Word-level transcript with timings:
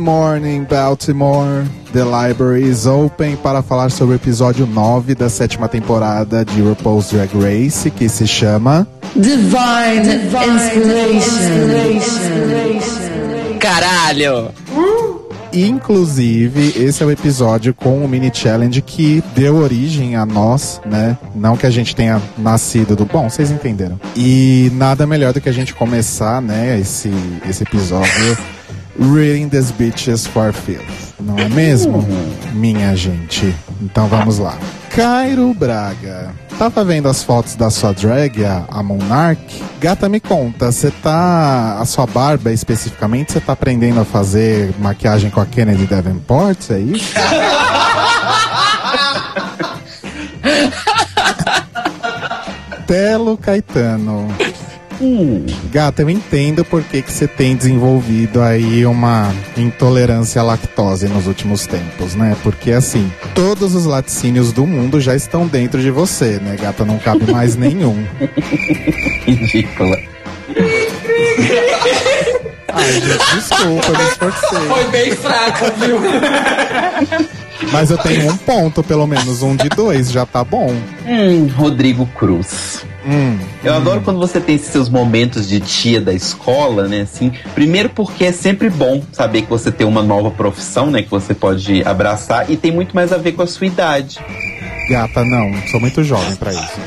morning, 0.00 0.64
Baltimore. 0.64 1.64
The 1.92 2.04
library 2.04 2.64
is 2.64 2.86
open 2.86 3.36
para 3.36 3.62
falar 3.62 3.90
sobre 3.90 4.14
o 4.14 4.16
episódio 4.16 4.66
9 4.66 5.14
da 5.14 5.28
sétima 5.28 5.68
temporada 5.68 6.44
de 6.44 6.62
RuPaul's 6.62 7.10
Drag 7.10 7.30
Race, 7.34 7.90
que 7.90 8.08
se 8.08 8.26
chama 8.26 8.88
Divine, 9.14 10.08
Inspiration. 11.16 12.30
Caralho! 13.60 14.50
Inclusive, 15.52 16.74
esse 16.76 17.02
é 17.02 17.06
o 17.06 17.10
episódio 17.10 17.74
com 17.74 18.04
o 18.04 18.08
mini 18.08 18.30
challenge 18.32 18.80
que 18.80 19.22
deu 19.34 19.56
origem 19.56 20.14
a 20.16 20.24
nós, 20.24 20.80
né? 20.86 21.18
Não 21.34 21.56
que 21.56 21.66
a 21.66 21.70
gente 21.70 21.94
tenha 21.94 22.22
nascido 22.38 22.94
do. 22.96 23.04
Bom, 23.04 23.28
vocês 23.28 23.50
entenderam. 23.50 24.00
E 24.16 24.70
nada 24.74 25.06
melhor 25.06 25.32
do 25.32 25.40
que 25.40 25.48
a 25.48 25.52
gente 25.52 25.74
começar, 25.74 26.40
né, 26.40 26.78
esse, 26.78 27.10
esse 27.48 27.64
episódio. 27.64 28.38
Reading 28.98 29.48
these 29.48 29.72
bitches 29.72 30.26
for 30.26 30.52
filth. 30.52 31.14
Não 31.20 31.38
é 31.38 31.48
mesmo, 31.48 32.04
minha 32.52 32.94
gente? 32.96 33.54
Então 33.80 34.08
vamos 34.08 34.38
lá. 34.38 34.58
Cairo 34.90 35.54
Braga. 35.54 36.34
Tava 36.58 36.84
vendo 36.84 37.08
as 37.08 37.22
fotos 37.22 37.54
da 37.54 37.70
sua 37.70 37.92
drag, 37.92 38.44
a, 38.44 38.64
a 38.68 38.82
Monarch? 38.82 39.62
Gata, 39.80 40.08
me 40.08 40.20
conta, 40.20 40.70
você 40.70 40.90
tá. 40.90 41.78
A 41.80 41.84
sua 41.86 42.06
barba 42.06 42.52
especificamente, 42.52 43.32
você 43.32 43.40
tá 43.40 43.52
aprendendo 43.54 44.00
a 44.00 44.04
fazer 44.04 44.74
maquiagem 44.78 45.30
com 45.30 45.40
a 45.40 45.46
Kennedy 45.46 45.86
Davenport? 45.86 46.70
É 46.70 46.78
isso? 46.78 47.14
Telo 52.86 53.36
Caetano. 53.36 54.28
Gata, 55.72 56.02
eu 56.02 56.10
entendo 56.10 56.64
por 56.64 56.82
que 56.82 57.00
que 57.00 57.10
você 57.10 57.26
tem 57.26 57.56
desenvolvido 57.56 58.42
aí 58.42 58.84
uma 58.84 59.32
intolerância 59.56 60.40
à 60.40 60.44
lactose 60.44 61.08
nos 61.08 61.26
últimos 61.26 61.66
tempos, 61.66 62.14
né? 62.14 62.36
Porque 62.42 62.70
assim, 62.72 63.10
todos 63.34 63.74
os 63.74 63.86
laticínios 63.86 64.52
do 64.52 64.66
mundo 64.66 65.00
já 65.00 65.14
estão 65.16 65.46
dentro 65.46 65.80
de 65.80 65.90
você, 65.90 66.38
né, 66.38 66.56
gata? 66.60 66.84
Não 66.84 66.98
cabe 66.98 67.30
mais 67.32 67.56
nenhum. 67.56 68.04
Ridícula. 69.24 69.96
Ai, 72.72 72.92
gente, 72.92 73.34
desculpa, 73.34 73.86
eu 73.88 73.98
me 73.98 74.04
esforcei. 74.10 74.68
Foi 74.68 74.84
bem 74.90 75.10
fraco, 75.12 75.64
viu? 75.78 77.30
Mas 77.72 77.90
eu 77.90 77.98
tenho 77.98 78.30
um 78.30 78.36
ponto, 78.36 78.82
pelo 78.82 79.06
menos 79.06 79.42
um 79.42 79.54
de 79.54 79.68
dois, 79.68 80.10
já 80.10 80.24
tá 80.26 80.42
bom. 80.42 80.74
Hum, 81.06 81.48
Rodrigo 81.56 82.06
Cruz. 82.06 82.84
Hum, 83.06 83.38
Eu 83.64 83.74
adoro 83.74 84.00
quando 84.02 84.18
você 84.18 84.40
tem 84.40 84.56
esses 84.56 84.68
seus 84.68 84.88
momentos 84.88 85.48
de 85.48 85.58
tia 85.60 86.00
da 86.00 86.12
escola, 86.12 86.86
né? 86.86 87.02
Assim, 87.02 87.32
primeiro 87.54 87.88
porque 87.88 88.24
é 88.26 88.32
sempre 88.32 88.68
bom 88.68 89.02
saber 89.12 89.42
que 89.42 89.48
você 89.50 89.70
tem 89.72 89.86
uma 89.86 90.02
nova 90.02 90.30
profissão, 90.30 90.90
né? 90.90 91.02
Que 91.02 91.10
você 91.10 91.32
pode 91.34 91.82
abraçar 91.84 92.50
e 92.50 92.56
tem 92.56 92.70
muito 92.72 92.94
mais 92.94 93.12
a 93.12 93.16
ver 93.16 93.32
com 93.32 93.42
a 93.42 93.46
sua 93.46 93.66
idade. 93.66 94.18
gata, 94.88 95.24
não, 95.24 95.50
sou 95.70 95.80
muito 95.80 96.02
jovem 96.04 96.34
pra 96.36 96.52
isso. 96.52 96.78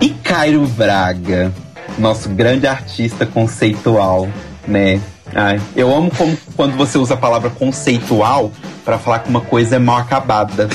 E 0.00 0.10
Cairo 0.10 0.66
Braga, 0.66 1.50
nosso 1.98 2.28
grande 2.28 2.66
artista 2.66 3.24
conceitual, 3.24 4.28
né? 4.68 5.00
Ai, 5.32 5.60
eu 5.74 5.94
amo 5.94 6.10
como, 6.10 6.36
quando 6.56 6.76
você 6.76 6.98
usa 6.98 7.14
a 7.14 7.16
palavra 7.16 7.50
conceitual 7.50 8.52
pra 8.84 8.98
falar 8.98 9.20
que 9.20 9.28
uma 9.28 9.40
coisa 9.40 9.76
é 9.76 9.78
mal 9.78 9.98
acabada. 9.98 10.68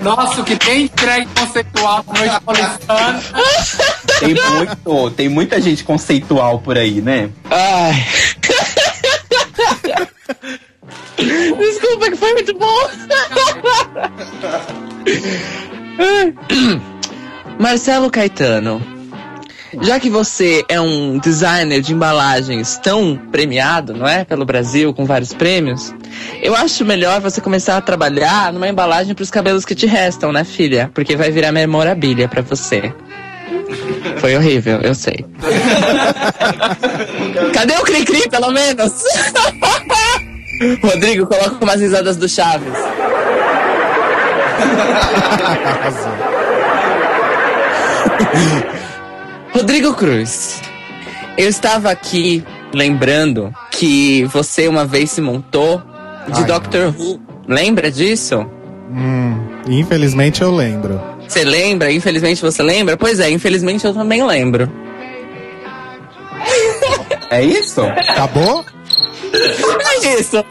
Nossa, 0.00 0.40
o 0.40 0.44
que 0.44 0.56
tem 0.56 0.90
drag 0.94 1.28
conceitual 1.38 2.04
no 2.06 2.14
noite 2.14 2.40
paulistana. 2.40 3.22
tem, 4.18 4.34
muito, 4.34 5.10
tem 5.10 5.28
muita 5.28 5.60
gente 5.60 5.84
conceitual 5.84 6.58
por 6.58 6.78
aí, 6.78 7.00
né? 7.00 7.30
Ai. 7.50 8.06
Desculpa 11.58 12.10
que 12.10 12.16
foi 12.16 12.32
muito 12.32 12.54
bom. 12.58 12.90
Marcelo 17.58 18.10
Caetano, 18.10 18.82
já 19.80 19.98
que 19.98 20.10
você 20.10 20.64
é 20.68 20.80
um 20.80 21.18
designer 21.18 21.80
de 21.80 21.92
embalagens 21.92 22.78
tão 22.78 23.16
premiado, 23.30 23.94
não 23.94 24.06
é? 24.06 24.24
Pelo 24.24 24.44
Brasil, 24.44 24.92
com 24.92 25.04
vários 25.04 25.32
prêmios, 25.32 25.94
eu 26.42 26.54
acho 26.54 26.84
melhor 26.84 27.20
você 27.20 27.40
começar 27.40 27.76
a 27.76 27.80
trabalhar 27.80 28.52
numa 28.52 28.68
embalagem 28.68 29.14
para 29.14 29.22
os 29.22 29.30
cabelos 29.30 29.64
que 29.64 29.74
te 29.74 29.86
restam, 29.86 30.32
né, 30.32 30.44
filha? 30.44 30.90
Porque 30.92 31.16
vai 31.16 31.30
virar 31.30 31.52
memorabilia 31.52 32.28
para 32.28 32.42
você. 32.42 32.92
Foi 34.18 34.36
horrível, 34.36 34.80
eu 34.82 34.94
sei. 34.94 35.24
Cadê 37.54 37.74
o 37.74 37.82
Cri-Cri, 37.82 38.28
pelo 38.28 38.50
menos? 38.50 38.92
Rodrigo, 40.82 41.26
coloca 41.26 41.64
umas 41.64 41.80
risadas 41.80 42.16
do 42.16 42.28
Chaves. 42.28 42.74
Rodrigo 49.52 49.94
Cruz, 49.94 50.60
eu 51.36 51.48
estava 51.48 51.90
aqui 51.90 52.44
lembrando 52.72 53.52
que 53.70 54.24
você 54.24 54.68
uma 54.68 54.84
vez 54.84 55.10
se 55.10 55.20
montou 55.20 55.82
de 56.28 56.40
Ai, 56.40 56.46
Doctor 56.46 56.94
Who. 56.98 57.20
Lembra 57.46 57.90
disso? 57.90 58.46
Hum, 58.90 59.38
infelizmente 59.66 60.42
eu 60.42 60.54
lembro. 60.54 61.00
Você 61.28 61.44
lembra? 61.44 61.92
Infelizmente 61.92 62.42
você 62.42 62.62
lembra? 62.62 62.96
Pois 62.96 63.20
é, 63.20 63.30
infelizmente 63.30 63.86
eu 63.86 63.94
também 63.94 64.24
lembro. 64.24 64.70
É 67.30 67.42
isso? 67.42 67.82
Acabou? 68.08 68.64
É 70.02 70.20
isso. 70.20 70.44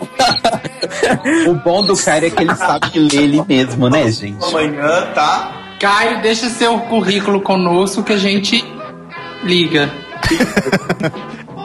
O 1.48 1.54
bom 1.56 1.84
do 1.84 1.96
cara 1.96 2.28
é 2.28 2.30
que 2.30 2.42
ele 2.42 2.56
sabe 2.56 3.00
ler 3.00 3.22
ele 3.22 3.44
mesmo, 3.48 3.90
né, 3.90 4.12
gente? 4.12 4.44
Amanhã, 4.44 5.08
tá? 5.14 5.78
Caio, 5.80 6.22
deixa 6.22 6.50
seu 6.50 6.80
currículo 6.82 7.42
conosco 7.42 8.04
que 8.04 8.14
a 8.14 8.18
gente 8.18 8.64
liga. 9.44 9.92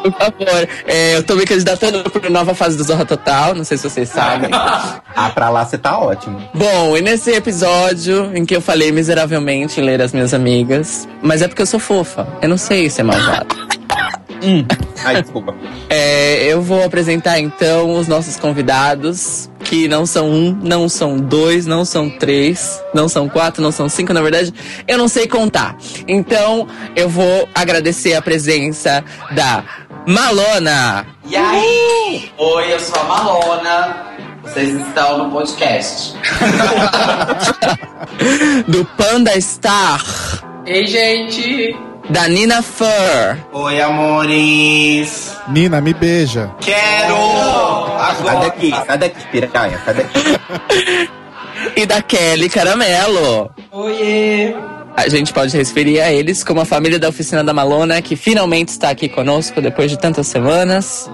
Por 0.02 0.12
favor. 0.12 0.68
É, 0.86 1.16
eu 1.16 1.22
tô 1.22 1.34
me 1.34 1.44
candidatando 1.44 2.08
para 2.08 2.30
nova 2.30 2.54
fase 2.54 2.76
do 2.76 2.84
Zorra 2.84 3.04
Total, 3.04 3.54
não 3.54 3.64
sei 3.64 3.76
se 3.76 3.88
vocês 3.88 4.08
sabem. 4.08 4.50
Ah, 5.18 5.30
pra 5.30 5.48
lá 5.48 5.64
você 5.64 5.78
tá 5.78 5.98
ótimo. 5.98 6.46
Bom, 6.52 6.94
e 6.94 7.00
nesse 7.00 7.30
episódio 7.30 8.36
em 8.36 8.44
que 8.44 8.54
eu 8.54 8.60
falei 8.60 8.92
miseravelmente 8.92 9.80
em 9.80 9.82
ler 9.82 10.02
as 10.02 10.12
minhas 10.12 10.34
amigas, 10.34 11.08
mas 11.22 11.40
é 11.40 11.48
porque 11.48 11.62
eu 11.62 11.66
sou 11.66 11.80
fofa, 11.80 12.28
eu 12.42 12.50
não 12.50 12.58
sei 12.58 12.90
ser 12.90 13.02
malvada. 13.02 13.46
Ai, 15.04 15.22
desculpa. 15.22 15.54
É, 15.88 16.44
eu 16.44 16.60
vou 16.60 16.84
apresentar 16.84 17.38
então 17.38 17.94
os 17.94 18.08
nossos 18.08 18.36
convidados, 18.36 19.48
que 19.60 19.86
não 19.88 20.04
são 20.06 20.28
um, 20.28 20.58
não 20.62 20.88
são 20.88 21.16
dois, 21.16 21.66
não 21.66 21.84
são 21.84 22.10
três, 22.10 22.80
não 22.94 23.08
são 23.08 23.28
quatro, 23.28 23.62
não 23.62 23.72
são 23.72 23.88
cinco, 23.88 24.12
na 24.12 24.22
verdade, 24.22 24.52
eu 24.86 24.98
não 24.98 25.08
sei 25.08 25.26
contar. 25.26 25.76
Então, 26.06 26.68
eu 26.94 27.08
vou 27.08 27.48
agradecer 27.54 28.14
a 28.14 28.22
presença 28.22 29.04
da 29.32 29.64
Malona. 30.06 31.06
E 31.24 31.34
aí? 31.36 32.30
Oi, 32.36 32.72
eu 32.72 32.80
sou 32.80 33.00
a 33.00 33.04
Malona. 33.04 34.06
Vocês 34.42 34.74
estão 34.74 35.18
no 35.18 35.30
podcast. 35.32 36.14
do 38.68 38.84
Panda 38.96 39.38
Star, 39.40 40.04
Ei, 40.64 40.86
gente! 40.86 41.76
Da 42.10 42.28
Nina 42.28 42.62
Fur, 42.62 43.36
Oi, 43.52 43.80
amores. 43.80 45.36
Nina, 45.48 45.80
me 45.80 45.92
beija. 45.92 46.50
Quero! 46.60 47.16
Sai 47.96 48.10
Agora. 48.18 48.38
daqui, 48.40 48.70
sai 48.86 48.98
daqui, 48.98 49.26
piranha, 49.32 49.80
sai 49.84 49.94
daqui. 49.94 51.10
e 51.76 51.86
da 51.86 52.02
Kelly 52.02 52.48
Caramelo. 52.48 53.50
Oiê! 53.72 54.54
A 54.96 55.08
gente 55.08 55.32
pode 55.32 55.54
referir 55.56 56.00
a 56.00 56.10
eles 56.10 56.42
como 56.42 56.60
a 56.60 56.64
família 56.64 56.98
da 56.98 57.08
Oficina 57.08 57.44
da 57.44 57.52
Malona, 57.52 58.00
que 58.00 58.16
finalmente 58.16 58.68
está 58.68 58.88
aqui 58.88 59.08
conosco 59.08 59.60
depois 59.60 59.90
de 59.90 59.98
tantas 59.98 60.26
semanas. 60.26 61.10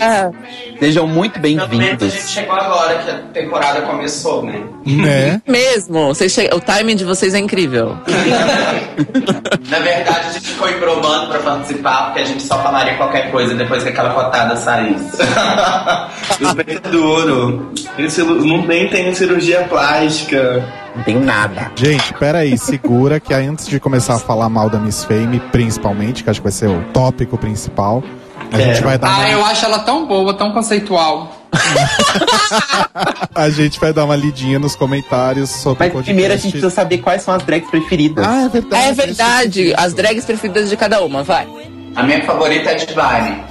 Ah, 0.00 0.30
Sejam 0.78 1.06
muito 1.06 1.40
Finalmente 1.40 1.74
a 1.74 1.84
gente 1.84 1.98
bem-vindos. 1.98 2.30
chegou 2.30 2.54
agora 2.56 2.98
que 2.98 3.10
a 3.10 3.18
temporada 3.32 3.82
começou, 3.82 4.44
né? 4.44 4.62
Né? 4.84 5.40
mesmo, 5.46 6.08
vocês 6.08 6.32
che- 6.32 6.50
o 6.52 6.60
timing 6.60 6.96
de 6.96 7.04
vocês 7.04 7.34
é 7.34 7.38
incrível. 7.38 7.96
Na 9.70 9.78
verdade, 9.78 10.26
a 10.28 10.32
gente 10.32 10.48
ficou 10.48 10.68
embromando 10.68 11.28
pra 11.28 11.38
participar, 11.38 12.06
porque 12.06 12.20
a 12.20 12.24
gente 12.24 12.42
só 12.42 12.58
falaria 12.62 12.94
qualquer 12.96 13.30
coisa 13.30 13.54
depois 13.54 13.82
que 13.82 13.88
aquela 13.90 14.10
rotada 14.10 14.56
saísse. 14.56 15.16
Super 16.38 16.80
duro. 16.80 17.72
Esse, 17.98 18.22
não 18.22 18.66
nem 18.66 18.88
tem 18.88 19.14
cirurgia 19.14 19.62
plástica. 19.68 20.64
Não 20.96 21.02
tem 21.04 21.16
nada. 21.18 21.70
Gente, 21.74 22.12
peraí, 22.14 22.58
segura 22.58 23.18
que 23.18 23.32
antes 23.32 23.66
de 23.66 23.80
começar 23.80 24.16
a 24.16 24.18
falar 24.18 24.48
mal 24.48 24.68
da 24.68 24.78
Miss 24.78 25.04
Fame, 25.04 25.40
principalmente, 25.52 26.22
que 26.22 26.28
acho 26.30 26.40
que 26.40 26.44
vai 26.44 26.52
ser 26.52 26.68
o 26.68 26.82
tópico 26.92 27.38
principal, 27.38 28.02
a 28.50 28.58
É. 28.60 28.74
gente 28.74 28.82
vai 28.82 28.98
dar 28.98 29.08
Ah, 29.08 29.18
uma... 29.18 29.28
eu 29.30 29.44
acho 29.44 29.64
ela 29.64 29.78
tão 29.80 30.06
boa, 30.06 30.32
tão 30.34 30.52
conceitual. 30.52 31.36
A 33.34 33.48
gente 33.50 33.78
vai 33.78 33.92
dar 33.92 34.04
uma 34.04 34.16
lidinha 34.16 34.58
nos 34.58 34.74
comentários 34.74 35.50
sobre 35.50 35.90
Mas 35.92 36.04
primeiro 36.04 36.32
a 36.32 36.36
gente 36.36 36.52
precisa 36.52 36.70
saber 36.70 36.98
quais 36.98 37.22
são 37.22 37.34
as 37.34 37.42
drags 37.42 37.68
preferidas. 37.70 38.26
Ah, 38.26 38.42
é 38.44 38.48
verdade. 38.48 38.84
É 38.88 38.92
verdade, 38.92 39.74
as 39.76 39.92
drags 39.94 40.24
preferidas 40.24 40.68
de 40.70 40.76
cada 40.76 41.00
uma, 41.02 41.22
vai. 41.22 41.46
A 41.94 42.02
minha 42.02 42.24
favorita 42.24 42.70
é 42.70 42.74
Divine. 42.74 43.44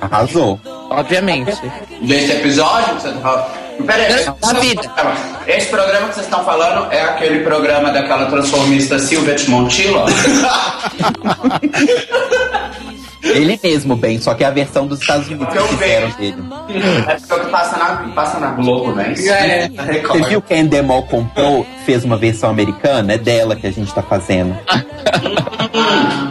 Arrasou. 0.00 0.60
Obviamente. 0.90 1.52
Desse 2.02 2.32
episódio, 2.32 2.94
que 2.96 3.02
você 3.02 3.12
tá 3.12 3.20
falando. 3.20 3.66
Pera 3.86 4.02
aí, 4.04 4.24
Não, 4.24 4.52
da 4.52 4.58
vida. 4.60 4.82
Esse 5.46 5.66
programa 5.68 6.08
que 6.08 6.14
vocês 6.14 6.26
estão 6.26 6.44
falando 6.44 6.90
é 6.92 7.02
aquele 7.02 7.40
programa 7.40 7.90
daquela 7.90 8.26
transformista 8.26 8.98
Silvia 8.98 9.36
Montilla? 9.48 10.06
Ele 13.34 13.58
mesmo, 13.62 13.96
bem, 13.96 14.20
só 14.20 14.34
que 14.34 14.44
é 14.44 14.46
a 14.46 14.50
versão 14.50 14.86
dos 14.86 15.00
Estados 15.00 15.26
Unidos 15.26 15.48
que 15.48 15.58
Eu 15.58 15.68
fizeram 15.68 16.10
dele. 16.10 16.36
É 17.08 17.14
porque 17.14 17.34
o 17.34 17.44
que 17.44 17.50
passa 17.50 17.76
na, 17.78 17.96
passa 18.14 18.38
na 18.38 18.50
Globo, 18.52 18.92
né? 18.92 19.14
É. 19.18 19.68
Na 19.68 19.84
Você 19.84 20.22
viu 20.28 20.42
que 20.42 20.54
a 20.54 20.58
Endemol 20.58 21.02
comprou, 21.04 21.66
fez 21.84 22.04
uma 22.04 22.16
versão 22.16 22.50
americana? 22.50 23.14
É 23.14 23.18
dela 23.18 23.56
que 23.56 23.66
a 23.66 23.72
gente 23.72 23.92
tá 23.94 24.02
fazendo. 24.02 24.56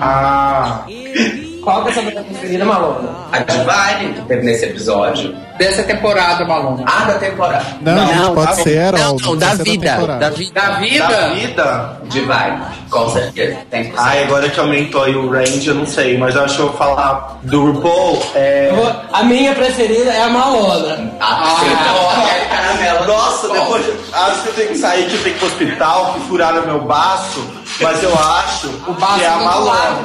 Ah, 0.02 0.86
Qual 1.66 1.82
que 1.82 1.88
é 1.88 1.92
a 1.92 1.94
sua 1.96 2.04
banda 2.04 2.22
preferida, 2.24 2.64
Malona? 2.64 3.10
a 3.32 3.40
Divine 3.40 4.14
que 4.14 4.22
teve 4.28 4.44
nesse 4.44 4.66
episódio. 4.66 5.36
Dessa 5.58 5.84
temporada, 5.84 6.46
Malona. 6.46 6.84
Ah, 6.86 7.06
da 7.06 7.14
temporada. 7.16 7.66
Não, 7.82 7.96
Não, 7.96 8.08
gente, 8.08 8.34
pode 8.36 8.48
tá- 8.48 8.54
ser 8.64 8.78
Errol. 8.78 9.00
Não, 9.00 9.16
não, 9.32 9.38
da 9.38 9.54
vida. 9.56 9.92
temporada. 9.94 10.20
Da 10.20 10.30
vida. 10.30 10.52
Da 10.62 10.68
Da 10.70 10.76
vida? 10.80 11.28
vida? 11.34 11.98
Divine, 12.06 12.62
com 12.90 13.10
certeza. 13.10 13.58
Ai, 13.98 14.24
agora 14.26 14.50
que 14.50 14.60
aumentou 14.60 15.04
aí 15.04 15.16
o 15.16 15.30
range, 15.32 15.68
eu 15.68 15.76
não 15.76 15.86
sei, 15.88 16.18
mas 16.18 16.36
eu 16.36 16.44
acho 16.44 16.56
que 16.56 16.62
eu 16.62 16.68
vou 16.70 16.78
falar 16.78 17.40
do 17.44 17.72
RuPaul. 17.72 18.22
É... 18.36 18.72
Vou- 18.76 18.96
A 19.14 19.24
minha 19.24 19.56
preferida 19.56 20.12
é 20.12 20.22
a 20.24 20.30
Malona. 20.30 21.12
Ah, 21.20 21.56
coloca 21.90 22.28
aquele 22.30 22.46
caramelo. 22.46 23.08
Nossa, 23.08 23.48
depois 23.50 23.86
acho 24.14 24.42
que 24.44 24.50
eu 24.50 24.54
tenho 24.54 24.68
que 24.70 24.78
sair, 24.78 25.06
que 25.10 25.16
eu 25.16 25.24
tenho 25.24 25.24
que 25.24 25.30
ir 25.30 25.34
pro 25.36 25.48
hospital, 25.48 26.14
que 26.14 26.20
furaram 26.28 26.66
meu 26.66 26.82
baço, 26.82 27.42
mas 27.82 28.04
eu 28.04 28.14
acho 28.14 28.70
que 28.70 29.24
é 29.24 29.28
a 29.28 29.38
do 29.38 29.44
Malona. 29.44 30.00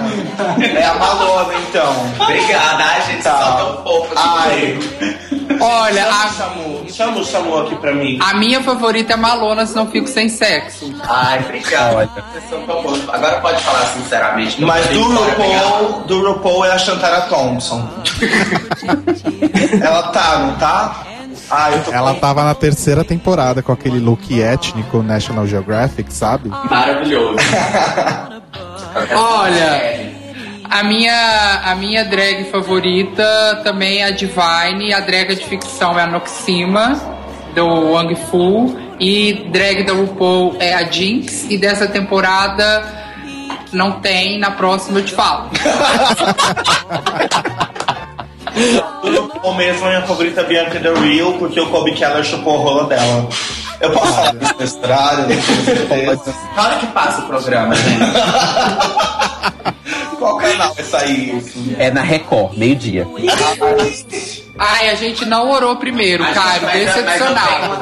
É 0.79 0.85
a 0.87 0.95
Malona, 0.95 1.55
então. 1.69 1.93
Obrigada, 2.21 2.85
ai, 2.85 3.03
gente, 3.07 3.23
Tá. 3.23 3.39
são 3.39 3.57
tão 3.57 3.83
fofos. 3.85 4.17
Ai, 4.17 4.79
Olha, 5.61 6.07
a, 6.09 6.29
Samu, 6.31 6.87
chama 6.91 7.19
o 7.19 7.25
Samu 7.25 7.59
aqui 7.61 7.75
pra 7.77 7.93
mim. 7.93 8.19
a 8.23 8.35
minha 8.35 8.63
favorita 8.63 9.13
é 9.13 9.17
Malona, 9.17 9.67
senão 9.67 9.87
fico 9.89 10.09
sem 10.09 10.29
sexo. 10.29 10.95
Ai, 11.07 11.45
bons. 12.67 13.01
Agora 13.13 13.41
pode 13.41 13.61
falar 13.63 13.85
sinceramente. 13.87 14.63
Mas 14.63 14.87
do 14.89 15.03
RuPaul, 15.03 16.01
do 16.07 16.27
RuPaul 16.33 16.65
é 16.65 16.73
a 16.73 16.79
Shantara 16.79 17.23
Thompson. 17.23 17.87
Ela 19.83 20.03
tá, 20.05 20.39
não 20.39 20.55
tá? 20.57 20.97
Ah, 21.51 21.71
eu 21.73 21.83
tô 21.83 21.93
Ela 21.93 22.15
tava 22.15 22.45
na 22.45 22.55
terceira 22.55 23.05
temporada 23.05 23.63
com 23.63 23.73
aquele 23.73 23.99
look 23.99 24.41
étnico 24.41 25.03
National 25.03 25.47
Geographic, 25.47 26.13
sabe? 26.13 26.49
Maravilhoso. 26.49 27.39
Olha, 29.15 30.13
a 30.71 30.83
minha, 30.85 31.61
a 31.65 31.75
minha 31.75 32.05
drag 32.05 32.45
favorita 32.45 33.61
também 33.65 34.03
é 34.03 34.05
a 34.05 34.11
Divine, 34.11 34.93
a 34.93 35.01
drag 35.01 35.35
de 35.35 35.45
ficção 35.45 35.99
é 35.99 36.03
a 36.03 36.07
Noxima, 36.07 37.01
do 37.55 37.93
Wang 37.93 38.15
Fu, 38.15 38.77
e 38.99 39.49
drag 39.51 39.85
da 39.85 39.93
RuPaul 39.93 40.57
é 40.61 40.75
a 40.75 40.85
Jinx, 40.85 41.47
e 41.51 41.59
dessa 41.59 41.89
temporada 41.89 42.85
não 43.73 44.01
tem, 44.01 44.39
na 44.39 44.53
próxima 44.53 45.01
eu 45.01 45.05
te 45.05 45.15
falo. 45.15 45.51
RuPaul 49.03 49.55
mesmo, 49.55 49.85
a 49.87 49.89
minha 49.89 50.03
favorita 50.03 50.41
é 50.41 50.45
Bianca 50.45 50.79
Del 50.79 50.95
Rio, 50.97 51.35
porque 51.39 51.61
o 51.61 51.67
Kobe 51.71 51.93
Keller 51.93 52.25
chupou 52.25 52.57
a 52.57 52.59
rola 52.59 52.85
dela. 52.85 53.29
Eu 53.81 53.91
posso 53.93 54.13
falar 54.13 54.35
isso. 54.35 54.55
Na 56.55 56.63
hora 56.63 56.77
que 56.77 56.87
passa 56.89 57.23
o 57.23 57.27
programa, 57.27 57.75
gente. 57.75 58.01
Qual 60.19 60.37
canal 60.37 60.75
vai 60.75 60.85
sair 60.85 61.39
isso? 61.39 61.59
É 61.79 61.91
na 61.91 62.03
Record, 62.03 62.59
meio-dia. 62.59 63.07
Ai, 64.59 64.91
a 64.91 64.95
gente 64.95 65.25
não 65.25 65.51
orou 65.51 65.77
primeiro, 65.77 66.23
Caio, 66.35 66.61
uma 66.63 66.73
decepcionado. 66.73 67.79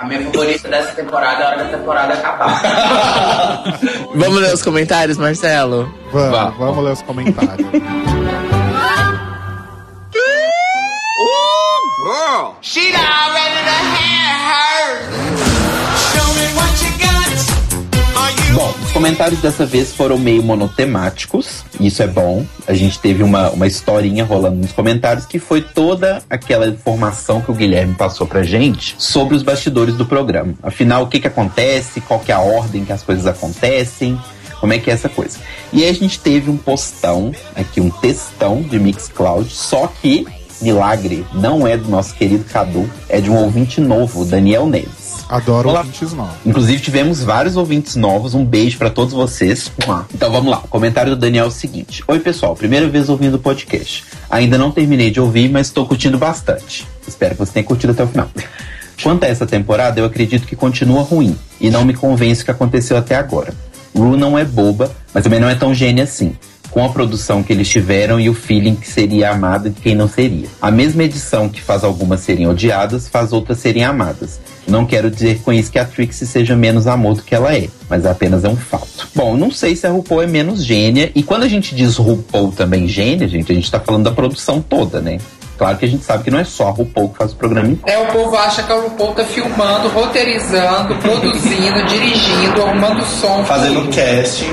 A 0.00 0.06
minha 0.06 0.24
favorita 0.24 0.66
dessa 0.66 0.94
temporada 0.94 1.42
é 1.42 1.46
a 1.46 1.48
hora 1.50 1.64
da 1.64 1.76
temporada 1.76 2.14
acabar. 2.14 2.62
Vamos 4.16 4.40
ler 4.40 4.54
os 4.54 4.62
comentários, 4.62 5.18
Marcelo? 5.18 5.94
Vamos, 6.10 6.30
Vá. 6.30 6.44
vamos 6.58 6.84
ler 6.84 6.92
os 6.92 7.02
comentários. 7.02 7.68
Bom, 18.52 18.74
os 18.82 18.90
comentários 18.90 19.40
dessa 19.40 19.64
vez 19.64 19.92
foram 19.92 20.18
meio 20.18 20.42
monotemáticos, 20.42 21.64
isso 21.78 22.02
é 22.02 22.06
bom. 22.06 22.44
A 22.66 22.74
gente 22.74 22.98
teve 22.98 23.22
uma, 23.22 23.48
uma 23.50 23.66
historinha 23.66 24.24
rolando 24.24 24.56
nos 24.56 24.72
comentários 24.72 25.24
que 25.24 25.38
foi 25.38 25.62
toda 25.62 26.20
aquela 26.28 26.66
informação 26.66 27.40
que 27.40 27.50
o 27.50 27.54
Guilherme 27.54 27.94
passou 27.94 28.26
pra 28.26 28.42
gente 28.42 28.96
sobre 28.98 29.36
os 29.36 29.44
bastidores 29.44 29.94
do 29.94 30.04
programa. 30.04 30.54
Afinal, 30.62 31.04
o 31.04 31.06
que 31.06 31.20
que 31.20 31.28
acontece, 31.28 32.00
qual 32.00 32.18
que 32.18 32.32
é 32.32 32.34
a 32.34 32.40
ordem 32.40 32.84
que 32.84 32.92
as 32.92 33.04
coisas 33.04 33.24
acontecem, 33.24 34.18
como 34.58 34.72
é 34.72 34.78
que 34.78 34.90
é 34.90 34.92
essa 34.92 35.08
coisa. 35.08 35.38
E 35.72 35.84
aí 35.84 35.88
a 35.88 35.94
gente 35.94 36.18
teve 36.18 36.50
um 36.50 36.56
postão, 36.56 37.32
aqui 37.54 37.80
um 37.80 37.88
textão 37.88 38.62
de 38.62 38.78
Mixcloud, 38.78 39.48
só 39.48 39.86
que, 39.86 40.26
milagre, 40.60 41.24
não 41.32 41.66
é 41.66 41.76
do 41.76 41.88
nosso 41.88 42.14
querido 42.14 42.44
Cadu, 42.44 42.90
é 43.08 43.20
de 43.20 43.30
um 43.30 43.36
ouvinte 43.36 43.80
novo, 43.80 44.24
Daniel 44.24 44.66
Neves. 44.66 44.99
Adoro 45.30 45.68
Olá. 45.68 45.78
ouvintes 45.78 46.12
novos. 46.12 46.34
Inclusive, 46.44 46.82
tivemos 46.82 47.22
vários 47.22 47.56
ouvintes 47.56 47.94
novos. 47.94 48.34
Um 48.34 48.44
beijo 48.44 48.76
pra 48.76 48.90
todos 48.90 49.14
vocês. 49.14 49.70
Então 50.12 50.32
vamos 50.32 50.50
lá. 50.50 50.58
O 50.58 50.66
comentário 50.68 51.14
do 51.14 51.20
Daniel 51.20 51.44
é 51.44 51.48
o 51.48 51.52
seguinte: 51.52 52.02
Oi, 52.08 52.18
pessoal. 52.18 52.56
Primeira 52.56 52.88
vez 52.88 53.08
ouvindo 53.08 53.34
o 53.34 53.38
podcast. 53.38 54.04
Ainda 54.28 54.58
não 54.58 54.72
terminei 54.72 55.08
de 55.08 55.20
ouvir, 55.20 55.48
mas 55.48 55.68
estou 55.68 55.86
curtindo 55.86 56.18
bastante. 56.18 56.84
Espero 57.06 57.36
que 57.36 57.38
você 57.38 57.52
tenha 57.52 57.64
curtido 57.64 57.92
até 57.92 58.02
o 58.02 58.08
final. 58.08 58.28
Quanto 59.00 59.22
a 59.22 59.28
essa 59.28 59.46
temporada, 59.46 60.00
eu 60.00 60.04
acredito 60.04 60.48
que 60.48 60.56
continua 60.56 61.02
ruim. 61.02 61.38
E 61.60 61.70
não 61.70 61.84
me 61.84 61.94
convence 61.94 62.42
o 62.42 62.44
que 62.44 62.50
aconteceu 62.50 62.96
até 62.96 63.14
agora. 63.14 63.54
Ru 63.94 64.16
não 64.16 64.36
é 64.36 64.44
boba, 64.44 64.90
mas 65.14 65.22
também 65.22 65.38
não 65.38 65.48
é 65.48 65.54
tão 65.54 65.72
gênia 65.72 66.04
assim. 66.04 66.34
Com 66.70 66.84
a 66.84 66.88
produção 66.88 67.42
que 67.42 67.52
eles 67.52 67.68
tiveram 67.68 68.20
e 68.20 68.28
o 68.28 68.34
feeling 68.34 68.76
que 68.76 68.88
seria 68.88 69.30
amada 69.30 69.70
de 69.70 69.80
quem 69.80 69.94
não 69.94 70.08
seria. 70.08 70.46
A 70.60 70.70
mesma 70.70 71.04
edição 71.04 71.48
que 71.48 71.60
faz 71.60 71.82
algumas 71.82 72.20
serem 72.20 72.46
odiadas, 72.46 73.08
faz 73.08 73.32
outras 73.32 73.58
serem 73.58 73.84
amadas. 73.84 74.40
Não 74.66 74.86
quero 74.86 75.10
dizer 75.10 75.40
com 75.40 75.52
isso 75.52 75.70
que 75.70 75.78
a 75.78 75.84
Trixie 75.84 76.26
seja 76.26 76.54
menos 76.54 76.86
amor 76.86 77.16
do 77.16 77.22
que 77.22 77.34
ela 77.34 77.54
é, 77.54 77.68
mas 77.88 78.06
apenas 78.06 78.44
é 78.44 78.48
um 78.48 78.56
fato. 78.56 79.08
Bom, 79.14 79.36
não 79.36 79.50
sei 79.50 79.74
se 79.74 79.86
a 79.86 79.90
RuPaul 79.90 80.22
é 80.22 80.26
menos 80.26 80.64
gênia, 80.64 81.10
e 81.14 81.22
quando 81.22 81.42
a 81.42 81.48
gente 81.48 81.74
diz 81.74 81.96
RuPaul 81.96 82.52
também 82.52 82.86
gênia, 82.86 83.26
gente, 83.26 83.50
a 83.50 83.54
gente 83.54 83.70
tá 83.70 83.80
falando 83.80 84.04
da 84.04 84.12
produção 84.12 84.62
toda, 84.62 85.00
né? 85.00 85.18
Claro 85.60 85.76
que 85.76 85.84
a 85.84 85.88
gente 85.88 86.02
sabe 86.02 86.24
que 86.24 86.30
não 86.30 86.38
é 86.38 86.44
só 86.44 86.68
a 86.68 86.70
RuPaul 86.70 87.10
que 87.10 87.18
faz 87.18 87.32
o 87.32 87.36
programa 87.36 87.68
inteiro. 87.68 88.00
É, 88.00 88.02
o 88.02 88.12
povo 88.12 88.34
acha 88.34 88.62
que 88.62 88.72
a 88.72 88.76
RuPaul 88.76 89.12
tá 89.12 89.24
filmando, 89.24 89.88
roteirizando, 89.88 90.96
produzindo, 90.96 91.84
dirigindo, 91.84 92.62
arrumando 92.62 93.04
som. 93.04 93.44
Fazendo 93.44 93.82
tudo. 93.82 93.94
casting. 93.94 94.46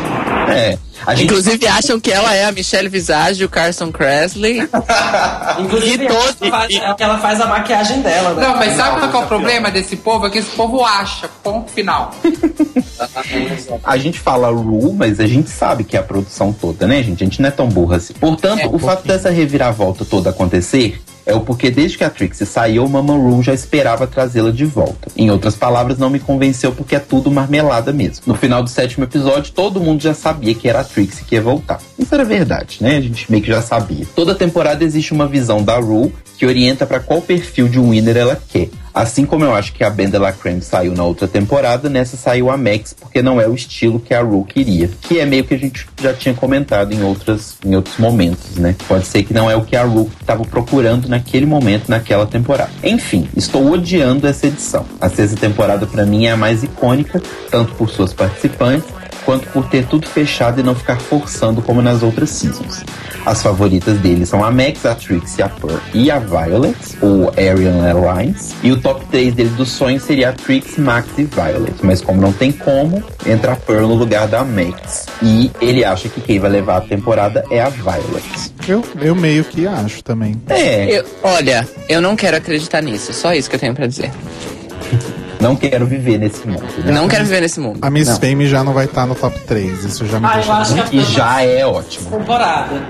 É. 0.50 0.78
A 1.06 1.16
gente 1.16 1.26
Inclusive 1.26 1.68
acham 1.68 2.00
que 2.00 2.12
ela 2.12 2.34
é 2.36 2.46
a 2.46 2.52
Michelle 2.52 2.90
Visage 2.90 3.42
e 3.42 3.46
o 3.46 3.50
Carson 3.50 3.92
Kressley. 3.92 4.60
Inclusive, 5.60 6.06
E 6.06 6.08
todo- 6.08 6.36
ela 6.42 6.52
faz, 6.52 6.76
é 6.76 6.94
que 6.94 7.04
ela 7.04 7.18
faz 7.20 7.42
a 7.42 7.46
maquiagem 7.48 8.02
dela, 8.02 8.34
né? 8.34 8.48
Não, 8.48 8.56
mas 8.58 8.76
sabe 8.76 9.00
qual 9.10 9.22
é 9.24 9.26
o 9.26 9.28
problema 9.28 9.72
desse 9.72 9.96
povo? 9.96 10.26
É 10.28 10.30
que 10.30 10.38
esse 10.40 10.52
povo 10.52 10.84
acha, 10.84 11.30
ponto 11.44 11.72
final. 11.72 12.12
A 13.84 13.98
gente 13.98 14.20
fala 14.20 14.50
Ru, 14.50 14.94
mas 14.94 15.20
a 15.20 15.28
gente 15.28 15.50
sabe 15.50 15.84
que 15.84 15.96
é 15.96 16.00
a 16.00 16.04
produção 16.04 16.52
toda, 16.52 16.88
né, 16.88 17.02
gente? 17.04 17.24
A 17.24 17.26
gente 17.26 17.42
não 17.42 17.48
é 17.48 17.52
tão 17.52 17.68
burra 17.70 17.98
assim. 17.98 18.14
Portanto, 18.14 18.62
É, 18.62 18.68
o 18.68 18.80
fato 18.80 19.08
dessa 19.08 19.30
reviravolta 19.30 20.04
toda 20.04 20.30
acontecer 20.32 21.02
é 21.28 21.36
o 21.36 21.42
porquê 21.42 21.70
desde 21.70 21.98
que 21.98 22.04
a 22.06 22.10
Trixie 22.10 22.48
saiu, 22.48 22.88
Mama 22.88 23.14
Ru 23.14 23.44
já 23.44 23.54
esperava 23.54 24.08
trazê-la 24.08 24.50
de 24.50 24.64
volta. 24.64 25.12
Em 25.16 25.30
outras 25.30 25.56
palavras, 25.56 25.98
não 25.98 26.10
me 26.10 26.20
convenceu 26.20 26.72
porque 26.72 26.96
é 26.96 27.00
tudo 27.00 27.30
marmelada 27.30 27.92
mesmo. 27.92 28.24
No 28.26 28.34
final 28.34 28.64
do 28.64 28.70
sétimo 28.70 29.04
episódio, 29.04 29.52
todo 29.52 29.82
mundo 29.82 30.02
já 30.02 30.14
sabia 30.14 30.56
que 30.56 30.70
era 30.70 30.80
a 30.80 30.84
Trixie 30.86 31.26
que 31.26 31.36
ia 31.36 31.42
voltar. 31.42 31.80
Isso 32.00 32.16
era 32.16 32.24
verdade, 32.24 32.78
né? 32.80 32.96
A 32.96 33.02
gente 33.02 33.30
meio 33.30 33.44
que 33.44 33.50
já 33.50 33.62
sabia. 33.62 34.06
Toda 34.16 34.34
temporada 34.34 34.86
existe 34.86 35.14
uma 35.14 35.28
visão 35.28 35.62
da 35.62 35.78
Ru 35.78 36.12
que 36.38 36.46
orienta 36.46 36.86
para 36.86 37.02
qual 37.02 37.22
perfil 37.22 37.68
de 37.68 37.80
winner 37.80 38.16
ela 38.16 38.42
quer. 38.48 38.70
Assim 38.98 39.28
como 39.28 39.46
eu 39.46 39.54
acho 39.54 39.74
que 39.74 39.84
a 39.84 39.92
Ben 39.92 40.10
de 40.10 40.18
la 40.18 40.32
Creme 40.32 40.60
saiu 40.60 40.92
na 40.96 41.04
outra 41.04 41.28
temporada, 41.28 41.88
nessa 41.88 42.18
saiu 42.18 42.50
a 42.50 42.58
Max, 42.58 42.96
porque 43.00 43.22
não 43.22 43.40
é 43.40 43.48
o 43.48 43.54
estilo 43.54 44.00
que 44.00 44.12
a 44.12 44.22
Ru 44.22 44.44
queria. 44.44 44.90
Que 45.02 45.20
é 45.20 45.26
meio 45.26 45.44
que 45.44 45.54
a 45.54 45.58
gente 45.58 45.88
já 46.02 46.16
tinha 46.16 46.34
comentado 46.34 46.92
em, 46.92 47.04
outras, 47.04 47.60
em 47.64 47.76
outros 47.76 47.96
momentos, 48.00 48.56
né? 48.56 48.76
Pode 48.88 49.06
ser 49.06 49.22
que 49.22 49.36
não 49.36 49.52
é 49.52 49.56
o 49.56 49.64
que 49.64 49.76
a 49.76 49.84
Ru 49.84 50.10
estava 50.20 50.44
procurando 50.44 51.08
naquele 51.08 51.46
momento, 51.46 51.90
naquela 51.90 52.26
temporada. 52.26 52.72
Enfim, 52.84 53.30
estou 53.38 53.72
odiando 53.72 54.26
essa 54.26 54.48
edição. 54.48 54.84
A 55.00 55.08
sexta 55.10 55.38
temporada 55.38 55.86
para 55.86 56.04
mim 56.04 56.26
é 56.26 56.32
a 56.32 56.38
mais 56.38 56.64
icônica, 56.64 57.22
tanto 57.52 57.76
por 57.76 57.92
suas 57.92 58.16
participantes, 58.16 58.90
quanto 59.28 59.46
por 59.50 59.66
ter 59.68 59.86
tudo 59.88 60.08
fechado 60.08 60.62
e 60.62 60.64
não 60.64 60.74
ficar 60.74 60.96
forçando 61.02 61.62
como 61.62 61.82
nas 61.82 62.02
outras 62.02 62.30
seasons. 62.30 62.82
As 63.26 63.44
favoritas 63.44 63.98
dele 64.00 64.26
são 64.26 64.42
a 64.42 64.50
Max, 64.50 64.86
a 64.86 64.96
Trixie, 64.96 65.44
a 65.44 65.50
Pearl 65.50 65.76
e 65.94 66.10
a 66.10 66.18
Violet, 66.18 66.78
ou 67.02 67.28
Arian 67.32 67.86
Airlines. 67.86 68.56
E 68.64 68.72
o 68.72 68.80
top 68.80 69.06
3 69.12 69.36
dele 69.36 69.50
dos 69.50 69.68
sonhos 69.70 70.04
seria 70.04 70.30
a 70.30 70.32
Trixie, 70.32 70.80
Max 70.80 71.10
e 71.18 71.26
Violet. 71.26 71.76
Mas 71.84 72.00
como 72.00 72.22
não 72.22 72.32
tem 72.32 72.54
como, 72.54 73.04
entra 73.26 73.52
a 73.52 73.56
Pearl 73.58 73.86
no 73.90 73.96
lugar 73.96 74.30
da 74.30 74.46
Max. 74.46 75.08
E 75.22 75.52
ele 75.60 75.84
acha 75.84 76.08
que 76.08 76.22
quem 76.22 76.40
vai 76.40 76.50
levar 76.50 76.78
a 76.78 76.82
temporada 76.82 77.44
é 77.52 77.62
a 77.62 77.68
Violet. 77.68 78.54
Eu, 78.66 78.82
eu 79.02 79.14
meio 79.14 79.44
que 79.44 79.68
acho 79.68 80.02
também. 80.06 80.42
É, 80.48 81.00
Eu- 81.00 81.06
olha, 81.22 81.68
eu 81.90 82.02
não 82.02 82.16
quero 82.16 82.38
acreditar 82.38 82.82
nisso. 82.82 83.12
Só 83.14 83.34
isso 83.34 83.50
que 83.50 83.58
eu 83.58 83.60
tenho 83.60 83.74
pra 83.76 83.88
dizer. 83.88 84.10
não 85.40 85.56
quero 85.56 85.86
viver 85.86 86.18
nesse 86.18 86.48
mundo. 86.48 86.64
né? 86.84 86.92
Não 86.92 87.08
quero 87.08 87.24
viver 87.26 87.42
nesse 87.42 87.60
mundo. 87.60 87.80
A 87.82 87.90
Miss 87.90 88.08
Não. 88.08 88.20
Fame 88.20 88.48
já 88.48 88.64
não 88.64 88.74
vai 88.74 88.86
estar 88.86 89.06
no 89.06 89.16
top 89.16 89.40
3. 89.42 89.84
Isso 89.86 90.06
já 90.06 90.20
me 90.20 90.26
Ah, 90.26 90.30
eu 90.32 90.36
deixa. 90.38 90.54
acho 90.54 90.84
que 90.90 90.98
E 90.98 91.04
já 91.04 91.42
é 91.44 91.66
ótimo. 91.66 92.10
temporada. 92.10 92.82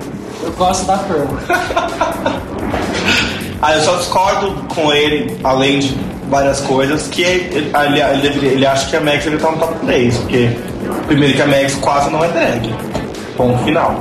Eu 0.43 0.51
gosto 0.51 0.85
da 0.85 0.97
Pearl. 0.97 1.25
Ah, 3.59 3.73
eu 3.75 3.81
só 3.81 3.95
discordo 3.95 4.51
com 4.73 4.93
ele, 4.93 5.35
além 5.43 5.79
de 5.79 5.97
várias 6.29 6.59
coisas, 6.61 7.07
que 7.07 7.23
ele, 7.23 7.71
ele, 7.73 7.99
ele, 8.27 8.47
ele 8.49 8.65
acha 8.67 8.87
que 8.87 8.95
a 8.95 9.01
Max 9.01 9.25
ele 9.25 9.37
tá 9.39 9.49
no 9.51 9.57
top 9.57 9.73
3, 9.85 10.15
porque 10.17 10.51
primeiro 11.07 11.33
que 11.33 11.41
a 11.41 11.47
Max 11.47 11.73
quase 11.75 12.09
não 12.11 12.23
é 12.23 12.27
drag. 12.27 12.71
Ponto 13.35 13.63
final. 13.63 13.95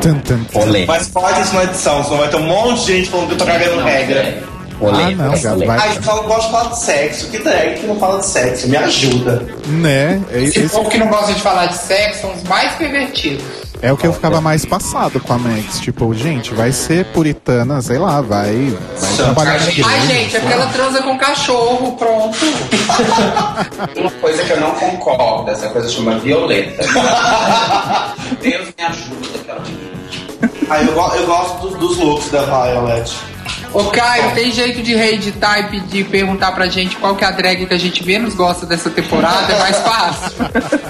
Tum, 0.00 0.14
tum, 0.20 0.44
tum. 0.44 0.60
Mas 0.86 1.08
pode 1.08 1.40
isso 1.42 1.54
na 1.54 1.64
edição, 1.64 2.02
senão 2.04 2.16
vai 2.18 2.28
ter 2.28 2.36
um 2.36 2.46
monte 2.46 2.86
de 2.86 2.96
gente 2.96 3.10
falando 3.10 3.26
que 3.28 3.34
eu 3.34 3.38
tô 3.38 3.44
cagando 3.44 3.82
regra. 3.82 4.42
Polêmica. 4.80 5.22
Ah, 5.24 5.54
não, 5.56 5.66
vai- 5.66 5.78
Ai, 5.78 5.98
gosto 6.26 6.46
de 6.46 6.50
falar 6.52 6.68
de 6.70 6.78
sexo. 6.80 7.28
Que 7.30 7.38
drag 7.38 7.80
que 7.80 7.86
não 7.86 7.96
fala 8.00 8.18
de 8.20 8.26
sexo? 8.26 8.68
Me 8.68 8.76
ajuda. 8.76 9.46
Né? 9.66 10.20
É, 10.32 10.42
Esse 10.42 10.68
povo 10.68 10.88
que 10.88 10.98
não 10.98 11.06
gosta 11.08 11.32
de 11.34 11.40
falar 11.40 11.66
de 11.66 11.76
sexo 11.76 12.22
são 12.22 12.32
os 12.34 12.42
mais 12.44 12.72
pervertidos. 12.74 13.44
é 13.82 13.92
o 13.92 13.96
que 13.96 14.06
eu 14.06 14.12
ficava 14.12 14.40
mais 14.40 14.64
passado 14.64 15.20
com 15.20 15.32
a 15.32 15.38
Max. 15.38 15.78
Tipo, 15.80 16.12
gente, 16.14 16.52
vai 16.54 16.72
ser 16.72 17.04
puritana, 17.06 17.80
sei 17.82 17.98
lá, 17.98 18.20
vai, 18.20 18.74
vai 18.98 19.12
trabalhar 19.16 19.56
igreja. 19.68 19.84
Ai, 19.88 20.00
gente, 20.06 20.36
é 20.36 20.40
porque 20.40 20.52
ela 20.54 20.66
transa 20.66 21.02
com 21.02 21.18
cachorro, 21.18 21.96
pronto. 21.96 22.36
Uma 23.96 24.10
coisa 24.12 24.42
que 24.44 24.50
eu 24.50 24.60
não 24.60 24.70
concordo, 24.72 25.50
essa 25.50 25.68
coisa 25.68 25.88
chama 25.88 26.18
Violeta. 26.18 26.82
Deus 28.42 28.68
me 28.78 28.84
ajuda, 28.84 29.38
aquela 29.40 29.62
Aí 30.70 30.86
eu, 30.86 30.92
go- 30.94 31.14
eu 31.16 31.26
gosto 31.26 31.68
dos, 31.68 31.78
dos 31.78 31.96
looks 31.98 32.30
da 32.30 32.42
Violet. 32.42 33.10
Ô 33.72 33.84
Caio, 33.84 34.34
tem 34.34 34.50
jeito 34.50 34.82
de 34.82 34.94
reeditar 34.94 35.60
e 35.60 35.62
pedir, 35.64 36.04
perguntar 36.06 36.52
pra 36.52 36.66
gente 36.66 36.96
qual 36.96 37.14
que 37.14 37.24
é 37.24 37.28
a 37.28 37.30
drag 37.30 37.66
que 37.66 37.74
a 37.74 37.78
gente 37.78 38.04
menos 38.04 38.34
gosta 38.34 38.66
dessa 38.66 38.90
temporada? 38.90 39.52
É 39.52 39.58
mais 39.58 39.76
fácil. 39.78 40.32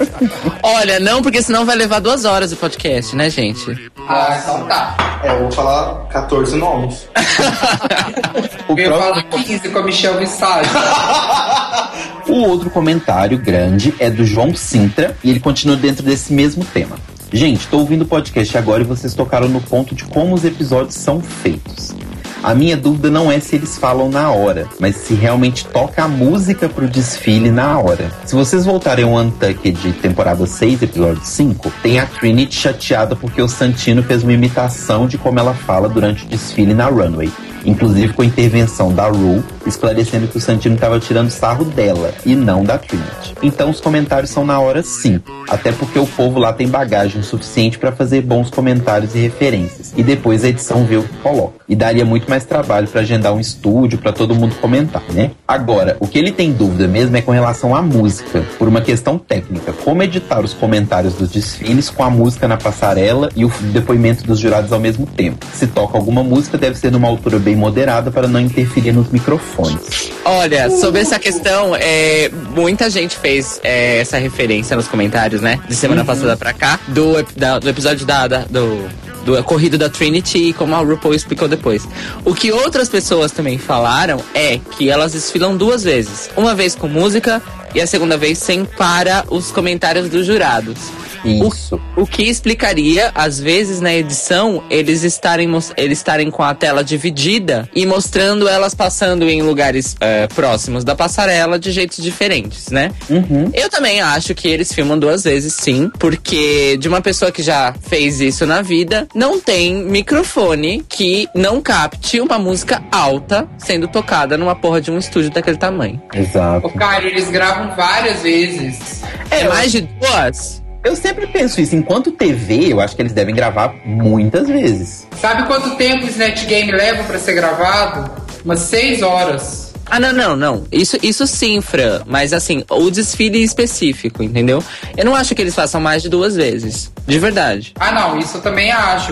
Olha, 0.63 0.99
não, 0.99 1.21
porque 1.21 1.41
senão 1.43 1.65
vai 1.65 1.75
levar 1.75 1.99
duas 1.99 2.25
horas 2.25 2.51
o 2.51 2.55
podcast, 2.55 3.15
né, 3.15 3.29
gente? 3.29 3.91
Ah, 4.07 4.39
então 4.41 4.65
tá. 4.65 5.19
É, 5.23 5.29
eu 5.29 5.39
vou 5.41 5.51
falar 5.51 6.07
14 6.07 6.55
nomes. 6.55 7.07
O 8.67 8.79
Eu 8.79 8.97
falo 8.97 9.43
15 9.43 9.69
com 9.69 9.79
a 9.79 9.83
Michelle 9.83 10.19
Visage. 10.19 10.69
O 12.27 12.47
outro 12.47 12.69
comentário 12.69 13.37
grande 13.37 13.93
é 13.99 14.09
do 14.09 14.23
João 14.23 14.55
Sintra 14.55 15.17
e 15.23 15.29
ele 15.29 15.39
continua 15.39 15.75
dentro 15.75 16.03
desse 16.03 16.31
mesmo 16.31 16.63
tema. 16.63 16.95
Gente, 17.33 17.67
tô 17.67 17.79
ouvindo 17.79 18.03
o 18.03 18.05
podcast 18.05 18.57
agora 18.57 18.83
e 18.83 18.85
vocês 18.85 19.13
tocaram 19.13 19.49
no 19.49 19.59
ponto 19.59 19.93
de 19.93 20.05
como 20.05 20.33
os 20.33 20.45
episódios 20.45 20.95
são 20.95 21.19
feitos. 21.19 21.93
A 22.43 22.55
minha 22.55 22.75
dúvida 22.75 23.11
não 23.11 23.31
é 23.31 23.39
se 23.39 23.55
eles 23.55 23.77
falam 23.77 24.09
na 24.09 24.31
hora, 24.31 24.67
mas 24.79 24.95
se 24.95 25.13
realmente 25.13 25.63
toca 25.67 26.03
a 26.03 26.07
música 26.07 26.67
pro 26.67 26.87
desfile 26.87 27.51
na 27.51 27.77
hora. 27.77 28.11
Se 28.25 28.33
vocês 28.33 28.65
voltarem 28.65 29.05
ao 29.05 29.13
Untucked 29.13 29.79
de 29.79 29.93
temporada 29.93 30.47
6, 30.47 30.81
episódio 30.81 31.21
5, 31.23 31.71
tem 31.83 31.99
a 31.99 32.05
Trinity 32.07 32.55
chateada 32.55 33.15
porque 33.15 33.43
o 33.43 33.47
Santino 33.47 34.01
fez 34.01 34.23
uma 34.23 34.33
imitação 34.33 35.05
de 35.05 35.19
como 35.19 35.39
ela 35.39 35.53
fala 35.53 35.87
durante 35.87 36.25
o 36.25 36.27
desfile 36.27 36.73
na 36.73 36.87
runway. 36.87 37.31
Inclusive 37.65 38.13
com 38.13 38.21
a 38.21 38.25
intervenção 38.25 38.93
da 38.93 39.07
Rue, 39.07 39.43
esclarecendo 39.65 40.27
que 40.27 40.37
o 40.37 40.41
Santino 40.41 40.75
estava 40.75 40.99
tirando 40.99 41.29
sarro 41.29 41.65
dela 41.65 42.13
e 42.25 42.35
não 42.35 42.63
da 42.63 42.77
Trinity. 42.77 43.35
Então 43.43 43.69
os 43.69 43.79
comentários 43.79 44.31
são 44.31 44.45
na 44.45 44.59
hora 44.59 44.83
sim, 44.83 45.19
até 45.49 45.71
porque 45.71 45.99
o 45.99 46.07
povo 46.07 46.39
lá 46.39 46.53
tem 46.53 46.67
bagagem 46.67 47.21
suficiente 47.21 47.77
para 47.77 47.91
fazer 47.91 48.21
bons 48.21 48.49
comentários 48.49 49.15
e 49.15 49.19
referências. 49.19 49.93
E 49.95 50.03
depois 50.03 50.43
a 50.43 50.49
edição 50.49 50.85
vê 50.85 50.97
o 50.97 51.03
que 51.03 51.17
coloca. 51.17 51.61
E 51.67 51.75
daria 51.75 52.05
muito 52.05 52.29
mais 52.29 52.45
trabalho 52.45 52.87
para 52.87 53.01
agendar 53.01 53.33
um 53.33 53.39
estúdio 53.39 53.97
para 53.99 54.11
todo 54.11 54.35
mundo 54.35 54.55
comentar, 54.55 55.03
né? 55.13 55.31
Agora, 55.47 55.97
o 55.99 56.07
que 56.07 56.17
ele 56.17 56.31
tem 56.31 56.51
dúvida 56.51 56.87
mesmo 56.87 57.15
é 57.15 57.21
com 57.21 57.31
relação 57.31 57.75
à 57.75 57.81
música, 57.81 58.43
por 58.57 58.67
uma 58.67 58.81
questão 58.81 59.17
técnica. 59.17 59.73
Como 59.73 60.03
editar 60.03 60.41
os 60.41 60.53
comentários 60.53 61.15
dos 61.15 61.29
desfiles 61.29 61.89
com 61.89 62.03
a 62.03 62.09
música 62.09 62.47
na 62.47 62.57
passarela 62.57 63.29
e 63.35 63.45
o 63.45 63.51
depoimento 63.71 64.25
dos 64.25 64.39
jurados 64.39 64.71
ao 64.71 64.79
mesmo 64.79 65.05
tempo? 65.05 65.45
Se 65.53 65.67
toca 65.67 65.97
alguma 65.97 66.23
música, 66.23 66.57
deve 66.57 66.77
ser 66.77 66.91
numa 66.91 67.07
altura 67.07 67.39
bem 67.39 67.50
moderada 67.55 68.11
para 68.11 68.27
não 68.27 68.39
interferir 68.39 68.91
nos 68.91 69.09
microfones. 69.09 70.11
Olha, 70.25 70.69
sobre 70.69 71.01
essa 71.01 71.17
questão, 71.19 71.75
é, 71.75 72.29
muita 72.55 72.89
gente 72.89 73.15
fez 73.17 73.59
é, 73.63 73.99
essa 73.99 74.17
referência 74.17 74.75
nos 74.75 74.87
comentários, 74.87 75.41
né? 75.41 75.59
De 75.67 75.75
semana 75.75 76.03
passada 76.05 76.35
pra 76.37 76.53
cá, 76.53 76.79
do, 76.87 77.23
da- 77.35 77.59
do 77.59 77.69
episódio 77.69 78.05
da, 78.05 78.27
da- 78.27 78.45
do, 78.49 78.87
do 79.25 79.43
corrido 79.43 79.77
da 79.77 79.89
Trinity 79.89 80.49
e 80.49 80.53
como 80.53 80.75
a 80.75 80.79
RuPaul 80.79 81.13
explicou 81.15 81.47
depois. 81.47 81.87
O 82.25 82.33
que 82.33 82.51
outras 82.51 82.89
pessoas 82.89 83.31
também 83.31 83.57
falaram 83.57 84.21
é 84.33 84.59
que 84.77 84.89
elas 84.89 85.13
desfilam 85.13 85.55
duas 85.57 85.83
vezes. 85.83 86.29
Uma 86.37 86.53
vez 86.55 86.75
com 86.75 86.87
música 86.87 87.41
e 87.73 87.81
a 87.81 87.87
segunda 87.87 88.17
vez 88.17 88.37
sem 88.37 88.65
para 88.65 89.25
os 89.29 89.51
comentários 89.51 90.09
dos 90.09 90.25
jurados. 90.25 90.91
Isso. 91.23 91.79
O 91.95 92.05
que 92.05 92.23
explicaria, 92.23 93.11
às 93.13 93.39
vezes, 93.39 93.79
na 93.79 93.93
edição, 93.93 94.63
eles 94.69 95.03
estarem, 95.03 95.49
eles 95.77 95.97
estarem 95.99 96.31
com 96.31 96.43
a 96.43 96.53
tela 96.53 96.83
dividida 96.83 97.69
e 97.75 97.85
mostrando 97.85 98.47
elas 98.47 98.73
passando 98.73 99.29
em 99.29 99.41
lugares 99.41 99.95
é, 99.99 100.27
próximos 100.27 100.83
da 100.83 100.95
passarela 100.95 101.59
de 101.59 101.71
jeitos 101.71 102.03
diferentes, 102.03 102.69
né? 102.69 102.91
Uhum. 103.09 103.49
Eu 103.53 103.69
também 103.69 104.01
acho 104.01 104.33
que 104.33 104.47
eles 104.47 104.73
filmam 104.73 104.97
duas 104.97 105.23
vezes, 105.23 105.53
sim, 105.53 105.91
porque 105.99 106.77
de 106.77 106.87
uma 106.87 107.01
pessoa 107.01 107.31
que 107.31 107.43
já 107.43 107.73
fez 107.81 108.19
isso 108.19 108.45
na 108.45 108.61
vida, 108.61 109.07
não 109.13 109.39
tem 109.39 109.75
microfone 109.75 110.83
que 110.87 111.27
não 111.35 111.61
capte 111.61 112.19
uma 112.19 112.39
música 112.39 112.81
alta 112.91 113.47
sendo 113.57 113.87
tocada 113.87 114.37
numa 114.37 114.55
porra 114.55 114.81
de 114.81 114.89
um 114.91 114.97
estúdio 114.97 115.29
daquele 115.31 115.57
tamanho. 115.57 116.01
Exato. 116.13 116.67
Ô 116.67 116.69
Caio, 116.71 117.07
eles 117.07 117.29
gravam 117.29 117.60
várias 117.69 118.21
vezes. 118.21 119.01
É 119.29 119.47
mais 119.47 119.71
de 119.71 119.81
duas? 119.81 120.61
Eu 120.83 120.95
sempre 120.95 121.27
penso 121.27 121.61
isso. 121.61 121.75
Enquanto 121.75 122.11
TV, 122.11 122.73
eu 122.73 122.81
acho 122.81 122.95
que 122.95 123.01
eles 123.01 123.13
devem 123.13 123.35
gravar 123.35 123.75
muitas 123.85 124.47
vezes. 124.47 125.07
Sabe 125.19 125.45
quanto 125.45 125.75
tempo 125.75 126.05
o 126.05 126.09
Snatch 126.09 126.45
Game 126.45 126.71
leva 126.71 127.03
pra 127.03 127.19
ser 127.19 127.33
gravado? 127.33 128.09
Umas 128.43 128.59
seis 128.59 129.03
horas. 129.03 129.70
Ah, 129.91 129.99
não, 129.99 130.13
não, 130.13 130.37
não. 130.37 130.63
Isso, 130.71 130.97
isso 131.03 131.27
sim, 131.27 131.59
Fran. 131.59 132.03
Mas 132.05 132.31
assim, 132.31 132.63
o 132.69 132.89
desfile 132.89 133.43
específico, 133.43 134.23
entendeu? 134.23 134.63
Eu 134.95 135.03
não 135.03 135.13
acho 135.13 135.35
que 135.35 135.41
eles 135.41 135.53
façam 135.53 135.81
mais 135.81 136.01
de 136.01 136.07
duas 136.07 136.33
vezes. 136.33 136.89
De 137.05 137.19
verdade. 137.19 137.73
Ah, 137.77 137.91
não, 137.91 138.17
isso 138.17 138.37
eu 138.37 138.41
também 138.41 138.71
acho. 138.71 139.11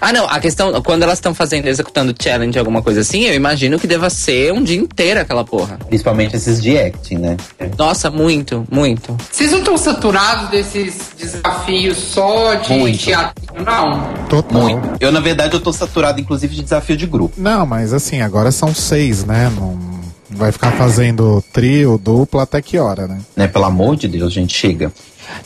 Ah, 0.00 0.12
não, 0.12 0.26
a 0.26 0.38
questão, 0.38 0.80
quando 0.80 1.02
elas 1.02 1.18
estão 1.18 1.34
fazendo, 1.34 1.66
executando 1.66 2.14
challenge, 2.16 2.56
alguma 2.56 2.82
coisa 2.82 3.00
assim, 3.00 3.24
eu 3.24 3.34
imagino 3.34 3.80
que 3.80 3.86
deva 3.88 4.08
ser 4.08 4.52
um 4.52 4.62
dia 4.62 4.76
inteiro 4.76 5.18
aquela 5.18 5.44
porra. 5.44 5.76
Principalmente 5.88 6.36
esses 6.36 6.62
de 6.62 6.78
acting, 6.78 7.16
né? 7.16 7.36
Nossa, 7.76 8.08
muito, 8.08 8.64
muito. 8.70 9.16
Vocês 9.32 9.50
não 9.50 9.58
estão 9.58 9.76
saturados 9.76 10.50
desses 10.50 11.10
desafios 11.18 11.96
só 11.96 12.54
de 12.54 12.74
Muito. 12.74 12.98
teatro, 12.98 13.42
não? 13.64 14.14
Total. 14.28 14.62
Muito. 14.62 14.88
Eu, 15.00 15.10
na 15.10 15.18
verdade, 15.18 15.54
eu 15.54 15.60
tô 15.60 15.72
saturado, 15.72 16.20
inclusive, 16.20 16.54
de 16.54 16.62
desafio 16.62 16.96
de 16.96 17.06
grupo. 17.06 17.34
Não, 17.36 17.66
mas 17.66 17.92
assim, 17.92 18.20
agora 18.20 18.52
são 18.52 18.72
seis, 18.72 19.24
né? 19.24 19.50
Não 19.58 19.95
vai 20.36 20.52
ficar 20.52 20.72
fazendo 20.72 21.42
trio, 21.52 21.98
dupla 21.98 22.42
até 22.42 22.60
que 22.60 22.78
hora, 22.78 23.06
né? 23.06 23.18
né? 23.34 23.48
Pelo 23.48 23.64
amor 23.64 23.96
de 23.96 24.06
Deus, 24.06 24.32
gente, 24.32 24.54
chega. 24.54 24.92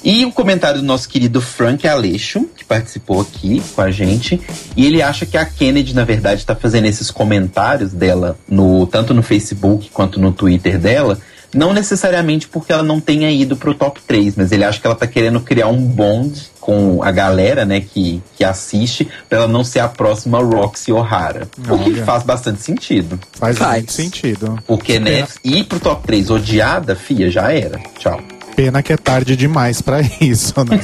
E 0.04 0.24
o 0.26 0.32
comentário 0.32 0.80
do 0.80 0.86
nosso 0.86 1.08
querido 1.08 1.40
Frank 1.40 1.86
Aleixo, 1.88 2.46
que 2.56 2.64
participou 2.64 3.20
aqui 3.20 3.62
com 3.74 3.80
a 3.80 3.90
gente, 3.90 4.40
e 4.76 4.86
ele 4.86 5.00
acha 5.00 5.24
que 5.24 5.38
a 5.38 5.44
Kennedy, 5.44 5.94
na 5.94 6.04
verdade, 6.04 6.40
está 6.40 6.54
fazendo 6.54 6.86
esses 6.86 7.10
comentários 7.10 7.92
dela, 7.92 8.38
no 8.48 8.86
tanto 8.86 9.14
no 9.14 9.22
Facebook 9.22 9.88
quanto 9.90 10.20
no 10.20 10.32
Twitter 10.32 10.78
dela, 10.78 11.18
não 11.54 11.72
necessariamente 11.72 12.48
porque 12.48 12.72
ela 12.72 12.82
não 12.82 13.00
tenha 13.00 13.30
ido 13.30 13.56
pro 13.56 13.74
top 13.74 14.00
3, 14.06 14.36
mas 14.36 14.52
ele 14.52 14.64
acha 14.64 14.80
que 14.80 14.86
ela 14.86 14.96
tá 14.96 15.06
querendo 15.06 15.40
criar 15.40 15.68
um 15.68 15.80
bond 15.80 16.50
com 16.60 17.02
a 17.02 17.10
galera, 17.10 17.64
né, 17.64 17.80
que, 17.80 18.22
que 18.36 18.44
assiste, 18.44 19.08
pra 19.28 19.38
ela 19.38 19.48
não 19.48 19.64
ser 19.64 19.80
a 19.80 19.88
próxima 19.88 20.38
Roxy 20.38 20.92
O'Hara. 20.92 21.48
O 21.68 21.78
que 21.78 21.94
faz 22.02 22.22
bastante 22.22 22.62
sentido. 22.62 23.18
Faz, 23.32 23.58
Faz. 23.58 23.76
muito 23.76 23.92
sentido. 23.92 24.58
Porque, 24.66 24.98
né, 25.00 25.26
ir 25.42 25.64
pro 25.64 25.80
top 25.80 26.06
3 26.06 26.30
odiada, 26.30 26.94
fia, 26.94 27.30
já 27.30 27.52
era. 27.52 27.80
Tchau. 27.98 28.20
Pena 28.54 28.82
que 28.82 28.92
é 28.92 28.96
tarde 28.96 29.36
demais 29.36 29.80
pra 29.80 30.00
isso, 30.20 30.54
né? 30.64 30.80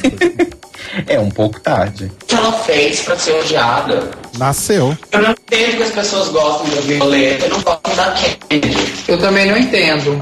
É 1.05 1.19
um 1.19 1.29
pouco 1.29 1.59
tarde. 1.59 2.05
O 2.23 2.25
que 2.25 2.33
ela 2.33 2.51
fez 2.51 3.01
pra 3.01 3.17
ser 3.17 3.33
odiada? 3.33 4.09
Nasceu. 4.37 4.97
Eu 5.11 5.21
não 5.21 5.31
entendo 5.31 5.77
que 5.77 5.83
as 5.83 5.91
pessoas 5.91 6.29
gostam 6.29 6.69
da 6.69 6.81
Violeta 6.81 7.45
e 7.45 7.49
não 7.49 7.61
gostam 7.61 7.95
da 7.95 8.11
Kennedy. 8.11 8.93
Eu 9.07 9.19
também 9.19 9.51
não 9.51 9.57
entendo. 9.57 10.21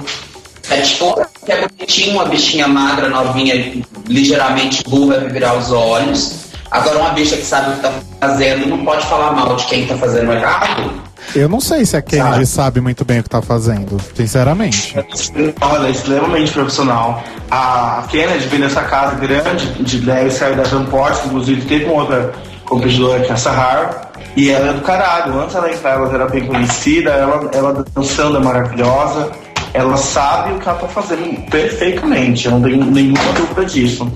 É 0.70 0.82
tipo, 0.82 1.14
que 1.46 1.52
é 1.52 1.68
bonitinho, 1.68 2.14
uma 2.14 2.26
bichinha 2.26 2.68
magra, 2.68 3.10
novinha, 3.10 3.84
ligeiramente 4.08 4.84
burra, 4.84 5.20
virar 5.20 5.56
os 5.56 5.72
olhos. 5.72 6.46
Agora, 6.72 6.98
uma 7.00 7.10
bicha 7.12 7.38
que 7.38 7.46
sabe 7.46 7.72
o 7.72 7.76
que 7.76 7.82
tá 7.82 7.94
fazendo 8.20 8.68
não 8.68 8.84
pode 8.84 9.06
falar 9.06 9.32
mal 9.32 9.56
de 9.56 9.66
quem 9.66 9.88
tá 9.88 9.96
fazendo 9.96 10.34
errado. 10.34 10.92
Eu 11.34 11.50
não 11.50 11.60
sei 11.60 11.86
se 11.86 11.96
a 11.96 12.02
Kennedy 12.02 12.32
Sabe. 12.32 12.46
sabe 12.46 12.82
muito 12.82 13.04
bem 13.04 13.20
o 13.20 13.24
que 13.24 13.30
tá 13.30 13.42
fazendo, 13.42 14.00
sinceramente. 14.14 14.96
É 14.98 15.90
extremamente 15.90 16.52
profissional. 16.52 17.24
A 17.50 18.06
Kennedy 18.10 18.48
veio 18.48 18.64
nessa 18.64 18.84
casa 18.84 19.16
grande 19.16 19.68
de 19.84 20.00
drag, 20.00 20.32
saiu 20.32 20.56
da 20.56 20.64
Ramport, 20.64 21.26
inclusive 21.26 21.62
teve 21.66 21.86
uma 21.86 22.04
outra 22.04 22.34
competidora 22.66 23.22
que 23.22 23.30
é 23.30 23.34
a 23.34 23.38
Sahar. 23.38 24.12
E 24.36 24.50
ela 24.50 24.70
é 24.70 24.74
do 24.74 24.82
caralho. 24.82 25.40
Antes 25.40 25.56
ela 25.56 25.72
entrar, 25.72 25.92
ela 25.92 26.14
era 26.14 26.28
bem 26.28 26.46
conhecida, 26.46 27.12
ela, 27.12 27.50
ela 27.54 27.86
dançando 27.94 28.38
é 28.38 28.40
maravilhosa. 28.40 29.32
Ela 29.76 29.98
sabe 29.98 30.54
o 30.54 30.60
que 30.60 30.70
ela 30.70 30.78
tá 30.78 30.88
fazendo 30.88 31.50
perfeitamente, 31.50 32.46
eu 32.46 32.54
não 32.54 32.62
tenho 32.62 32.86
nenhuma 32.86 33.34
dúvida 33.34 33.66
disso. 33.66 34.10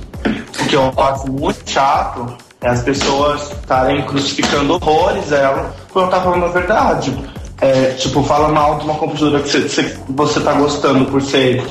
O 0.58 0.66
que 0.66 0.74
eu 0.74 0.94
acho 0.96 1.30
muito 1.30 1.70
chato 1.70 2.34
é 2.62 2.70
as 2.70 2.82
pessoas 2.82 3.51
estarem 3.51 4.01
crucificando 4.06 4.75
horrores 4.75 5.25
dela 5.25 5.75
quando 5.92 6.06
ela 6.06 6.16
tá 6.16 6.22
falando 6.24 6.46
a 6.46 6.48
verdade. 6.48 7.13
É, 7.60 7.92
tipo, 7.98 8.24
fala 8.24 8.48
mal 8.48 8.78
de 8.78 8.86
uma 8.86 8.96
computadora 8.96 9.44
que 9.44 9.50
você, 9.50 9.98
você, 10.08 10.39
tá 10.39 10.54
gostando 10.54 11.04
por 11.12 11.22
ser 11.22 11.62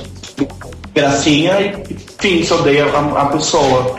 gracinha 0.94 1.58
e, 1.58 1.94
enfim, 1.94 2.44
você 2.44 2.52
odeia 2.52 2.84
a, 2.84 3.22
a 3.22 3.26
pessoa. 3.26 3.96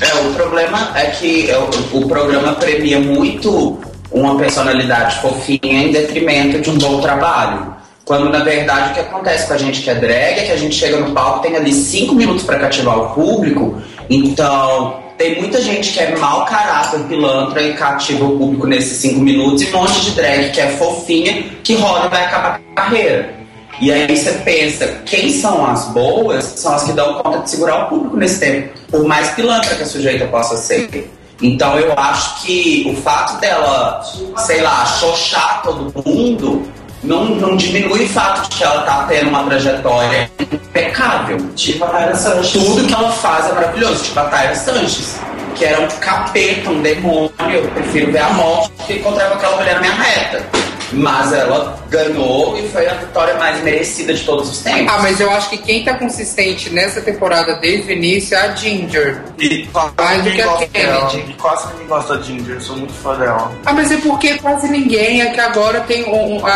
É, 0.00 0.28
o 0.28 0.34
problema 0.34 0.92
é 0.94 1.06
que 1.06 1.50
é, 1.50 1.58
o, 1.58 1.98
o 1.98 2.06
programa 2.06 2.52
premia 2.52 3.00
muito 3.00 3.80
uma 4.12 4.36
personalidade 4.36 5.20
fofinha 5.20 5.58
em 5.64 5.90
detrimento 5.90 6.60
de 6.60 6.70
um 6.70 6.78
bom 6.78 7.00
trabalho. 7.00 7.71
Quando 8.04 8.30
na 8.30 8.40
verdade 8.40 8.90
o 8.90 8.94
que 8.94 9.00
acontece 9.00 9.46
com 9.46 9.54
a 9.54 9.58
gente 9.58 9.80
que 9.80 9.90
é 9.90 9.94
drag 9.94 10.40
é 10.40 10.44
que 10.44 10.52
a 10.52 10.56
gente 10.56 10.74
chega 10.74 10.98
no 10.98 11.12
palco 11.12 11.40
tem 11.40 11.54
ali 11.56 11.72
cinco 11.72 12.14
minutos 12.14 12.44
para 12.44 12.58
cativar 12.58 12.98
o 12.98 13.10
público, 13.10 13.80
então 14.10 15.00
tem 15.16 15.40
muita 15.40 15.60
gente 15.60 15.92
que 15.92 16.00
é 16.00 16.16
mau 16.16 16.44
caráter, 16.44 16.98
pilantra 17.04 17.62
e 17.62 17.74
cativa 17.74 18.24
o 18.24 18.36
público 18.36 18.66
nesses 18.66 18.98
cinco 18.98 19.20
minutos 19.20 19.62
e 19.62 19.66
um 19.66 19.78
monte 19.78 20.00
de 20.00 20.10
drag 20.12 20.50
que 20.50 20.60
é 20.60 20.68
fofinha 20.70 21.44
que 21.62 21.74
roda 21.74 22.06
e 22.06 22.08
vai 22.08 22.24
acabar 22.24 22.58
com 22.58 22.72
a 22.72 22.74
carreira. 22.74 23.42
E 23.80 23.90
aí 23.90 24.16
você 24.16 24.32
pensa, 24.44 24.86
quem 25.06 25.32
são 25.32 25.64
as 25.64 25.88
boas 25.88 26.44
são 26.44 26.74
as 26.74 26.84
que 26.84 26.92
dão 26.92 27.14
conta 27.14 27.38
de 27.38 27.50
segurar 27.50 27.84
o 27.84 27.88
público 27.88 28.16
nesse 28.16 28.38
tempo, 28.38 28.78
por 28.90 29.04
mais 29.04 29.30
pilantra 29.30 29.74
que 29.74 29.82
a 29.82 29.86
sujeita 29.86 30.26
possa 30.26 30.56
ser. 30.56 31.10
Então 31.40 31.78
eu 31.78 31.92
acho 31.96 32.42
que 32.42 32.84
o 32.88 33.00
fato 33.02 33.40
dela, 33.40 34.00
sei 34.38 34.60
lá, 34.60 34.86
xoxar 34.86 35.62
todo 35.62 35.92
mundo, 36.04 36.62
não, 37.02 37.24
não 37.24 37.56
diminui 37.56 38.04
o 38.04 38.08
fato 38.08 38.48
de 38.48 38.56
que 38.56 38.64
ela 38.64 38.82
tá 38.82 39.04
tendo 39.08 39.28
uma 39.28 39.44
trajetória 39.44 40.30
impecável. 40.38 41.38
Tipo 41.56 41.84
a 41.84 41.88
Tyra 41.88 42.14
Sanches. 42.14 42.62
Tudo 42.62 42.86
que 42.86 42.94
ela 42.94 43.10
faz 43.10 43.48
é 43.48 43.52
maravilhoso, 43.52 44.04
tipo 44.04 44.20
a 44.20 44.24
Tyra 44.24 44.54
Sanches, 44.54 45.20
que 45.54 45.64
era 45.64 45.80
um 45.80 45.88
capeta, 45.98 46.70
um 46.70 46.80
demônio, 46.80 47.32
eu 47.52 47.68
prefiro 47.70 48.12
ver 48.12 48.20
a 48.20 48.30
morte 48.30 48.70
do 48.78 48.84
que 48.84 48.94
encontrar 48.94 49.32
aquela 49.32 49.56
mulher 49.56 49.74
na 49.74 49.80
minha 49.80 49.94
reta. 49.94 50.44
Mas 50.92 51.32
ela 51.32 51.78
ganhou 51.88 52.58
e 52.58 52.68
foi 52.68 52.86
a 52.86 52.94
vitória 52.94 53.34
mais 53.34 53.62
merecida 53.62 54.12
de 54.12 54.22
todos 54.24 54.50
os 54.50 54.58
tempos. 54.58 54.92
Ah, 54.92 54.98
mas 55.02 55.20
eu 55.20 55.30
acho 55.30 55.48
que 55.50 55.58
quem 55.58 55.84
tá 55.84 55.94
consistente 55.94 56.70
nessa 56.70 57.00
temporada 57.00 57.54
desde 57.56 57.88
o 57.88 57.92
início 57.92 58.36
é 58.36 58.40
a 58.48 58.54
Ginger. 58.54 59.22
E 59.38 59.66
quase 59.66 59.92
Mais 59.96 60.22
do 60.22 60.30
ninguém 60.30 60.44
que 60.44 60.64
a. 60.64 60.66
Kennedy. 60.68 61.30
E 61.30 61.34
quase 61.34 61.66
ninguém 61.72 61.86
gosta 61.86 62.16
da 62.16 62.22
Ginger, 62.22 62.54
eu 62.56 62.60
sou 62.60 62.76
muito 62.76 62.92
fã 62.92 63.16
dela. 63.16 63.52
Ah, 63.64 63.72
mas 63.72 63.90
é 63.90 63.96
porque 63.98 64.38
quase 64.38 64.68
ninguém, 64.68 65.22
é 65.22 65.26
que 65.30 65.40
agora 65.40 65.80
tem 65.80 66.04
um, 66.04 66.36
um- 66.38 66.46
a, 66.46 66.50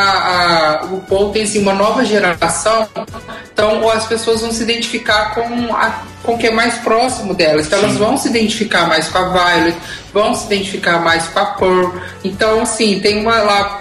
a, 0.83 0.85
o 0.87 1.01
Paul 1.03 1.31
tem 1.31 1.43
assim, 1.45 1.61
uma 1.61 1.73
nova 1.75 2.05
geração, 2.05 2.87
então 3.53 3.89
as 3.91 4.07
pessoas 4.07 4.41
vão 4.43 4.53
se 4.53 4.63
identificar 4.63 5.35
com, 5.35 5.75
a, 5.75 6.01
com 6.23 6.35
o 6.35 6.39
que 6.39 6.47
é 6.49 6.51
mais 6.51 6.75
próximo 6.79 7.35
delas. 7.35 7.67
Então 7.67 7.79
elas 7.79 7.97
vão 7.97 8.17
se 8.17 8.29
identificar 8.29 8.87
mais 8.87 9.09
com 9.09 9.19
a 9.19 9.29
Violet, 9.29 9.77
vão 10.13 10.35
se 10.35 10.47
identificar 10.47 11.01
mais 11.01 11.27
com 11.29 11.39
a 11.39 11.45
Pearl. 11.47 11.91
Então, 12.25 12.61
assim, 12.63 13.01
tem 13.01 13.21
uma 13.21 13.37
lá. 13.39 13.81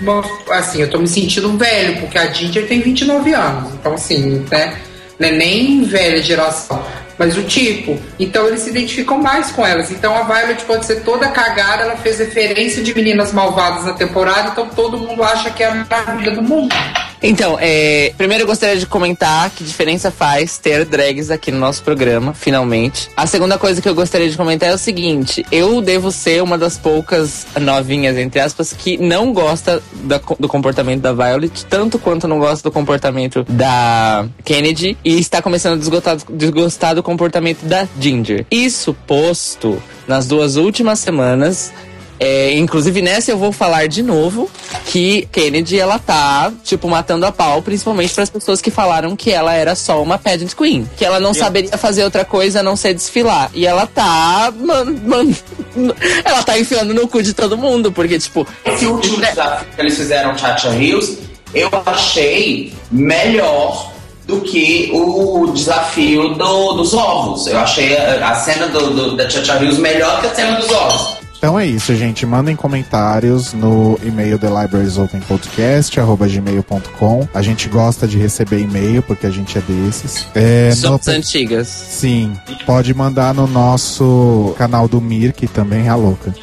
Uma- 0.00 0.24
assim, 0.50 0.80
eu 0.82 0.90
tô 0.90 0.98
me 0.98 1.08
sentindo 1.08 1.56
velho, 1.56 2.00
porque 2.00 2.18
a 2.18 2.32
Ginger 2.32 2.66
tem 2.66 2.80
29 2.80 3.32
anos. 3.34 3.72
Então, 3.74 3.94
assim, 3.94 4.46
né? 4.50 4.76
Não 5.18 5.28
é 5.28 5.32
nem 5.32 5.84
velha 5.84 6.22
geração, 6.22 6.82
mas 7.18 7.36
o 7.36 7.42
tipo. 7.42 8.00
Então 8.18 8.46
eles 8.48 8.60
se 8.60 8.70
identificam 8.70 9.18
mais 9.18 9.50
com 9.50 9.66
elas. 9.66 9.90
Então 9.90 10.16
a 10.16 10.22
Violet 10.22 10.64
pode 10.64 10.86
ser 10.86 11.02
toda 11.02 11.28
cagada, 11.28 11.82
ela 11.82 11.96
fez 11.96 12.18
referência 12.18 12.82
de 12.82 12.94
meninas 12.94 13.30
malvadas 13.30 13.84
na 13.84 13.92
temporada, 13.92 14.48
então 14.48 14.68
todo 14.70 14.96
mundo 14.98 15.22
acha 15.22 15.50
que 15.50 15.62
é 15.62 15.66
a 15.66 15.74
maravilha 15.74 16.30
do 16.32 16.42
mundo. 16.42 16.74
Então, 17.22 17.58
é, 17.60 18.12
primeiro 18.16 18.44
eu 18.44 18.46
gostaria 18.46 18.76
de 18.76 18.86
comentar 18.86 19.50
que 19.50 19.62
diferença 19.62 20.10
faz 20.10 20.56
ter 20.58 20.84
drags 20.84 21.30
aqui 21.30 21.50
no 21.50 21.58
nosso 21.58 21.82
programa, 21.82 22.32
finalmente. 22.32 23.10
A 23.16 23.26
segunda 23.26 23.58
coisa 23.58 23.82
que 23.82 23.88
eu 23.88 23.94
gostaria 23.94 24.28
de 24.28 24.36
comentar 24.36 24.70
é 24.70 24.74
o 24.74 24.78
seguinte: 24.78 25.44
eu 25.52 25.80
devo 25.80 26.10
ser 26.10 26.42
uma 26.42 26.56
das 26.56 26.78
poucas 26.78 27.46
novinhas, 27.60 28.16
entre 28.16 28.40
aspas, 28.40 28.72
que 28.72 28.96
não 28.96 29.32
gosta 29.32 29.82
da 30.04 30.20
do 30.38 30.48
comportamento 30.48 31.00
da 31.00 31.12
Violet, 31.12 31.66
tanto 31.66 31.98
quanto 31.98 32.28
não 32.28 32.38
gosta 32.38 32.68
do 32.68 32.72
comportamento 32.72 33.44
da 33.48 34.26
Kennedy, 34.44 34.96
e 35.04 35.18
está 35.18 35.42
começando 35.42 35.74
a 35.74 35.76
desgostar, 35.76 36.16
desgostar 36.30 36.94
do 36.94 37.02
comportamento 37.02 37.62
da 37.64 37.86
Ginger. 37.98 38.46
Isso 38.50 38.94
posto, 39.06 39.82
nas 40.06 40.26
duas 40.26 40.56
últimas 40.56 40.98
semanas, 40.98 41.72
é, 42.20 42.52
inclusive 42.52 43.00
nessa 43.00 43.30
eu 43.30 43.38
vou 43.38 43.50
falar 43.50 43.88
de 43.88 44.02
novo 44.02 44.48
que 44.86 45.26
Kennedy 45.32 45.78
ela 45.80 45.98
tá 45.98 46.52
tipo 46.62 46.86
matando 46.88 47.24
a 47.24 47.32
pau, 47.32 47.62
principalmente 47.62 48.12
para 48.12 48.22
as 48.24 48.30
pessoas 48.30 48.60
que 48.60 48.70
falaram 48.70 49.16
que 49.16 49.30
ela 49.32 49.54
era 49.54 49.74
só 49.74 50.02
uma 50.02 50.18
pageant 50.18 50.54
queen, 50.54 50.88
que 50.98 51.04
ela 51.04 51.18
não 51.18 51.32
saberia 51.32 51.78
fazer 51.78 52.04
outra 52.04 52.24
coisa 52.24 52.60
a 52.60 52.62
não 52.62 52.76
ser 52.76 52.92
desfilar. 52.94 53.50
E 53.54 53.66
ela 53.66 53.86
tá, 53.86 54.52
mano, 54.54 55.00
mano, 55.04 55.34
ela 56.24 56.42
tá 56.42 56.58
enfiando 56.58 56.92
no 56.92 57.08
cu 57.08 57.22
de 57.22 57.32
todo 57.32 57.56
mundo, 57.56 57.90
porque 57.90 58.18
tipo, 58.18 58.46
Esse 58.66 58.84
último 58.86 59.16
desafio 59.18 59.66
que 59.74 59.80
eles 59.80 59.96
fizeram, 59.96 60.36
Chacha 60.36 60.68
Hills, 60.76 61.18
eu 61.54 61.70
achei 61.86 62.72
melhor 62.90 63.90
do 64.26 64.40
que 64.42 64.90
o 64.92 65.50
desafio 65.52 66.34
do- 66.34 66.72
dos 66.74 66.94
ovos. 66.94 67.46
Eu 67.48 67.58
achei 67.58 67.96
a, 67.96 68.28
a 68.30 68.34
cena 68.36 68.68
do, 68.68 68.90
do- 68.90 69.16
da 69.16 69.28
Chacha 69.28 69.56
Hills 69.62 69.80
melhor 69.80 70.20
que 70.20 70.26
a 70.28 70.34
cena 70.34 70.56
dos 70.56 70.70
ovos. 70.70 71.19
Então 71.40 71.58
é 71.58 71.66
isso, 71.66 71.96
gente. 71.96 72.26
Mandem 72.26 72.54
comentários 72.54 73.54
no 73.54 73.98
e-mail 74.02 74.38
thelibrariesopenpodcast.gmail.com. 74.38 77.26
A 77.32 77.40
gente 77.40 77.66
gosta 77.66 78.06
de 78.06 78.18
receber 78.18 78.60
e-mail, 78.60 79.02
porque 79.02 79.26
a 79.26 79.30
gente 79.30 79.56
é 79.56 79.62
desses. 79.62 80.26
É, 80.34 80.68
no- 80.68 80.76
somos 80.76 81.08
antigas. 81.08 81.66
Sim, 81.66 82.34
pode 82.66 82.92
mandar 82.92 83.32
no 83.32 83.46
nosso 83.46 84.54
canal 84.58 84.86
do 84.86 85.00
Mir, 85.00 85.32
que 85.32 85.46
também 85.48 85.86
é 85.86 85.88
a 85.88 85.94
louca. 85.94 86.34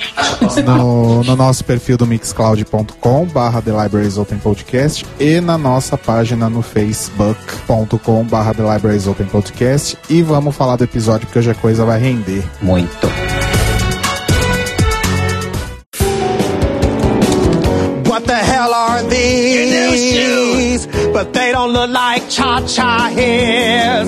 No, 0.65 1.23
no 1.23 1.35
nosso 1.35 1.63
perfil 1.63 1.95
do 1.97 2.07
mixcloud.com 2.07 3.25
barra 3.25 3.61
The 3.61 3.71
Libraries 3.83 4.17
Open 4.17 4.39
Podcast 4.39 5.05
e 5.19 5.39
na 5.39 5.57
nossa 5.59 5.95
página 5.97 6.49
no 6.49 6.61
facebook.com 6.63 8.23
barra 8.23 8.51
The 8.53 8.63
Libraries 8.73 9.05
Open 9.07 9.27
Podcast 9.27 9.95
e 10.09 10.21
vamos 10.23 10.55
falar 10.55 10.75
do 10.75 10.83
episódio 10.85 11.27
porque 11.27 11.37
hoje 11.39 11.51
a 11.51 11.55
coisa 11.55 11.85
vai 11.85 11.99
render. 11.99 12.43
Muito. 12.61 13.07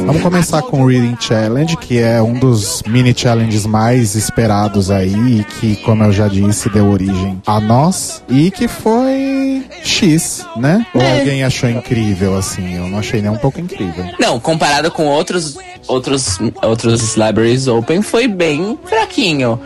Vamos 0.05 0.21
começar 0.21 0.61
com 0.61 0.83
o 0.83 0.85
Reading 0.85 1.17
Challenge, 1.19 1.75
que 1.77 1.97
é 1.97 2.21
um 2.21 2.33
dos 2.33 2.83
mini 2.85 3.15
challenges 3.17 3.65
mais 3.65 4.13
esperados 4.13 4.91
aí, 4.91 5.39
e 5.39 5.43
que, 5.43 5.75
como 5.77 6.03
eu 6.03 6.11
já 6.11 6.27
disse, 6.27 6.69
deu 6.69 6.87
origem 6.87 7.41
a 7.47 7.59
nós, 7.59 8.23
e 8.29 8.51
que 8.51 8.67
foi 8.67 9.65
X, 9.83 10.45
né? 10.55 10.85
Ou 10.93 11.01
alguém 11.01 11.43
achou 11.43 11.67
incrível, 11.67 12.37
assim? 12.37 12.75
Eu 12.75 12.87
não 12.87 12.99
achei 12.99 13.23
nem 13.23 13.31
um 13.31 13.37
pouco 13.37 13.59
incrível. 13.59 14.05
Não, 14.19 14.39
comparado 14.39 14.91
com 14.91 15.07
outros 15.07 15.57
outros 15.87 16.37
outros 16.61 17.15
libraries 17.15 17.67
open 17.67 18.03
foi 18.03 18.27
bem 18.27 18.77
fraquinho. 18.85 19.59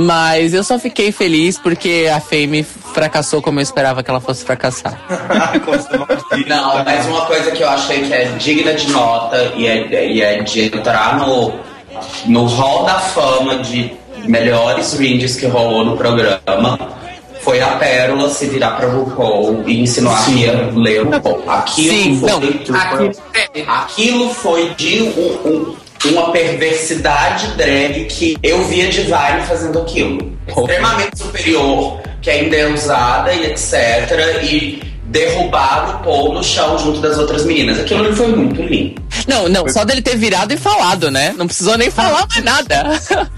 Mas 0.00 0.54
eu 0.54 0.62
só 0.62 0.78
fiquei 0.78 1.10
feliz 1.10 1.58
porque 1.58 2.08
a 2.14 2.20
Fame 2.20 2.62
fracassou 2.62 3.42
como 3.42 3.58
eu 3.58 3.62
esperava 3.62 4.00
que 4.00 4.08
ela 4.08 4.20
fosse 4.20 4.44
fracassar. 4.44 4.96
Não, 6.46 6.84
mas 6.84 7.06
uma 7.06 7.26
coisa 7.26 7.50
que 7.50 7.62
eu 7.62 7.68
achei 7.68 8.02
que 8.02 8.12
é 8.12 8.26
digna 8.38 8.74
de 8.74 8.90
nota 8.92 9.52
e 9.56 9.66
é, 9.66 10.06
e 10.08 10.22
é 10.22 10.42
de 10.42 10.66
entrar 10.66 11.18
no, 11.18 11.52
no 12.26 12.44
hall 12.44 12.84
da 12.84 13.00
fama 13.00 13.58
de 13.58 13.92
melhores 14.24 14.92
rings 14.94 15.34
que 15.34 15.46
rolou 15.46 15.84
no 15.84 15.96
programa 15.96 16.78
foi 17.40 17.60
a 17.60 17.68
Pérola 17.76 18.28
se 18.28 18.46
virar 18.46 18.72
pra 18.72 18.88
RuPaul 18.88 19.64
e 19.66 19.80
insinuar 19.80 20.24
que 20.24 20.32
ia 20.32 20.70
ler 20.74 21.02
o 21.06 21.10
RuPaul. 21.10 21.42
Aquilo 21.48 21.94
Sim, 21.94 22.20
foi, 22.20 22.30
não, 22.30 22.76
Aqui, 22.76 23.64
aquilo 23.66 24.34
foi 24.34 24.70
de 24.76 25.02
um- 25.02 25.48
um- 25.48 25.76
uma 26.04 26.30
perversidade 26.30 27.48
drag 27.56 28.04
que 28.06 28.36
eu 28.42 28.64
via 28.66 28.88
Divine 28.88 29.42
fazendo 29.46 29.80
aquilo. 29.80 30.32
Extremamente 30.46 31.18
superior, 31.18 32.00
que 32.22 32.30
ainda 32.30 32.56
é 32.56 32.72
usada 32.72 33.32
e 33.32 33.46
etc. 33.46 34.42
E 34.42 34.82
derrubar 35.08 35.96
o 35.96 36.04
Paul 36.04 36.34
no 36.34 36.44
chão 36.44 36.78
junto 36.78 37.00
das 37.00 37.18
outras 37.18 37.44
meninas. 37.44 37.80
Aquilo 37.80 38.04
ali 38.04 38.14
foi 38.14 38.28
muito 38.28 38.62
lindo. 38.62 39.02
Não, 39.26 39.48
não, 39.48 39.68
só 39.68 39.84
dele 39.84 40.00
ter 40.00 40.16
virado 40.16 40.52
e 40.52 40.56
falado, 40.56 41.10
né? 41.10 41.34
Não 41.36 41.46
precisou 41.46 41.76
nem 41.76 41.90
falar 41.90 42.26
mais 42.28 42.44
nada. 42.44 43.00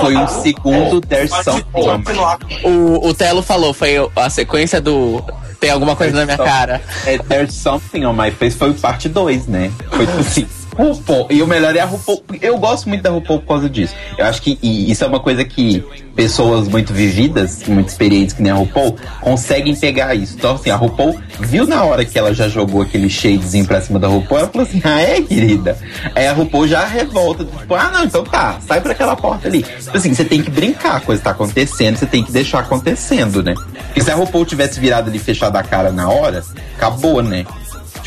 Foi 0.00 0.16
um 0.16 0.28
segundo 0.28 1.00
There's 1.00 1.30
My 1.30 2.64
O, 2.64 3.08
o 3.08 3.14
Telo 3.14 3.42
falou, 3.42 3.74
foi 3.74 3.94
a 4.14 4.30
sequência 4.30 4.80
do. 4.80 5.22
Tem 5.58 5.70
alguma 5.70 5.96
coisa 5.96 6.14
na 6.14 6.24
minha 6.24 6.36
cara. 6.36 6.80
É, 7.04 7.18
There's 7.18 7.54
Something 7.54 8.04
on 8.04 8.12
My 8.12 8.30
Face 8.30 8.56
foi 8.56 8.72
parte 8.74 9.08
2, 9.08 9.46
né? 9.46 9.72
Foi 9.90 10.06
assim. 10.20 10.46
RuPaul. 10.76 11.26
E 11.30 11.42
o 11.42 11.46
melhor 11.46 11.74
é 11.74 11.80
a 11.80 11.84
RuPaul. 11.84 12.24
Eu 12.40 12.58
gosto 12.58 12.88
muito 12.88 13.02
da 13.02 13.10
RuPaul 13.10 13.40
por 13.40 13.48
causa 13.48 13.68
disso. 13.68 13.94
Eu 14.18 14.26
acho 14.26 14.42
que 14.42 14.58
isso 14.62 15.04
é 15.04 15.06
uma 15.06 15.20
coisa 15.20 15.44
que 15.44 15.84
pessoas 16.14 16.68
muito 16.68 16.92
vividas, 16.92 17.64
muito 17.66 17.88
experientes 17.88 18.34
que 18.34 18.42
nem 18.42 18.52
a 18.52 18.54
RuPaul, 18.54 18.96
conseguem 19.20 19.74
pegar 19.74 20.14
isso. 20.14 20.36
Então, 20.36 20.54
assim, 20.54 20.70
a 20.70 20.76
RuPaul 20.76 21.18
viu 21.40 21.66
na 21.66 21.82
hora 21.84 22.04
que 22.04 22.18
ela 22.18 22.32
já 22.32 22.48
jogou 22.48 22.82
aquele 22.82 23.10
shadezinho 23.10 23.66
pra 23.66 23.80
cima 23.80 23.98
da 23.98 24.08
RuPaul, 24.08 24.40
ela 24.40 24.48
falou 24.48 24.66
assim, 24.66 24.80
ah, 24.84 25.00
é, 25.00 25.20
querida? 25.20 25.76
Aí 26.14 26.26
a 26.26 26.32
RuPaul 26.32 26.68
já 26.68 26.84
revolta, 26.84 27.44
tipo, 27.44 27.74
ah, 27.74 27.90
não, 27.92 28.04
então 28.04 28.24
tá, 28.24 28.58
sai 28.66 28.80
por 28.80 28.90
aquela 28.90 29.16
porta 29.16 29.48
ali. 29.48 29.62
Tipo 29.62 29.96
assim, 29.96 30.14
você 30.14 30.24
tem 30.24 30.42
que 30.42 30.50
brincar, 30.50 30.96
a 30.96 31.00
coisa 31.00 31.22
tá 31.22 31.30
acontecendo, 31.30 31.96
você 31.96 32.06
tem 32.06 32.22
que 32.22 32.32
deixar 32.32 32.60
acontecendo, 32.60 33.42
né? 33.42 33.54
Porque 33.86 34.00
se 34.00 34.10
a 34.10 34.14
RuPaul 34.14 34.44
tivesse 34.44 34.78
virado 34.78 35.08
ali 35.08 35.18
fechado 35.18 35.56
a 35.56 35.62
cara 35.62 35.90
na 35.90 36.08
hora, 36.08 36.44
acabou, 36.76 37.22
né? 37.22 37.44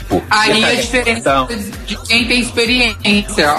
Tipo, 0.08 0.24
Aí 0.30 0.64
a 0.64 0.76
diferença 0.76 1.14
questão- 1.16 1.48
de 1.86 1.98
quem 2.08 2.26
tem 2.26 2.40
experiência. 2.40 3.54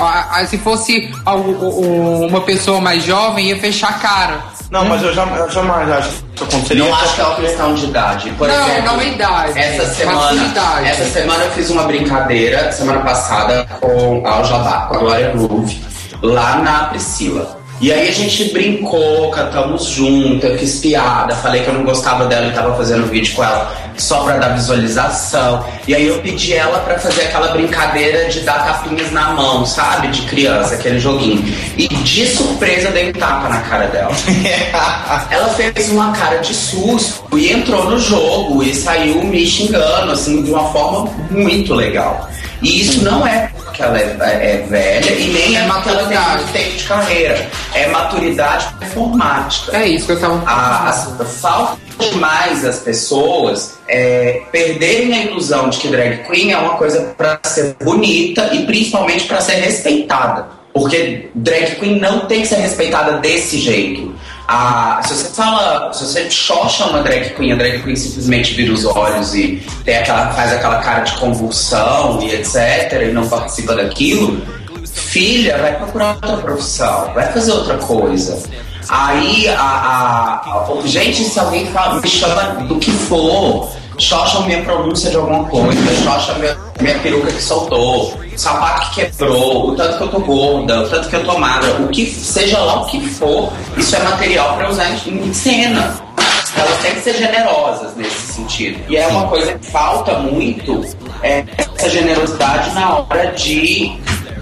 Se 0.49 0.57
fosse 0.59 1.11
uma 1.27 2.41
pessoa 2.41 2.81
mais 2.81 3.05
jovem, 3.05 3.47
ia 3.49 3.59
fechar 3.59 3.91
a 3.91 3.93
cara. 3.95 4.41
Não, 4.71 4.85
mas 4.87 5.03
eu, 5.03 5.15
jam- 5.15 5.35
eu 5.35 5.51
jamais 5.51 5.91
acho 5.91 6.09
que 6.09 6.15
isso 6.35 6.45
aconteceria. 6.45 6.85
Não 6.85 6.95
acho 6.95 7.15
que 7.15 7.21
é 7.21 7.25
uma 7.25 7.37
questão 7.37 7.75
de 7.75 7.85
idade. 7.87 8.31
Por 8.33 8.49
Não, 8.49 8.69
exemplo, 8.69 8.85
não 8.93 9.01
é 9.01 9.09
idade, 9.09 9.59
Essa 9.59 9.95
semana, 9.95 10.21
maturidade. 10.21 10.87
essa 10.89 11.05
semana 11.05 11.45
eu 11.45 11.51
fiz 11.53 11.71
uma 11.71 11.83
brincadeira, 11.85 12.73
semana 12.73 13.01
passada, 13.01 13.67
com 13.81 14.23
a 14.27 14.31
Aljabá, 14.37 14.87
com 14.89 14.95
a 14.97 14.99
Glória 14.99 15.31
Groove, 15.31 15.83
lá 16.23 16.57
na 16.57 16.85
Priscila. 16.85 17.58
E 17.81 17.93
aí 17.93 18.09
a 18.09 18.13
gente 18.13 18.53
brincou, 18.53 19.31
cantamos 19.31 19.85
junto, 19.85 20.45
eu 20.45 20.59
fiz 20.59 20.81
piada, 20.81 21.35
falei 21.37 21.63
que 21.63 21.69
eu 21.69 21.75
não 21.75 21.85
gostava 21.85 22.27
dela 22.27 22.49
e 22.49 22.53
tava 22.53 22.77
fazendo 22.77 23.07
vídeo 23.07 23.35
com 23.37 23.45
ela 23.45 23.73
só 23.97 24.25
pra 24.25 24.37
dar 24.37 24.49
visualização. 24.55 25.65
E 25.87 25.95
aí 25.95 26.07
eu 26.07 26.21
pedi 26.21 26.55
ela 26.55 26.81
pra 26.81 26.99
fazer 26.99 27.23
aquela 27.23 27.49
brincadeira 27.49 28.29
de 28.29 28.41
dar 28.41 28.65
tapinhas 28.65 29.13
na 29.13 29.31
mão, 29.31 29.65
sabe? 29.65 30.09
De 30.09 30.23
criança, 30.23 30.75
aquele 30.75 30.99
joguinho. 30.99 31.45
E 31.77 31.87
de 31.89 32.27
surpresa 32.27 32.89
eu 32.89 32.93
dei 32.93 33.11
um 33.11 33.13
tapa 33.13 33.49
na 33.49 33.61
cara 33.61 33.87
dela. 33.87 34.13
Ela 35.31 35.49
fez 35.51 35.91
uma 35.91 36.13
cara 36.13 36.39
de 36.39 36.55
susto 36.55 37.39
e 37.39 37.53
entrou 37.53 37.91
no 37.91 37.99
jogo 37.99 38.63
e 38.63 38.75
saiu 38.75 39.23
me 39.25 39.47
xingando, 39.47 40.13
assim, 40.13 40.43
de 40.43 40.51
uma 40.51 40.71
forma 40.73 41.11
muito 41.31 41.75
legal. 41.75 42.29
E 42.63 42.81
isso 42.81 43.05
não 43.05 43.27
é 43.27 43.48
porque 43.79 43.83
ela 43.83 43.99
é, 44.01 44.55
é 44.55 44.67
velha 44.69 45.11
e 45.13 45.29
nem 45.29 45.57
é 45.57 45.63
muito 45.63 46.53
tempo 46.53 46.77
de 46.77 46.85
carreira. 46.85 47.49
É 47.75 47.87
maturidade 47.87 48.75
performática. 48.79 49.77
É 49.77 49.87
isso 49.87 50.07
que 50.07 50.13
eu 50.13 50.21
tava 50.21 50.43
a, 50.45 50.89
a, 50.89 50.93
Falta 50.93 51.79
demais 51.99 52.65
as 52.65 52.79
pessoas 52.79 53.79
é, 53.89 54.43
perderem 54.51 55.15
a 55.15 55.25
ilusão 55.25 55.69
de 55.69 55.79
que 55.79 55.89
drag 55.89 56.29
queen 56.29 56.53
é 56.53 56.59
uma 56.59 56.75
coisa 56.75 57.15
pra 57.17 57.39
ser 57.45 57.77
bonita 57.83 58.51
e 58.53 58.67
principalmente 58.67 59.27
pra 59.27 59.41
ser 59.41 59.57
respeitada. 59.57 60.49
Porque 60.73 61.29
drag 61.35 61.77
queen 61.77 61.99
não 62.01 62.27
tem 62.27 62.43
que 62.43 62.49
ser 62.49 62.57
respeitada 62.57 63.19
desse 63.19 63.59
jeito. 63.59 64.15
Ah, 64.51 65.01
se 65.07 65.15
você 65.15 65.29
fala, 65.35 65.93
se 65.93 66.07
você 66.07 66.31
xoxa 66.31 66.87
uma 66.87 67.03
drag 67.03 67.35
queen, 67.35 67.53
a 67.53 67.57
drag 67.57 67.83
queen 67.83 67.95
simplesmente 67.95 68.55
vira 68.55 68.73
os 68.73 68.83
olhos 68.87 69.35
e 69.35 69.63
tem 69.85 69.99
aquela, 69.99 70.31
faz 70.31 70.53
aquela 70.55 70.79
cara 70.79 71.01
de 71.01 71.13
convulsão 71.19 72.19
e 72.23 72.35
etc. 72.35 72.93
e 73.09 73.13
não 73.13 73.29
participa 73.29 73.77
daquilo, 73.77 74.41
filha, 74.91 75.59
vai 75.59 75.77
procurar 75.77 76.15
outra 76.15 76.39
profissão, 76.39 77.13
vai 77.13 77.31
fazer 77.31 77.53
outra 77.53 77.77
coisa. 77.77 78.43
Aí, 78.89 79.47
a, 79.49 79.61
a, 79.61 80.35
a- 80.83 80.87
gente, 80.87 81.23
se 81.25 81.39
alguém 81.39 81.67
fala, 81.67 82.01
me 82.01 82.09
chama 82.09 82.65
do 82.65 82.79
que 82.79 82.91
for, 82.91 83.71
xoxa 83.99 84.41
minha 84.41 84.63
pronúncia 84.63 85.11
de 85.11 85.17
alguma 85.17 85.45
coisa, 85.45 85.81
xoxa 86.05 86.35
minha, 86.35 86.57
minha 86.81 86.99
peruca 87.01 87.33
que 87.33 87.43
soltou, 87.43 88.19
sapato 88.37 88.91
que 88.91 89.07
quebrou, 89.07 89.71
o 89.71 89.77
tanto 89.77 89.99
que 89.99 90.05
eu 90.05 90.09
tô 90.09 90.21
gorda, 90.21 90.83
o 90.83 90.89
tanto 90.89 91.09
que 91.09 91.17
eu 91.17 91.25
tô 91.25 91.39
magra, 91.39 91.73
o 91.81 91.89
que 91.89 92.07
seja 92.07 92.59
lá 92.59 92.83
o 92.83 92.87
que 92.87 93.01
for, 93.09 93.53
isso 93.77 93.97
é 93.97 93.99
material 94.01 94.57
para 94.57 94.71
usar 94.71 94.89
em, 94.91 95.29
em 95.29 95.33
cena. 95.35 96.01
Elas 96.57 96.79
têm 96.79 96.95
que 96.95 97.01
ser 97.01 97.15
generosas 97.15 97.95
nesse 97.97 98.33
sentido. 98.33 98.81
E 98.89 98.97
é 98.97 99.07
uma 99.07 99.29
coisa 99.29 99.53
que 99.53 99.67
falta 99.67 100.19
muito, 100.19 100.85
é, 101.23 101.45
essa 101.57 101.91
generosidade 101.91 102.73
na 102.75 102.99
hora 102.99 103.33
de 103.33 103.93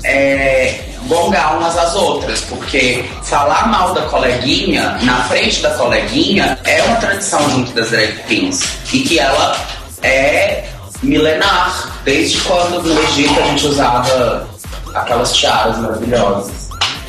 é, 0.06 0.80
gongar 1.08 1.58
umas 1.58 1.76
às 1.76 1.94
outras, 1.94 2.40
porque 2.42 3.04
falar 3.22 3.68
mal 3.68 3.92
da 3.92 4.02
coleguinha 4.02 4.98
na 5.02 5.24
frente 5.24 5.60
da 5.60 5.70
coleguinha 5.70 6.58
é 6.64 6.82
uma 6.84 6.96
tradição 6.96 7.50
junto 7.50 7.72
das 7.72 7.90
drag 7.90 8.16
queens 8.26 8.62
e 8.92 9.00
que 9.00 9.18
ela 9.18 9.56
é 10.02 10.64
milenar, 11.02 12.00
desde 12.04 12.40
quando 12.40 12.82
no 12.82 13.02
Egito 13.02 13.38
a 13.38 13.46
gente 13.48 13.66
usava 13.66 14.48
aquelas 14.94 15.32
tiaras 15.34 15.78
maravilhosas. 15.78 16.66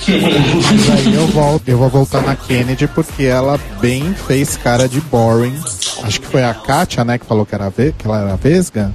Mas 0.08 0.90
aí 0.90 1.16
eu, 1.16 1.28
volto, 1.28 1.68
eu 1.68 1.78
vou 1.78 1.90
voltar 1.90 2.22
na 2.22 2.36
Kennedy 2.36 2.88
porque 2.88 3.24
ela 3.24 3.60
bem 3.82 4.14
fez 4.14 4.56
cara 4.56 4.88
de 4.88 5.02
boring. 5.02 5.58
Acho 6.04 6.22
que 6.22 6.28
foi 6.28 6.44
a 6.44 6.54
Kátia, 6.54 7.04
né, 7.04 7.18
que 7.18 7.26
falou 7.26 7.46
que, 7.46 7.54
era 7.54 7.70
que 7.72 8.06
ela 8.06 8.22
era 8.22 8.36
vesga. 8.38 8.94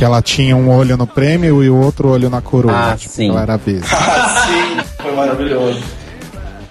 Que 0.00 0.04
ela 0.06 0.22
tinha 0.22 0.56
um 0.56 0.70
olho 0.74 0.96
no 0.96 1.06
prêmio 1.06 1.62
e 1.62 1.68
o 1.68 1.76
outro 1.76 2.08
olho 2.08 2.30
na 2.30 2.40
coroa. 2.40 2.92
Ah, 2.92 2.96
tipo, 2.96 3.12
sim. 3.12 3.28
ela 3.28 3.42
era 3.42 3.56
vesga. 3.58 3.86
Ah, 3.94 4.46
sim, 4.46 4.80
foi 5.02 5.14
maravilhoso. 5.14 5.82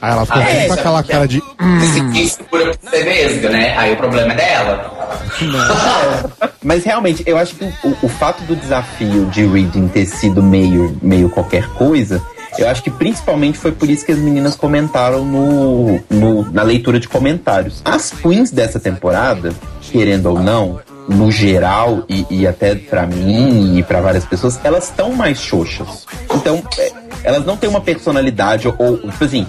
Aí 0.02 0.12
ela 0.13 0.26
ficou 0.26 0.42
Ah, 0.42 0.46
bem 0.46 0.56
é, 0.62 0.65
com 0.68 0.74
aquela 0.74 1.04
cara 1.04 1.28
de. 1.28 1.38
Se 1.39 2.02
quem 2.12 2.28
segura 2.28 2.72
por 2.76 2.89
ser 2.89 3.04
vesga, 3.04 3.50
né? 3.52 3.78
Aí 3.78 3.94
o 3.94 3.98
problema 3.98 4.34
é 4.34 4.36
dela. 4.36 4.92
Mas 6.63 6.84
realmente, 6.84 7.22
eu 7.28 7.38
acho 7.38 7.54
que 7.54 7.65
o, 7.84 7.96
o 8.02 8.10
fato 8.10 8.42
do 8.46 8.56
desafio 8.56 9.28
de 9.28 9.46
reading 9.46 9.88
ter 9.89 10.08
sido 10.08 10.42
meio, 10.42 10.98
meio 11.00 11.30
qualquer 11.30 11.68
coisa, 11.74 12.20
eu 12.58 12.68
acho 12.68 12.82
que 12.82 12.89
principalmente 12.89 13.60
foi 13.60 13.72
por 13.72 13.88
isso 13.89 14.04
que 14.06 14.12
as 14.12 14.18
meninas 14.18 14.56
comentaram 14.56 15.24
no, 15.24 16.00
no- 16.10 16.52
na 16.52 16.63
leitura 16.63 17.00
de 17.00 17.08
comentários. 17.08 17.82
As 17.86 18.10
queens 18.10 18.50
dessa 18.50 18.80
temporada, 18.80 19.54
querendo 19.82 20.28
ou 20.32 20.39
não, 20.42 20.80
no 21.10 21.32
geral, 21.32 22.04
e, 22.08 22.26
e 22.30 22.48
até 22.48 22.76
pra 22.76 23.06
mim 23.06 23.78
e 23.78 23.84
pra 23.84 24.00
várias 24.00 24.26
pessoas, 24.26 24.60
elas 24.63 24.86
estão 24.86 25.12
mais 25.12 25.39
xoxas. 25.39 26.06
Então, 26.34 26.63
é, 26.78 26.91
elas 27.24 27.45
não 27.45 27.58
têm 27.58 27.69
uma 27.69 27.82
personalidade 27.82 28.67
ou, 28.67 28.76
ou, 28.78 28.98
tipo 28.98 29.24
assim, 29.24 29.45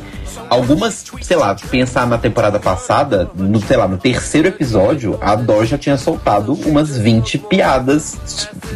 algumas, 0.48 1.04
sei 1.22 1.36
lá, 1.36 1.54
pensar 1.70 2.06
na 2.06 2.18
temporada 2.18 2.58
passada, 2.58 3.30
no, 3.34 3.60
sei 3.60 3.76
lá, 3.76 3.86
no 3.86 3.98
terceiro 3.98 4.48
episódio, 4.48 5.18
a 5.20 5.34
Dor 5.34 5.66
já 5.66 5.76
tinha 5.76 5.96
soltado 5.96 6.54
umas 6.66 6.96
20 6.96 7.38
piadas, 7.38 8.16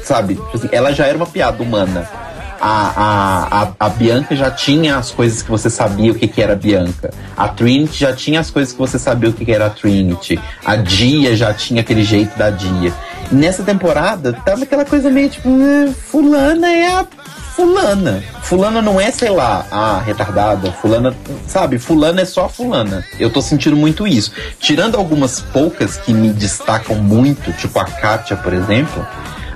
sabe? 0.02 0.34
Tipo 0.34 0.56
assim, 0.56 0.68
ela 0.70 0.92
já 0.92 1.06
era 1.06 1.16
uma 1.16 1.26
piada 1.26 1.62
humana. 1.62 2.08
A, 2.60 3.68
a, 3.78 3.86
a, 3.86 3.88
Bianca 3.88 4.34
já 4.34 4.50
tinha 4.50 4.96
as 4.96 5.10
coisas 5.10 5.42
que 5.42 5.50
você 5.50 5.68
sabia 5.68 6.12
o 6.12 6.14
que, 6.14 6.26
que 6.26 6.42
era 6.42 6.54
Bianca. 6.54 7.12
A 7.36 7.48
Trinity 7.48 7.98
já 7.98 8.12
tinha 8.12 8.40
as 8.40 8.50
coisas 8.50 8.72
que 8.72 8.78
você 8.78 8.98
sabia 8.98 9.30
o 9.30 9.32
que, 9.32 9.44
que 9.44 9.52
era 9.52 9.66
a 9.66 9.70
Trinity. 9.70 10.40
A 10.64 10.76
Dia 10.76 11.36
já 11.36 11.52
tinha 11.52 11.80
aquele 11.80 12.04
jeito 12.04 12.36
da 12.38 12.50
Dia. 12.50 12.92
Nessa 13.30 13.62
temporada, 13.62 14.32
tava 14.32 14.64
aquela 14.64 14.84
coisa 14.84 15.10
meio 15.10 15.28
tipo, 15.28 15.48
"Ah, 15.48 15.92
fulana 16.10 16.70
é 16.70 16.92
a 16.92 17.06
fulana. 17.54 18.22
Fulana 18.42 18.82
não 18.82 19.00
é, 19.00 19.10
sei 19.10 19.30
lá, 19.30 19.64
a 19.70 20.00
retardada. 20.00 20.72
Fulana, 20.72 21.14
sabe? 21.46 21.78
Fulana 21.78 22.22
é 22.22 22.24
só 22.24 22.48
fulana. 22.48 23.04
Eu 23.18 23.30
tô 23.30 23.40
sentindo 23.40 23.76
muito 23.76 24.06
isso. 24.06 24.32
Tirando 24.58 24.96
algumas 24.96 25.40
poucas 25.40 25.96
que 25.96 26.12
me 26.12 26.30
destacam 26.30 26.96
muito, 26.96 27.52
tipo 27.52 27.78
a 27.78 27.84
Kátia, 27.84 28.36
por 28.36 28.52
exemplo. 28.52 29.06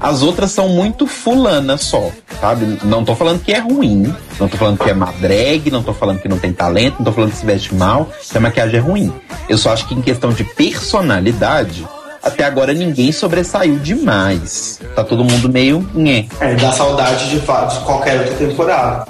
As 0.01 0.23
outras 0.23 0.51
são 0.51 0.69
muito 0.69 1.07
fulana 1.07 1.77
só, 1.77 2.11
sabe? 2.41 2.79
Não 2.85 3.05
tô 3.05 3.15
falando 3.15 3.41
que 3.43 3.53
é 3.53 3.59
ruim, 3.59 4.15
não 4.39 4.49
tô 4.49 4.57
falando 4.57 4.79
que 4.79 4.89
é 4.89 4.95
má 4.95 5.13
drag, 5.21 5.71
não 5.71 5.83
tô 5.83 5.93
falando 5.93 6.21
que 6.21 6.29
não 6.29 6.39
tem 6.39 6.53
talento, 6.53 6.97
não 6.99 7.05
tô 7.05 7.13
falando 7.13 7.33
que 7.33 7.39
se 7.39 7.47
veste 7.47 7.75
mal, 7.75 8.09
que 8.31 8.37
a 8.37 8.41
maquiagem 8.41 8.77
é 8.77 8.83
ruim. 8.83 9.13
Eu 9.49 9.59
só 9.59 9.73
acho 9.73 9.87
que 9.89 9.95
em 9.95 10.03
questão 10.03 10.31
de 10.31 10.45
personalidade, 10.45 11.87
até 12.23 12.45
agora 12.45 12.73
ninguém 12.73 13.11
sobressaiu 13.11 13.77
demais. 13.79 14.81
Tá 14.95 15.03
todo 15.03 15.25
mundo 15.25 15.49
meio 15.49 15.89
nhé. 15.95 16.27
É, 16.41 16.55
dá 16.55 16.73
saudade 16.73 17.31
de, 17.31 17.41
de 17.41 17.47
qualquer 17.85 18.21
outra 18.21 18.35
temporada. 18.35 19.07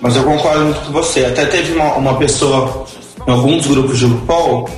Mas 0.00 0.16
eu 0.16 0.24
concordo 0.24 0.64
muito 0.64 0.80
com 0.80 0.92
você. 0.92 1.24
Até 1.24 1.46
teve 1.46 1.72
uma, 1.74 1.94
uma 1.94 2.16
pessoa 2.16 2.86
em 3.26 3.30
alguns 3.30 3.66
grupos 3.66 3.98
de 3.98 4.06
RuPaul 4.06 4.68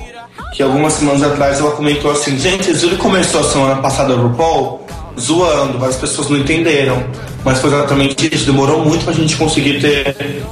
que 0.52 0.62
algumas 0.62 0.94
semanas 0.94 1.22
atrás 1.22 1.60
ela 1.60 1.72
comentou 1.72 2.10
assim: 2.10 2.38
gente, 2.38 2.72
que 2.72 2.96
começou 2.96 3.40
a 3.40 3.44
semana 3.44 3.76
passada 3.76 4.14
o 4.14 4.28
RuPaul 4.28 4.85
zoando, 5.18 5.78
várias 5.78 5.96
pessoas 5.96 6.28
não 6.28 6.38
entenderam. 6.38 7.02
Mas 7.44 7.58
foi 7.60 7.70
exatamente 7.70 8.34
isso. 8.34 8.46
Demorou 8.46 8.84
muito 8.84 9.04
pra 9.04 9.12
gente 9.12 9.36
conseguir 9.36 9.80
ter, 9.80 10.44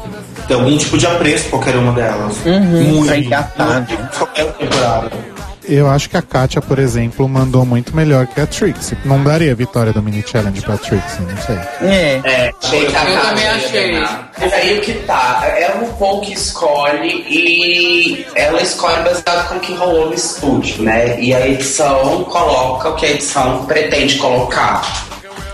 ter 0.46 0.54
algum 0.54 0.76
tipo 0.76 0.96
de 0.96 1.06
apreço 1.06 1.44
por 1.44 1.58
qualquer 1.58 1.76
uma 1.76 1.92
delas. 1.92 2.36
Uhum, 2.44 2.84
muito. 2.84 3.14
engatar, 3.14 3.80
né? 3.80 4.10
Qualquer 4.16 4.52
temporada. 4.52 5.33
Eu 5.66 5.88
acho 5.88 6.10
que 6.10 6.16
a 6.16 6.22
Katia, 6.22 6.60
por 6.60 6.78
exemplo, 6.78 7.28
mandou 7.28 7.64
muito 7.64 7.94
melhor 7.94 8.26
que 8.26 8.40
a 8.40 8.46
Trixie. 8.46 8.96
Não 9.04 9.22
daria 9.22 9.54
vitória 9.54 9.92
do 9.92 10.02
mini 10.02 10.22
challenge 10.26 10.60
pra 10.62 10.76
Trixie, 10.76 11.22
não 11.22 11.36
sei. 11.38 11.56
É. 11.88 12.20
É, 12.24 12.52
achei 12.62 12.86
que 12.86 12.96
a 12.96 13.04
Eu 13.04 13.20
também 13.20 13.48
achei. 13.48 14.00
Mas 14.38 14.52
aí 14.52 14.78
o 14.78 14.80
que 14.82 14.94
tá? 15.00 15.42
É 15.46 15.74
o 15.76 15.86
RuPaul 15.86 16.20
que 16.20 16.32
escolhe 16.32 17.24
e 17.28 18.26
ela 18.34 18.60
escolhe 18.62 19.02
baseado 19.02 19.48
com 19.48 19.56
o 19.56 19.60
que 19.60 19.74
rolou 19.74 20.08
no 20.08 20.14
estúdio, 20.14 20.82
né? 20.82 21.20
E 21.20 21.34
a 21.34 21.46
edição 21.46 22.24
coloca 22.24 22.90
o 22.90 22.96
que 22.96 23.06
a 23.06 23.10
edição 23.10 23.64
pretende 23.64 24.16
colocar. 24.16 24.82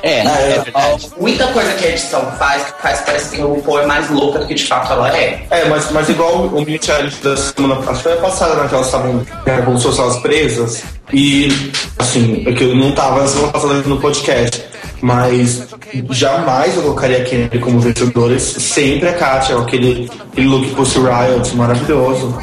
É, 0.03 0.21
é 0.21 0.61
verdade. 0.63 1.11
Muita 1.19 1.47
coisa 1.49 1.73
que 1.75 1.87
a 1.87 1.89
edição 1.91 2.33
faz 2.39 2.65
que 2.65 2.83
faz 2.83 3.01
parecer 3.01 3.37
que 3.37 3.43
o 3.43 3.55
RuPaul 3.55 3.81
é 3.81 3.87
mais 3.87 4.11
louca 4.11 4.39
do 4.39 4.47
que 4.47 4.55
de 4.55 4.67
fato 4.67 4.93
ela 4.93 5.17
é. 5.17 5.47
É, 5.51 5.69
mas, 5.69 5.91
mas 5.91 6.09
igual 6.09 6.47
o 6.47 6.65
mini 6.65 6.79
challenge 6.83 7.17
da 7.23 7.37
semana 7.37 7.79
acho 7.87 8.03
que 8.03 8.09
foi 8.09 8.17
passada, 8.17 8.55
né? 8.55 8.69
Que 8.69 8.75
elas 8.75 8.87
estavam 8.87 9.27
é, 9.47 9.63
como 9.63 9.79
se 9.79 9.85
fossem 9.85 10.05
elas 10.05 10.19
presas. 10.19 10.83
E, 11.13 11.73
assim, 11.99 12.45
é 12.47 12.53
que 12.53 12.65
eu 12.65 12.75
não 12.75 12.93
tava 12.93 13.21
na 13.21 13.29
semana 13.29 13.53
passada 13.53 13.75
no 13.75 14.01
podcast. 14.01 14.71
Mas 15.03 15.67
jamais 16.11 16.77
eu 16.77 16.83
colocaria 16.83 17.23
a 17.23 17.25
Kennedy 17.25 17.59
como 17.59 17.81
vencedora. 17.81 18.39
Sempre 18.39 19.09
a 19.09 19.15
Katia, 19.15 19.57
aquele, 19.57 20.11
aquele 20.31 20.47
look 20.47 20.75
Pussy 20.75 20.99
Riot 20.99 21.57
maravilhoso. 21.57 22.39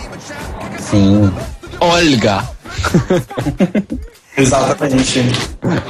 Sim. 0.80 1.32
Olga. 1.80 2.44
Exatamente. 4.38 5.24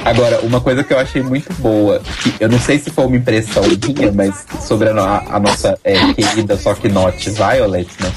Agora, 0.04 0.40
uma 0.42 0.60
coisa 0.60 0.82
que 0.82 0.92
eu 0.92 0.98
achei 0.98 1.22
muito 1.22 1.52
boa, 1.54 2.00
que 2.22 2.34
eu 2.40 2.48
não 2.48 2.58
sei 2.58 2.78
se 2.78 2.90
foi 2.90 3.04
uma 3.06 3.16
impressão 3.16 3.62
minha, 3.64 4.10
mas 4.12 4.34
sobre 4.66 4.88
a, 4.88 4.92
no- 4.94 5.02
a 5.04 5.38
nossa 5.40 5.78
é, 5.84 6.12
querida 6.14 6.56
só 6.56 6.74
que 6.74 6.88
not 6.88 7.28
Violet, 7.30 7.88
né? 8.00 8.10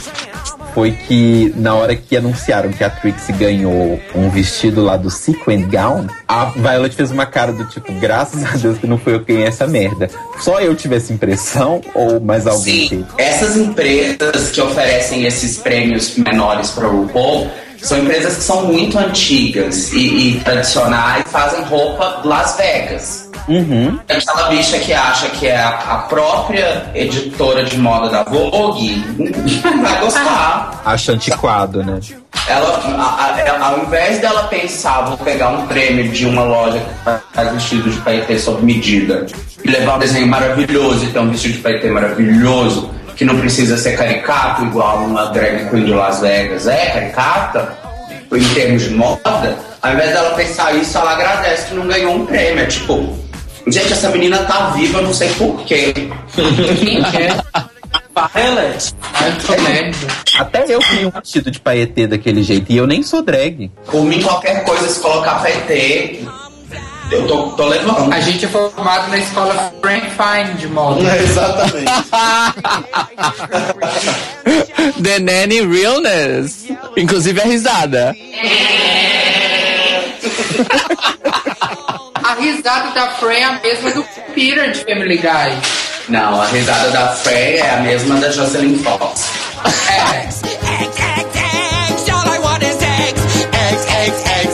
Foi 0.74 0.92
que 0.94 1.54
na 1.58 1.76
hora 1.76 1.94
que 1.98 2.16
anunciaram 2.16 2.72
que 2.72 2.82
a 2.82 2.90
Trixie 2.90 3.34
ganhou 3.34 4.00
um 4.16 4.30
vestido 4.30 4.82
lá 4.82 4.96
do 4.96 5.10
Sequin 5.10 5.68
Gown, 5.70 6.08
a 6.26 6.46
Violet 6.46 6.96
fez 6.96 7.12
uma 7.12 7.26
cara 7.26 7.52
do 7.52 7.66
tipo, 7.66 7.92
graças 8.00 8.42
a 8.46 8.56
Deus 8.56 8.78
que 8.78 8.88
não 8.88 8.98
foi 8.98 9.16
eu 9.16 9.26
quem 9.26 9.44
é 9.44 9.48
essa 9.48 9.68
merda. 9.68 10.10
Só 10.40 10.62
eu 10.62 10.74
tive 10.74 10.96
essa 10.96 11.12
impressão, 11.12 11.82
ou 11.94 12.22
mais 12.22 12.48
alguém 12.48 12.88
Sim, 12.88 12.90
teve? 12.90 13.06
essas 13.18 13.58
empresas 13.58 14.50
que 14.50 14.62
oferecem 14.62 15.26
esses 15.26 15.58
prêmios 15.58 16.16
menores 16.16 16.70
para 16.72 16.88
o 16.88 17.02
RuPaul 17.02 17.50
são 17.82 17.98
empresas 18.00 18.38
que 18.38 18.44
são 18.44 18.66
muito 18.66 18.98
antigas 18.98 19.92
e, 19.94 20.36
e 20.38 20.42
tradicionais, 20.44 21.24
fazem 21.28 21.64
roupa 21.64 22.22
Las 22.24 22.56
Vegas. 22.58 23.30
Uhum. 23.48 24.00
Aquela 24.08 24.50
bicha 24.50 24.78
que 24.78 24.94
acha 24.94 25.28
que 25.30 25.48
é 25.48 25.58
a, 25.58 25.70
a 25.70 25.98
própria 26.04 26.86
editora 26.94 27.64
de 27.64 27.78
moda 27.78 28.08
da 28.10 28.24
Vogue 28.24 29.04
vai 29.82 30.00
gostar. 30.00 30.82
Acho 30.86 31.12
antiquado, 31.14 31.84
né? 31.84 32.00
Ela, 32.48 32.68
a- 32.98 33.36
a- 33.36 33.66
ao 33.72 33.80
invés 33.80 34.20
dela 34.20 34.44
pensar, 34.44 35.02
vou 35.02 35.18
pegar 35.18 35.50
um 35.50 35.66
prêmio 35.68 36.10
de 36.10 36.26
uma 36.26 36.44
loja 36.44 36.80
que 36.80 37.12
faz 37.34 37.52
vestidos 37.54 37.96
de 37.96 38.02
paetê 38.02 38.38
sob 38.38 38.64
medida 38.64 39.26
e 39.64 39.70
levar 39.70 39.96
um 39.96 40.00
desenho 40.00 40.28
maravilhoso 40.28 41.06
e 41.06 41.08
ter 41.08 41.20
um 41.20 41.30
vestido 41.32 41.56
de 41.56 41.60
paetê 41.62 41.90
maravilhoso 41.90 42.90
que 43.22 43.26
não 43.26 43.40
precisa 43.40 43.78
ser 43.78 43.96
caricato 43.96 44.66
igual 44.66 45.04
uma 45.04 45.26
drag 45.28 45.70
queen 45.70 45.86
de 45.86 45.92
Las 45.92 46.22
Vegas 46.22 46.66
é 46.66 46.88
caricata 46.88 47.78
em 48.32 48.54
termos 48.56 48.82
de 48.82 48.90
moda, 48.96 49.56
ao 49.80 49.94
invés 49.94 50.10
dela 50.10 50.32
pensar 50.32 50.76
isso, 50.76 50.98
ela 50.98 51.12
agradece 51.12 51.68
que 51.68 51.76
não 51.76 51.86
ganhou 51.86 52.16
um 52.16 52.26
prêmio. 52.26 52.64
É 52.64 52.66
tipo, 52.66 53.16
gente, 53.68 53.94
essa 53.94 54.10
menina 54.10 54.40
tá 54.40 54.72
viva, 54.72 55.04
não 55.04 55.14
sei 55.14 55.30
porquê. 55.36 55.94
Quem 55.94 56.98
é? 56.98 57.30
Violet. 58.34 58.96
Até 60.40 60.66
eu 60.68 60.80
queria 60.80 61.08
um 61.08 61.12
vestido 61.12 61.52
de 61.52 61.60
paetê 61.60 62.08
daquele 62.08 62.42
jeito, 62.42 62.72
e 62.72 62.78
eu 62.78 62.88
nem 62.88 63.04
sou 63.04 63.22
drag. 63.22 63.70
Por 63.86 64.04
mim, 64.04 64.20
qualquer 64.24 64.64
coisa, 64.64 64.90
se 64.90 65.00
colocar 65.00 65.36
paetê, 65.44 66.24
eu 67.12 67.28
tô, 67.28 67.50
tô 67.52 67.68
levando. 67.68 68.14
A 68.14 68.20
gente 68.20 68.46
é 68.46 68.48
formado 68.48 69.10
na 69.10 69.18
escola 69.18 69.74
Frank 69.82 70.08
Fine 70.10 70.54
de 70.56 70.68
moda. 70.68 71.18
Exatamente. 71.18 71.92
The 75.04 75.20
Nanny 75.20 75.62
Realness. 75.62 76.66
Inclusive 76.98 77.42
a 77.42 77.46
risada. 77.46 78.16
A 82.24 82.34
risada 82.36 82.92
da 82.92 83.08
Fran 83.16 83.34
é 83.34 83.44
a 83.44 83.60
mesma 83.60 83.92
do 83.92 84.04
Peter 84.34 84.72
de 84.72 84.80
Family 84.86 85.18
Guy. 85.18 85.58
Não, 86.10 86.42
a 86.42 86.46
risada 86.48 86.90
da 86.90 87.08
Frey 87.10 87.58
é 87.58 87.70
a 87.70 87.78
mesma 87.78 88.16
da 88.16 88.30
Jocelyn 88.32 88.78
Fox. 88.80 89.30
É. 89.90 90.28
All 92.12 92.28
I 92.28 92.40
want 92.40 92.64
is 92.64 92.82
eggs. 92.82 93.22
Eggs, 93.54 93.86
eggs, 93.88 94.24
eggs, 94.26 94.26
eggs, 94.26 94.26
eggs, 94.26 94.51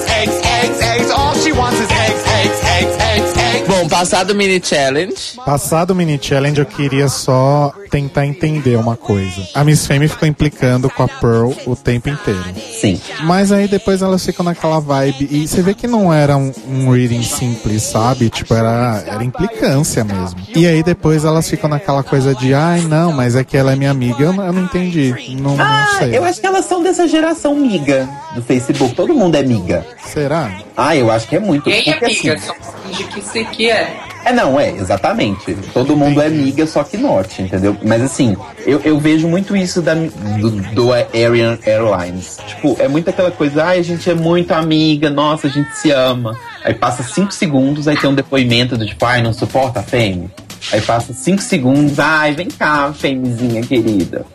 Bom, 3.67 3.87
passado 3.89 4.31
o 4.31 4.35
mini 4.35 4.61
challenge. 4.63 5.35
Passado 5.45 5.91
o 5.91 5.95
mini 5.95 6.17
challenge, 6.21 6.59
eu 6.59 6.65
queria 6.65 7.09
só 7.09 7.73
tentar 7.91 8.25
entender 8.25 8.77
uma 8.77 8.95
coisa. 8.95 9.45
A 9.53 9.63
Miss 9.63 9.85
Fame 9.85 10.07
ficou 10.07 10.27
implicando 10.27 10.89
com 10.89 11.03
a 11.03 11.07
Pearl 11.07 11.51
o 11.65 11.75
tempo 11.75 12.07
inteiro. 12.09 12.43
Sim. 12.79 12.99
Mas 13.23 13.51
aí 13.51 13.67
depois 13.67 14.01
elas 14.01 14.25
ficam 14.25 14.45
naquela 14.45 14.79
vibe. 14.79 15.27
E 15.29 15.47
você 15.47 15.61
vê 15.61 15.73
que 15.73 15.85
não 15.85 16.13
era 16.13 16.37
um, 16.37 16.51
um 16.67 16.89
reading 16.91 17.23
simples, 17.23 17.83
sabe? 17.83 18.29
Tipo, 18.29 18.53
era, 18.53 19.03
era 19.05 19.23
implicância 19.23 20.03
mesmo. 20.03 20.39
E 20.55 20.65
aí 20.65 20.81
depois 20.81 21.25
elas 21.25 21.49
ficam 21.49 21.69
naquela 21.69 22.03
coisa 22.03 22.33
de, 22.33 22.53
ai, 22.53 22.81
não, 22.81 23.11
mas 23.11 23.35
é 23.35 23.43
que 23.43 23.57
ela 23.57 23.73
é 23.73 23.75
minha 23.75 23.91
amiga. 23.91 24.23
Eu, 24.23 24.33
não- 24.33 24.45
eu 24.45 24.53
não 24.53 24.63
entendi. 24.63 25.13
Não, 25.41 25.57
não 25.57 25.63
Ah, 25.65 25.95
sei. 25.99 26.17
eu 26.17 26.23
acho 26.23 26.39
que 26.39 26.47
elas 26.47 26.65
são 26.65 26.81
dessa 26.81 27.07
geração 27.07 27.53
miga 27.55 28.07
do 28.33 28.41
Facebook. 28.41 28.95
Todo 28.95 29.13
mundo 29.13 29.35
é 29.35 29.43
miga. 29.43 29.85
Será? 30.05 30.51
Ah, 30.77 30.95
eu 30.95 31.09
acho 31.09 31.27
que 31.27 31.35
é 31.35 31.39
muito. 31.39 31.63
Quem 31.63 31.91
é 31.91 31.97
amiga? 31.97 32.05
assim, 32.05 32.37
Só 32.37 32.53
finge 32.85 33.03
que 33.05 33.19
isso 33.19 33.39
aqui 33.39 33.71
é. 33.71 33.97
É, 34.23 34.31
não, 34.31 34.59
é, 34.59 34.69
exatamente. 34.71 35.55
Todo 35.73 35.95
mundo 35.95 36.21
é 36.21 36.29
miga, 36.29 36.67
só 36.67 36.83
que 36.83 36.97
norte, 36.97 37.41
entendeu? 37.41 37.75
Mas 37.83 38.03
assim, 38.03 38.35
eu, 38.65 38.79
eu 38.83 38.99
vejo 38.99 39.27
muito 39.27 39.55
isso 39.55 39.81
da, 39.81 39.95
do, 39.95 40.51
do 40.75 40.93
Arian 40.93 41.57
Airlines. 41.65 42.37
Tipo, 42.45 42.75
é 42.77 42.87
muito 42.87 43.09
aquela 43.09 43.31
coisa, 43.31 43.63
ai, 43.63 43.79
a 43.79 43.83
gente 43.83 44.07
é 44.07 44.13
muito 44.13 44.51
amiga, 44.51 45.09
nossa, 45.09 45.47
a 45.47 45.49
gente 45.49 45.75
se 45.75 45.91
ama. 45.91 46.37
Aí 46.63 46.73
passa 46.73 47.01
cinco 47.03 47.33
segundos, 47.33 47.87
aí 47.87 47.97
tem 47.97 48.09
um 48.09 48.15
depoimento 48.15 48.77
do 48.77 48.85
tipo, 48.85 49.03
ai, 49.05 49.21
não 49.23 49.33
suporta 49.33 49.79
a 49.79 49.83
Fame. 49.83 50.29
Aí 50.71 50.81
passa 50.81 51.13
cinco 51.13 51.41
segundos, 51.41 51.97
ai, 51.97 52.33
vem 52.33 52.49
cá, 52.49 52.93
Famezinha 52.93 53.61
querida. 53.61 54.25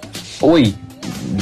Oi, 0.40 0.74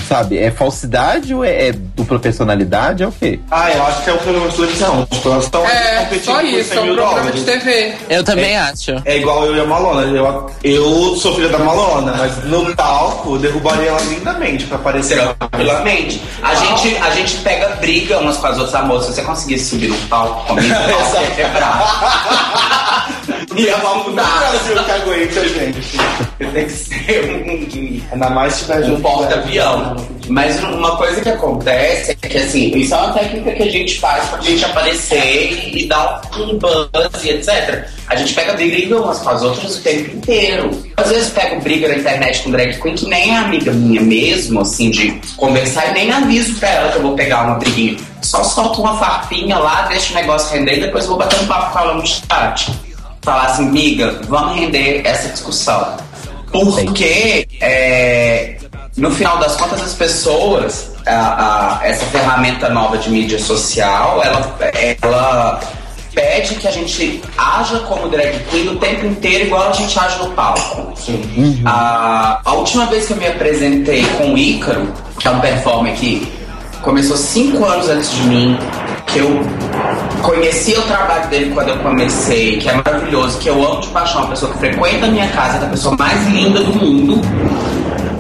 sabe, 0.09 0.39
é 0.39 0.51
falsidade 0.51 1.35
ou 1.35 1.45
é, 1.45 1.69
é 1.69 1.73
dupla 1.73 2.19
personalidade? 2.19 3.03
É 3.03 3.07
o 3.09 3.13
quê? 3.13 3.41
Ah, 3.51 3.71
eu 3.71 3.83
acho 3.87 4.03
que 4.05 4.11
é 4.11 4.15
um 4.15 4.19
programa 4.19 4.49
de 4.49 4.57
televisão. 4.57 5.07
Tipo, 5.11 5.29
elas 5.31 5.45
estão 5.45 5.65
É, 5.67 5.97
competindo 6.05 6.25
só 6.25 6.43
isso, 6.43 6.69
100 6.71 6.77
é 6.79 6.81
um 6.81 6.85
mil 6.85 6.95
programa 6.97 7.33
de 7.33 7.41
dólares. 7.41 7.63
TV. 7.65 7.95
Eu 8.09 8.25
também 8.25 8.57
acho. 8.57 8.91
É 9.05 9.17
igual 9.17 9.45
eu 9.47 9.57
e 9.57 9.61
a 9.61 9.65
Malona. 9.65 10.03
Eu, 10.03 10.51
eu 10.63 11.17
sou 11.17 11.35
filha 11.35 11.49
da 11.49 11.59
Malona, 11.59 12.15
mas 12.17 12.45
no 12.45 12.75
palco 12.77 13.35
eu 13.35 13.39
derrubaria 13.39 13.89
ela 13.89 14.01
lindamente 14.03 14.65
pra 14.67 14.77
aparecer. 14.77 15.21
Tranquilamente. 15.39 16.23
A 16.43 16.55
gente, 16.55 16.97
a 16.99 17.11
gente 17.11 17.37
pega 17.39 17.69
briga 17.77 18.19
umas 18.19 18.37
com 18.37 18.47
as 18.47 18.59
outras 18.59 18.75
amores. 18.75 19.07
Se 19.07 19.15
você 19.15 19.23
conseguisse 19.23 19.71
subir 19.71 19.89
no 19.89 19.97
palco 20.09 20.47
comigo, 20.47 20.75
o 20.75 21.61
palco 21.61 23.21
quebrar. 23.55 23.71
Ia 23.71 23.77
No 23.79 24.05
mudar. 24.05 24.51
Brasil 24.51 24.85
que 24.85 24.91
aguenta, 24.91 25.49
gente. 25.49 25.99
Tem 26.53 26.65
que 26.65 26.71
ser 26.71 27.31
um, 27.31 28.13
Ainda 28.13 28.31
mais 28.31 28.55
se 28.55 28.61
tiver 28.63 28.81
um 28.81 28.87
junto. 28.87 29.03
porta-avião. 29.03 29.97
Mas 30.29 30.63
uma 30.63 30.97
coisa 30.97 31.21
que 31.21 31.29
acontece 31.29 32.13
é 32.23 32.29
que, 32.29 32.39
assim, 32.39 32.71
isso 32.77 32.95
é 32.95 32.97
uma 32.99 33.13
técnica 33.13 33.53
que 33.53 33.63
a 33.65 33.71
gente 33.71 33.99
faz 33.99 34.29
pra 34.29 34.41
gente 34.41 34.65
aparecer 34.65 35.77
e 35.77 35.87
dar 35.87 36.21
um 36.37 36.57
buzz 36.59 37.25
e 37.25 37.31
etc. 37.31 37.85
A 38.09 38.17
gente 38.17 38.33
pega 38.35 38.53
briga 38.55 38.97
umas 39.01 39.19
com 39.19 39.31
as 39.31 39.43
outras 39.43 39.77
o 39.77 39.83
tempo 39.83 40.17
inteiro. 40.17 40.71
Às 40.97 41.09
vezes 41.09 41.31
pego 41.31 41.61
briga 41.61 41.89
na 41.89 41.95
internet 41.97 42.43
com 42.43 42.51
drag 42.51 42.81
queen 42.81 42.95
que 42.95 43.07
nem 43.07 43.31
é 43.31 43.39
amiga 43.39 43.73
minha 43.73 44.01
mesmo, 44.01 44.61
assim, 44.61 44.91
de 44.91 45.21
conversar 45.37 45.91
e 45.91 45.95
nem 45.95 46.13
aviso 46.13 46.55
pra 46.61 46.69
ela 46.69 46.93
que 46.93 46.99
eu 46.99 47.03
vou 47.03 47.15
pegar 47.17 47.45
uma 47.47 47.57
briguinha. 47.59 47.97
Só 48.23 48.45
solto 48.45 48.81
uma 48.83 48.97
farpinha 48.99 49.59
lá, 49.59 49.83
deixo 49.83 50.13
o 50.13 50.17
negócio 50.17 50.57
render 50.57 50.77
e 50.77 50.81
depois 50.81 51.07
vou 51.07 51.17
bater 51.17 51.41
um 51.41 51.47
papo 51.47 51.73
com 51.73 51.79
ela 51.79 51.95
no 51.95 52.07
chat. 52.07 52.71
Falar 53.23 53.47
assim, 53.47 53.67
miga, 53.71 54.19
vamos 54.29 54.55
render 54.59 55.03
essa 55.05 55.29
discussão. 55.29 55.97
Porque 56.51 57.47
é, 57.61 58.57
no 58.97 59.11
final 59.11 59.39
das 59.39 59.57
contas 59.57 59.81
as 59.83 59.93
pessoas, 59.95 60.93
a- 61.07 61.79
a- 61.83 61.87
essa 61.87 62.05
ferramenta 62.07 62.69
nova 62.71 62.99
de 62.99 63.11
mídia 63.11 63.39
social, 63.39 64.21
ela, 64.25 64.57
ela 65.03 65.61
pede 66.15 66.55
que 66.57 66.67
a 66.67 66.71
gente 66.73 67.23
haja 67.39 67.79
como 67.81 68.09
drag 68.09 68.37
queen 68.51 68.69
o 68.71 68.77
tempo 68.79 69.07
inteiro 69.07 69.45
igual 69.47 69.69
a 69.69 69.73
gente 69.73 69.97
age 69.99 70.19
no 70.19 70.31
palco. 70.33 70.93
A, 71.67 72.41
a 72.45 72.53
última 72.55 72.87
vez 72.87 73.07
que 73.07 73.13
eu 73.13 73.17
me 73.19 73.27
apresentei 73.29 74.05
com 74.19 74.33
o 74.33 74.39
Ícaro, 74.39 74.93
que 75.21 75.29
é 75.29 75.31
um 75.31 75.41
performer 75.41 75.95
que 75.95 76.27
começou 76.83 77.17
cinco 77.17 77.65
anos 77.65 77.89
antes 77.89 78.11
de 78.11 78.23
mim, 78.23 78.59
que 79.07 79.19
eu 79.21 79.41
conheci 80.21 80.73
o 80.75 80.83
trabalho 80.83 81.29
dele 81.29 81.53
quando 81.55 81.69
eu 81.69 81.79
comecei, 81.79 82.59
que 82.59 82.69
é 82.69 82.75
maravilhoso, 82.75 83.39
que 83.39 83.49
eu 83.49 83.55
amo 83.65 83.81
de 83.81 83.89
paixão, 83.89 84.23
uma 84.23 84.31
pessoa 84.31 84.53
que 84.53 84.59
frequenta 84.59 85.07
a 85.07 85.09
minha 85.11 85.29
casa, 85.29 85.59
é 85.59 85.67
a 85.67 85.71
pessoa 85.71 85.97
mais 85.97 86.27
linda 86.29 86.61
do 86.63 86.73
mundo. 86.73 87.21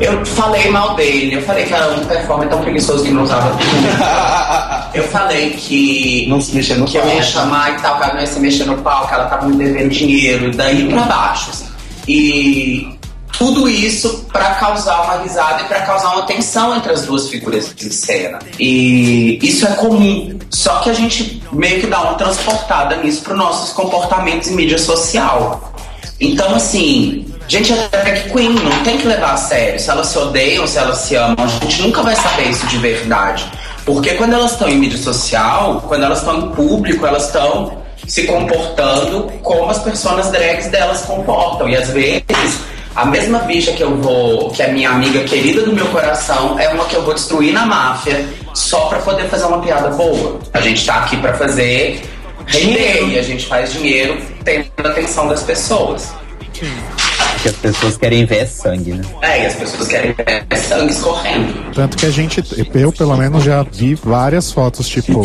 Eu 0.01 0.25
falei 0.25 0.71
mal 0.71 0.95
dele, 0.95 1.35
eu 1.35 1.43
falei 1.43 1.65
que 1.67 1.75
era 1.75 1.93
um 1.93 2.05
performer 2.07 2.49
tão 2.49 2.61
preguiçoso 2.61 3.05
que 3.05 3.11
não 3.11 3.23
usava 3.23 3.51
tudo. 3.51 4.91
Eu 4.93 5.05
falei 5.05 5.51
que. 5.51 6.27
Não 6.29 6.41
se 6.41 6.53
mexer 6.53 6.75
no 6.75 6.85
que 6.85 6.97
eu 6.97 7.05
ia 7.05 7.11
palco. 7.11 7.25
chamar 7.25 7.79
e 7.79 7.81
tal, 7.81 7.97
que 7.97 8.03
ela 8.03 8.15
não 8.15 8.21
ia 8.21 8.27
se 8.27 8.41
mexer 8.41 8.65
no 8.65 8.77
palco, 8.79 9.07
que 9.07 9.15
ela 9.15 9.27
tava 9.27 9.47
me 9.47 9.57
devendo 9.57 9.89
dinheiro, 9.89 10.51
daí 10.51 10.89
pra 10.89 11.03
baixo. 11.03 11.51
assim. 11.51 11.67
E 12.09 12.99
tudo 13.33 13.69
isso 13.69 14.27
pra 14.33 14.55
causar 14.57 15.03
uma 15.03 15.23
risada 15.23 15.62
e 15.62 15.64
pra 15.64 15.81
causar 15.83 16.14
uma 16.14 16.23
tensão 16.23 16.77
entre 16.77 16.93
as 16.93 17.03
duas 17.03 17.29
figuras 17.29 17.73
de 17.75 17.93
cena. 17.93 18.38
E 18.59 19.38
isso 19.43 19.66
é 19.66 19.73
comum. 19.73 20.38
Só 20.51 20.81
que 20.81 20.90
a 20.90 20.95
gente 20.95 21.43
meio 21.53 21.81
que 21.81 21.87
dá 21.87 22.01
uma 22.03 22.14
transportada 22.14 22.97
nisso 22.97 23.23
para 23.23 23.35
nossos 23.35 23.73
comportamentos 23.73 24.49
em 24.49 24.55
mídia 24.55 24.79
social. 24.79 25.73
Então, 26.21 26.55
assim, 26.55 27.25
gente 27.49 27.73
é 27.73 27.88
drag 27.88 28.31
queen, 28.31 28.51
não 28.51 28.85
tem 28.85 28.97
que 28.97 29.09
levar 29.09 29.33
a 29.33 29.37
sério. 29.37 29.81
Se 29.81 29.90
elas 29.90 30.07
se 30.07 30.19
odeiam, 30.19 30.66
se 30.66 30.79
elas 30.79 30.99
se 30.99 31.16
amam, 31.16 31.37
a 31.45 31.47
gente 31.47 31.83
nunca 31.83 32.03
vai 32.03 32.14
saber 32.14 32.49
isso 32.49 32.66
de 32.69 32.79
verdade. 32.79 33.45
Porque 33.85 34.14
quando 34.14 34.35
elas 34.35 34.53
estão 34.53 34.69
em 34.69 34.79
mídia 34.79 34.99
social, 34.99 35.83
quando 35.88 36.05
elas 36.05 36.19
estão 36.19 36.38
em 36.38 36.51
público, 36.51 37.05
elas 37.05 37.27
estão 37.27 37.81
se 38.07 38.25
comportando 38.25 39.33
como 39.43 39.71
as 39.71 39.79
pessoas 39.81 40.31
drags 40.31 40.69
delas 40.69 41.03
comportam. 41.03 41.69
E 41.69 41.77
às 41.77 41.88
vezes, 41.90 42.61
a 42.94 43.05
mesma 43.05 43.38
bicha 43.40 43.72
que 43.72 43.83
eu 43.83 43.96
vou, 43.96 44.50
que 44.50 44.62
é 44.62 44.72
minha 44.72 44.90
amiga 44.90 45.22
querida 45.24 45.62
do 45.62 45.72
meu 45.72 45.87
coração, 45.87 46.59
é 46.59 46.68
uma 46.68 46.85
que 46.85 46.96
eu 46.96 47.03
vou 47.03 47.14
destruir 47.14 47.53
na 47.53 47.64
máfia 47.64 48.29
só 48.55 48.87
pra 48.87 48.98
poder 48.98 49.29
fazer 49.29 49.44
uma 49.44 49.61
piada 49.61 49.90
boa. 49.90 50.40
A 50.53 50.61
gente 50.61 50.85
tá 50.85 50.96
aqui 50.96 51.16
pra 51.16 51.35
fazer 51.35 52.03
render 52.46 53.09
e 53.09 53.18
a 53.18 53.22
gente 53.22 53.46
faz 53.46 53.72
dinheiro 53.72 54.20
tendo 54.44 54.66
a 54.79 54.88
atenção 54.88 55.29
das 55.29 55.42
pessoas. 55.42 56.12
Que 56.53 57.48
as 57.48 57.57
pessoas 57.57 57.96
querem 57.96 58.26
ver 58.26 58.38
é 58.38 58.46
sangue, 58.46 58.92
né? 58.92 59.03
É, 59.22 59.42
e 59.42 59.46
as 59.46 59.55
pessoas 59.55 59.88
querem 59.88 60.12
ver 60.12 60.46
sangue 60.59 60.92
escorrendo. 60.92 61.72
Tanto 61.72 61.96
que 61.96 62.05
a 62.05 62.11
gente, 62.11 62.42
eu 62.74 62.92
pelo 62.92 63.16
menos 63.16 63.44
já 63.44 63.62
vi 63.62 63.94
várias 63.94 64.53
fotos, 64.53 64.87
tipo, 64.88 65.22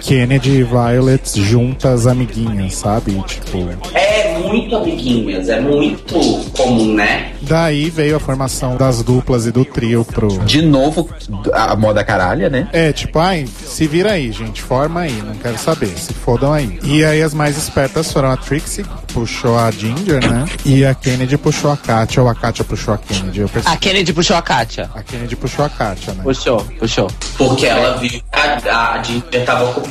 Kennedy 0.00 0.50
e 0.50 0.62
Violet 0.62 1.40
juntas, 1.40 2.06
amiguinhas, 2.06 2.74
sabe? 2.74 3.12
Tipo, 3.26 3.68
É 3.94 4.38
muito 4.38 4.76
amiguinhas, 4.76 5.48
é 5.48 5.60
muito 5.60 6.14
comum, 6.56 6.94
né? 6.94 7.32
daí 7.46 7.88
veio 7.90 8.16
a 8.16 8.20
formação 8.20 8.76
das 8.76 9.02
duplas 9.02 9.46
e 9.46 9.52
do 9.52 9.64
trio 9.64 10.04
pro. 10.04 10.28
De 10.40 10.62
novo, 10.62 11.08
a 11.52 11.76
moda 11.76 12.02
caralha, 12.04 12.50
né? 12.50 12.68
É, 12.72 12.92
tipo, 12.92 13.18
ai, 13.20 13.46
se 13.64 13.86
vira 13.86 14.12
aí, 14.12 14.32
gente, 14.32 14.60
forma 14.60 15.00
aí, 15.00 15.22
não 15.22 15.34
quero 15.34 15.56
saber, 15.56 15.96
se 15.96 16.12
fodam 16.12 16.52
aí. 16.52 16.78
E 16.82 17.04
aí 17.04 17.22
as 17.22 17.32
mais 17.32 17.56
espertas 17.56 18.12
foram 18.12 18.30
a 18.32 18.36
Trixie, 18.36 18.84
puxou 19.14 19.56
a 19.56 19.70
Ginger, 19.70 20.28
né? 20.28 20.44
E 20.64 20.84
a 20.84 20.92
Kennedy 20.94 21.38
puxou 21.38 21.70
a 21.70 21.76
Katia, 21.76 22.22
ou 22.22 22.28
a 22.28 22.34
Katia 22.34 22.64
puxou 22.64 22.94
a 22.94 22.98
Kennedy. 22.98 23.40
Eu 23.40 23.48
percebi. 23.48 23.74
A 23.74 23.78
Kennedy 23.78 24.12
puxou 24.12 24.36
a 24.36 24.42
Kátia. 24.42 24.90
A 24.94 25.02
Kennedy 25.02 25.36
puxou 25.36 25.64
a 25.64 25.68
Katia, 25.68 26.14
né? 26.14 26.22
Puxou, 26.24 26.60
puxou. 26.78 27.08
Porque 27.38 27.66
ela 27.66 27.96
viu 27.98 28.10
que 28.10 28.22
a, 28.68 28.94
a 28.94 29.02
Ginger 29.02 29.40
estava 29.40 29.64
ocupada 29.70 29.85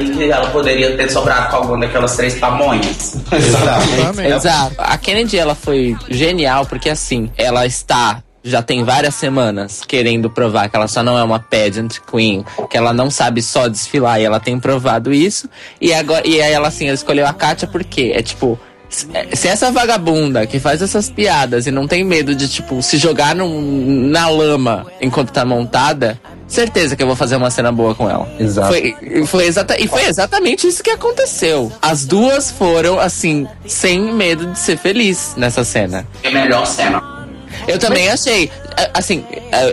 e 0.00 0.10
que 0.10 0.30
ela 0.30 0.48
poderia 0.50 0.96
ter 0.96 1.10
sobrado 1.10 1.50
com 1.50 1.56
alguma 1.56 1.80
daquelas 1.80 2.16
três 2.16 2.34
pamonhas. 2.36 3.16
Exatamente. 3.32 4.32
Exato. 4.32 4.74
A 4.78 4.96
Kennedy, 4.98 5.38
ela 5.38 5.54
foi 5.54 5.96
genial 6.08 6.66
porque, 6.66 6.88
assim, 6.90 7.30
ela 7.36 7.66
está. 7.66 8.22
Já 8.42 8.62
tem 8.62 8.82
várias 8.84 9.14
semanas 9.14 9.82
querendo 9.86 10.30
provar 10.30 10.70
que 10.70 10.74
ela 10.74 10.88
só 10.88 11.02
não 11.02 11.18
é 11.18 11.22
uma 11.22 11.38
pageant 11.38 11.98
queen, 12.10 12.42
que 12.70 12.76
ela 12.76 12.90
não 12.92 13.10
sabe 13.10 13.42
só 13.42 13.68
desfilar 13.68 14.18
e 14.18 14.24
ela 14.24 14.40
tem 14.40 14.58
provado 14.58 15.12
isso. 15.12 15.46
E 15.78 15.92
agora, 15.92 16.26
e 16.26 16.40
aí 16.40 16.50
ela 16.50 16.68
assim, 16.68 16.86
ela 16.86 16.94
escolheu 16.94 17.26
a 17.26 17.34
Katia 17.34 17.68
porque 17.68 18.12
é 18.14 18.22
tipo, 18.22 18.58
se 18.88 19.06
se 19.34 19.46
essa 19.46 19.70
vagabunda 19.70 20.46
que 20.46 20.58
faz 20.58 20.80
essas 20.80 21.10
piadas 21.10 21.66
e 21.66 21.70
não 21.70 21.86
tem 21.86 22.02
medo 22.02 22.34
de, 22.34 22.48
tipo, 22.48 22.82
se 22.82 22.96
jogar 22.96 23.34
num- 23.34 24.08
na 24.08 24.30
lama 24.30 24.86
enquanto 25.02 25.32
tá 25.32 25.44
montada, 25.44 26.18
certeza 26.54 26.96
que 26.96 27.02
eu 27.02 27.06
vou 27.06 27.16
fazer 27.16 27.36
uma 27.36 27.50
cena 27.50 27.70
boa 27.72 27.94
com 27.94 28.08
ela. 28.08 28.28
Exato. 28.38 28.68
Foi, 28.68 28.96
e 29.02 29.26
foi 29.26 29.46
exata, 29.46 29.80
e 29.80 29.86
foi 29.86 30.04
exatamente 30.04 30.66
isso 30.66 30.82
que 30.82 30.90
aconteceu. 30.90 31.72
As 31.80 32.04
duas 32.04 32.50
foram, 32.50 32.98
assim, 32.98 33.46
sem 33.66 34.12
medo 34.12 34.46
de 34.46 34.58
ser 34.58 34.76
feliz 34.76 35.34
nessa 35.36 35.64
cena. 35.64 36.06
É 36.22 36.28
a 36.28 36.32
melhor 36.32 36.66
cena. 36.66 37.20
Eu 37.66 37.78
também 37.78 38.08
achei, 38.08 38.50
assim, 38.94 39.24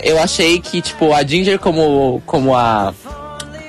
eu 0.03 0.19
achei 0.19 0.59
que, 0.59 0.81
tipo, 0.81 1.13
a 1.13 1.23
Ginger 1.23 1.59
como, 1.59 2.21
como 2.25 2.55
a. 2.55 2.93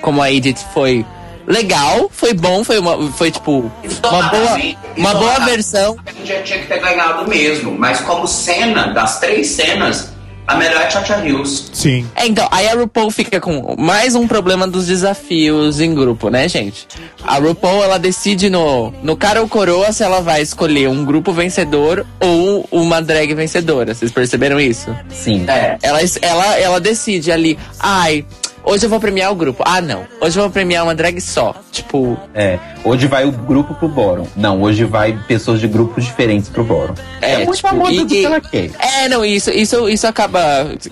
Como 0.01 0.23
a 0.23 0.31
Edith 0.31 0.65
foi 0.73 1.05
legal, 1.47 2.09
foi 2.13 2.33
bom, 2.35 2.63
foi 2.63 2.79
uma. 2.79 3.11
Foi 3.13 3.31
tipo. 3.31 3.71
Uma 4.05 4.23
boa, 4.29 4.61
uma 4.97 5.15
boa 5.15 5.41
versão. 5.41 5.97
A 6.07 6.13
Ginger 6.13 6.43
tinha 6.45 6.59
que 6.61 6.67
ter 6.67 6.79
ganhado 6.79 7.29
mesmo, 7.29 7.73
mas 7.73 8.01
como 8.01 8.27
cena, 8.27 8.89
das 8.89 9.19
três 9.19 9.49
cenas, 9.49 10.13
a 10.49 10.57
melhor 10.57 10.81
é 10.81 10.91
Chacha 10.91 11.23
Hills. 11.23 11.65
Sim. 11.75 12.09
É, 12.17 12.27
então, 12.27 12.49
aí 12.51 12.67
a 12.69 12.75
RuPaul 12.75 13.11
fica 13.11 13.39
com 13.39 13.77
mais 13.79 14.15
um 14.15 14.27
problema 14.27 14.67
dos 14.67 14.87
desafios 14.87 15.79
em 15.79 15.95
grupo, 15.95 16.31
né, 16.31 16.49
gente? 16.49 16.89
A 17.23 17.37
RuPaul, 17.37 17.85
ela 17.85 17.99
decide 17.99 18.49
no, 18.49 18.91
no 19.03 19.15
cara 19.15 19.43
ou 19.43 19.49
coroa 19.49 19.93
se 19.93 20.03
ela 20.03 20.23
vai 20.23 20.41
escolher 20.41 20.89
um 20.89 21.05
grupo 21.05 21.35
vencedor 21.35 22.07
ou 22.19 22.67
uma 22.73 23.03
drag 23.03 23.35
vencedora. 23.35 23.95
Vocês 23.95 24.11
perceberam 24.11 24.59
isso? 24.59 24.97
Sim. 25.11 25.45
É. 25.47 25.77
Ela, 25.83 26.01
ela, 26.23 26.59
ela 26.59 26.81
decide 26.81 27.31
ali, 27.31 27.59
ai, 27.79 28.25
hoje 28.69 28.87
eu 28.87 28.91
vou 28.91 29.01
premiar 29.01 29.33
o 29.33 29.35
grupo. 29.35 29.63
Ah, 29.67 29.81
não. 29.81 30.07
Hoje 30.21 30.39
eu 30.39 30.43
vou 30.43 30.51
premiar 30.51 30.85
uma 30.85 30.95
drag 30.95 31.21
só. 31.21 31.55
Tipo, 31.73 32.17
É. 32.35 32.59
Hoje 32.85 33.07
vai 33.07 33.25
o 33.25 33.33
grupo 33.33 33.75
pro 33.75 33.89
bórum. 33.89 34.27
Não, 34.37 34.63
hoje 34.63 34.85
vai 34.85 35.19
pessoas 35.27 35.61
de 35.61 35.67
grupos 35.67 36.05
diferentes 36.05 36.49
pro 36.49 36.63
bórum. 36.65 36.95
É, 37.21 37.39
muito 37.39 37.57
tipo, 37.57 37.69
famoso 37.69 37.93
e- 37.93 37.99
do 38.01 38.07
que 38.07 38.25
ela 38.25 38.41
quer. 38.41 38.71
É, 38.79 39.09
não, 39.09 39.25
isso, 39.25 39.51
isso, 39.51 39.89
isso 39.89 40.07
acaba 40.07 40.39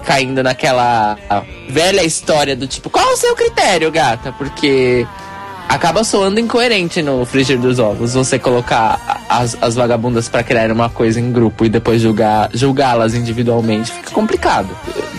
caindo 0.05 0.43
naquela 0.43 1.17
velha 1.69 2.03
história 2.05 2.57
do 2.57 2.67
tipo, 2.67 2.91
qual 2.91 3.13
o 3.13 3.17
seu 3.17 3.35
critério, 3.37 3.91
gata? 3.91 4.33
Porque 4.33 5.07
acaba 5.69 6.05
soando 6.05 6.39
incoerente 6.41 7.03
no 7.03 7.25
frigir 7.27 7.59
dos 7.59 7.79
ovos 7.79 8.15
você 8.15 8.39
colocar 8.39 9.23
as, 9.29 9.57
as 9.61 9.75
vagabundas 9.75 10.29
pra 10.29 10.43
criar 10.43 10.71
uma 10.71 10.89
coisa 10.89 11.21
em 11.21 11.33
grupo 11.33 11.65
e 11.65 11.69
depois 11.69 12.01
julgar 12.01 12.49
julgá-las 12.55 13.15
individualmente. 13.15 13.91
Fica 13.93 14.11
complicado. 14.13 14.69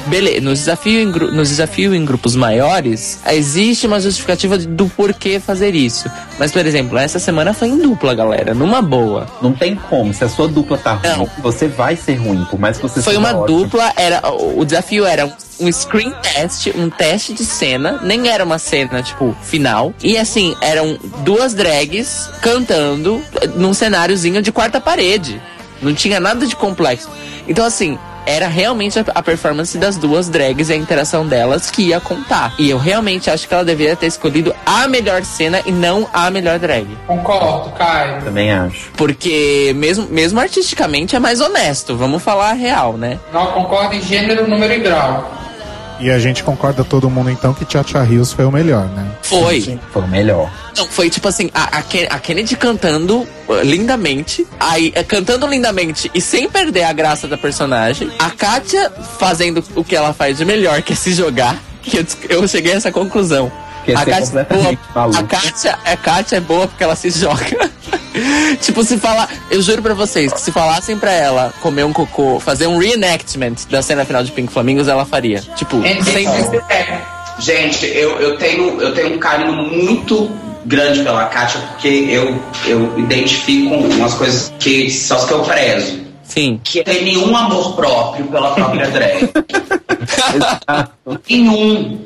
Beleza, 0.07 0.39
no 0.41 0.53
desafio, 0.53 1.01
em, 1.01 1.11
gru- 1.11 1.31
no 1.33 1.43
desafio 1.43 1.93
em 1.93 2.05
grupos 2.05 2.33
maiores, 2.33 3.19
existe 3.29 3.85
uma 3.85 3.99
justificativa 3.99 4.57
do 4.57 4.87
porquê 4.87 5.37
fazer 5.37 5.75
isso. 5.75 6.09
Mas, 6.39 6.51
por 6.53 6.65
exemplo, 6.65 6.97
essa 6.97 7.19
semana 7.19 7.53
foi 7.53 7.67
em 7.67 7.77
dupla, 7.77 8.15
galera, 8.15 8.53
numa 8.53 8.81
boa. 8.81 9.27
Não 9.41 9.51
tem 9.51 9.75
como. 9.75 10.13
Se 10.13 10.23
a 10.23 10.29
sua 10.29 10.47
dupla 10.47 10.77
tá 10.77 10.93
ruim, 10.93 11.17
Não. 11.17 11.29
você 11.43 11.67
vai 11.67 11.97
ser 11.97 12.15
ruim, 12.15 12.45
por 12.49 12.57
mais 12.57 12.77
que 12.77 12.83
você 12.83 13.01
Foi 13.01 13.17
uma 13.17 13.35
ótimo. 13.35 13.63
dupla, 13.63 13.91
era 13.97 14.21
o 14.31 14.63
desafio 14.63 15.05
era 15.05 15.27
um 15.59 15.71
screen 15.71 16.13
test, 16.21 16.67
um 16.75 16.89
teste 16.89 17.33
de 17.33 17.45
cena, 17.45 17.99
nem 18.03 18.29
era 18.29 18.43
uma 18.43 18.59
cena 18.59 19.01
tipo 19.01 19.35
final. 19.43 19.93
E 20.03 20.17
assim, 20.17 20.55
eram 20.61 20.97
duas 21.23 21.53
drags 21.53 22.29
cantando 22.41 23.21
num 23.55 23.73
cenáriozinho 23.73 24.41
de 24.41 24.51
quarta 24.51 24.79
parede. 24.79 25.41
Não 25.81 25.93
tinha 25.93 26.19
nada 26.19 26.45
de 26.45 26.55
complexo. 26.55 27.09
Então 27.47 27.65
assim, 27.65 27.97
era 28.27 28.47
realmente 28.47 28.99
a, 28.99 29.05
a 29.15 29.23
performance 29.23 29.77
das 29.77 29.95
duas 29.95 30.27
drags 30.27 30.69
e 30.69 30.73
a 30.73 30.75
interação 30.75 31.25
delas 31.25 31.71
que 31.71 31.83
ia 31.83 31.99
contar. 32.01 32.53
E 32.59 32.69
eu 32.69 32.77
realmente 32.77 33.29
acho 33.29 33.47
que 33.47 33.53
ela 33.53 33.63
deveria 33.63 33.95
ter 33.95 34.07
escolhido 34.07 34.53
a 34.65 34.85
melhor 34.87 35.23
cena 35.23 35.61
e 35.65 35.71
não 35.71 36.07
a 36.11 36.29
melhor 36.29 36.59
drag. 36.59 36.85
Concordo, 37.07 37.71
Caio. 37.71 38.21
Também 38.21 38.51
acho. 38.51 38.91
Porque 38.97 39.73
mesmo, 39.77 40.07
mesmo 40.09 40.39
artisticamente 40.39 41.15
é 41.15 41.19
mais 41.19 41.39
honesto, 41.39 41.95
vamos 41.95 42.21
falar 42.21 42.49
a 42.49 42.53
real, 42.53 42.97
né? 42.97 43.17
Não 43.31 43.47
concordo 43.53 43.95
em 43.95 44.01
gênero, 44.01 44.47
número 44.47 44.73
e 44.73 44.79
grau. 44.79 45.31
E 45.99 46.11
a 46.11 46.19
gente 46.19 46.43
concorda 46.43 46.83
todo 46.83 47.09
mundo 47.09 47.29
então 47.31 47.53
que 47.53 47.65
Chacha 47.71 48.03
Hills 48.05 48.33
foi 48.35 48.45
o 48.45 48.51
melhor, 48.51 48.85
né? 48.89 49.05
Foi. 49.23 49.79
Foi 49.91 50.01
o 50.03 50.07
melhor. 50.07 50.51
Não, 50.77 50.85
foi 50.87 51.09
tipo 51.09 51.27
assim, 51.27 51.49
a, 51.53 51.79
a, 51.79 51.81
Ken- 51.81 52.07
a 52.09 52.19
Kennedy 52.19 52.55
cantando 52.55 53.21
uh, 53.47 53.61
lindamente, 53.63 54.45
aí 54.59 54.93
uh, 54.95 55.03
cantando 55.03 55.47
lindamente 55.47 56.11
e 56.13 56.21
sem 56.21 56.47
perder 56.47 56.83
a 56.83 56.93
graça 56.93 57.27
da 57.27 57.37
personagem. 57.37 58.11
A 58.19 58.29
Katia 58.29 58.91
fazendo 59.17 59.63
o 59.75 59.83
que 59.83 59.95
ela 59.95 60.13
faz 60.13 60.37
de 60.37 60.45
melhor, 60.45 60.81
que 60.83 60.93
é 60.93 60.95
se 60.95 61.13
jogar. 61.13 61.57
Que 61.81 61.97
eu, 61.97 62.05
eu 62.29 62.47
cheguei 62.47 62.73
a 62.73 62.75
essa 62.75 62.91
conclusão. 62.91 63.51
Que 63.85 63.93
é 63.93 63.95
a 63.95 64.05
Kátia 64.05 64.39
é 64.49 64.53
boa, 64.53 64.77
a 65.17 65.23
Kátia, 65.23 65.79
a 65.85 65.97
Kátia 65.97 66.35
é 66.35 66.39
boa 66.41 66.67
porque 66.67 66.83
ela 66.83 66.95
se 66.95 67.09
joga. 67.09 67.71
tipo, 68.61 68.83
se 68.83 68.97
falar. 68.97 69.29
Eu 69.49 69.61
juro 69.61 69.81
pra 69.81 69.93
vocês 69.93 70.31
que 70.31 70.41
se 70.41 70.51
falassem 70.51 70.97
pra 70.97 71.11
ela 71.11 71.53
comer 71.61 71.83
um 71.83 71.93
cocô, 71.93 72.39
fazer 72.39 72.67
um 72.67 72.77
reenactment 72.77 73.55
da 73.69 73.81
cena 73.81 74.05
final 74.05 74.23
de 74.23 74.31
Pink 74.31 74.51
Flamingos, 74.51 74.87
ela 74.87 75.05
faria. 75.05 75.41
Tipo, 75.55 75.81
sem. 76.03 76.27
É. 76.69 77.01
Gente, 77.39 77.85
eu, 77.85 78.19
eu, 78.19 78.37
tenho, 78.37 78.81
eu 78.81 78.93
tenho 78.93 79.15
um 79.15 79.19
carinho 79.19 79.53
muito 79.53 80.29
grande 80.65 81.03
pela 81.03 81.25
Kátia, 81.25 81.61
porque 81.61 81.87
eu, 81.87 82.41
eu 82.65 82.99
identifico 82.99 83.75
umas 83.75 84.13
coisas 84.15 84.51
que 84.59 84.89
são 84.89 85.17
as 85.17 85.25
que 85.25 85.33
eu 85.33 85.41
prezo. 85.41 86.07
Sim. 86.23 86.59
Que 86.63 86.81
é 86.81 86.83
ter 86.83 87.03
nenhum 87.03 87.35
amor 87.35 87.75
próprio 87.75 88.25
pela 88.25 88.53
própria 88.53 88.87
drag. 88.89 89.29
nenhum. 91.29 91.99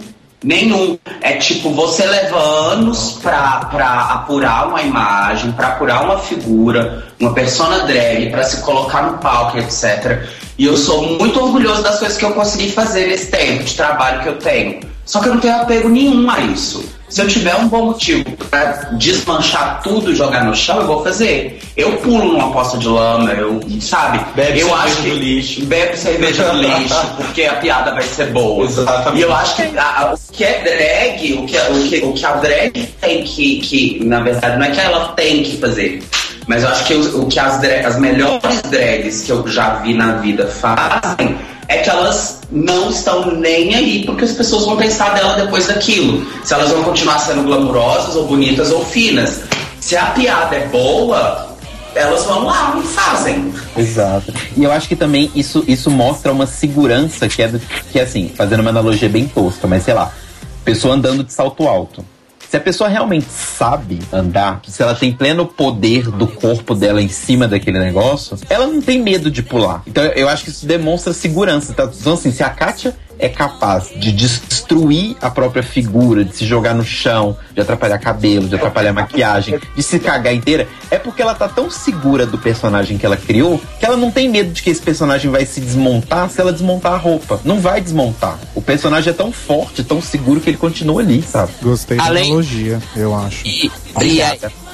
Nenhum. 0.43 0.97
É 1.21 1.33
tipo, 1.33 1.69
você 1.69 2.05
leva 2.05 2.37
anos 2.37 3.19
pra, 3.21 3.65
pra 3.65 4.01
apurar 4.13 4.69
uma 4.69 4.81
imagem, 4.81 5.51
pra 5.51 5.67
apurar 5.67 6.03
uma 6.03 6.17
figura, 6.17 7.05
uma 7.19 7.33
persona 7.33 7.85
drag, 7.85 8.31
pra 8.31 8.43
se 8.43 8.61
colocar 8.61 9.03
no 9.03 9.17
palco, 9.19 9.57
etc. 9.59 10.23
E 10.57 10.65
eu 10.65 10.75
sou 10.75 11.19
muito 11.19 11.39
orgulhoso 11.39 11.83
das 11.83 11.99
coisas 11.99 12.17
que 12.17 12.25
eu 12.25 12.33
consegui 12.33 12.71
fazer 12.71 13.07
nesse 13.07 13.29
tempo 13.29 13.63
de 13.63 13.75
trabalho 13.75 14.21
que 14.21 14.29
eu 14.29 14.37
tenho. 14.39 14.79
Só 15.05 15.19
que 15.19 15.29
eu 15.29 15.35
não 15.35 15.41
tenho 15.41 15.55
apego 15.55 15.89
nenhum 15.89 16.29
a 16.29 16.39
isso. 16.39 16.83
Se 17.11 17.21
eu 17.21 17.27
tiver 17.27 17.53
um 17.57 17.67
bom 17.67 17.87
motivo 17.87 18.23
pra 18.49 18.63
desmanchar 18.93 19.81
tudo 19.83 20.11
e 20.11 20.15
jogar 20.15 20.45
no 20.45 20.55
chão, 20.55 20.77
eu 20.79 20.87
vou 20.87 21.03
fazer. 21.03 21.59
Eu 21.75 21.97
pulo 21.97 22.31
numa 22.31 22.53
poça 22.53 22.77
de 22.77 22.87
lama, 22.87 23.31
eu, 23.33 23.59
sabe? 23.81 24.19
Bebe 24.33 24.61
eu 24.61 24.67
cerveja 24.69 24.83
acho 24.85 24.95
que 25.01 25.09
do 25.09 25.15
lixo. 25.17 25.65
Bebe 25.65 25.97
cerveja 25.97 26.43
do 26.51 26.57
lixo, 26.61 26.95
porque 27.17 27.43
a 27.43 27.55
piada 27.55 27.91
vai 27.93 28.03
ser 28.03 28.27
boa. 28.31 28.63
Exatamente. 28.65 29.17
E 29.17 29.21
eu 29.23 29.35
acho 29.35 29.55
que 29.57 29.77
a- 29.77 29.83
a- 29.83 30.13
o 30.13 30.31
que 30.31 30.43
é 30.45 30.61
drag, 30.63 31.33
o 31.33 31.45
que, 31.45 31.57
o 31.57 31.89
que, 31.89 32.05
o 32.05 32.13
que 32.13 32.25
a 32.25 32.31
drag 32.37 32.71
tem 33.01 33.23
que, 33.25 33.59
que, 33.59 34.03
na 34.05 34.21
verdade, 34.21 34.57
não 34.57 34.65
é 34.65 34.71
que 34.71 34.79
ela 34.79 35.09
tem 35.09 35.43
que 35.43 35.57
fazer. 35.57 36.01
Mas 36.47 36.63
eu 36.63 36.69
acho 36.69 36.85
que 36.85 36.93
o, 36.93 37.25
que 37.27 37.39
as, 37.39 37.59
dra- 37.61 37.87
as 37.87 37.99
melhores 37.99 38.61
drags 38.69 39.21
que 39.21 39.31
eu 39.31 39.47
já 39.47 39.75
vi 39.75 39.93
na 39.93 40.13
vida 40.13 40.47
fazem 40.47 41.37
é 41.67 41.77
que 41.77 41.89
elas 41.89 42.41
não 42.51 42.89
estão 42.89 43.31
nem 43.35 43.73
aí 43.75 44.05
porque 44.05 44.25
as 44.25 44.31
pessoas 44.33 44.65
vão 44.65 44.75
pensar 44.75 45.13
dela 45.13 45.35
depois 45.35 45.67
daquilo. 45.67 46.25
Se 46.43 46.53
elas 46.53 46.69
vão 46.71 46.83
continuar 46.83 47.19
sendo 47.19 47.43
glamurosas 47.43 48.15
ou 48.15 48.27
bonitas 48.27 48.71
ou 48.71 48.83
finas. 48.85 49.41
Se 49.79 49.95
a 49.95 50.07
piada 50.07 50.55
é 50.55 50.67
boa, 50.67 51.55
elas 51.95 52.23
vão 52.25 52.45
lá 52.45 52.77
e 52.83 52.87
fazem. 52.87 53.53
Exato. 53.77 54.33
E 54.57 54.63
eu 54.63 54.71
acho 54.71 54.87
que 54.87 54.95
também 54.95 55.31
isso, 55.35 55.63
isso 55.67 55.89
mostra 55.89 56.31
uma 56.31 56.45
segurança 56.45 57.27
que 57.29 57.41
é, 57.41 57.47
do, 57.47 57.59
que 57.91 57.99
é 57.99 58.03
assim, 58.03 58.31
fazendo 58.35 58.59
uma 58.59 58.69
analogia 58.69 59.07
bem 59.09 59.27
tosca, 59.27 59.67
mas 59.67 59.83
sei 59.83 59.93
lá, 59.93 60.11
pessoa 60.65 60.93
andando 60.95 61.23
de 61.23 61.31
salto 61.33 61.67
alto. 61.67 62.03
Se 62.51 62.57
a 62.57 62.59
pessoa 62.59 62.89
realmente 62.89 63.27
sabe 63.29 64.01
andar, 64.11 64.59
se 64.67 64.83
ela 64.83 64.93
tem 64.93 65.13
pleno 65.13 65.45
poder 65.45 66.11
do 66.11 66.27
corpo 66.27 66.75
dela 66.75 67.01
em 67.01 67.07
cima 67.07 67.47
daquele 67.47 67.79
negócio, 67.79 68.37
ela 68.49 68.67
não 68.67 68.81
tem 68.81 69.01
medo 69.01 69.31
de 69.31 69.41
pular. 69.41 69.81
Então 69.87 70.03
eu 70.03 70.27
acho 70.27 70.43
que 70.43 70.49
isso 70.49 70.65
demonstra 70.65 71.13
segurança. 71.13 71.71
Tá? 71.71 71.89
Então, 71.97 72.11
assim, 72.11 72.29
se 72.29 72.43
a 72.43 72.49
Kátia 72.49 72.93
é 73.21 73.29
capaz 73.29 73.89
de 73.95 74.11
destruir 74.11 75.15
a 75.21 75.29
própria 75.29 75.61
figura, 75.63 76.25
de 76.25 76.35
se 76.35 76.45
jogar 76.45 76.73
no 76.73 76.83
chão, 76.83 77.37
de 77.53 77.61
atrapalhar 77.61 77.99
cabelo, 77.99 78.47
de 78.49 78.55
atrapalhar 78.55 78.91
maquiagem, 78.93 79.59
de 79.75 79.83
se 79.83 79.99
cagar 79.99 80.33
inteira, 80.33 80.67
é 80.89 80.97
porque 80.97 81.21
ela 81.21 81.35
tá 81.35 81.47
tão 81.47 81.69
segura 81.69 82.25
do 82.25 82.37
personagem 82.37 82.97
que 82.97 83.05
ela 83.05 83.15
criou 83.15 83.61
que 83.79 83.85
ela 83.85 83.95
não 83.95 84.11
tem 84.11 84.27
medo 84.27 84.51
de 84.51 84.61
que 84.63 84.69
esse 84.69 84.81
personagem 84.81 85.29
vai 85.29 85.45
se 85.45 85.61
desmontar 85.61 86.29
se 86.29 86.41
ela 86.41 86.51
desmontar 86.51 86.93
a 86.93 86.97
roupa. 86.97 87.39
Não 87.45 87.59
vai 87.59 87.79
desmontar. 87.79 88.37
O 88.55 88.61
personagem 88.61 89.11
é 89.11 89.13
tão 89.13 89.31
forte, 89.31 89.83
tão 89.83 90.01
seguro 90.01 90.39
que 90.41 90.49
ele 90.49 90.57
continua 90.57 91.01
ali, 91.01 91.21
sabe? 91.21 91.51
Gostei 91.61 91.97
da 91.97 92.05
Além- 92.05 92.25
analogia, 92.25 92.81
eu 92.95 93.15
acho. 93.15 93.45
E, 93.47 93.71
e, 94.01 94.21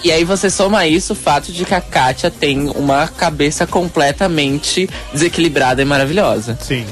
e 0.04 0.12
aí 0.12 0.24
você 0.24 0.50
soma 0.50 0.86
isso 0.86 1.14
o 1.14 1.16
fato 1.16 1.52
de 1.52 1.66
que 1.66 1.74
a 1.74 1.82
Kátia 1.82 2.32
tem 2.32 2.70
uma 2.70 3.08
cabeça 3.08 3.66
completamente 3.66 4.89
desequilibrada 5.14 5.82
e 5.82 5.86
maravilhosa. 5.86 6.58
Sim. 6.62 6.86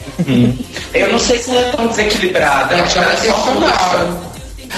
Eu 0.93 1.11
não 1.11 1.19
sei 1.19 1.39
se 1.39 1.51
ela 1.51 1.61
é 1.61 1.71
tão 1.71 1.87
desequilibrada. 1.87 2.75
Acho 2.75 2.93
que 2.93 2.99
ela 2.99 3.13
é. 4.31 4.35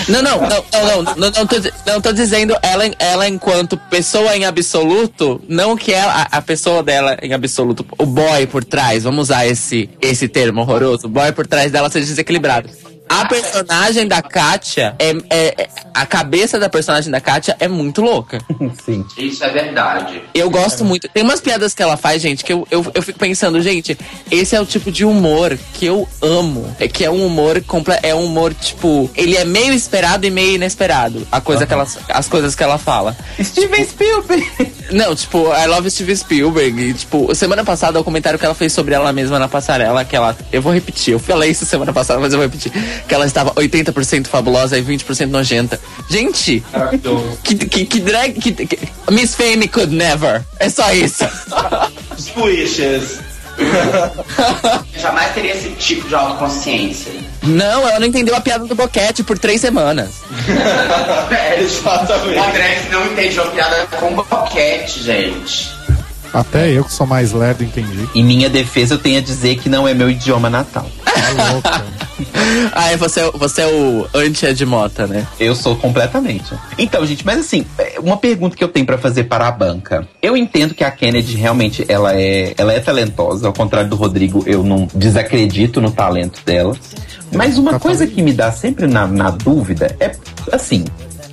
Não, 0.08 0.22
não, 0.22 0.40
não, 0.40 0.48
não, 0.48 1.04
não, 1.04 1.16
não, 1.16 1.32
não, 1.32 1.48
tô, 1.48 1.56
não 1.86 2.02
tô 2.02 2.14
dizendo 2.14 2.56
ela, 2.62 2.84
ela 3.00 3.28
enquanto 3.28 3.78
pessoa 3.78 4.36
em 4.36 4.46
absoluto, 4.46 5.42
não 5.48 5.76
que 5.76 5.92
ela, 5.92 6.14
a, 6.14 6.38
a 6.38 6.42
pessoa 6.42 6.84
dela 6.84 7.18
em 7.22 7.34
absoluto, 7.34 7.86
o 7.98 8.06
boy 8.06 8.46
por 8.48 8.64
trás, 8.64 9.04
vamos 9.04 9.30
usar 9.30 9.48
esse, 9.48 9.90
esse 10.02 10.28
termo 10.28 10.62
horroroso, 10.62 11.08
o 11.08 11.10
boy 11.10 11.32
por 11.32 11.48
trás 11.48 11.72
dela 11.72 11.90
seja 11.90 12.06
desequilibrado. 12.06 12.70
A 13.10 13.26
personagem 13.26 14.08
da 14.08 14.22
Kátia 14.22 14.96
é, 15.00 15.12
é- 15.30 15.64
é- 15.64 15.70
A 15.94 16.06
cabeça 16.06 16.60
da 16.60 16.70
personagem 16.70 17.10
da 17.10 17.20
Kátia 17.20 17.56
é 17.60 17.68
muito 17.68 18.02
louca. 18.02 18.40
Sim. 18.86 19.04
Isso 19.18 19.44
é 19.44 19.50
verdade. 19.50 20.22
Eu 20.34 20.50
gosto 20.50 20.86
muito. 20.86 21.08
Tem 21.10 21.24
umas 21.24 21.42
piadas 21.42 21.74
que 21.74 21.82
ela 21.82 21.98
faz, 21.98 22.22
gente, 22.22 22.44
que 22.46 22.54
eu, 22.54 22.68
eu, 22.70 22.86
eu 22.94 23.02
fico 23.02 23.18
pensando, 23.18 23.60
gente, 23.62 23.98
esse 24.30 24.56
é 24.56 24.62
o 24.62 24.66
tipo 24.66 24.92
de 24.92 25.04
humor 25.04 25.58
que 25.74 25.86
eu 25.88 26.08
amo. 26.22 26.76
É 26.80 26.88
que 26.88 27.04
é 27.04 27.10
um 27.10 27.26
humor 27.26 27.64
é 28.04 28.14
um 28.14 28.26
humor, 28.26 28.54
tipo, 28.54 29.10
ele 29.16 29.36
é 29.36 29.44
meio 29.44 29.74
esperado 29.74 30.26
e 30.28 30.30
meio 30.30 30.56
inesperado. 30.56 31.28
A 31.32 31.42
coisa 31.42 31.66
que 31.66 31.74
ela, 31.74 31.88
as 32.10 32.28
coisas 32.28 32.54
que 32.56 32.64
ela 32.64 32.78
fala. 32.78 33.16
Steven 33.42 33.84
Spielberg! 33.84 34.77
Não, 34.92 35.16
tipo, 35.16 35.52
I 35.54 35.66
love 35.68 35.90
Steven 35.90 36.16
Spielberg. 36.16 36.82
E, 36.82 36.94
tipo, 36.94 37.34
semana 37.36 37.64
passada 37.64 38.00
o 38.00 38.04
comentário 38.04 38.40
que 38.40 38.46
ela 38.46 38.56
fez 38.56 38.72
sobre 38.74 38.94
ela 38.94 39.12
mesma 39.12 39.38
na 39.40 39.48
passarela, 39.48 40.04
que 40.06 40.16
ela. 40.16 40.36
Eu 40.52 40.62
vou 40.62 40.74
repetir, 40.74 41.14
eu 41.14 41.20
falei 41.20 41.52
isso 41.52 41.66
semana 41.66 41.92
passada, 41.92 42.20
mas 42.20 42.32
eu 42.34 42.40
vou 42.40 42.48
repetir. 42.48 42.72
Que 43.08 43.14
ela 43.14 43.26
estava 43.26 43.52
80% 43.54 44.28
fabulosa 44.28 44.78
e 44.78 44.84
20% 44.84 45.28
nojenta. 45.28 45.80
Gente, 46.10 46.64
que, 47.44 47.56
que, 47.56 47.86
que 47.86 48.00
drag. 48.00 48.34
Que, 48.40 48.52
que- 48.52 48.80
Miss 49.12 49.36
Fame 49.36 49.68
could 49.68 49.94
never. 49.94 50.44
É 50.60 50.70
só 50.70 50.92
isso. 50.94 51.26
Squishes. 52.18 53.20
Jamais 54.98 55.34
teria 55.34 55.54
esse 55.56 55.70
tipo 55.72 56.08
de 56.08 56.16
autoconsciência. 56.16 57.12
Não, 57.48 57.88
ela 57.88 58.00
não 58.00 58.08
entendeu 58.08 58.36
a 58.36 58.42
piada 58.42 58.66
do 58.66 58.76
boquete 58.76 59.24
por 59.24 59.38
três 59.38 59.62
semanas. 59.62 60.22
É, 61.30 61.60
Exatamente. 61.60 62.40
O 62.40 62.44
André 62.44 62.82
não 62.90 63.06
entende 63.06 63.40
uma 63.40 63.52
piada 63.52 63.88
com 63.98 64.14
boquete, 64.14 65.04
gente. 65.04 65.77
Até 66.34 66.72
eu 66.72 66.84
que 66.84 66.94
sou 66.94 67.06
mais 67.08 67.32
lerdo 67.34 67.64
entendi. 67.64 68.08
Em 68.16 68.24
minha 68.24 68.50
defesa, 68.50 68.96
eu 68.96 69.00
tenho 69.00 69.18
a 69.18 69.22
dizer 69.22 69.58
que 69.58 69.70
não 69.70 69.88
é 69.88 69.94
meu 69.94 70.10
idioma 70.10 70.50
natal. 70.50 70.86
Tá 71.06 71.52
louca. 71.52 71.84
Ah, 72.72 72.92
é, 72.92 72.98
você, 72.98 73.20
é 73.20 73.28
o- 73.28 73.32
você 73.38 73.62
é 73.62 73.68
o 73.68 74.08
anti-Edmota, 74.16 75.06
né? 75.06 75.28
Eu 75.40 75.54
sou 75.54 75.76
completamente. 75.76 76.52
Então, 76.76 77.06
gente, 77.06 77.24
mas 77.24 77.38
assim, 77.40 77.64
é, 77.78 78.00
uma 78.00 78.18
pergunta 78.18 78.56
que 78.56 78.64
eu 78.64 78.68
tenho 78.68 78.88
pra 78.88 78.98
fazer 78.98 79.26
para 79.26 79.48
a 79.48 79.52
banca. 79.52 80.08
Eu 80.20 80.36
entendo 80.36 80.74
que 80.74 80.84
a 80.84 80.90
Kennedy 80.90 81.36
realmente 81.36 81.86
ela 81.88 82.16
é, 82.20 82.56
ela 82.58 82.74
é 82.74 82.80
talentosa, 82.80 83.46
ao 83.46 83.54
contrário 83.54 83.88
do 83.88 83.96
Rodrigo, 83.96 84.44
eu 84.48 84.64
não 84.64 84.88
desacredito 84.96 85.80
no 85.80 85.92
talento 85.92 86.42
dela. 86.44 86.76
Mas 87.32 87.58
uma 87.60 87.80
coisa 87.80 88.08
que 88.08 88.22
me 88.24 88.34
dá 88.34 88.52
sempre 88.52 88.88
na, 88.88 89.06
na 89.06 89.30
dúvida 89.30 89.96
é 90.00 90.12
assim. 90.52 90.86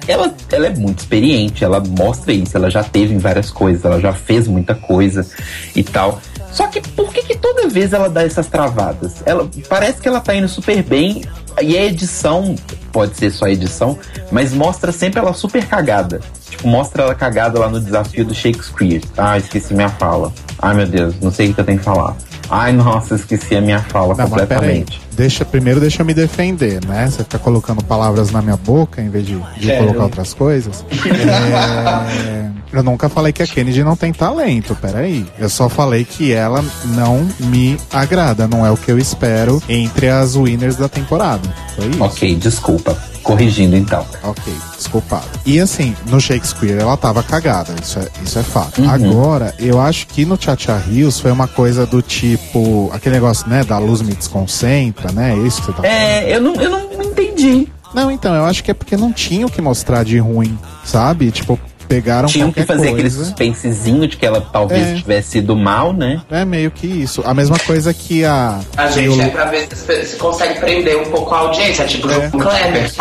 Ela, 0.07 0.35
ela 0.51 0.67
é 0.67 0.71
muito 0.71 1.01
experiente, 1.01 1.65
ela 1.65 1.81
mostra 1.81 2.33
isso, 2.33 2.57
ela 2.57 2.71
já 2.71 2.83
teve 2.83 3.15
em 3.15 3.19
várias 3.19 3.51
coisas, 3.51 3.85
ela 3.85 4.01
já 4.01 4.13
fez 4.13 4.47
muita 4.47 4.75
coisa 4.75 5.27
e 5.75 5.83
tal. 5.83 6.21
Só 6.53 6.69
que 6.69 6.81
por 6.81 7.13
que, 7.13 7.23
que 7.23 7.37
toda 7.37 7.69
vez 7.69 7.93
ela 7.93 8.09
dá 8.09 8.23
essas 8.23 8.47
travadas? 8.47 9.23
Ela 9.27 9.49
parece 9.69 10.01
que 10.01 10.07
ela 10.07 10.21
tá 10.21 10.35
indo 10.35 10.49
super 10.49 10.83
bem 10.83 11.23
e 11.61 11.77
a 11.77 11.85
edição 11.85 12.55
pode 12.93 13.17
ser 13.17 13.31
só 13.31 13.47
a 13.47 13.51
edição, 13.51 13.99
mas 14.31 14.53
mostra 14.53 14.93
sempre 14.93 15.19
ela 15.19 15.33
super 15.33 15.67
cagada. 15.67 16.21
Tipo, 16.49 16.69
mostra 16.69 17.03
ela 17.03 17.15
cagada 17.15 17.59
lá 17.59 17.69
no 17.69 17.81
desafio 17.81 18.25
do 18.25 18.35
Shakespeare. 18.35 19.03
Ah, 19.17 19.37
esqueci 19.37 19.75
minha 19.75 19.89
fala. 19.89 20.33
Ai 20.61 20.75
meu 20.75 20.87
Deus, 20.87 21.15
não 21.21 21.33
sei 21.33 21.51
o 21.51 21.55
que 21.55 21.61
eu 21.61 21.65
tenho 21.65 21.79
que 21.79 21.85
falar. 21.85 22.17
Ai, 22.51 22.73
nossa, 22.73 23.15
esqueci 23.15 23.57
a 23.57 23.61
minha 23.61 23.81
fala 23.81 24.15
Não, 24.15 24.29
completamente. 24.29 25.01
Deixa, 25.13 25.45
primeiro 25.45 25.81
deixa 25.81 26.03
eu 26.03 26.07
me 26.07 26.15
defender, 26.15 26.85
né? 26.85 27.07
Você 27.07 27.23
fica 27.25 27.39
colocando 27.39 27.83
palavras 27.85 28.31
na 28.31 28.43
minha 28.43 28.57
boca 28.57 29.01
em 29.01 29.09
vez 29.09 29.27
de, 29.27 29.39
de 29.59 29.77
colocar 29.77 30.05
outras 30.05 30.35
coisas. 30.35 30.85
É, 32.25 32.51
eu 32.79 32.83
nunca 32.83 33.09
falei 33.09 33.33
que 33.33 33.43
a 33.43 33.47
Kennedy 33.47 33.83
não 33.83 33.97
tem 33.97 34.13
talento, 34.13 34.77
peraí. 34.81 35.27
Eu 35.39 35.49
só 35.49 35.69
falei 35.69 36.05
que 36.05 36.33
ela 36.33 36.65
não 36.87 37.27
me 37.41 37.77
agrada, 37.93 38.47
não 38.47 38.65
é 38.65 38.71
o 38.71 38.77
que 38.77 38.91
eu 38.91 38.99
espero 38.99 39.63
entre 39.69 40.09
as 40.09 40.37
winners 40.37 40.77
da 40.77 40.89
temporada. 40.89 41.49
Foi 41.77 41.87
isso. 41.87 42.03
Ok, 42.03 42.35
desculpa. 42.37 42.97
Corrigindo 43.23 43.75
então. 43.75 44.05
Ok, 44.23 44.53
desculpado. 44.77 45.27
E 45.47 45.59
assim, 45.59 45.97
no 46.09 46.21
Shakespeare 46.21 46.79
ela 46.79 46.95
tava 46.95 47.23
cagada, 47.23 47.75
isso 47.83 47.99
é, 47.99 48.09
isso 48.23 48.39
é 48.39 48.43
fato. 48.43 48.83
Uhum. 48.83 48.91
Agora, 48.91 49.55
eu 49.59 49.81
acho 49.81 50.07
que 50.09 50.27
no 50.27 50.41
Chacha 50.41 50.77
Rios 50.77 51.19
foi 51.19 51.33
uma 51.33 51.49
coisa 51.49 51.87
do 51.87 52.03
tipo, 52.03 52.91
aquele 52.93 53.15
negócio, 53.15 53.49
né, 53.49 53.65
da 53.65 53.79
luz 53.79 54.03
me 54.03 54.15
desconcentra, 54.15 55.11
né? 55.11 55.33
É 55.33 55.47
isso 55.47 55.61
que 55.61 55.67
você 55.67 55.73
tá 55.73 55.83
falando. 55.83 55.93
É, 55.93 56.37
eu 56.37 56.41
não, 56.41 56.55
eu 56.57 56.71
não 56.71 57.03
entendi. 57.03 57.67
Não, 57.95 58.11
então, 58.11 58.35
eu 58.35 58.45
acho 58.45 58.63
que 58.65 58.73
é 58.73 58.75
porque 58.75 58.97
não 58.97 59.13
tinha 59.13 59.47
o 59.47 59.51
que 59.51 59.63
mostrar 59.63 60.05
de 60.05 60.19
ruim, 60.19 60.59
sabe? 60.85 61.31
Tipo, 61.31 61.59
pegaram 61.85 62.29
Tinham 62.29 62.51
que 62.53 62.63
fazer 62.65 62.89
aquele 62.89 63.03
coisa. 63.03 63.25
suspensezinho 63.25 64.07
de 64.09 64.17
que 64.17 64.25
ela 64.27 64.41
talvez 64.41 64.87
É. 64.89 64.95
tivesse 64.95 65.31
sido 65.31 65.55
mal, 65.57 65.93
né? 65.93 66.21
É 66.31 66.45
meio 66.45 66.71
que 66.71 66.87
isso. 66.87 67.23
A 67.25 67.33
mesma 67.35 67.59
coisa 67.59 67.93
que 67.95 68.25
a. 68.25 68.61
A 68.77 68.87
que 68.89 68.95
gente 68.95 69.19
o- 69.19 69.23
é 69.23 69.29
pra 69.29 69.45
ver 69.47 69.69
se 69.75 70.05
se 70.07 70.17
consegue 70.17 70.59
prender 70.61 70.97
um 70.99 71.05
pouco 71.11 71.35
a 71.35 71.39
audiência, 71.39 71.87
tipo 71.87 72.09
É. 72.11 72.15
João 72.15 72.31
Kleber. 72.31 72.91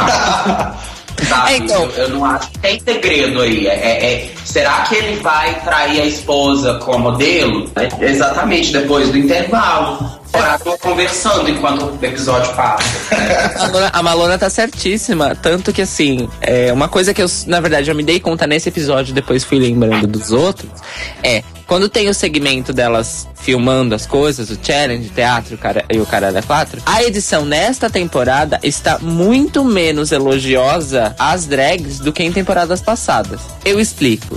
Sabe? 1.29 1.55
Então. 1.57 1.83
eu, 1.83 1.89
eu 2.03 2.09
não 2.09 2.25
acho 2.25 2.49
que 2.51 2.59
tem 2.59 2.79
segredo 2.79 3.41
aí. 3.41 3.67
É, 3.67 3.71
é- 3.71 4.13
é- 4.13 4.29
será 4.45 4.81
que 4.81 4.95
ele 4.95 5.19
vai 5.21 5.59
trair 5.61 6.01
a 6.01 6.05
esposa 6.05 6.75
com 6.75 6.93
a 6.93 6.97
modelo? 6.97 7.69
É 7.75 8.05
exatamente 8.05 8.71
depois 8.71 9.09
do 9.09 9.17
intervalo. 9.17 10.21
Tô 10.63 10.77
conversando 10.79 11.47
enquanto 11.49 11.85
o 11.85 12.05
episódio 12.05 12.51
passa. 12.55 12.83
A 13.55 13.67
Malona, 13.67 13.89
a 13.93 14.03
Malona 14.03 14.37
tá 14.37 14.49
certíssima. 14.49 15.35
Tanto 15.35 15.71
que, 15.71 15.81
assim, 15.81 16.27
é 16.41 16.73
uma 16.73 16.87
coisa 16.87 17.13
que 17.13 17.21
eu, 17.21 17.27
na 17.45 17.59
verdade, 17.59 17.91
eu 17.91 17.95
me 17.95 18.03
dei 18.03 18.19
conta 18.19 18.47
nesse 18.47 18.69
episódio, 18.69 19.13
depois 19.13 19.43
fui 19.43 19.59
lembrando 19.59 20.07
dos 20.07 20.31
outros, 20.31 20.71
é 21.21 21.43
quando 21.67 21.87
tem 21.87 22.09
o 22.09 22.13
segmento 22.13 22.73
delas 22.73 23.27
filmando 23.35 23.95
as 23.95 24.05
coisas, 24.05 24.49
o 24.49 24.57
challenge, 24.61 25.09
teatro 25.09 25.57
cara, 25.57 25.83
e 25.89 25.99
o 25.99 26.05
Caralho 26.05 26.41
4, 26.43 26.81
a 26.85 27.03
edição 27.03 27.45
nesta 27.45 27.89
temporada 27.89 28.59
está 28.63 28.99
muito 28.99 29.63
menos 29.63 30.11
elogiosa 30.11 31.15
às 31.17 31.45
drags 31.45 31.99
do 31.99 32.13
que 32.13 32.23
em 32.23 32.31
temporadas 32.31 32.81
passadas. 32.81 33.41
Eu 33.65 33.79
explico. 33.79 34.32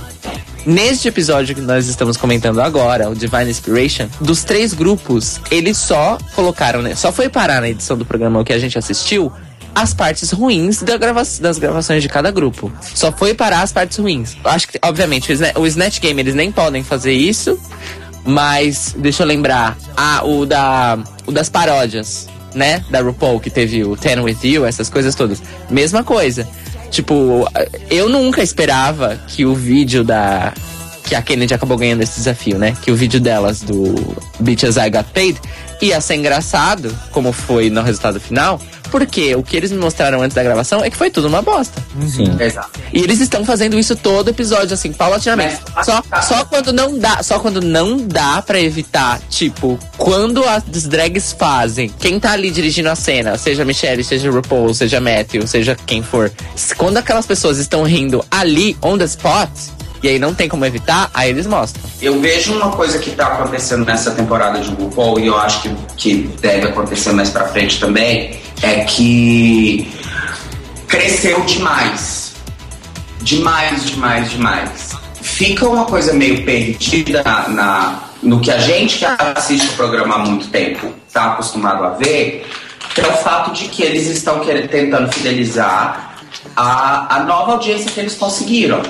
Neste 0.65 1.07
episódio 1.07 1.55
que 1.55 1.61
nós 1.61 1.87
estamos 1.87 2.17
comentando 2.17 2.59
agora, 2.59 3.09
o 3.09 3.15
Divine 3.15 3.49
Inspiration, 3.49 4.07
dos 4.19 4.43
três 4.43 4.73
grupos, 4.73 5.39
eles 5.49 5.77
só 5.77 6.17
colocaram, 6.35 6.81
né? 6.81 6.93
Só 6.95 7.11
foi 7.11 7.29
parar 7.29 7.61
na 7.61 7.69
edição 7.69 7.97
do 7.97 8.05
programa 8.05 8.43
que 8.43 8.51
a 8.51 8.59
gente 8.59 8.77
assistiu 8.77 9.31
as 9.73 9.93
partes 9.93 10.31
ruins 10.31 10.81
da 10.81 10.97
grava 10.97 11.21
das 11.39 11.57
gravações 11.57 12.01
de 12.01 12.09
cada 12.09 12.31
grupo. 12.31 12.71
Só 12.93 13.11
foi 13.11 13.33
parar 13.33 13.61
as 13.61 13.71
partes 13.71 13.97
ruins. 13.97 14.35
Acho 14.43 14.67
que, 14.67 14.79
obviamente, 14.83 15.31
o 15.31 15.33
Sna- 15.33 15.53
o 15.55 15.65
Snatch 15.67 15.99
Game 16.01 16.19
eles 16.19 16.35
nem 16.35 16.51
podem 16.51 16.83
fazer 16.83 17.13
isso, 17.13 17.57
mas 18.25 18.93
deixa 18.97 19.23
eu 19.23 19.27
lembrar, 19.27 19.77
o 20.23 20.45
da 20.45 20.97
o 21.25 21.31
das 21.31 21.49
paródias, 21.49 22.27
né, 22.53 22.83
da 22.89 23.01
RuPaul 23.01 23.39
que 23.39 23.49
teve 23.49 23.83
o 23.83 23.95
Ten 23.95 24.19
with 24.21 24.37
You, 24.43 24.65
essas 24.65 24.89
coisas 24.89 25.13
todas. 25.15 25.41
Mesma 25.69 26.03
coisa. 26.03 26.47
Tipo, 26.89 27.47
eu 27.89 28.09
nunca 28.09 28.41
esperava 28.41 29.19
que 29.27 29.45
o 29.45 29.53
vídeo 29.53 30.03
da 30.03 30.53
que 31.03 31.15
a 31.15 31.21
Kennedy 31.21 31.53
acabou 31.53 31.77
ganhando 31.77 32.01
esse 32.01 32.17
desafio, 32.17 32.57
né? 32.57 32.75
Que 32.81 32.91
o 32.91 32.95
vídeo 32.95 33.19
delas 33.19 33.61
do 33.61 33.95
Bitches 34.41 34.75
I 34.75 34.89
Got 34.89 35.05
Paid 35.13 35.39
ia 35.81 35.99
ser 36.01 36.15
engraçado, 36.15 36.95
como 37.11 37.31
foi 37.31 37.69
no 37.69 37.81
resultado 37.81 38.19
final, 38.19 38.59
porque 38.89 39.35
o 39.35 39.43
que 39.43 39.55
eles 39.57 39.71
me 39.71 39.77
mostraram 39.77 40.21
antes 40.21 40.33
da 40.33 40.41
gravação 40.43 40.83
é 40.83 40.89
que 40.89 40.95
foi 40.97 41.09
tudo 41.09 41.27
uma 41.27 41.41
bosta. 41.41 41.81
Sim. 42.07 42.35
Exato. 42.39 42.79
E 42.93 42.99
eles 43.01 43.19
estão 43.19 43.43
fazendo 43.45 43.77
isso 43.77 43.95
todo 43.95 44.29
episódio, 44.29 44.73
assim, 44.73 44.93
paulatinamente. 44.93 45.57
Mas- 45.75 45.85
Só, 45.85 46.01
tá. 46.01 46.21
só 46.21 46.45
quando 46.45 46.71
não 46.71 46.97
dá, 46.97 47.21
só 47.21 47.37
quando 47.39 47.61
não 47.61 47.97
dá 47.97 48.41
pra 48.41 48.59
evitar, 48.59 49.19
tipo, 49.29 49.77
quando 49.97 50.43
as 50.43 50.63
drags 50.87 51.33
fazem, 51.37 51.89
quem 51.99 52.19
tá 52.19 52.31
ali 52.31 52.49
dirigindo 52.49 52.89
a 52.89 52.95
cena, 52.95 53.37
seja 53.37 53.65
Michelle, 53.65 54.03
seja 54.03 54.31
RuPaul, 54.31 54.73
seja 54.73 54.99
Matthew, 55.01 55.45
seja 55.47 55.75
quem 55.85 56.01
for, 56.01 56.31
quando 56.77 56.97
aquelas 56.97 57.25
pessoas 57.25 57.57
estão 57.57 57.83
rindo 57.83 58.23
ali, 58.31 58.77
on 58.81 58.97
the 58.97 59.05
spot, 59.05 59.49
e 60.03 60.07
aí 60.07 60.19
não 60.19 60.33
tem 60.33 60.47
como 60.47 60.65
evitar, 60.65 61.09
aí 61.13 61.29
eles 61.29 61.47
mostram. 61.47 61.83
Eu 62.01 62.19
vejo 62.21 62.53
uma 62.53 62.71
coisa 62.71 62.99
que 62.99 63.11
tá 63.11 63.27
acontecendo 63.27 63.85
nessa 63.85 64.11
temporada 64.11 64.59
de 64.59 64.69
RuPaul 64.69 65.19
e 65.19 65.27
eu 65.27 65.37
acho 65.37 65.61
que, 65.61 65.75
que 65.97 66.13
deve 66.39 66.67
acontecer 66.67 67.11
mais 67.13 67.29
pra 67.29 67.47
frente 67.47 67.79
também, 67.79 68.39
é 68.61 68.81
que 68.85 69.91
cresceu 70.87 71.41
demais. 71.41 72.33
Demais, 73.21 73.85
demais, 73.85 74.29
demais. 74.31 74.91
Fica 75.21 75.67
uma 75.67 75.85
coisa 75.85 76.13
meio 76.13 76.43
perdida 76.45 77.21
na, 77.23 77.49
na- 77.49 77.99
no 78.23 78.39
que 78.39 78.49
a 78.49 78.57
gente 78.57 78.97
que 78.99 79.05
assiste 79.05 79.67
o 79.69 79.73
programa 79.73 80.15
há 80.15 80.19
muito 80.19 80.47
tempo 80.47 80.91
tá 81.13 81.33
acostumado 81.33 81.83
a 81.83 81.89
ver, 81.89 82.47
que 82.93 83.01
é 83.01 83.07
o 83.07 83.13
fato 83.17 83.51
de 83.51 83.65
que 83.65 83.83
eles 83.83 84.07
estão 84.07 84.39
querendo, 84.39 84.67
tentando 84.69 85.11
fidelizar 85.11 86.15
a, 86.55 87.15
a 87.17 87.23
nova 87.23 87.53
audiência 87.53 87.91
que 87.91 87.99
eles 87.99 88.15
conseguiram 88.15 88.81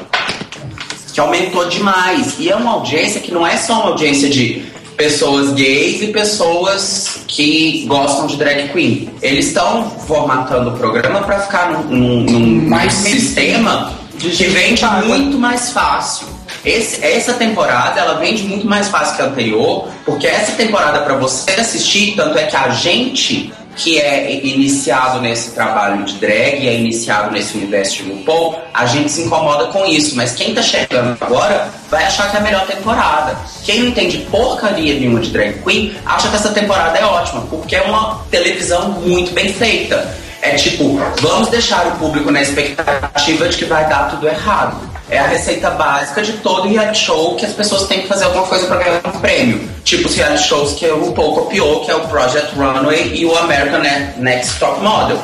que 1.18 1.22
aumentou 1.22 1.66
demais. 1.68 2.36
E 2.38 2.48
é 2.48 2.56
uma 2.56 2.74
audiência 2.74 3.20
que 3.20 3.34
não 3.34 3.46
é 3.46 3.58
só 3.58 3.74
uma 3.82 3.86
audiência 3.90 4.30
de 4.30 4.62
pessoas 4.96 5.52
gays 5.54 6.00
e 6.04 6.08
pessoas 6.10 7.22
que 7.28 7.86
gostam 7.88 8.28
de 8.28 8.36
drag 8.36 8.70
queen. 8.72 9.10
Eles 9.20 9.48
estão 9.48 9.90
formatando 10.06 10.70
o 10.70 10.78
programa 10.78 11.22
para 11.22 11.40
ficar 11.40 11.72
num, 11.72 11.84
num- 11.86 12.22
num 12.22 12.70
Mais 12.70 12.94
sistema 12.94 13.94
que 14.20 14.28
vende 14.46 14.86
muito 15.08 15.40
mais 15.40 15.72
fácil. 15.72 16.28
Esse- 16.64 17.04
essa 17.04 17.34
temporada 17.34 18.00
ela 18.00 18.20
vende 18.20 18.44
muito 18.44 18.68
mais 18.68 18.88
fácil 18.88 19.16
que 19.16 19.22
a 19.24 19.26
anterior, 19.26 19.88
porque 20.06 20.28
essa 20.28 20.52
temporada 20.52 21.00
para 21.00 21.16
você 21.16 21.50
assistir, 21.60 22.14
tanto 22.16 22.38
é 22.38 22.44
que 22.44 22.56
a 22.56 22.70
gente 22.70 23.52
que 23.78 24.00
é 24.00 24.46
iniciado 24.46 25.22
nesse 25.22 25.52
trabalho 25.52 26.04
de 26.04 26.16
drag, 26.16 26.68
é 26.68 26.76
iniciado 26.76 27.32
nesse 27.32 27.56
universo 27.56 28.04
de 28.04 28.12
RuPaul, 28.12 28.60
a 28.74 28.86
gente 28.86 29.12
se 29.12 29.22
incomoda 29.22 29.68
com 29.68 29.86
isso. 29.86 30.16
Mas 30.16 30.34
quem 30.34 30.54
tá 30.54 30.62
chegando 30.62 31.16
agora 31.22 31.70
vai 31.90 32.04
achar 32.04 32.30
que 32.30 32.38
é 32.38 32.40
a 32.40 32.44
melhor 32.44 32.66
temporada. 32.66 33.38
Quem 33.64 33.82
não 33.82 33.88
entende 33.90 34.18
porcaria 34.32 34.96
nenhuma 34.96 35.20
de 35.20 35.30
drag 35.30 35.62
queen, 35.64 35.96
acha 36.06 36.28
que 36.28 36.36
essa 36.36 36.50
temporada 36.50 36.98
é 36.98 37.06
ótima, 37.06 37.42
porque 37.50 37.76
é 37.76 37.84
uma 37.84 38.26
televisão 38.32 38.90
muito 38.94 39.32
bem 39.32 39.54
feita. 39.54 40.18
É 40.42 40.56
tipo, 40.56 41.00
vamos 41.22 41.50
deixar 41.50 41.88
o 41.88 41.92
público 41.92 42.32
na 42.32 42.42
expectativa 42.42 43.48
de 43.48 43.58
que 43.58 43.66
vai 43.66 43.88
dar 43.88 44.10
tudo 44.10 44.28
errado. 44.28 44.97
É 45.10 45.18
a 45.20 45.28
receita 45.28 45.70
básica 45.72 46.22
de 46.22 46.34
todo 46.34 46.68
reality 46.68 47.00
show 47.00 47.36
que 47.36 47.46
as 47.46 47.54
pessoas 47.54 47.88
têm 47.88 48.02
que 48.02 48.08
fazer 48.08 48.26
alguma 48.26 48.46
coisa 48.46 48.68
para 48.68 48.78
ganhar 48.84 49.02
um 49.08 49.20
prêmio. 49.20 49.70
Tipo 49.86 50.08
os 50.10 50.16
reality 50.16 50.44
shows 50.44 50.74
que 50.74 50.86
o 50.86 51.06
RuPaul 51.06 51.34
copiou, 51.36 51.86
que 51.86 51.92
é 51.92 51.96
o 51.96 52.02
Project 52.08 52.54
Runway 52.56 53.14
e 53.16 53.26
o 53.26 53.38
American 53.38 53.80
Ne- 53.80 54.14
Next 54.18 54.60
Top 54.60 54.82
Model. 54.82 55.18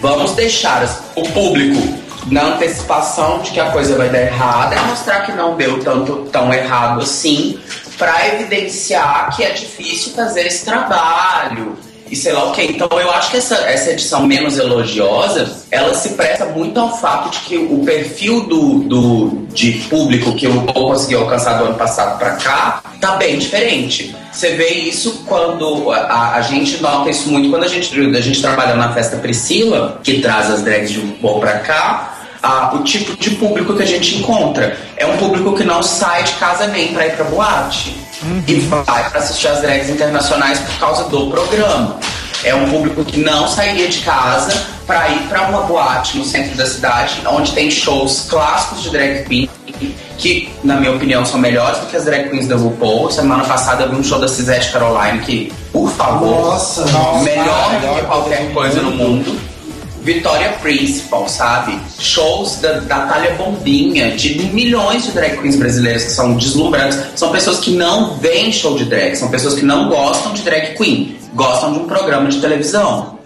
Vamos 0.00 0.32
deixar 0.32 0.86
o 1.16 1.22
público 1.30 1.80
na 2.26 2.42
antecipação 2.54 3.40
de 3.40 3.50
que 3.50 3.58
a 3.58 3.70
coisa 3.72 3.96
vai 3.96 4.08
dar 4.08 4.20
errada 4.20 4.76
e 4.76 4.80
mostrar 4.86 5.22
que 5.26 5.32
não 5.32 5.56
deu 5.56 5.82
tanto 5.82 6.28
tão 6.30 6.54
errado 6.54 7.00
assim, 7.02 7.58
para 7.98 8.28
evidenciar 8.28 9.34
que 9.34 9.42
é 9.42 9.50
difícil 9.50 10.12
fazer 10.12 10.46
esse 10.46 10.64
trabalho 10.64 11.76
e 12.12 12.16
sei 12.16 12.34
lá 12.34 12.44
o 12.44 12.52
que. 12.52 12.62
Então 12.62 12.88
eu 13.00 13.10
acho 13.10 13.30
que 13.30 13.38
essa, 13.38 13.56
essa 13.56 13.90
edição 13.90 14.26
menos 14.26 14.58
elogiosa, 14.58 15.50
ela 15.70 15.94
se 15.94 16.10
presta 16.10 16.44
muito 16.44 16.78
ao 16.78 16.94
fato 16.98 17.30
de 17.30 17.38
que 17.40 17.56
o 17.56 17.82
perfil 17.86 18.42
do, 18.42 18.80
do 18.80 19.46
de 19.54 19.72
público 19.88 20.34
que 20.34 20.46
o 20.46 20.62
Paul 20.62 20.90
conseguiu 20.90 21.20
alcançar 21.20 21.54
do 21.54 21.64
ano 21.64 21.74
passado 21.74 22.18
para 22.18 22.32
cá 22.32 22.82
tá 23.00 23.16
bem 23.16 23.38
diferente. 23.38 24.14
Você 24.30 24.50
vê 24.50 24.68
isso 24.68 25.24
quando 25.26 25.90
a, 25.90 26.34
a 26.34 26.42
gente 26.42 26.82
nota 26.82 27.08
isso 27.08 27.30
muito 27.30 27.48
quando 27.48 27.64
a 27.64 27.68
gente, 27.68 27.98
a 27.98 28.20
gente 28.20 28.42
trabalha 28.42 28.74
na 28.74 28.92
festa 28.92 29.16
Priscila, 29.16 29.98
que 30.04 30.20
traz 30.20 30.50
as 30.50 30.62
drags 30.62 30.90
de 30.90 31.00
RuPaul 31.00 31.40
pra 31.40 31.58
cá. 31.60 32.14
ah, 32.42 32.74
o 32.74 32.84
tipo 32.84 33.16
de 33.16 33.30
público 33.30 33.74
que 33.74 33.82
a 33.82 33.86
gente 33.86 34.18
encontra 34.18 34.76
é 34.98 35.06
um 35.06 35.16
público 35.16 35.54
que 35.54 35.64
não 35.64 35.82
sai 35.82 36.24
de 36.24 36.32
casa 36.34 36.66
nem 36.66 36.92
pra 36.92 37.06
ir 37.06 37.16
pra 37.16 37.24
boate 37.24 38.11
e 38.46 38.54
vai 38.60 39.10
pra 39.10 39.18
assistir 39.18 39.48
as 39.48 39.60
drags 39.60 39.88
internacionais 39.88 40.58
por 40.58 40.78
causa 40.78 41.04
do 41.04 41.30
programa. 41.30 41.98
É 42.44 42.54
um 42.54 42.68
público 42.68 43.04
que 43.04 43.20
não 43.20 43.46
sairia 43.46 43.88
de 43.88 44.00
casa 44.00 44.66
pra 44.86 45.08
ir 45.10 45.20
pra 45.28 45.42
uma 45.48 45.62
boate 45.62 46.18
no 46.18 46.24
centro 46.24 46.56
da 46.56 46.66
cidade, 46.66 47.22
onde 47.26 47.52
tem 47.52 47.70
shows 47.70 48.26
clássicos 48.28 48.82
de 48.82 48.90
drag 48.90 49.24
queen 49.24 49.48
que, 50.18 50.52
na 50.62 50.76
minha 50.76 50.92
opinião, 50.92 51.24
são 51.24 51.38
melhores 51.38 51.78
do 51.80 51.86
que 51.86 51.96
as 51.96 52.04
drag 52.04 52.30
queens 52.30 52.46
da 52.46 52.56
RuPaul. 52.56 53.10
Semana 53.10 53.44
passada 53.44 53.84
eu 53.84 53.90
vi 53.90 53.96
um 53.96 54.04
show 54.04 54.20
da 54.20 54.28
Cisette 54.28 54.70
Caroline 54.70 55.20
que, 55.20 55.52
por 55.72 55.90
favor, 55.90 56.52
Nossa, 56.52 56.84
nossa, 56.86 57.24
melhor 57.24 57.64
do 57.66 57.80
melhor 57.80 58.00
que 58.00 58.06
qualquer 58.06 58.52
coisa 58.52 58.82
no 58.82 58.90
mundo. 58.92 59.51
Vitória 60.02 60.50
Principal, 60.60 61.28
sabe? 61.28 61.78
Shows 61.98 62.56
da, 62.56 62.80
da 62.80 63.30
Bombinha, 63.38 64.16
de 64.16 64.34
milhões 64.52 65.04
de 65.04 65.12
drag 65.12 65.38
queens 65.38 65.56
brasileiras 65.56 66.04
que 66.04 66.10
são 66.10 66.36
deslumbrantes. 66.36 66.98
São 67.14 67.30
pessoas 67.30 67.60
que 67.60 67.72
não 67.72 68.16
veem 68.16 68.52
show 68.52 68.76
de 68.76 68.84
drag, 68.84 69.16
são 69.16 69.30
pessoas 69.30 69.54
que 69.54 69.64
não 69.64 69.88
gostam 69.88 70.32
de 70.32 70.42
drag 70.42 70.74
queen, 70.76 71.16
gostam 71.34 71.72
de 71.72 71.78
um 71.80 71.86
programa 71.86 72.28
de 72.28 72.40
televisão. 72.40 73.18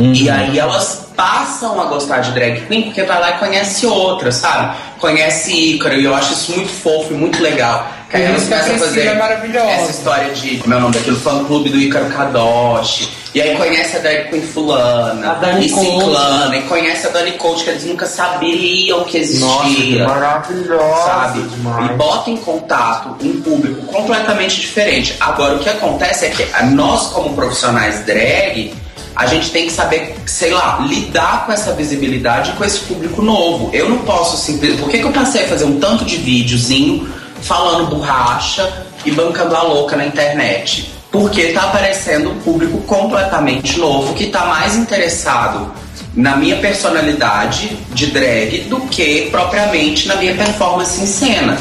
E 0.00 0.30
aí 0.30 0.58
elas 0.58 1.06
passam 1.14 1.80
a 1.80 1.84
gostar 1.84 2.20
de 2.20 2.32
drag 2.32 2.66
queen 2.66 2.84
porque 2.84 3.02
vai 3.02 3.20
lá 3.20 3.30
e 3.30 3.38
conhece 3.38 3.84
outra, 3.86 4.32
sabe? 4.32 4.74
Conhece 4.98 5.52
Ícaro, 5.52 5.94
e 5.96 6.04
eu 6.04 6.14
acho 6.14 6.32
isso 6.32 6.52
muito 6.52 6.70
fofo 6.70 7.12
e 7.12 7.16
muito 7.16 7.42
legal. 7.42 7.86
Que 8.08 8.16
aí 8.16 8.22
Por 8.24 8.30
elas 8.30 8.44
começam 8.44 8.74
a 8.74 8.78
fazer 8.78 9.06
é 9.06 9.14
maravilhosa. 9.14 9.70
essa 9.70 9.90
história 9.90 10.32
de, 10.32 10.56
como 10.58 10.74
é 10.74 10.76
o 10.76 10.80
nome 10.80 10.94
daquilo, 10.94 11.16
fã 11.20 11.44
clube 11.44 11.68
do 11.68 11.78
Ícaro 11.78 12.06
Kadoshi. 12.06 13.08
E 13.32 13.40
aí 13.40 13.56
conhece 13.56 13.96
a 13.96 14.00
drag 14.00 14.28
queen 14.28 14.42
fulana, 14.42 15.30
A 15.30 15.34
Dani 15.34 15.66
e 15.66 15.68
ciclana, 15.68 16.56
e 16.56 16.62
conhece 16.62 17.06
a 17.06 17.10
Dani 17.10 17.32
Coach, 17.32 17.62
que 17.62 17.70
eles 17.70 17.84
nunca 17.84 18.06
sabiam 18.06 19.04
que 19.04 19.18
existia 19.18 19.46
Nossa, 19.46 19.68
que 19.68 19.98
maravilhosa 20.02 21.04
sabe? 21.04 21.42
demais. 21.42 21.90
E 21.90 21.94
bota 21.94 22.30
em 22.30 22.36
contato 22.38 23.16
um 23.24 23.40
público 23.42 23.86
completamente 23.86 24.60
diferente. 24.60 25.14
Agora, 25.20 25.54
o 25.54 25.58
que 25.60 25.68
acontece 25.68 26.26
é 26.26 26.30
que 26.30 26.44
nós, 26.74 27.08
como 27.08 27.34
profissionais 27.36 28.00
drag, 28.04 28.74
a 29.14 29.26
gente 29.26 29.50
tem 29.50 29.66
que 29.66 29.72
saber, 29.72 30.16
sei 30.26 30.52
lá, 30.52 30.78
lidar 30.88 31.46
com 31.46 31.52
essa 31.52 31.72
visibilidade 31.72 32.52
com 32.52 32.64
esse 32.64 32.80
público 32.80 33.20
novo. 33.22 33.70
Eu 33.72 33.88
não 33.88 33.98
posso 33.98 34.36
simplesmente. 34.36 34.80
Por 34.80 34.90
que, 34.90 34.98
que 34.98 35.04
eu 35.04 35.12
passei 35.12 35.44
a 35.44 35.48
fazer 35.48 35.64
um 35.64 35.78
tanto 35.78 36.04
de 36.04 36.16
videozinho 36.16 37.08
falando 37.42 37.90
borracha 37.90 38.84
e 39.04 39.10
bancando 39.10 39.54
a 39.56 39.62
louca 39.62 39.96
na 39.96 40.06
internet? 40.06 40.92
Porque 41.10 41.48
tá 41.48 41.64
aparecendo 41.64 42.30
um 42.30 42.38
público 42.38 42.78
completamente 42.82 43.78
novo 43.78 44.14
que 44.14 44.26
tá 44.26 44.46
mais 44.46 44.76
interessado 44.76 45.72
na 46.14 46.36
minha 46.36 46.56
personalidade 46.56 47.76
de 47.92 48.06
drag 48.06 48.60
do 48.68 48.80
que 48.82 49.28
propriamente 49.30 50.06
na 50.06 50.16
minha 50.16 50.34
performance 50.34 51.00
em 51.00 51.06
cena. 51.06 51.58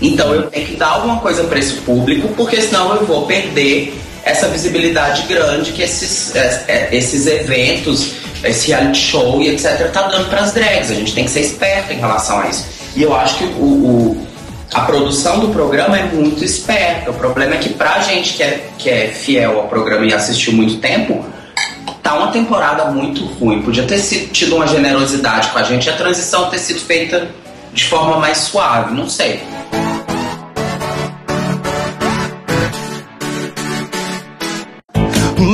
Então 0.00 0.32
eu 0.32 0.44
tenho 0.48 0.66
que 0.66 0.76
dar 0.76 0.88
alguma 0.88 1.18
coisa 1.18 1.44
para 1.44 1.58
esse 1.58 1.74
público, 1.74 2.28
porque 2.36 2.60
senão 2.60 2.94
eu 2.94 3.04
vou 3.04 3.26
perder 3.26 3.98
essa 4.24 4.48
visibilidade 4.48 5.22
grande 5.22 5.72
que 5.72 5.82
esses, 5.82 6.34
é, 6.34 6.64
é, 6.68 6.88
esses 6.92 7.26
eventos, 7.26 8.12
esse 8.42 8.68
reality 8.68 8.98
show 8.98 9.42
e 9.42 9.48
etc. 9.50 9.90
tá 9.92 10.02
dando 10.08 10.28
para 10.28 10.40
as 10.40 10.52
drags. 10.52 10.90
A 10.90 10.94
gente 10.94 11.14
tem 11.14 11.24
que 11.24 11.30
ser 11.30 11.40
esperto 11.40 11.92
em 11.92 11.96
relação 11.98 12.40
a 12.40 12.48
isso. 12.48 12.64
E 12.96 13.02
eu 13.02 13.14
acho 13.14 13.36
que 13.38 13.44
o, 13.44 13.48
o- 13.62 14.26
a 14.72 14.80
produção 14.80 15.38
do 15.40 15.48
programa 15.48 15.98
é 15.98 16.02
muito 16.04 16.42
esperta. 16.44 17.10
O 17.10 17.14
problema 17.14 17.54
é 17.54 17.58
que 17.58 17.68
pra 17.68 18.00
gente 18.00 18.32
que 18.34 18.42
é, 18.42 18.66
que 18.78 18.90
é 18.90 19.08
fiel 19.08 19.60
ao 19.60 19.68
programa 19.68 20.04
e 20.06 20.12
assistiu 20.12 20.52
muito 20.52 20.78
tempo, 20.78 21.24
tá 22.02 22.14
uma 22.14 22.32
temporada 22.32 22.86
muito 22.86 23.24
ruim. 23.24 23.62
Podia 23.62 23.84
ter 23.84 23.98
sido, 23.98 24.32
tido 24.32 24.56
uma 24.56 24.66
generosidade 24.66 25.48
com 25.48 25.58
a 25.58 25.62
gente, 25.62 25.88
a 25.88 25.92
transição 25.92 26.50
ter 26.50 26.58
sido 26.58 26.80
feita 26.80 27.28
de 27.72 27.84
forma 27.84 28.18
mais 28.18 28.38
suave, 28.38 28.94
não 28.94 29.08
sei. 29.08 29.42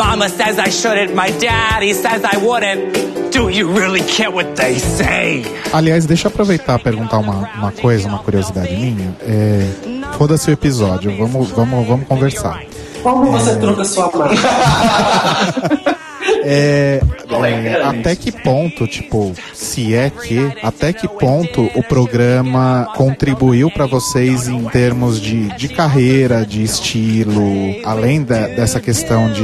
Mama 0.01 0.31
says 0.31 0.59
I 0.59 0.71
shouldn't, 0.71 1.15
my 1.15 1.31
daddy 1.33 1.93
says 1.93 2.25
I 2.25 2.39
wouldn't. 2.39 3.31
Do 3.33 3.51
you 3.51 3.71
really 3.71 4.01
care 4.01 4.31
what 4.31 4.57
they 4.57 4.79
say? 4.79 5.45
Aliás, 5.75 6.07
deixa 6.07 6.27
eu 6.27 6.31
aproveitar 6.31 6.81
e 6.81 6.83
perguntar 6.83 7.19
uma, 7.19 7.47
uma 7.55 7.71
coisa, 7.71 8.09
uma 8.09 8.19
curiosidade 8.21 8.75
minha. 8.75 9.15
É, 9.21 9.69
Foda-se 10.17 10.49
o 10.51 10.55
episódio, 10.55 11.15
vamos, 11.19 11.51
vamos, 11.51 11.87
vamos 11.87 12.09
conversar. 12.09 12.65
Como 13.03 13.31
você 13.31 13.57
troca 13.57 13.85
sua 13.85 14.11
mãe? 14.17 14.31
É, 16.43 17.01
é, 17.45 17.83
até 17.85 18.17
que 18.17 18.33
ponto, 18.33 18.87
tipo, 18.87 19.33
se 19.55 19.95
é 19.95 20.11
que, 20.11 20.39
até 20.63 20.93
que 20.93 21.07
ponto 21.07 21.63
o 21.75 21.83
programa 21.83 22.89
contribuiu 22.97 23.71
pra 23.71 23.87
vocês 23.87 24.49
em 24.49 24.65
termos 24.65 25.21
de, 25.21 25.49
de 25.57 25.69
carreira, 25.69 26.45
de 26.45 26.63
estilo, 26.63 27.43
além 27.85 28.23
da- 28.23 28.47
dessa 28.49 28.81
questão 28.81 29.31
de, 29.33 29.43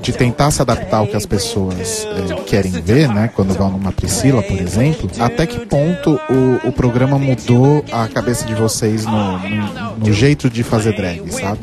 de 0.00 0.12
tentar 0.12 0.50
se 0.50 0.62
adaptar 0.62 0.98
ao 0.98 1.06
que 1.06 1.16
as 1.16 1.26
pessoas 1.26 2.06
é, 2.30 2.34
querem 2.44 2.72
ver, 2.72 3.08
né? 3.08 3.30
Quando 3.34 3.54
vão 3.54 3.70
numa 3.70 3.92
Priscila, 3.92 4.42
por 4.42 4.58
exemplo, 4.58 5.10
até 5.18 5.46
que 5.46 5.66
ponto 5.66 6.18
o, 6.30 6.68
o 6.68 6.72
programa 6.72 7.18
mudou 7.18 7.84
a 7.92 8.08
cabeça 8.08 8.44
de 8.46 8.54
vocês 8.54 9.04
no, 9.04 9.38
no, 9.38 9.96
no 9.98 10.12
jeito 10.12 10.48
de 10.50 10.62
fazer 10.62 10.94
drag, 10.96 11.30
sabe? 11.32 11.60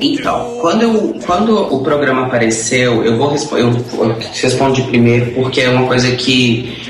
Então, 0.00 0.58
quando, 0.60 0.82
eu, 0.82 1.16
quando 1.26 1.74
o 1.74 1.82
programa 1.82 2.26
apareceu, 2.26 3.04
eu 3.04 3.16
vou 3.16 3.28
respo- 3.28 3.56
eu, 3.56 3.70
eu 3.98 4.16
respondi 4.42 4.82
primeiro 4.82 5.32
porque 5.32 5.60
é 5.62 5.68
uma 5.70 5.86
coisa 5.86 6.10
que 6.16 6.82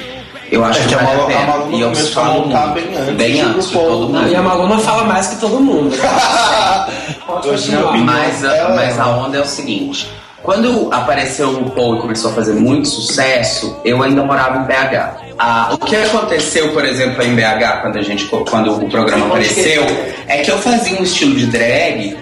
eu 0.51 0.65
acho 0.65 0.81
É 0.81 0.83
que 0.83 0.89
que 0.89 0.95
a 0.95 0.99
vale 0.99 1.11
a 1.11 1.17
Malu- 1.17 1.23
a 1.25 1.27
pena. 1.27 1.47
Malu 1.47 1.73
E 1.77 1.81
eu 1.81 1.95
falo 1.95 2.47
bem 2.75 2.85
antes 2.97 3.15
bem 3.17 3.41
antes 3.41 3.67
de 3.69 3.73
todo 3.73 4.09
mundo. 4.09 4.29
E 4.29 4.35
a 4.37 4.43
Maluma 4.43 4.79
fala 4.79 5.05
mais 5.05 5.27
que 5.29 5.37
todo 5.41 5.61
mundo. 5.61 5.95
Pode 7.27 7.49
continuar. 7.49 7.97
Mas 7.99 8.45
a, 8.45 8.57
Ela- 8.57 8.75
mas 8.77 8.99
a 8.99 9.09
onda 9.09 9.39
é 9.39 9.41
o 9.41 9.47
seguinte: 9.47 10.09
quando 10.43 10.89
apareceu 10.93 11.51
o 11.51 11.71
Paul 11.71 11.97
e 11.97 12.01
começou 12.01 12.31
a 12.31 12.35
fazer 12.35 12.55
muito 12.55 12.89
sucesso, 12.89 13.81
eu 13.85 14.03
ainda 14.03 14.23
morava 14.23 14.59
em 14.59 14.65
BH. 14.65 15.25
Ah, 15.39 15.71
o 15.73 15.79
que 15.79 15.97
aconteceu, 15.97 16.73
por 16.73 16.85
exemplo, 16.85 17.23
em 17.23 17.35
BH, 17.35 17.81
quando, 17.83 17.99
a 17.99 18.03
gente, 18.03 18.25
quando 18.27 18.73
o 18.73 18.89
programa 18.89 19.27
apareceu, 19.27 19.85
é 20.29 20.39
que 20.39 20.51
eu 20.51 20.59
fazia 20.59 20.99
um 20.99 21.03
estilo 21.03 21.35
de 21.35 21.47
drag 21.47 22.17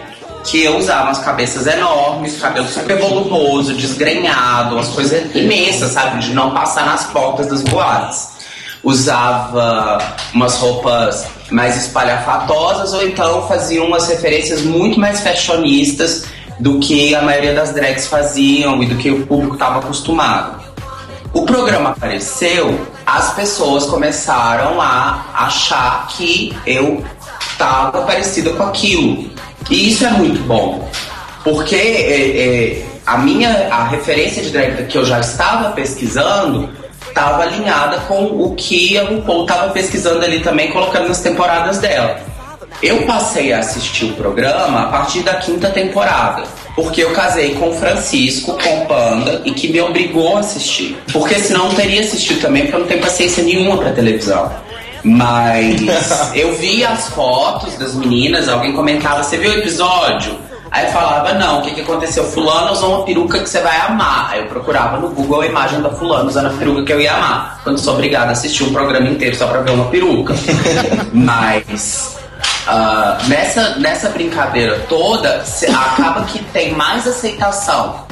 que 0.45 0.65
eu 0.65 0.77
usava 0.77 1.05
umas 1.05 1.19
cabeças 1.19 1.67
enormes, 1.67 2.39
cabelo 2.41 2.69
super 2.69 2.99
volumoso, 2.99 3.75
desgrenhado, 3.75 4.75
umas 4.75 4.89
coisas 4.89 5.35
imensas, 5.35 5.93
sabe? 5.93 6.19
De 6.21 6.35
não 6.35 6.53
passar 6.53 6.87
nas 6.87 7.05
portas 7.07 7.47
das 7.49 7.63
boates 7.63 8.33
usava 8.83 9.99
umas 10.35 10.57
roupas 10.57 11.27
mais 11.51 11.77
espalhafatosas 11.87 12.93
ou 12.93 13.07
então 13.07 13.47
fazia 13.47 13.83
umas 13.83 14.09
referências 14.09 14.63
muito 14.63 14.99
mais 14.99 15.21
fashionistas 15.21 16.25
do 16.59 16.79
que 16.81 17.15
a 17.15 17.23
maioria 17.23 17.55
das 17.55 17.73
drags 17.73 18.07
faziam 18.07 18.83
e 18.83 18.87
do 18.87 18.97
que 18.97 19.11
o 19.11 19.27
público 19.27 19.55
estava 19.55 19.79
acostumado. 19.79 20.63
O 21.33 21.47
programa 21.47 21.91
apareceu, 21.91 22.87
as 23.07 23.33
pessoas 23.35 23.87
começaram 23.87 24.81
a 24.81 25.25
achar 25.35 26.07
que 26.09 26.55
eu 26.67 27.03
estava 27.41 28.03
parecida 28.03 28.53
com 28.53 28.65
aquilo. 28.65 29.31
E 29.71 29.89
isso 29.89 30.05
é 30.05 30.11
muito 30.11 30.41
bom, 30.43 30.89
porque 31.45 31.77
é, 31.77 32.39
é, 32.39 32.87
a 33.07 33.19
minha 33.19 33.69
a 33.71 33.85
referência 33.85 34.43
de 34.43 34.51
drag 34.51 34.87
que 34.87 34.97
eu 34.97 35.05
já 35.05 35.21
estava 35.21 35.71
pesquisando 35.73 36.69
estava 37.09 37.43
alinhada 37.43 37.99
com 38.01 38.25
o 38.25 38.55
que 38.55 38.97
a 38.99 39.05
RuPaul 39.05 39.43
estava 39.43 39.73
pesquisando 39.73 40.25
ali 40.25 40.41
também, 40.41 40.71
colocando 40.71 41.09
nas 41.09 41.21
temporadas 41.21 41.79
dela. 41.79 42.21
Eu 42.83 43.03
passei 43.03 43.53
a 43.53 43.59
assistir 43.59 44.07
o 44.07 44.15
programa 44.15 44.83
a 44.83 44.87
partir 44.87 45.21
da 45.21 45.35
quinta 45.35 45.71
temporada, 45.71 46.43
porque 46.75 47.03
eu 47.05 47.13
casei 47.13 47.55
com 47.55 47.73
Francisco, 47.73 48.59
com 48.59 48.87
Panda, 48.87 49.43
e 49.45 49.53
que 49.53 49.69
me 49.69 49.81
obrigou 49.81 50.37
a 50.37 50.41
assistir. 50.41 50.97
Porque 51.13 51.39
senão 51.39 51.69
não 51.69 51.75
teria 51.75 52.01
assistido 52.01 52.41
também, 52.41 52.63
porque 52.63 52.77
eu 52.77 52.81
não 52.81 52.87
tenho 52.89 53.01
paciência 53.01 53.45
nenhuma 53.45 53.77
pra 53.77 53.93
televisão. 53.93 54.51
Mas 55.05 55.81
eu 56.35 56.55
vi 56.57 56.85
as 56.85 57.09
fotos 57.09 57.75
das 57.77 57.95
meninas, 57.95 58.49
alguém 58.49 58.73
comentava, 58.73 59.23
você 59.23 59.37
viu 59.37 59.51
o 59.51 59.55
episódio? 59.55 60.39
Aí 60.71 60.87
eu 60.87 60.93
falava, 60.93 61.35
não, 61.35 61.59
o 61.59 61.63
que, 61.63 61.73
que 61.73 61.81
aconteceu? 61.83 62.25
Fulano 62.25 62.73
usou 62.73 62.95
uma 62.97 63.05
peruca 63.05 63.39
que 63.41 63.47
você 63.49 63.61
vai 63.61 63.77
amar. 63.79 64.31
Aí 64.31 64.41
eu 64.41 64.47
procurava 64.47 64.97
no 64.99 65.11
Google 65.11 65.43
a 65.43 65.47
imagem 65.47 65.83
da 65.83 65.91
fulano 65.91 66.29
usando 66.31 66.47
a 66.47 66.51
peruca 66.51 66.83
que 66.83 66.93
eu 66.95 66.99
ia 67.01 67.13
amar. 67.15 67.61
Quando 67.63 67.79
sou 67.79 67.93
obrigada 67.93 68.29
a 68.31 68.33
assistir 68.33 68.65
um 68.65 68.73
programa 68.73 69.07
inteiro 69.07 69.37
só 69.37 69.47
pra 69.49 69.61
ver 69.61 69.73
uma 69.73 69.85
peruca. 69.91 70.33
Mas 71.13 72.17
ah, 72.67 73.19
nessa, 73.29 73.77
nessa 73.77 74.09
brincadeira 74.09 74.79
toda, 74.89 75.45
cê- 75.45 75.67
acaba 75.71 76.25
que 76.25 76.39
tem 76.45 76.73
mais 76.73 77.07
aceitação. 77.07 78.07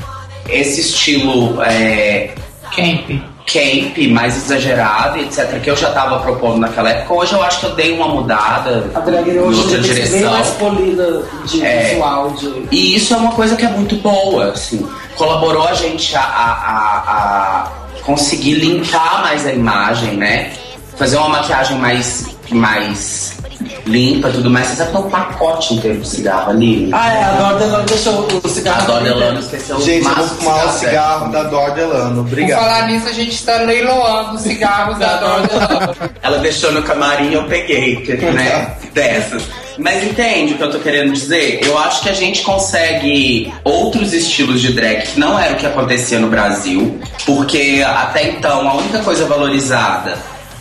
Esse 0.46 0.82
estilo 0.82 1.62
é, 1.62 2.34
Camp. 2.76 3.22
Camp, 3.52 3.96
mais 4.12 4.36
exagerado, 4.36 5.18
etc., 5.18 5.60
que 5.60 5.70
eu 5.70 5.76
já 5.76 5.90
tava 5.92 6.18
propondo 6.20 6.58
naquela 6.58 6.90
época. 6.90 7.14
Hoje 7.14 7.32
eu 7.32 7.42
acho 7.42 7.60
que 7.60 7.66
eu 7.66 7.74
dei 7.74 7.92
uma 7.92 8.08
mudada 8.08 8.90
A 8.94 9.00
drag 9.00 9.28
em 9.30 9.38
hoje 9.38 9.60
outra 9.60 9.82
ser 9.82 9.94
bem 9.94 9.94
direção. 9.94 10.30
mais 10.32 10.48
polida 10.50 11.22
de 11.46 11.64
É. 11.66 11.88
visual. 11.90 12.30
De... 12.30 12.68
E 12.70 12.94
isso 12.96 13.14
é 13.14 13.16
uma 13.16 13.32
coisa 13.32 13.56
que 13.56 13.64
é 13.64 13.68
muito 13.70 13.96
boa, 13.96 14.50
assim. 14.52 14.86
Colaborou 15.16 15.66
a 15.66 15.74
gente 15.74 16.14
a, 16.16 16.20
a, 16.20 16.24
a- 16.24 17.70
a 17.98 18.02
conseguir 18.02 18.54
limpar 18.54 19.22
mais 19.22 19.46
a 19.46 19.52
imagem, 19.52 20.16
né? 20.16 20.52
Fazer 20.96 21.16
uma 21.16 21.28
maquiagem 21.30 21.78
mais, 21.78 22.26
mais 22.50 23.39
limpa 23.86 24.28
e 24.28 24.32
tudo 24.32 24.50
mais. 24.50 24.68
Você 24.68 24.76
sabe 24.76 24.90
que 24.90 24.96
tem 24.96 25.06
um 25.06 25.10
pacote 25.10 25.74
inteiro 25.74 26.00
de 26.00 26.08
cigarro 26.08 26.50
ali? 26.50 26.90
Ah, 26.92 27.12
é, 27.12 27.24
a 27.24 27.32
Dora 27.32 27.58
Delano 27.58 27.84
deixou 27.86 28.28
o 28.42 28.48
cigarro. 28.48 28.82
A 28.82 28.84
Dona 28.86 29.00
Delano 29.00 29.40
esqueceu 29.40 29.76
o 29.76 29.82
Gente, 29.82 30.06
eu 30.06 30.14
vou 30.14 30.26
fumar 30.26 30.66
o 30.66 30.72
cigarro 30.72 31.32
da 31.32 31.42
Dor 31.44 31.70
Delano. 31.72 32.24
Por 32.24 32.32
Obrigado. 32.32 32.60
falar 32.60 32.86
nisso, 32.86 33.08
a 33.08 33.12
gente 33.12 33.32
está 33.32 33.56
leiloando 33.56 34.34
os 34.34 34.42
cigarros 34.42 34.98
da 34.98 35.16
Dora 35.16 35.46
Delano. 35.46 35.96
Ela 36.22 36.38
deixou 36.38 36.72
no 36.72 36.82
camarim 36.82 37.32
eu 37.32 37.44
peguei, 37.44 38.04
né? 38.32 38.74
Dessas. 38.92 39.44
Mas 39.78 40.04
entende 40.04 40.54
o 40.54 40.56
que 40.56 40.62
eu 40.62 40.70
tô 40.70 40.78
querendo 40.78 41.12
dizer? 41.12 41.60
Eu 41.64 41.78
acho 41.78 42.02
que 42.02 42.08
a 42.08 42.12
gente 42.12 42.42
consegue 42.42 43.52
outros 43.64 44.12
estilos 44.12 44.60
de 44.60 44.72
drag 44.72 45.02
que 45.02 45.18
não 45.18 45.38
era 45.38 45.54
o 45.54 45.56
que 45.56 45.64
acontecia 45.64 46.18
no 46.18 46.28
Brasil, 46.28 47.00
porque 47.24 47.82
até 47.86 48.28
então 48.28 48.68
a 48.68 48.74
única 48.74 48.98
coisa 48.98 49.24
valorizada 49.26 50.18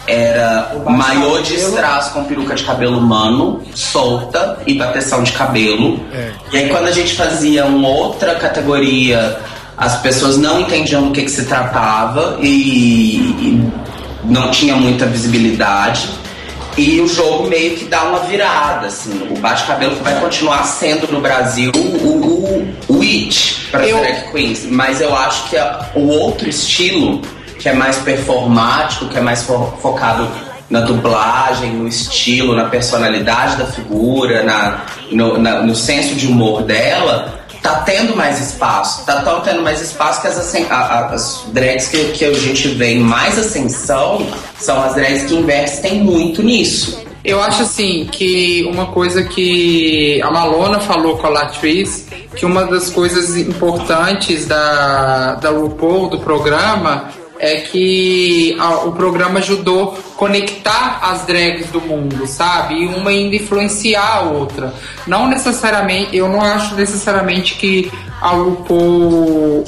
era 0.09 0.71
O 0.85 0.89
maiô 0.89 1.39
de 1.41 1.55
strass 1.55 2.09
com 2.09 2.23
peruca 2.25 2.55
de 2.55 2.63
cabelo 2.63 2.97
humano, 2.97 3.61
solta 3.75 4.57
e 4.65 4.73
bateção 4.73 5.23
de 5.23 5.31
cabelo. 5.31 5.99
E 6.51 6.57
aí 6.57 6.69
quando 6.69 6.87
a 6.87 6.91
gente 6.91 7.13
fazia 7.15 7.65
uma 7.65 7.87
outra 7.89 8.35
categoria, 8.35 9.37
as 9.77 9.97
pessoas 10.01 10.37
não 10.37 10.59
entendiam 10.61 11.03
do 11.03 11.11
que, 11.11 11.21
que 11.23 11.31
se 11.31 11.45
tratava 11.45 12.37
e, 12.41 12.47
e 13.17 13.71
não 14.25 14.51
tinha 14.51 14.75
muita 14.75 15.05
visibilidade. 15.05 16.09
E 16.77 17.01
o 17.01 17.07
jogo 17.07 17.47
meio 17.47 17.75
que 17.75 17.85
dá 17.85 18.03
uma 18.03 18.19
virada, 18.19 18.87
assim. 18.87 19.27
O 19.29 19.37
bate-cabelo 19.39 19.95
vai 20.01 20.17
continuar 20.21 20.63
sendo 20.63 21.11
no 21.11 21.19
Brasil 21.19 21.71
o, 21.75 21.79
o, 21.79 22.67
o 22.97 23.01
it 23.01 23.67
para 23.69 23.85
Eu- 23.87 23.99
drag 23.99 24.31
queens. 24.31 24.65
Mas 24.69 25.01
eu 25.01 25.13
acho 25.15 25.49
que 25.49 25.57
a- 25.57 25.89
o 25.95 26.07
outro 26.07 26.47
estilo, 26.47 27.21
que 27.59 27.69
é 27.69 27.73
mais 27.73 27.97
performático, 27.97 29.05
que 29.09 29.17
é 29.17 29.21
mais 29.21 29.43
fo- 29.43 29.73
focado 29.81 30.27
na 30.69 30.81
dublagem, 30.81 31.71
no 31.73 31.87
estilo, 31.87 32.55
na 32.55 32.65
personalidade 32.65 33.57
da 33.57 33.65
figura, 33.65 34.43
na, 34.43 34.81
no, 35.11 35.37
na- 35.37 35.61
no 35.61 35.75
senso 35.75 36.15
de 36.15 36.27
humor 36.27 36.61
dela, 36.63 37.33
tá 37.61 37.81
tendo 37.85 38.15
mais 38.15 38.39
espaço. 38.39 39.05
Tá 39.05 39.21
tão 39.21 39.41
tendo 39.41 39.61
mais 39.61 39.81
espaço 39.81 40.21
que 40.21 40.27
as, 40.27 40.37
ascen- 40.37 40.67
a- 40.69 40.75
a- 40.75 41.05
as 41.13 41.43
drags 41.47 41.87
que, 41.89 42.05
que 42.13 42.23
a 42.23 42.33
gente 42.33 42.67
vê 42.69 42.93
em 42.93 42.99
mais 42.99 43.37
ascensão 43.37 44.25
são 44.59 44.81
as 44.81 44.95
drags 44.95 45.23
que 45.23 45.35
investem 45.35 45.95
muito 46.03 46.41
nisso. 46.41 47.03
Eu 47.25 47.41
acho 47.41 47.63
assim 47.63 48.07
que 48.09 48.65
uma 48.71 48.85
coisa 48.85 49.23
que 49.23 50.21
a 50.23 50.31
Malona 50.31 50.79
falou 50.79 51.17
com 51.17 51.27
a 51.27 51.29
Latriz, 51.31 52.07
que 52.33 52.45
uma 52.45 52.65
das 52.65 52.89
coisas 52.89 53.35
importantes 53.35 54.45
da, 54.45 55.35
da 55.35 55.49
RuPaul, 55.49 56.09
do 56.09 56.19
programa, 56.19 57.09
é 57.39 57.61
que 57.61 58.55
a- 58.59 58.83
o 58.85 58.91
programa 58.91 59.39
ajudou 59.39 59.97
conectar 60.17 60.99
as 61.01 61.25
drags 61.25 61.67
do 61.71 61.79
mundo, 61.79 62.27
sabe? 62.27 62.75
E 62.83 62.85
uma 62.85 63.09
ainda 63.11 63.37
influenciar 63.37 64.17
a 64.17 64.21
outra. 64.21 64.73
Não 65.07 65.27
necessariamente, 65.27 66.15
eu 66.15 66.27
não 66.27 66.41
acho 66.41 66.75
necessariamente 66.75 67.55
que 67.55 67.89
a 68.21 68.29
RuPaul 68.31 69.63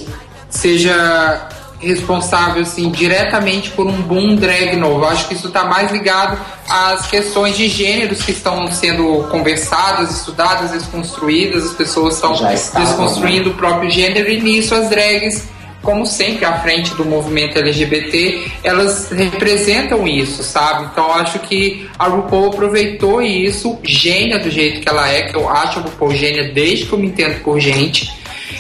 seja 0.49 1.47
responsável 1.80 2.61
assim 2.61 2.91
diretamente 2.91 3.72
por 3.72 3.88
um 3.88 4.01
boom 4.03 4.36
drag 4.36 4.76
novo. 4.76 5.03
Acho 5.05 5.28
que 5.28 5.34
isso 5.34 5.47
está 5.47 5.63
mais 5.63 5.91
ligado 5.91 6.38
às 6.69 7.07
questões 7.07 7.57
de 7.57 7.67
gêneros 7.67 8.22
que 8.22 8.32
estão 8.32 8.69
sendo 8.72 9.28
conversadas, 9.32 10.11
estudadas, 10.11 10.72
desconstruídas. 10.72 11.65
As 11.65 11.74
pessoas 11.74 12.15
estão 12.15 12.34
estavam, 12.34 12.86
desconstruindo 12.86 13.49
o 13.49 13.53
próprio 13.55 13.89
gênero 13.89 14.30
e 14.30 14.39
nisso 14.41 14.76
as 14.76 14.89
drags 14.89 15.45
como 15.82 16.05
sempre, 16.05 16.45
à 16.45 16.59
frente 16.59 16.93
do 16.93 17.03
movimento 17.03 17.57
LGBT, 17.57 18.51
elas 18.63 19.09
representam 19.09 20.07
isso, 20.07 20.43
sabe? 20.43 20.86
Então 20.91 21.05
eu 21.05 21.13
acho 21.13 21.39
que 21.39 21.89
a 21.97 22.07
RuPaul 22.07 22.47
aproveitou 22.47 23.21
isso, 23.21 23.77
gênia 23.84 24.39
do 24.39 24.49
jeito 24.49 24.82
que 24.82 24.89
ela 24.89 25.09
é, 25.09 25.23
que 25.23 25.36
eu 25.36 25.49
acho 25.49 25.79
a 25.79 25.82
RuPaul 25.82 26.13
gênia 26.13 26.51
desde 26.53 26.86
que 26.86 26.93
eu 26.93 26.99
me 26.99 27.07
entendo 27.07 27.41
por 27.43 27.59
gente. 27.59 28.11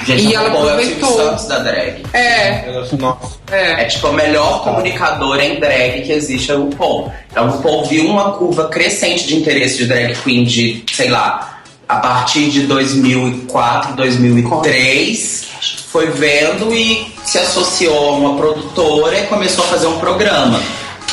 Gente, 0.05 0.23
e 0.23 0.35
a 0.35 0.39
ela 0.39 0.49
RuPaul 0.49 0.69
é 0.69 0.71
o 0.71 0.73
aproveitou. 0.73 1.17
Santos 1.17 1.47
da 1.47 1.59
drag. 1.59 2.03
É, 2.13 2.83
Nossa. 2.97 3.37
é. 3.51 3.83
É 3.83 3.85
tipo 3.85 4.07
a 4.07 4.13
melhor 4.13 4.63
comunicadora 4.63 5.45
em 5.45 5.59
drag 5.59 6.01
que 6.01 6.11
existe 6.11 6.51
a 6.51 6.55
RuPaul. 6.55 7.11
Então, 7.29 7.45
a 7.45 7.49
RuPaul 7.49 7.85
viu 7.85 8.07
uma 8.07 8.31
curva 8.31 8.67
crescente 8.67 9.27
de 9.27 9.35
interesse 9.35 9.77
de 9.77 9.85
drag 9.85 10.15
queen 10.23 10.43
de, 10.43 10.83
sei 10.91 11.09
lá, 11.09 11.60
a 11.91 11.95
partir 11.97 12.49
de 12.49 12.61
2004, 12.61 13.95
2003, 13.95 15.47
foi 15.91 16.07
vendo 16.07 16.73
e 16.73 17.13
se 17.25 17.37
associou 17.37 18.09
a 18.09 18.11
uma 18.13 18.37
produtora 18.37 19.19
e 19.19 19.27
começou 19.27 19.65
a 19.65 19.67
fazer 19.67 19.87
um 19.87 19.99
programa. 19.99 20.61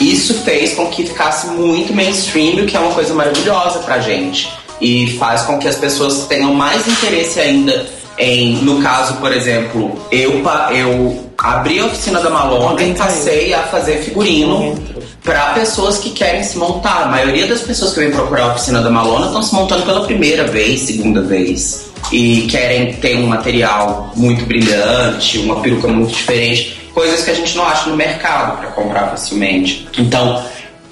Isso 0.01 0.35
fez 0.45 0.74
com 0.74 0.87
que 0.87 1.05
ficasse 1.05 1.49
muito 1.49 1.93
mainstream, 1.93 2.62
o 2.62 2.66
que 2.66 2.76
é 2.76 2.81
uma 2.81 2.95
coisa 2.95 3.12
maravilhosa 3.12 3.81
pra 3.81 3.99
gente. 3.99 4.49
E 4.81 5.16
faz 5.18 5.43
com 5.43 5.59
que 5.59 5.66
as 5.66 5.74
pessoas 5.74 6.26
tenham 6.29 6.55
mais 6.55 6.87
interesse 6.87 7.41
ainda 7.41 7.89
em, 8.16 8.55
no 8.62 8.81
caso, 8.81 9.14
por 9.14 9.33
exemplo, 9.33 10.01
eu, 10.12 10.43
eu 10.70 11.28
abri 11.39 11.78
a 11.78 11.86
oficina 11.86 12.20
da 12.20 12.30
Malona 12.30 12.82
e 12.82 12.95
passei 12.95 13.55
a 13.55 13.62
fazer 13.62 13.99
figurino 13.99 14.74
para 15.22 15.53
pessoas 15.53 15.99
que 15.99 16.11
querem 16.11 16.43
se 16.43 16.59
montar. 16.59 17.05
A 17.05 17.07
maioria 17.07 17.47
das 17.47 17.61
pessoas 17.61 17.93
que 17.95 18.01
vêm 18.01 18.11
procurar 18.11 18.45
a 18.45 18.47
oficina 18.55 18.82
da 18.82 18.91
Malona 18.91 19.26
estão 19.26 19.43
se 19.43 19.55
montando 19.55 19.86
pela 19.86 20.05
primeira 20.05 20.45
vez, 20.45 20.80
segunda 20.80 21.22
vez. 21.22 21.86
E 22.11 22.49
querem 22.51 22.95
ter 22.95 23.16
um 23.16 23.26
material 23.26 24.12
muito 24.16 24.45
brilhante, 24.47 25.39
uma 25.39 25.61
peruca 25.61 25.86
muito 25.86 26.12
diferente, 26.12 26.91
coisas 26.93 27.24
que 27.24 27.30
a 27.30 27.34
gente 27.34 27.57
não 27.57 27.64
acha 27.66 27.89
no 27.89 27.97
mercado 27.97 28.59
para 28.59 28.70
comprar 28.70 29.09
facilmente. 29.09 29.86
Então, 29.97 30.43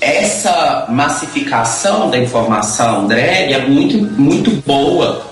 essa 0.01 0.87
massificação 0.89 2.11
da 2.11 2.19
informação 2.19 3.09
drag 3.09 3.53
é 3.53 3.67
muito, 3.67 3.99
muito 4.21 4.51
boa 4.65 5.27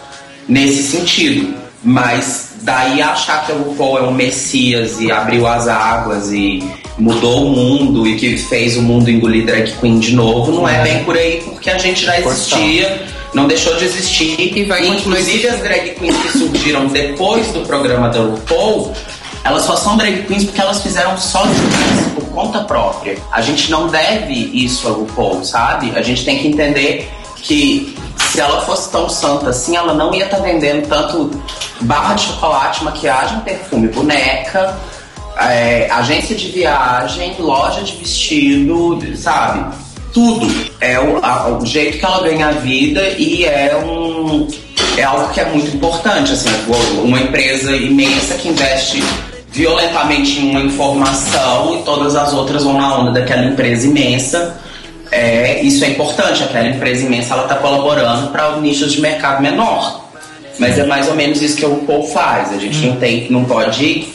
nesse 0.49 0.83
sentido. 0.83 1.55
Mas 1.83 2.44
daí 2.65 3.03
achar 3.03 3.45
que 3.45 3.53
o 3.53 3.62
RuPaul 3.62 3.99
é 3.99 4.03
um 4.03 4.11
messias 4.11 4.99
e 4.99 5.12
abriu 5.12 5.47
as 5.47 5.69
águas 5.69 6.33
e 6.33 6.65
mudou 6.99 7.49
o 7.49 7.51
mundo 7.51 8.07
e 8.07 8.17
que 8.17 8.39
fez 8.39 8.77
o 8.77 8.83
mundo 8.83 9.11
engolir 9.11 9.45
drag 9.45 9.71
queen 9.81 9.99
de 9.99 10.15
novo, 10.15 10.51
não 10.51 10.67
é 10.67 10.83
bem 10.83 11.05
por 11.05 11.17
aí, 11.17 11.43
porque 11.45 11.69
a 11.69 11.77
gente 11.77 12.07
já 12.07 12.19
existia, 12.19 13.03
não 13.35 13.47
deixou 13.47 13.77
de 13.77 13.85
existir. 13.85 14.57
E 14.57 14.65
vai 14.65 14.87
Inclusive 14.87 15.47
as 15.47 15.61
drag 15.61 15.91
queens 15.91 16.17
que 16.17 16.39
surgiram 16.39 16.87
depois 16.87 17.49
do 17.49 17.61
programa 17.61 18.09
da 18.09 18.21
RuPaul, 18.21 18.95
elas 19.45 19.65
só 19.65 19.77
são 19.77 19.99
drag 19.99 20.23
queens 20.23 20.45
porque 20.45 20.61
elas 20.61 20.83
fizeram 20.83 21.19
só 21.19 21.45
isso 21.45 22.11
por 22.15 22.25
conta 22.31 22.61
própria. 22.61 23.19
A 23.31 23.43
gente 23.43 23.71
não 23.71 23.89
deve 23.89 24.33
isso 24.33 24.89
a 24.89 24.93
RuPaul, 24.93 25.45
sabe? 25.45 25.93
A 25.95 26.01
gente 26.01 26.25
tem 26.25 26.39
que 26.39 26.49
entender 26.49 27.11
que 27.45 27.95
se 28.33 28.41
ela 28.41 28.63
fosse 28.63 28.91
tão 28.91 29.09
santa 29.09 29.51
assim, 29.51 29.77
ela 29.77 29.95
não 29.95 30.13
ia 30.15 30.25
estar 30.25 30.39
vendendo 30.39 30.89
tanto 30.89 31.31
barra 31.83 32.15
de 32.15 32.23
chocolate, 32.23 32.83
maquiagem, 32.83 33.39
perfume, 33.41 33.89
boneca, 33.89 34.77
é, 35.39 35.89
agência 35.91 36.35
de 36.35 36.49
viagem, 36.49 37.37
loja 37.39 37.83
de 37.83 37.93
vestido, 37.97 39.01
sabe? 39.17 39.75
Tudo. 40.13 40.47
É 40.81 40.99
o, 40.99 41.25
a- 41.25 41.59
o 41.61 41.67
jeito 41.67 41.99
que 41.99 42.05
ela 42.05 42.21
ganha 42.23 42.49
a 42.49 42.53
vida 42.53 43.03
e 43.19 43.45
é 43.45 43.77
um. 43.77 44.49
É 44.97 45.03
algo 45.03 45.29
que 45.33 45.41
é 45.41 45.45
muito 45.47 45.75
importante, 45.77 46.33
assim, 46.33 46.49
uma 47.03 47.19
empresa 47.21 47.75
imensa 47.75 48.35
que 48.35 48.49
investe 48.49 49.03
violentamente 49.51 50.39
em 50.41 50.51
uma 50.51 50.61
informação 50.61 51.77
e 51.79 51.83
todas 51.83 52.15
as 52.15 52.33
outras 52.33 52.63
vão 52.65 52.75
na 52.79 52.99
onda 52.99 53.11
daquela 53.21 53.45
empresa 53.45 53.87
imensa. 53.87 54.57
É, 55.15 55.62
isso 55.62 55.85
é 55.85 55.91
importante, 55.91 56.43
aquela 56.43 56.67
empresa 56.67 57.07
imensa 57.07 57.35
ela 57.35 57.45
está 57.45 57.55
colaborando 57.55 58.33
para 58.33 58.57
nichos 58.57 58.93
de 58.93 59.01
mercado 59.01 59.41
menor. 59.41 60.01
Mas 60.59 60.77
é 60.77 60.85
mais 60.85 61.09
ou 61.09 61.15
menos 61.15 61.41
isso 61.41 61.57
que 61.57 61.65
o 61.65 61.71
RuPaul 61.71 62.09
faz. 62.09 62.53
A 62.53 62.59
gente 62.59 62.85
não 62.85 62.97
tem, 62.97 63.31
não 63.31 63.45
pode 63.45 64.12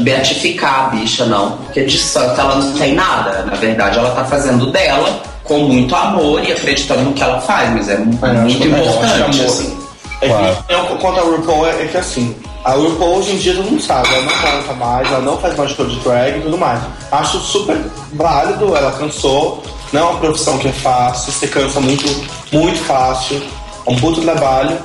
beatificar 0.00 0.86
a 0.86 0.88
bicha, 0.88 1.24
não, 1.24 1.58
porque 1.58 1.84
de 1.84 1.98
santa 1.98 2.40
ela 2.42 2.56
não 2.56 2.72
tem 2.72 2.94
nada. 2.94 3.44
Na 3.44 3.54
verdade, 3.54 3.96
ela 3.96 4.10
tá 4.10 4.24
fazendo 4.24 4.72
dela 4.72 5.22
com 5.44 5.60
muito 5.60 5.94
amor 5.94 6.44
e 6.44 6.50
acreditando 6.50 7.02
no 7.02 7.12
que 7.12 7.22
ela 7.22 7.40
faz, 7.40 7.70
mas 7.72 7.88
é, 7.88 7.96
muito 7.98 8.24
É, 8.24 8.40
acho 8.40 8.64
importante, 8.64 9.40
assim. 9.42 9.78
É 10.20 10.28
que, 10.28 10.74
eu, 10.74 10.84
quanto 10.98 11.20
a 11.20 11.22
RuPaul, 11.22 11.66
é, 11.68 11.84
é 11.84 11.86
que 11.86 11.96
assim, 11.96 12.34
a 12.64 12.72
RuPaul 12.72 13.18
hoje 13.18 13.34
em 13.34 13.38
dia 13.38 13.54
todo 13.54 13.70
mundo 13.70 13.80
sabe, 13.80 14.08
ela 14.12 14.22
não 14.22 14.32
canta 14.32 14.74
mais, 14.74 15.06
ela 15.06 15.20
não 15.20 15.38
faz 15.38 15.56
mais 15.56 15.70
show 15.70 15.86
de 15.86 16.00
drag 16.00 16.38
e 16.38 16.40
tudo 16.40 16.58
mais. 16.58 16.80
Acho 17.12 17.38
super 17.38 17.78
válido, 18.12 18.76
ela 18.76 18.90
cansou, 18.92 19.62
não 19.92 20.00
é 20.00 20.04
uma 20.10 20.18
profissão 20.20 20.58
que 20.58 20.68
é 20.68 20.72
fácil, 20.72 21.32
você 21.32 21.46
cansa 21.46 21.80
muito, 21.80 22.04
muito 22.52 22.78
fácil, 22.80 23.40
é 23.86 23.90
um 23.90 23.96
puto 23.96 24.20
trabalho, 24.20 24.76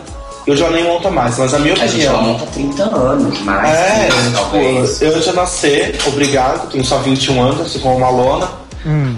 eu 0.45 0.55
já 0.57 0.69
nem 0.69 0.83
monto 0.83 1.09
mais, 1.09 1.37
mas 1.37 1.53
a 1.53 1.59
minha 1.59 1.73
A 1.73 1.87
gente 1.87 2.05
opinião. 2.07 2.21
monta 2.23 2.45
30 2.47 2.83
anos, 2.83 3.39
mais, 3.41 3.69
É, 3.69 4.09
né, 4.09 4.31
talvez. 4.35 4.93
tipo, 4.93 5.05
eu 5.05 5.21
já 5.21 5.33
nasci, 5.33 5.93
obrigado, 6.05 6.69
tenho 6.69 6.83
só 6.83 6.97
21 6.97 7.41
anos, 7.41 7.61
assim 7.61 7.79
como 7.79 7.95
uma 7.97 8.09
lona. 8.09 8.49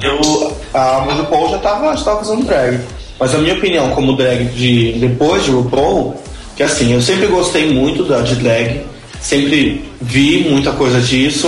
Eu, 0.02 0.56
a 0.74 1.00
RuPaul 1.00 1.50
já 1.50 1.58
tava, 1.58 1.98
já 1.98 2.04
tava 2.04 2.20
fazendo 2.20 2.46
drag. 2.46 2.80
Mas 3.20 3.34
a 3.34 3.38
minha 3.40 3.56
opinião 3.56 3.90
como 3.92 4.16
drag 4.16 4.46
de 4.50 4.92
depois 5.00 5.44
de 5.44 5.50
RuPaul, 5.52 6.16
que 6.56 6.62
assim, 6.62 6.94
eu 6.94 7.02
sempre 7.02 7.26
gostei 7.26 7.74
muito 7.74 8.04
da, 8.04 8.22
de 8.22 8.36
drag, 8.36 8.86
sempre 9.20 9.90
vi 10.00 10.48
muita 10.48 10.72
coisa 10.74 11.02
disso, 11.02 11.48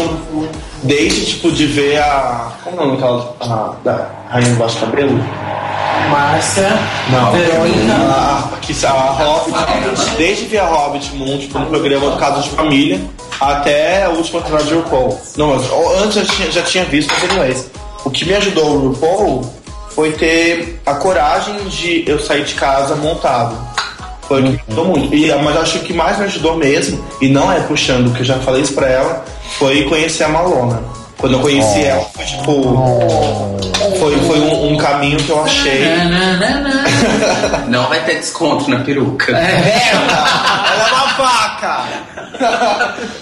desde 0.83 1.25
tipo 1.25 1.51
de 1.51 1.65
ver 1.65 1.97
a. 1.99 2.51
Como 2.63 2.77
é 2.79 2.83
o 2.83 2.85
nome 2.85 2.97
daquela. 2.97 3.35
A, 3.39 3.73
da 3.83 4.09
Rainha 4.29 4.49
do 4.51 4.55
Baixo 4.57 4.79
Cabelo? 4.79 5.19
Márcia, 6.09 6.69
Não, 7.09 7.31
Verônica. 7.31 7.93
a, 7.93 8.49
a, 8.53 8.57
que, 8.59 8.85
a 8.85 8.91
Hobbit, 8.91 10.09
desde 10.17 10.45
ver 10.45 10.59
a 10.59 10.65
Hobbit 10.65 11.13
Moon, 11.15 11.37
tipo, 11.37 11.59
no 11.59 11.65
programa 11.65 12.11
do 12.11 12.17
Caso 12.17 12.43
de 12.43 12.49
Família, 12.49 13.01
até 13.41 14.03
a 14.03 14.09
última 14.09 14.41
temporada 14.41 14.67
de 14.67 14.73
RuPaul. 14.75 15.19
Não, 15.35 15.53
antes 15.53 16.15
eu 16.17 16.23
já 16.23 16.25
tinha, 16.25 16.51
já 16.51 16.61
tinha 16.61 16.85
visto, 16.85 17.13
mas 17.13 17.29
anyways. 17.29 17.65
O 18.05 18.09
que 18.09 18.23
me 18.25 18.35
ajudou 18.35 18.65
o 18.67 18.87
RuPaul 18.89 19.53
foi 19.89 20.11
ter 20.13 20.81
a 20.85 20.93
coragem 20.95 21.55
de 21.67 22.03
eu 22.07 22.19
sair 22.19 22.45
de 22.45 22.53
casa 22.53 22.95
montado. 22.95 23.57
Foi 24.27 24.41
o 24.41 24.43
que 24.45 24.49
me 24.51 24.61
ajudou 24.67 24.85
muito. 24.85 25.13
E, 25.13 25.33
mas 25.43 25.55
eu 25.55 25.61
acho 25.61 25.71
que 25.73 25.77
o 25.79 25.87
que 25.87 25.93
mais 25.93 26.17
me 26.19 26.25
ajudou 26.25 26.55
mesmo, 26.55 27.03
e 27.21 27.27
não 27.27 27.51
é 27.51 27.59
puxando, 27.61 28.13
que 28.13 28.21
eu 28.21 28.25
já 28.25 28.35
falei 28.39 28.61
isso 28.61 28.73
pra 28.73 28.87
ela, 28.87 29.25
foi 29.57 29.83
conhecer 29.83 30.23
a 30.25 30.29
Malona. 30.29 30.81
Quando 31.17 31.33
eu 31.33 31.39
conheci 31.39 31.83
ela, 31.83 32.03
foi 32.13 32.25
tipo. 32.25 32.77
Foi, 33.99 34.15
foi 34.21 34.39
um, 34.39 34.73
um 34.73 34.77
caminho 34.77 35.17
que 35.17 35.29
eu 35.29 35.43
achei. 35.43 35.81
Não 37.67 37.87
vai 37.89 38.03
ter 38.05 38.15
desconto 38.19 38.69
na 38.69 38.79
peruca. 38.81 39.31
Ela 39.35 40.87
é 40.89 40.93
uma 40.93 41.07
vaca! 41.13 41.83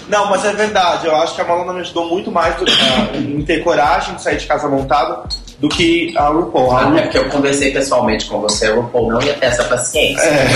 Não, 0.08 0.28
mas 0.28 0.44
é 0.44 0.52
verdade. 0.52 1.06
Eu 1.06 1.16
acho 1.16 1.34
que 1.34 1.40
a 1.40 1.44
Malona 1.44 1.72
me 1.72 1.80
ajudou 1.80 2.06
muito 2.08 2.30
mais 2.30 2.54
do 2.56 2.66
que- 2.66 3.16
em 3.16 3.40
ter 3.42 3.64
coragem 3.64 4.14
de 4.16 4.22
sair 4.22 4.36
de 4.36 4.46
casa 4.46 4.68
montado 4.68 5.26
do 5.58 5.68
que 5.68 6.12
a 6.16 6.28
RuPaul. 6.28 6.70
A 6.76 6.82
Até 6.82 6.90
Ru- 6.90 7.02
porque 7.02 7.18
eu 7.18 7.28
conversei 7.30 7.70
pessoalmente 7.72 8.26
com 8.26 8.40
você, 8.40 8.68
o 8.70 8.82
RuPaul 8.82 9.12
não 9.12 9.22
ia 9.22 9.34
ter 9.34 9.46
essa 9.46 9.64
paciência. 9.64 10.22
É, 10.26 10.46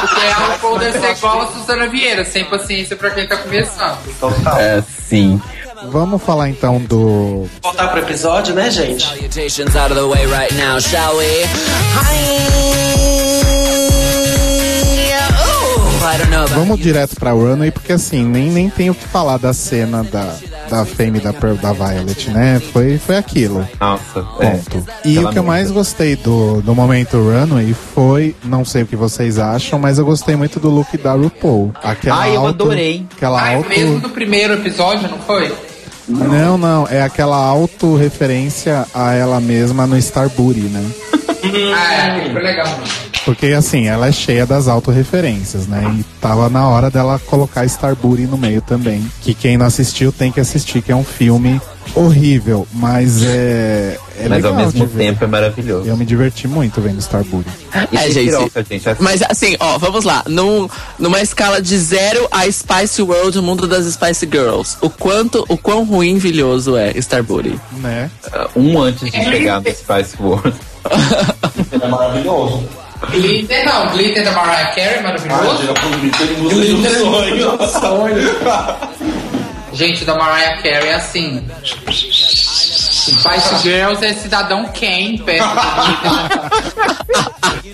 Porque 0.00 0.26
a 0.26 0.34
RuPaul 0.52 0.78
deve 0.78 0.98
ser 0.98 1.10
igual 1.12 1.42
a 1.42 1.46
Suzana 1.48 1.86
Vieira, 1.88 2.24
sem 2.24 2.44
paciência 2.44 2.96
pra 2.96 3.10
quem 3.10 3.26
tá 3.26 3.36
começando. 3.36 3.98
total. 4.18 4.58
É, 4.58 4.82
sim. 5.06 5.40
Vamos 5.90 6.22
falar 6.22 6.48
então 6.48 6.78
do. 6.78 7.46
Voltar 7.62 7.88
pro 7.88 8.00
episódio, 8.00 8.54
né, 8.54 8.70
gente? 8.70 9.04
Salutations 9.04 9.76
out 9.76 9.92
of 9.92 10.00
the 10.00 10.06
way 10.06 10.24
right 10.26 10.54
now, 10.54 10.80
shall 10.80 11.16
we? 11.16 11.26
Hi. 11.94 13.33
Vamos 16.54 16.78
direto 16.80 17.16
pra 17.16 17.30
Runway, 17.32 17.70
porque 17.70 17.92
assim, 17.92 18.24
nem, 18.24 18.50
nem 18.50 18.68
tem 18.70 18.90
o 18.90 18.94
que 18.94 19.06
falar 19.08 19.38
da 19.38 19.52
cena 19.52 20.04
da, 20.04 20.34
da 20.68 20.84
Fame 20.84 21.18
e 21.18 21.20
da, 21.22 21.30
da 21.32 21.72
Violet, 21.72 22.30
né? 22.30 22.60
Foi, 22.72 22.98
foi 22.98 23.16
aquilo. 23.16 23.66
Nossa, 23.80 24.22
Ponto. 24.22 24.84
E 25.04 25.18
o 25.18 25.30
que 25.30 25.38
eu 25.38 25.42
mais 25.42 25.70
gostei 25.70 26.14
do, 26.16 26.60
do 26.62 26.74
momento 26.74 27.16
Runway 27.16 27.74
foi, 27.94 28.34
não 28.44 28.64
sei 28.64 28.82
o 28.82 28.86
que 28.86 28.96
vocês 28.96 29.38
acham, 29.38 29.78
mas 29.78 29.98
eu 29.98 30.04
gostei 30.04 30.36
muito 30.36 30.60
do 30.60 30.68
look 30.70 30.96
da 30.98 31.12
RuPaul. 31.14 31.72
Aquela 31.82 32.20
Ai, 32.20 32.36
eu 32.36 32.40
auto- 32.46 32.64
adorei. 32.64 33.06
Aquela 33.16 33.40
Ah, 33.40 33.54
auto... 33.54 33.68
mesmo 33.68 33.98
no 33.98 34.10
primeiro 34.10 34.54
episódio, 34.54 35.08
não 35.08 35.18
foi? 35.18 35.52
Não, 36.06 36.58
não, 36.58 36.86
é 36.86 37.00
aquela 37.00 37.36
auto-referência 37.36 38.84
a 38.94 39.14
ela 39.14 39.40
mesma 39.40 39.86
no 39.86 40.00
Star 40.00 40.28
Booty, 40.28 40.60
né? 40.60 40.84
Ah, 41.76 41.94
é, 41.94 42.30
foi 42.32 42.42
legal. 42.42 42.66
Porque 43.24 43.46
assim, 43.46 43.86
ela 43.86 44.08
é 44.08 44.12
cheia 44.12 44.46
das 44.46 44.68
autorreferências, 44.68 45.66
né? 45.66 45.82
E 45.98 46.02
tava 46.20 46.48
na 46.48 46.68
hora 46.68 46.90
dela 46.90 47.18
colocar 47.18 47.66
Star 47.68 47.96
Booty 47.96 48.22
no 48.22 48.36
meio 48.36 48.60
também. 48.60 49.04
Que 49.22 49.34
quem 49.34 49.56
não 49.56 49.66
assistiu 49.66 50.12
tem 50.12 50.30
que 50.30 50.40
assistir, 50.40 50.82
que 50.82 50.92
é 50.92 50.96
um 50.96 51.04
filme 51.04 51.60
horrível, 51.94 52.66
mas 52.72 53.22
é, 53.22 53.98
é 54.18 54.28
Mas 54.28 54.44
ao 54.44 54.54
mesmo 54.54 54.86
tempo 54.88 55.24
é 55.24 55.26
maravilhoso. 55.26 55.88
Eu 55.88 55.96
me 55.96 56.04
diverti 56.04 56.48
muito 56.48 56.80
vendo 56.80 56.98
Starbury. 56.98 57.46
É, 57.92 58.10
gente. 58.10 58.26
piroca, 58.26 58.64
gente. 58.68 58.88
assim. 58.88 59.02
Mas 59.02 59.22
assim, 59.22 59.56
ó, 59.60 59.78
vamos 59.78 60.04
lá. 60.04 60.24
Num, 60.26 60.68
numa 60.98 61.20
escala 61.20 61.60
de 61.60 61.76
zero 61.78 62.26
a 62.30 62.50
Spice 62.50 63.02
World, 63.02 63.38
o 63.38 63.42
mundo 63.42 63.66
das 63.66 63.86
Spice 63.92 64.26
Girls. 64.30 64.76
O 64.80 64.90
quanto, 64.90 65.44
o 65.48 65.56
quão 65.56 65.84
ruim 65.84 66.18
vilhoso 66.18 66.76
é 66.76 66.92
Starbury. 66.98 67.58
Né? 67.72 68.10
Um 68.56 68.80
antes 68.80 69.10
de 69.10 69.22
chegar 69.22 69.60
no 69.60 69.70
Spice 69.70 70.16
World. 70.20 70.54
É 71.70 71.88
maravilhoso. 71.88 72.68
Glitter, 73.10 73.64
não, 73.64 73.88
Glitter 73.90 74.24
da 74.24 74.32
Mariah 74.32 74.70
Carey, 74.74 74.98
Ah, 74.98 75.02
maravilhoso. 75.02 75.74
pro 75.74 75.88
glitter 75.98 76.98
do 77.56 77.66
sonho. 77.68 78.30
Gente, 79.72 80.04
da 80.04 80.14
Mariah 80.14 80.56
Carey 80.62 80.88
é 80.88 80.94
assim. 80.94 81.44
Spice 81.90 83.58
Girls 83.62 84.04
é 84.04 84.14
cidadão 84.14 84.64
Kane 84.72 85.18
perto 85.18 85.44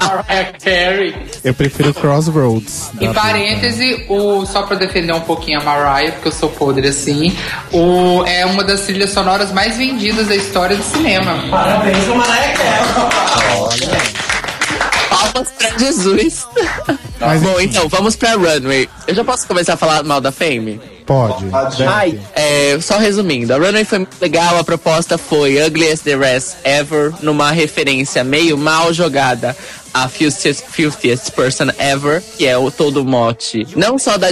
Mariah 0.01 0.53
Carey. 0.64 1.14
Eu 1.45 1.55
prefiro 1.55 1.93
Crossroads. 1.95 2.91
Em 3.01 3.12
parêntese, 3.12 4.07
o, 4.09 4.45
só 4.47 4.62
pra 4.62 4.76
defender 4.76 5.12
um 5.12 5.20
pouquinho 5.20 5.61
a 5.61 5.62
Mariah, 5.64 6.12
porque 6.12 6.28
eu 6.28 6.33
sou 6.33 6.49
podre 6.49 6.89
assim, 6.89 7.37
o, 7.70 8.24
é 8.26 8.45
uma 8.47 8.64
das 8.64 8.81
trilhas 8.83 9.11
sonoras 9.11 9.53
mais 9.53 9.76
vendidas 9.76 10.26
da 10.28 10.35
história 10.35 10.76
do 10.76 10.83
cinema. 10.83 11.37
Parabéns 11.51 12.05
pro 12.05 12.16
Mariah 12.16 12.55
Carey. 12.57 14.20
Palmas 15.33 15.53
pra 15.53 15.78
Jesus. 15.78 16.47
Mas, 17.20 17.43
Bom, 17.43 17.61
então, 17.61 17.89
vamos 17.89 18.16
pra 18.16 18.35
Runway. 18.35 18.89
Eu 19.07 19.14
já 19.14 19.24
posso 19.24 19.47
começar 19.47 19.74
a 19.74 19.76
falar 19.76 20.03
mal 20.03 20.20
da 20.20 20.33
Fame? 20.33 20.81
Pode. 21.11 21.45
Ai, 21.85 22.21
É, 22.37 22.79
só 22.81 22.97
resumindo, 22.97 23.53
a 23.53 23.57
Runway 23.57 23.85
foi 23.85 23.99
muito 23.99 24.17
legal, 24.21 24.57
a 24.57 24.63
proposta 24.63 25.19
foi 25.19 25.61
Ugliest 25.61 26.05
the 26.05 26.17
Rest 26.17 26.59
Ever, 26.63 27.13
numa 27.21 27.51
referência 27.51 28.23
meio 28.23 28.57
mal 28.57 28.93
jogada 28.93 29.57
a 29.93 30.09
Filthiest, 30.09 30.63
Filthiest 30.71 31.33
Person 31.33 31.67
Ever, 31.77 32.23
que 32.39 32.47
é 32.47 32.57
o 32.57 32.71
todo 32.71 33.05
mote, 33.05 33.67
não 33.75 33.99
só 33.99 34.17
da, 34.17 34.29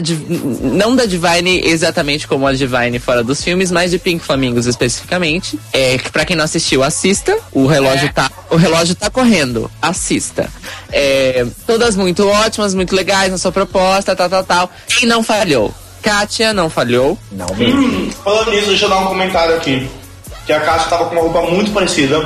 não 0.63 0.95
da 0.95 1.05
Divine 1.05 1.63
exatamente 1.65 2.29
como 2.29 2.47
a 2.47 2.53
Divine 2.53 3.01
fora 3.01 3.25
dos 3.25 3.43
filmes, 3.43 3.73
mas 3.73 3.91
de 3.91 3.99
Pink 3.99 4.25
Flamingos 4.25 4.67
especificamente. 4.67 5.59
É, 5.73 5.99
que 5.99 6.13
pra 6.13 6.25
quem 6.25 6.37
não 6.37 6.45
assistiu, 6.45 6.85
assista, 6.85 7.37
o 7.51 7.67
relógio 7.67 8.07
É. 8.07 8.13
tá, 8.13 8.31
o 8.51 8.57
relógio 8.57 8.95
tá 8.95 9.11
correndo, 9.11 9.69
assista. 9.83 10.49
É, 10.93 11.45
todas 11.67 11.97
muito 11.97 12.25
ótimas, 12.29 12.73
muito 12.73 12.95
legais 12.95 13.33
na 13.33 13.39
sua 13.39 13.51
proposta, 13.51 14.15
tal, 14.15 14.31
tal, 14.31 14.45
tal. 14.45 14.71
Quem 14.87 15.09
não 15.09 15.25
falhou? 15.25 15.75
Kátia 16.09 16.55
não 16.55 16.71
falhou. 16.71 17.19
não 17.33 17.47
mesmo. 17.55 18.11
Falando 18.25 18.51
nisso, 18.51 18.69
deixa 18.69 18.87
eu 18.87 18.89
dar 18.89 18.99
um 19.01 19.07
comentário 19.09 19.55
aqui. 19.57 19.89
Que 20.47 20.53
a 20.55 20.61
Caixa 20.61 20.89
tava 20.89 21.05
com 21.05 21.13
uma 21.15 21.21
roupa 21.21 21.43
muito 21.43 21.71
parecida 21.71 22.25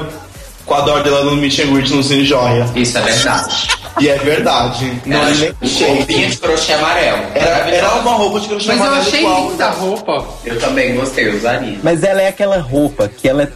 com 0.64 0.74
a 0.74 0.80
Dor 0.82 1.02
dela 1.02 1.24
no 1.24 1.34
Meet 1.36 1.58
and 1.58 1.72
Greet 1.72 1.90
no 1.92 2.00
Cine 2.04 2.24
Joia. 2.24 2.64
Isso 2.76 2.96
é 2.98 3.00
verdade. 3.02 3.68
E 3.98 4.08
é 4.08 4.16
verdade. 4.18 5.02
Não 5.04 5.20
é 5.26 5.30
nem 5.32 5.54
Roupinha 5.96 6.28
de 6.28 6.36
crochê 6.36 6.74
amarelo. 6.74 7.22
Era, 7.34 7.68
era 7.70 7.94
uma 7.96 8.12
roupa 8.12 8.38
de 8.38 8.46
crochê 8.48 8.68
Mas 8.68 8.78
eu 8.78 8.84
amarelo 8.84 9.06
achei 9.08 9.20
igual. 9.20 9.50
linda 9.50 9.66
a 9.66 9.70
roupa. 9.70 10.26
Eu 10.44 10.60
também 10.60 10.94
gostei, 10.94 11.28
eu 11.28 11.34
usaria. 11.36 11.78
Mas 11.82 12.04
ela 12.04 12.22
é 12.22 12.28
aquela 12.28 12.58
roupa 12.60 13.08
que 13.08 13.28
ela, 13.28 13.52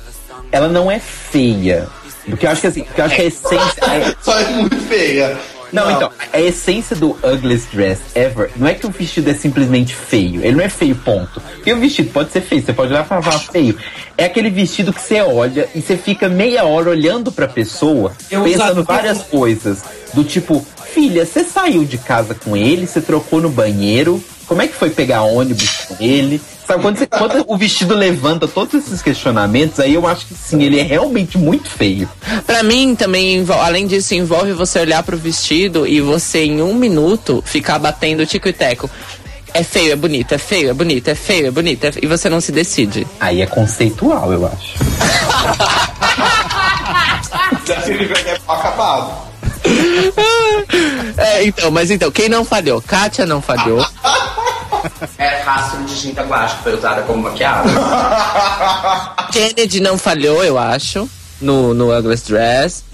ela 0.51 0.66
não 0.66 0.91
é 0.91 0.99
feia. 0.99 1.87
Porque 2.29 2.45
eu 2.45 2.51
acho 2.51 2.61
que 2.62 2.66
assim, 2.66 2.83
porque 2.83 3.01
eu 3.01 3.05
acho 3.05 3.14
que 3.14 3.22
a 3.22 3.24
essência. 3.27 3.59
é- 3.87 4.14
Só 4.20 4.37
é 4.41 4.45
muito 4.49 4.77
feia. 4.89 5.39
Não, 5.77 5.91
então, 5.91 6.11
a 6.33 6.41
essência 6.41 6.97
do 6.97 7.11
ugliest 7.22 7.68
dress 7.74 8.01
ever 8.14 8.51
não 8.57 8.66
é 8.66 8.74
que 8.74 8.87
o 8.87 8.91
vestido 8.91 9.31
é 9.31 9.35
simplesmente 9.35 9.95
feio. 9.95 10.43
Ele 10.45 10.57
não 10.57 10.64
é 10.64 10.68
feio, 10.68 10.95
ponto. 10.97 11.41
Porque 11.41 11.72
o 11.72 11.79
vestido 11.79 12.11
pode 12.11 12.33
ser 12.33 12.41
feio, 12.41 12.62
você 12.64 12.72
pode 12.72 12.93
olhar 12.93 13.05
e 13.05 13.09
falar 13.09 13.22
"Ah, 13.27 13.39
feio. 13.39 13.77
É 14.16 14.24
aquele 14.24 14.51
vestido 14.51 14.93
que 14.93 15.01
você 15.01 15.20
olha 15.20 15.68
e 15.74 15.81
você 15.83 15.97
fica 15.97 16.29
meia 16.29 16.64
hora 16.64 16.91
olhando 16.91 17.31
pra 17.31 17.47
pessoa, 17.47 18.12
Eu 18.31 18.43
pensando 18.43 18.83
várias 18.85 19.22
coisas. 19.22 19.83
Do 20.14 20.24
tipo, 20.24 20.64
filha, 20.93 21.27
você 21.27 21.45
saiu 21.45 21.85
de 21.85 21.99
casa 21.99 22.35
com 22.35 22.57
ele, 22.57 22.87
você 22.87 23.01
trocou 23.01 23.41
no 23.41 23.51
banheiro, 23.51 24.22
como 24.47 24.63
é 24.63 24.69
que 24.69 24.75
foi 24.75 24.91
pegar 24.91 25.23
ônibus 25.23 25.71
com 25.89 25.97
ele? 26.01 26.41
Sabe, 26.67 26.83
quando, 26.83 26.99
você- 26.99 27.07
quando 27.07 27.45
o 27.47 27.57
vestido 27.57 27.95
levanta 27.95 28.49
todos 28.49 28.75
esses 28.75 29.01
questionamentos, 29.03 29.79
aí 29.79 29.95
eu 29.95 30.07
acho 30.07 30.27
que 30.27 30.35
sim, 30.35 30.63
ele 30.63 30.81
é 30.81 30.83
realmente 30.83 31.39
muito 31.39 31.69
feio. 31.69 32.09
Pra 32.47 32.63
mim 32.63 32.95
também, 32.97 33.45
além 33.63 33.87
disso, 33.87 34.15
envolve 34.15 34.53
você 34.53 34.81
olhar 34.81 35.03
pro 35.03 35.17
vestido 35.17 35.87
e 35.87 36.01
você 36.01 36.45
em 36.45 36.63
um 36.63 36.75
minuto 36.75 37.43
ficar 37.47 37.79
batendo 37.79 38.27
tico 38.27 38.49
e 38.49 38.53
teco. 38.53 38.91
É 39.55 39.63
feio, 39.63 39.93
é 39.93 39.97
bonito, 39.97 40.35
é 40.35 40.39
feio, 40.39 40.69
é 40.71 40.75
bonito, 40.75 41.09
é 41.09 41.15
feio, 41.15 41.47
é 41.47 41.51
bonito, 41.51 41.85
é 41.85 41.93
fe- 41.93 42.01
e 42.03 42.07
você 42.07 42.29
não 42.29 42.41
se 42.43 42.53
decide. 42.53 43.07
Aí 43.19 43.41
é 43.41 43.47
conceitual, 43.47 44.31
eu 44.33 44.47
acho. 44.47 44.77
Deve 47.67 47.93
ele 47.95 48.13
é 48.13 48.39
acabado. 48.49 49.13
É, 51.17 51.45
então, 51.45 51.71
mas 51.71 51.91
então, 51.91 52.11
quem 52.11 52.29
não 52.29 52.45
falhou? 52.45 52.81
Kátia 52.83 53.27
não 53.27 53.41
falhou. 53.43 53.85
É 55.19 55.41
rastro 55.41 55.83
de 55.85 55.99
tinta 55.99 56.23
guache 56.23 56.57
que 56.59 56.62
foi 56.62 56.75
usada 56.75 57.03
como 57.03 57.23
maquiagem. 57.25 57.73
Kennedy 59.33 59.81
não 59.81 59.99
falhou, 59.99 60.45
eu 60.45 60.57
acho, 60.57 61.09
no, 61.41 61.75
no 61.75 61.97
Ugliest 61.97 62.31
Dress. 62.31 62.85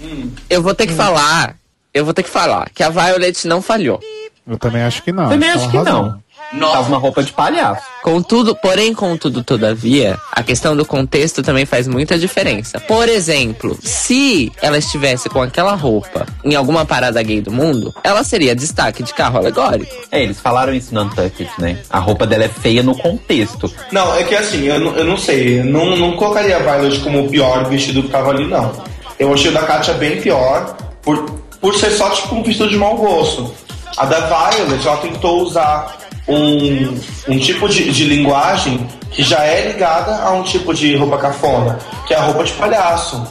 Eu 0.49 0.63
vou 0.63 0.73
ter 0.73 0.87
que 0.87 0.93
falar, 0.93 1.55
eu 1.93 2.03
vou 2.03 2.13
ter 2.13 2.23
que 2.23 2.29
falar 2.29 2.69
que 2.73 2.81
a 2.81 2.89
Violet 2.89 3.47
não 3.47 3.61
falhou. 3.61 3.99
Eu 4.47 4.57
também 4.57 4.81
acho 4.81 5.03
que 5.03 5.11
não. 5.11 5.29
Também 5.29 5.49
Ela 5.49 5.59
acho 5.61 5.69
que 5.69 5.77
arrasou. 5.77 6.03
não. 6.03 6.22
Tava 6.59 6.87
uma 6.87 6.97
roupa 6.97 7.23
de 7.23 7.31
palhaço. 7.33 7.81
Contudo, 8.03 8.55
porém, 8.55 8.93
contudo, 8.93 9.43
todavia, 9.43 10.17
a 10.31 10.43
questão 10.43 10.75
do 10.75 10.85
contexto 10.85 11.41
também 11.41 11.65
faz 11.65 11.87
muita 11.87 12.17
diferença. 12.17 12.79
Por 12.81 13.07
exemplo, 13.07 13.77
se 13.81 14.51
ela 14.61 14.77
estivesse 14.77 15.29
com 15.29 15.41
aquela 15.41 15.73
roupa 15.73 16.25
em 16.43 16.53
alguma 16.55 16.85
parada 16.85 17.21
gay 17.23 17.41
do 17.41 17.51
mundo, 17.51 17.93
ela 18.03 18.23
seria 18.23 18.55
destaque 18.55 19.01
de 19.03 19.13
carro 19.13 19.37
alegórico. 19.37 19.91
É, 20.11 20.21
eles 20.21 20.39
falaram 20.39 20.73
isso 20.73 20.93
no 20.93 21.03
Untucked, 21.03 21.49
né? 21.57 21.79
A 21.89 21.99
roupa 21.99 22.27
dela 22.27 22.43
é 22.43 22.49
feia 22.49 22.83
no 22.83 22.95
contexto. 22.97 23.71
Não, 23.91 24.13
é 24.15 24.23
que 24.23 24.35
assim, 24.35 24.63
eu, 24.65 24.79
não- 24.79 24.95
eu 24.95 25.05
não 25.05 25.17
sei. 25.17 25.59
Eu 25.61 25.65
não, 25.65 25.95
não 25.95 26.11
colocaria 26.17 26.57
a 26.57 26.59
Violet 26.59 26.99
como 26.99 27.25
o 27.25 27.29
pior 27.29 27.67
vestido 27.69 28.03
que 28.03 28.09
tava 28.09 28.29
ali, 28.31 28.45
não. 28.47 28.71
Eu 29.17 29.33
achei 29.33 29.49
o 29.49 29.53
da 29.53 29.61
Katia 29.63 29.93
bem 29.93 30.19
pior, 30.21 30.75
por, 31.01 31.23
por 31.61 31.73
ser 31.75 31.91
só 31.91 32.09
tipo 32.09 32.35
um 32.35 32.43
vestido 32.43 32.69
de 32.69 32.77
mau 32.77 32.97
gosto. 32.97 33.53
A 33.95 34.05
da 34.05 34.19
Violet, 34.21 34.85
ela 34.87 34.97
tentou 34.97 35.43
usar 35.43 35.97
um, 36.27 36.97
um 37.27 37.37
tipo 37.39 37.67
de, 37.69 37.91
de 37.91 38.05
linguagem 38.05 38.87
que 39.11 39.23
já 39.23 39.43
é 39.43 39.71
ligada 39.71 40.15
a 40.23 40.31
um 40.31 40.43
tipo 40.43 40.73
de 40.73 40.95
roupa 40.95 41.17
cafona, 41.17 41.77
que 42.07 42.13
é 42.13 42.17
a 42.17 42.21
roupa 42.21 42.43
de 42.43 42.51
palhaço. 42.53 43.25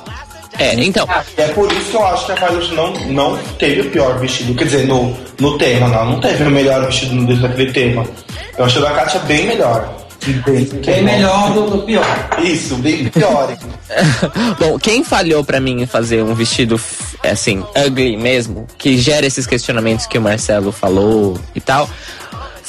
É, 0.58 0.74
então, 0.74 1.08
É 1.38 1.48
por 1.48 1.72
isso 1.72 1.90
que 1.90 1.96
eu 1.96 2.06
acho 2.06 2.26
que 2.26 2.32
a 2.32 2.34
Violet 2.34 2.74
não, 2.74 2.92
não 3.06 3.38
teve 3.58 3.80
o 3.80 3.90
pior 3.90 4.18
vestido. 4.18 4.54
Quer 4.54 4.64
dizer, 4.64 4.86
no, 4.86 5.16
no 5.40 5.56
tema, 5.56 5.88
não, 5.88 6.04
não 6.12 6.20
teve 6.20 6.44
o 6.44 6.50
melhor 6.50 6.84
vestido 6.84 7.14
no 7.14 7.26
dentro 7.26 7.48
daquele 7.48 7.72
tema. 7.72 8.06
Eu 8.58 8.66
achei 8.66 8.80
o 8.80 8.84
da 8.84 8.90
Katia 8.92 9.20
bem 9.20 9.46
melhor. 9.46 9.90
Bem, 10.46 10.64
Bem 10.66 11.02
melhor 11.02 11.52
do, 11.52 11.68
do 11.70 11.78
pior. 11.82 12.06
Isso, 12.44 12.76
bem 12.76 13.08
pior. 13.08 13.56
Bom, 14.60 14.78
quem 14.78 15.02
falhou 15.02 15.42
pra 15.42 15.58
mim 15.58 15.82
em 15.82 15.86
fazer 15.86 16.22
um 16.22 16.34
vestido 16.34 16.76
f- 16.76 17.16
assim, 17.26 17.64
ugly 17.86 18.16
mesmo, 18.16 18.66
que 18.78 18.98
gera 18.98 19.26
esses 19.26 19.46
questionamentos 19.46 20.06
que 20.06 20.16
o 20.18 20.22
Marcelo 20.22 20.70
falou 20.70 21.40
e 21.56 21.60
tal, 21.60 21.88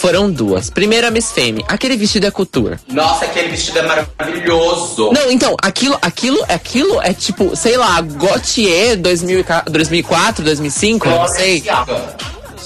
foram 0.04 0.30
duas. 0.30 0.70
Primeiro 0.70 1.08
a 1.08 1.12
Miss 1.12 1.32
Fame, 1.32 1.64
aquele 1.66 1.96
vestido 1.96 2.28
é 2.28 2.32
couture. 2.32 2.78
Nossa, 2.92 3.24
aquele 3.24 3.48
vestido 3.48 3.80
é 3.80 3.84
maravilhoso. 3.84 5.12
Não, 5.14 5.32
então, 5.32 5.56
aquilo, 5.64 5.98
aquilo, 6.02 6.44
aquilo 6.50 7.02
é 7.02 7.14
tipo, 7.14 7.56
sei 7.56 7.78
lá, 7.78 8.02
Gautier 8.02 8.98
2000, 8.98 9.46
2004, 9.72 10.44
2005, 10.44 11.08
não 11.08 11.26
sei. 11.30 11.64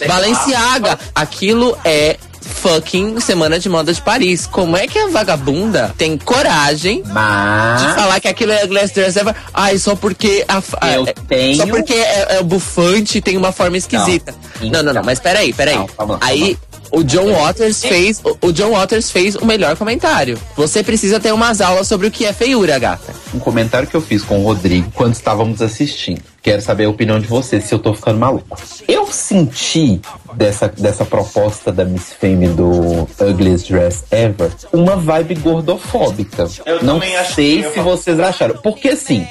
Balenciaga. 0.07 0.97
Aquilo 1.13 1.77
é 1.85 2.17
fucking 2.41 3.19
Semana 3.19 3.59
de 3.59 3.69
Moda 3.69 3.93
de 3.93 4.01
Paris. 4.01 4.47
Como 4.47 4.75
é 4.75 4.87
que 4.87 4.97
a 4.97 5.07
vagabunda 5.09 5.93
tem 5.95 6.17
coragem 6.17 7.03
de 7.03 7.09
Mas. 7.11 7.93
falar 7.93 8.19
que 8.19 8.27
aquilo 8.27 8.51
é 8.51 8.65
Glass 8.65 8.89
Dress 8.91 9.19
Ever? 9.19 9.35
Ai, 9.53 9.77
só 9.77 9.95
porque 9.95 10.43
a, 10.47 10.57
a- 10.81 10.91
Eu 10.95 11.05
é- 11.07 11.13
tenho- 11.13 11.57
Só 11.57 11.67
porque 11.67 11.93
é, 11.93 12.37
é 12.39 12.43
bufante 12.43 13.19
e 13.19 13.21
tem 13.21 13.37
uma 13.37 13.51
forma 13.51 13.77
esquisita. 13.77 14.33
Não. 14.59 14.69
Não, 14.71 14.83
não, 14.83 14.93
não, 14.93 15.03
mas 15.03 15.19
peraí, 15.19 15.53
peraí. 15.53 15.75
Não, 15.75 15.87
vamos 15.97 16.19
lá, 16.19 16.25
Aí. 16.25 16.57
O 16.91 17.03
John 17.03 17.31
Waters 17.33 17.81
fez 17.81 18.21
o- 18.23 18.37
o 18.47 18.51
John 18.51 18.71
Waters 18.71 19.11
fez 19.11 19.35
o 19.35 19.45
melhor 19.45 19.75
comentário. 19.75 20.37
Você 20.55 20.83
precisa 20.83 21.19
ter 21.19 21.33
umas 21.33 21.61
aulas 21.61 21.87
sobre 21.87 22.07
o 22.07 22.11
que 22.11 22.25
é 22.25 22.33
feiura, 22.33 22.77
gata. 22.79 23.13
Um 23.33 23.39
comentário 23.39 23.87
que 23.87 23.95
eu 23.95 24.01
fiz 24.01 24.23
com 24.23 24.39
o 24.39 24.43
Rodrigo 24.43 24.89
quando 24.93 25.13
estávamos 25.13 25.61
assistindo. 25.61 26.21
Quero 26.41 26.61
saber 26.61 26.85
a 26.85 26.89
opinião 26.89 27.19
de 27.19 27.27
vocês, 27.27 27.65
se 27.65 27.73
eu 27.73 27.79
tô 27.79 27.93
ficando 27.93 28.19
maluco. 28.19 28.57
Eu 28.87 29.07
senti 29.11 29.99
dessa, 30.33 30.69
dessa 30.69 31.03
proposta 31.03 31.71
da 31.73 31.83
Miss 31.83 32.13
Fame 32.19 32.47
do 32.47 33.07
Ugliest 33.19 33.71
Dress 33.71 34.03
Ever 34.11 34.49
uma 34.71 34.95
vibe 34.95 35.35
gordofóbica. 35.35 36.47
Eu 36.65 36.83
Não 36.83 37.01
sei 37.35 37.65
eu 37.65 37.73
se 37.73 37.79
vocês 37.79 38.19
acharam. 38.19 38.55
Porque 38.63 38.89
assim, 38.89 39.27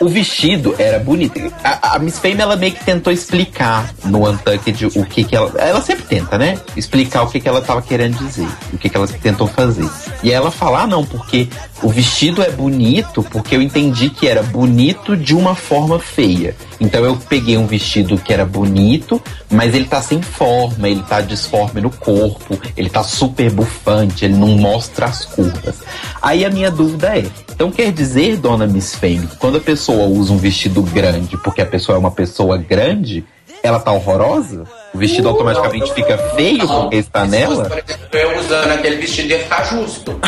o 0.00 0.08
vestido 0.08 0.74
era 0.78 0.98
bonito. 0.98 1.52
A, 1.62 1.94
a 1.94 1.98
Miss 1.98 2.18
Fame, 2.18 2.40
ela 2.40 2.56
meio 2.56 2.72
que 2.72 2.84
tentou 2.84 3.12
explicar 3.12 3.92
no 4.04 4.28
Untucked 4.28 4.86
o 4.98 5.04
que 5.04 5.24
que 5.24 5.34
ela... 5.34 5.52
Ela 5.58 5.80
sempre 5.80 6.04
tenta, 6.04 6.36
né? 6.38 6.58
Explicar 6.76 7.22
o 7.22 7.28
que 7.28 7.40
que 7.40 7.48
ela 7.48 7.62
tava 7.62 7.82
querendo 7.82 8.16
dizer. 8.18 8.48
O 8.72 8.78
que 8.78 8.88
que 8.88 8.96
ela 8.96 9.06
tentou 9.06 9.46
fazer. 9.46 9.88
E 10.22 10.30
ela 10.30 10.50
fala, 10.50 10.82
ah, 10.82 10.86
não, 10.86 11.04
porque 11.04 11.48
o 11.82 11.88
vestido 11.88 12.42
é 12.42 12.50
bonito 12.50 13.22
porque 13.22 13.56
eu 13.56 13.62
entendi 13.62 14.10
que 14.10 14.26
era 14.26 14.42
bonito 14.42 15.16
de 15.16 15.34
uma 15.34 15.54
forma 15.54 15.98
feia. 15.98 16.54
Então 16.80 17.04
eu 17.04 17.16
peguei 17.16 17.56
um 17.56 17.66
vestido 17.66 18.18
que 18.18 18.32
era 18.32 18.44
bonito, 18.44 19.22
mas 19.50 19.74
ele 19.74 19.86
tá 19.86 20.02
sem 20.02 20.20
forma, 20.20 20.88
ele 20.88 21.02
tá 21.02 21.20
disforme 21.20 21.80
no 21.80 21.90
corpo, 21.90 22.58
ele 22.76 22.90
tá 22.90 23.02
super 23.02 23.50
bufante, 23.50 24.24
ele 24.24 24.34
não 24.34 24.48
mostra 24.48 25.06
as 25.06 25.24
curvas. 25.24 25.76
Aí 26.20 26.44
a 26.44 26.50
minha 26.50 26.70
dúvida 26.70 27.16
é, 27.16 27.24
então 27.50 27.70
quer 27.70 27.92
dizer, 27.92 28.36
dona 28.36 28.66
Miss 28.66 28.94
Fame, 28.94 29.28
quando 29.38 29.56
a 29.56 29.60
pessoa 29.60 29.85
usa 29.94 30.32
um 30.32 30.38
vestido 30.38 30.82
grande 30.82 31.36
porque 31.38 31.62
a 31.62 31.66
pessoa 31.66 31.96
é 31.96 31.98
uma 31.98 32.10
pessoa 32.10 32.56
grande, 32.56 33.24
ela 33.62 33.80
tá 33.80 33.92
horrorosa? 33.92 34.64
O 34.94 34.98
vestido 34.98 35.28
automaticamente 35.28 35.92
fica 35.92 36.16
feio 36.34 36.66
porque 36.66 36.96
está 36.96 37.24
nela? 37.26 37.64
Por 37.64 37.78
exemplo, 37.78 38.06
eu 38.12 38.38
usando 38.38 38.70
aquele 38.70 38.96
vestido 38.96 39.28
ia 39.30 39.38
ficar 39.40 39.64
justo. 39.64 40.18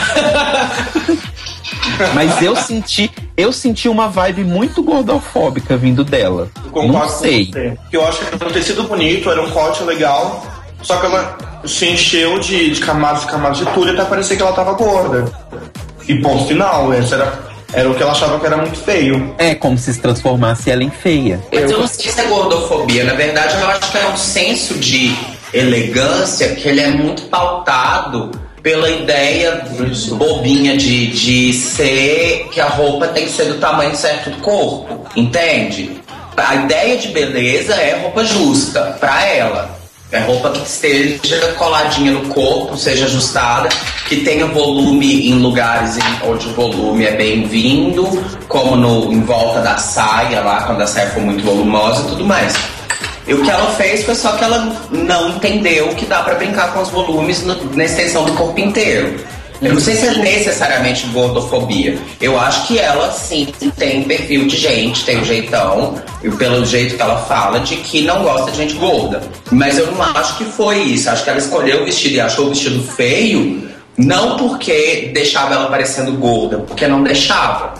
Mas 2.14 2.40
eu 2.42 2.54
senti, 2.56 3.10
eu 3.36 3.52
senti 3.52 3.88
uma 3.88 4.08
vibe 4.08 4.44
muito 4.44 4.82
gordofóbica 4.82 5.76
vindo 5.76 6.04
dela. 6.04 6.48
Concordo 6.70 6.92
Não 6.92 7.00
com 7.00 7.08
sei. 7.08 7.50
eu 7.92 8.06
acho 8.06 8.24
que 8.24 8.34
era 8.34 8.46
um 8.46 8.52
tecido 8.52 8.84
bonito, 8.84 9.30
era 9.30 9.42
um 9.42 9.50
corte 9.50 9.82
legal, 9.82 10.46
só 10.82 10.96
que 10.96 11.06
ela 11.06 11.36
se 11.64 11.86
encheu 11.86 12.38
de, 12.38 12.70
de 12.70 12.80
camadas 12.80 13.24
e 13.24 13.26
camadas 13.26 13.58
de 13.58 13.66
tudo 13.66 13.90
até 13.90 14.04
parecer 14.04 14.36
que 14.36 14.42
ela 14.42 14.52
tava 14.52 14.72
gorda. 14.72 15.24
E 16.06 16.20
ponto 16.22 16.46
final, 16.46 16.92
esse 16.94 17.14
era, 17.14 17.38
era 17.72 17.90
o 17.90 17.94
que 17.94 18.02
ela 18.02 18.12
achava 18.12 18.38
que 18.38 18.46
era 18.46 18.56
muito 18.56 18.78
feio. 18.78 19.34
É 19.38 19.54
como 19.54 19.76
se 19.76 19.92
se 19.92 20.00
transformasse 20.00 20.70
ela 20.70 20.82
em 20.82 20.90
feia. 20.90 21.40
Mas 21.52 21.70
eu 21.70 21.78
não 21.78 21.86
sei 21.86 22.10
se 22.10 22.20
é 22.20 22.24
gordofobia. 22.24 23.04
Na 23.04 23.14
verdade, 23.14 23.54
eu 23.60 23.68
acho 23.68 23.90
que 23.90 23.98
é 23.98 24.08
um 24.08 24.16
senso 24.16 24.74
de 24.74 25.14
elegância 25.52 26.54
que 26.54 26.68
ele 26.68 26.80
é 26.80 26.88
muito 26.88 27.22
pautado 27.24 28.30
pela 28.62 28.90
ideia 28.90 29.64
bobinha 30.10 30.76
de, 30.76 31.06
de 31.08 31.52
ser 31.52 32.48
que 32.50 32.60
a 32.60 32.66
roupa 32.66 33.08
tem 33.08 33.24
que 33.24 33.30
ser 33.30 33.46
do 33.46 33.54
tamanho 33.54 33.94
certo 33.96 34.30
do 34.30 34.38
corpo, 34.38 35.06
entende? 35.16 36.00
A 36.36 36.54
ideia 36.54 36.96
de 36.96 37.08
beleza 37.08 37.74
é 37.74 38.00
roupa 38.00 38.24
justa 38.24 38.96
pra 39.00 39.24
ela. 39.26 39.77
É 40.10 40.20
roupa 40.20 40.50
que 40.50 40.62
esteja 40.66 41.52
coladinha 41.58 42.12
no 42.12 42.28
corpo, 42.32 42.78
seja 42.78 43.04
ajustada, 43.04 43.68
que 44.08 44.16
tenha 44.22 44.46
volume 44.46 45.28
em 45.28 45.34
lugares 45.34 45.98
onde 46.26 46.48
o 46.48 46.52
volume 46.54 47.04
é 47.04 47.14
bem-vindo, 47.14 48.06
como 48.48 48.74
no, 48.74 49.12
em 49.12 49.20
volta 49.20 49.60
da 49.60 49.76
saia 49.76 50.40
lá, 50.40 50.62
quando 50.62 50.80
a 50.80 50.86
saia 50.86 51.10
for 51.10 51.20
muito 51.22 51.44
volumosa 51.44 52.04
e 52.04 52.08
tudo 52.08 52.24
mais. 52.24 52.54
E 53.26 53.34
o 53.34 53.42
que 53.42 53.50
ela 53.50 53.70
fez 53.72 54.04
foi 54.04 54.14
só 54.14 54.32
que 54.32 54.42
ela 54.44 54.74
não 54.90 55.28
entendeu 55.28 55.88
que 55.88 56.06
dá 56.06 56.22
pra 56.22 56.36
brincar 56.36 56.72
com 56.72 56.80
os 56.80 56.88
volumes 56.88 57.42
no- 57.42 57.76
na 57.76 57.84
extensão 57.84 58.24
do 58.24 58.32
corpo 58.32 58.58
inteiro. 58.58 59.20
Eu 59.60 59.74
não 59.74 59.80
sei 59.80 59.96
se 59.96 60.06
é 60.06 60.14
necessariamente 60.18 61.06
gordofobia. 61.08 61.98
Eu 62.20 62.38
acho 62.38 62.66
que 62.68 62.78
ela 62.78 63.10
sim 63.10 63.46
tem 63.76 64.02
perfil 64.04 64.46
de 64.46 64.56
gente, 64.56 65.04
tem 65.04 65.18
um 65.18 65.24
jeitão, 65.24 66.00
e 66.22 66.30
pelo 66.30 66.64
jeito 66.64 66.94
que 66.94 67.02
ela 67.02 67.18
fala, 67.24 67.58
de 67.60 67.76
que 67.76 68.02
não 68.02 68.22
gosta 68.22 68.52
de 68.52 68.56
gente 68.58 68.74
gorda. 68.74 69.20
Mas 69.50 69.76
eu 69.76 69.90
não 69.90 70.00
acho 70.02 70.36
que 70.38 70.44
foi 70.44 70.78
isso. 70.82 71.10
Acho 71.10 71.24
que 71.24 71.30
ela 71.30 71.38
escolheu 71.40 71.82
o 71.82 71.84
vestido 71.84 72.14
e 72.14 72.20
achou 72.20 72.46
o 72.46 72.48
vestido 72.50 72.82
feio, 72.92 73.68
não 73.96 74.36
porque 74.36 75.10
deixava 75.12 75.54
ela 75.54 75.68
parecendo 75.68 76.12
gorda, 76.12 76.58
porque 76.58 76.86
não 76.86 77.02
deixava. 77.02 77.74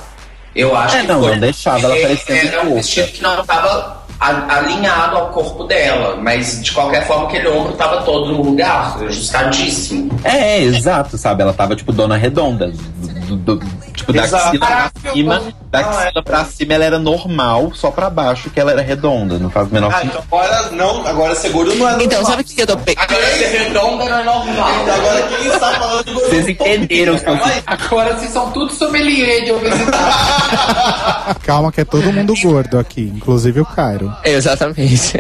Eu 0.57 0.77
acho 0.77 0.97
É, 0.97 1.01
que 1.03 1.07
não, 1.07 1.21
foi 1.21 1.31
não 1.33 1.39
deixava 1.39 1.85
ela 1.87 1.97
parecendo 1.97 2.49
era 2.49 2.61
um 2.63 2.65
gorda. 2.65 2.75
vestido 2.81 3.07
que 3.13 3.23
não 3.23 3.41
estava 3.41 3.98
alinhado 4.21 5.17
ao 5.17 5.29
corpo 5.29 5.65
dela, 5.65 6.17
mas 6.17 6.63
de 6.63 6.73
qualquer 6.73 7.07
forma 7.07 7.27
aquele 7.29 7.49
ombro 7.49 7.73
estava 7.73 8.03
todo 8.03 8.33
no 8.33 8.43
lugar, 8.43 8.97
ajustadíssimo. 9.03 10.11
É, 10.25 10.59
é, 10.59 10.63
exato, 10.63 11.17
sabe? 11.17 11.43
Ela 11.43 11.53
tava 11.53 11.77
tipo 11.77 11.93
dona 11.93 12.17
redonda. 12.17 12.69
Do- 12.69 13.37
do- 13.37 13.57
do- 13.57 13.67
tipo, 13.93 14.13
da 14.13 14.25
Exato. 14.25 14.47
axila 14.47 14.67
pra 14.67 14.91
Ah, 15.05 15.13
cima, 15.13 15.43
da 15.71 15.79
Ah, 15.81 15.83
é. 15.83 16.07
axila 16.09 16.23
pra 16.23 16.45
cima 16.45 16.75
ela 16.75 16.85
era 16.85 16.99
normal, 16.99 17.73
só 17.75 17.91
pra 17.91 18.09
baixo 18.09 18.49
que 18.51 18.59
ela 18.59 18.73
era 18.73 18.81
redonda. 18.83 19.39
Não 19.39 19.51
faz 19.51 19.69
o 19.69 19.75
menor 19.75 19.93
Ah, 19.93 20.01
sentido. 20.01 20.23
então 20.27 20.39
agora 20.41 20.71
não, 20.73 21.07
agora 21.07 21.35
ser 21.35 21.51
gordo 21.51 21.75
não 21.75 21.89
é 21.89 21.93
Então, 21.95 22.07
normal. 22.21 22.25
sabe 22.27 22.43
o 22.43 22.45
que 22.45 22.63
eu 22.63 22.67
tô 22.67 22.77
pe... 22.79 22.95
Agora 22.99 23.27
ser 23.27 23.47
redonda 23.47 24.05
era 24.05 24.25
normal. 24.25 24.69
Agora 24.95 25.23
quem 25.29 25.47
está 25.47 25.71
falando 25.75 26.05
de 26.05 26.13
gordo? 26.15 26.29
Vocês 26.31 26.49
entenderam 26.49 27.19
que 27.19 27.29
eu. 27.29 27.39
Agora 27.67 28.15
vocês 28.17 28.31
são 28.31 28.51
tudo 28.51 28.73
sommelier 28.73 29.45
de 29.45 29.53
obesidade. 29.53 31.39
Calma 31.45 31.71
que 31.73 31.81
é 31.81 31.85
todo 31.85 32.13
mundo 32.13 32.35
gordo 32.43 32.79
aqui, 32.79 33.13
inclusive 33.15 33.61
o 33.61 33.67
Cairo. 33.67 34.13
Exatamente. 34.25 35.19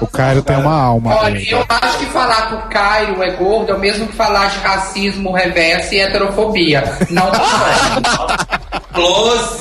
O 0.00 0.06
Cairo 0.06 0.42
tem 0.42 0.56
uma 0.56 0.74
alma. 0.82 1.14
Olha, 1.16 1.38
eu 1.50 1.64
acho 1.68 1.98
que 1.98 2.06
falar 2.06 2.48
que 2.48 2.54
o 2.54 2.62
Cairo 2.70 3.22
é 3.22 3.30
gordo 3.36 3.70
é 3.70 3.74
o 3.74 3.78
mesmo 3.78 4.06
que 4.08 4.16
falar 4.16 4.48
de 4.50 4.58
racismo 4.58 5.32
reverso 5.32 5.94
e 5.94 6.00
heterofobia. 6.00 6.82
Não 7.10 7.30
Close. 8.92 9.60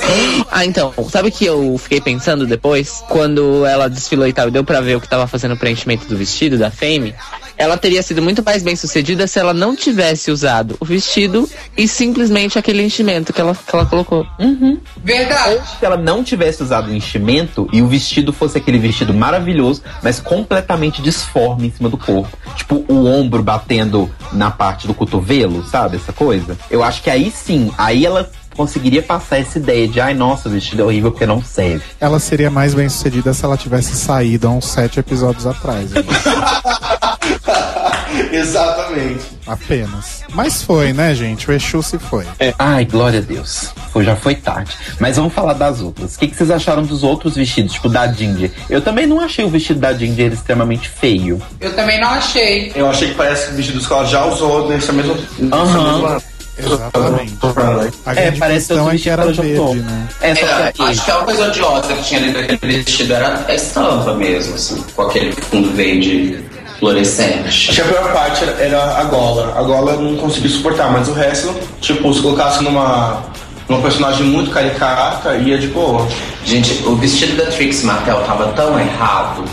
Ah, 0.52 0.66
então, 0.66 0.94
sabe 1.10 1.30
o 1.30 1.32
que 1.32 1.46
eu 1.46 1.78
fiquei 1.78 2.02
pensando 2.02 2.46
depois? 2.46 3.04
Quando 3.08 3.66
ela 3.66 3.90
desfilou 3.90 4.28
e 4.28 4.34
tal, 4.34 4.48
e 4.48 4.52
deu 4.52 4.64
pra 4.64 4.82
ver 4.82 4.98
o 4.98 5.02
que 5.02 5.08
tava 5.08 5.28
fazendo 5.28 5.54
o 5.54 5.58
preenchimento 5.58 6.08
do 6.08 6.18
vestido 6.18 6.58
da 6.58 6.72
Fame. 6.72 7.14
Ela 7.58 7.78
teria 7.78 8.02
sido 8.02 8.22
muito 8.22 8.42
mais 8.42 8.64
bem 8.64 8.76
sucedida 8.76 9.28
se 9.28 9.38
ela 9.38 9.54
não 9.54 9.76
tivesse 9.76 10.32
usado 10.32 10.78
o 10.80 10.86
vestido 10.86 11.48
e 11.78 11.90
simplesmente 11.90 12.58
aquele 12.58 12.82
enchimento 12.82 13.34
que 13.34 13.42
ela, 13.42 13.54
que 13.54 13.76
ela 13.76 13.86
colocou. 13.86 14.26
Verdade. 15.04 15.62
se 15.78 15.86
ela 15.86 15.98
não 15.98 16.24
tivesse 16.24 16.64
usado 16.64 16.90
o 16.90 16.96
enchimento 16.96 17.68
e 17.74 17.82
o 17.82 17.88
vestido 17.88 18.32
fosse 18.32 18.58
aquele 18.58 18.80
vestido 18.80 19.14
maravilhoso, 19.14 19.84
mas 20.02 20.22
completamente 20.22 21.02
disforme 21.02 21.68
em 21.68 21.72
cima 21.72 21.90
do 21.90 21.98
corpo. 21.98 22.30
Tipo, 22.56 22.86
o 22.88 23.06
ombro 23.06 23.44
batendo 23.44 24.10
na 24.32 24.50
parte 24.50 24.88
do 24.88 24.94
cotovelo, 24.94 25.66
sabe? 25.66 25.98
Essa 25.98 26.14
coisa. 26.14 26.58
Eu 26.72 26.82
acho 26.82 27.04
que 27.04 27.10
aí 27.10 27.30
sim, 27.30 27.74
aí 27.78 28.06
ela 28.06 28.32
conseguiria 28.60 29.02
passar 29.02 29.40
essa 29.40 29.58
ideia 29.58 29.88
de, 29.88 30.02
ai, 30.02 30.14
nossa, 30.14 30.50
o 30.50 30.52
vestido 30.52 30.82
é 30.82 30.86
horrível 30.86 31.12
porque 31.12 31.26
não 31.26 31.42
serve. 31.42 31.82
Ela 31.98 32.20
seria 32.20 32.50
mais 32.50 32.74
bem 32.74 32.90
sucedida 32.90 33.34
se 33.34 33.46
ela 33.46 33.56
tivesse 33.56 33.96
saído 33.96 34.50
há 34.50 34.52
uns 34.52 34.66
sete 34.66 35.00
episódios 35.00 35.48
atrás. 35.48 35.92
Exatamente. 38.34 39.24
Apenas. 39.48 40.24
Mas 40.34 40.62
foi, 40.62 40.92
né, 40.92 41.16
gente? 41.16 41.50
O 41.50 41.54
Exu 41.54 41.82
se 41.82 41.98
foi. 41.98 42.26
Ai, 42.58 42.84
glória 42.84 43.20
a 43.20 43.22
Deus. 43.22 43.72
Foi, 43.94 44.04
já 44.04 44.18
foi 44.18 44.36
tarde. 44.36 44.76
Mas 45.00 45.16
vamos 45.16 45.34
falar 45.34 45.54
das 45.54 45.80
outras. 45.80 46.16
O 46.16 46.20
que, 46.20 46.28
que 46.28 46.36
vocês 46.36 46.52
acharam 46.52 46.84
dos 46.84 47.02
outros 47.02 47.36
vestidos? 47.36 47.72
Tipo, 47.72 47.88
da 47.88 48.12
Ginger. 48.12 48.52
Eu 48.70 48.82
também 48.82 49.06
não 49.06 49.22
achei 49.22 49.46
o 49.46 49.50
vestido 49.50 49.80
da 49.80 49.94
Ginger 49.94 50.34
extremamente 50.34 50.90
feio. 50.90 51.42
Eu 51.62 51.74
também 51.74 51.98
não 52.02 52.10
achei. 52.10 52.74
Eu 52.76 52.90
achei 52.90 53.08
que 53.10 53.16
parece 53.16 53.54
vestidos 53.54 53.88
que 53.88 53.94
ela 53.94 54.06
já 54.06 54.26
usou 54.26 54.68
nessa 54.68 54.92
mesma. 54.92 55.16
nessa 55.40 55.56
Aham. 55.56 55.94
mesma 55.94 56.29
Exatamente. 56.66 57.38
A 58.06 58.14
É, 58.14 58.32
parece 58.32 58.68
questão 58.68 58.84
outro 58.84 58.96
é 58.96 59.00
que 59.00 59.10
era 59.10 59.26
verde, 59.26 59.80
né? 59.82 60.08
É, 60.22 60.36
só 60.36 60.46
É, 60.46 60.64
acho 60.64 60.74
que 60.74 60.82
a 60.82 60.86
única 60.86 61.26
coisa 61.26 61.48
odiosa 61.48 61.94
que 61.94 62.04
tinha 62.04 62.22
ali 62.22 62.32
naquele 62.32 62.78
vestido 62.84 63.14
era 63.14 63.46
a 63.48 63.54
estampa 63.54 64.14
mesmo, 64.14 64.56
assim, 64.56 64.84
com 64.96 65.02
aquele 65.04 65.32
fundo 65.32 65.72
verde 65.72 66.44
fluorescente. 66.80 67.70
Acho 67.70 67.74
que 67.74 67.82
a 67.82 67.86
pior 67.86 68.14
parte 68.14 68.44
era, 68.60 68.98
a 68.98 69.04
gola. 69.04 69.54
A 69.58 69.64
gola 69.64 69.92
eu 69.94 70.02
não 70.02 70.16
consegui 70.18 70.50
suportar, 70.50 70.92
mas 70.92 71.08
o 71.08 71.14
resto, 71.14 71.54
tipo, 71.82 72.14
se 72.14 72.22
colocasse 72.22 72.64
numa, 72.64 73.24
numa 73.68 73.82
personagem 73.82 74.26
muito 74.26 74.50
caricata, 74.50 75.36
ia 75.36 75.58
de 75.58 75.68
boa. 75.68 76.08
Gente, 76.46 76.84
o 76.86 76.96
vestido 76.96 77.36
da 77.36 77.52
Trix 77.52 77.84
Mattel 77.84 78.22
tava 78.24 78.48
tão 78.54 78.80
errado 78.80 79.44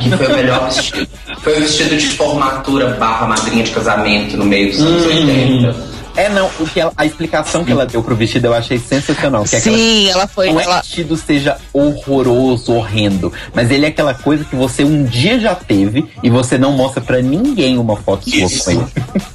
que 0.00 0.10
foi 0.10 0.26
o 0.26 0.36
melhor 0.36 0.66
vestido. 0.66 1.08
Foi 1.42 1.56
o 1.56 1.60
vestido 1.60 1.96
de 1.96 2.08
formatura 2.08 2.90
barra 2.98 3.26
madrinha 3.26 3.64
de 3.64 3.70
casamento 3.70 4.36
no 4.36 4.44
meio 4.44 4.70
dos 4.70 4.80
anos 4.80 5.06
80. 5.06 5.92
É, 6.16 6.28
não, 6.28 6.50
o 6.60 6.66
que 6.68 6.78
ela- 6.80 6.92
a 6.96 7.06
explicação 7.06 7.64
que 7.64 7.72
ela 7.72 7.86
deu 7.86 8.02
pro 8.02 8.14
vestido 8.14 8.46
eu 8.46 8.54
achei 8.54 8.78
sensacional. 8.78 9.44
Que 9.44 9.56
é 9.56 9.58
aquela- 9.58 9.76
Sim, 9.76 10.08
ela 10.10 10.26
foi. 10.26 10.50
Não 10.50 10.60
é 10.60 10.62
que 10.64 10.68
Ela, 10.68 10.78
o 10.78 10.82
vestido 10.82 11.16
seja 11.16 11.56
horroroso, 11.72 12.72
horrendo, 12.74 13.32
mas 13.54 13.70
ele 13.70 13.86
é 13.86 13.88
aquela 13.88 14.12
coisa 14.14 14.44
que 14.44 14.54
você 14.54 14.84
um 14.84 15.04
dia 15.04 15.38
já 15.38 15.54
teve 15.54 16.06
e 16.22 16.28
você 16.30 16.58
não 16.58 16.72
mostra 16.72 17.00
pra 17.02 17.20
ninguém 17.22 17.78
uma 17.78 17.96
foto 17.96 18.28
sua 18.28 18.64
com 18.64 18.70
ele. 18.70 18.86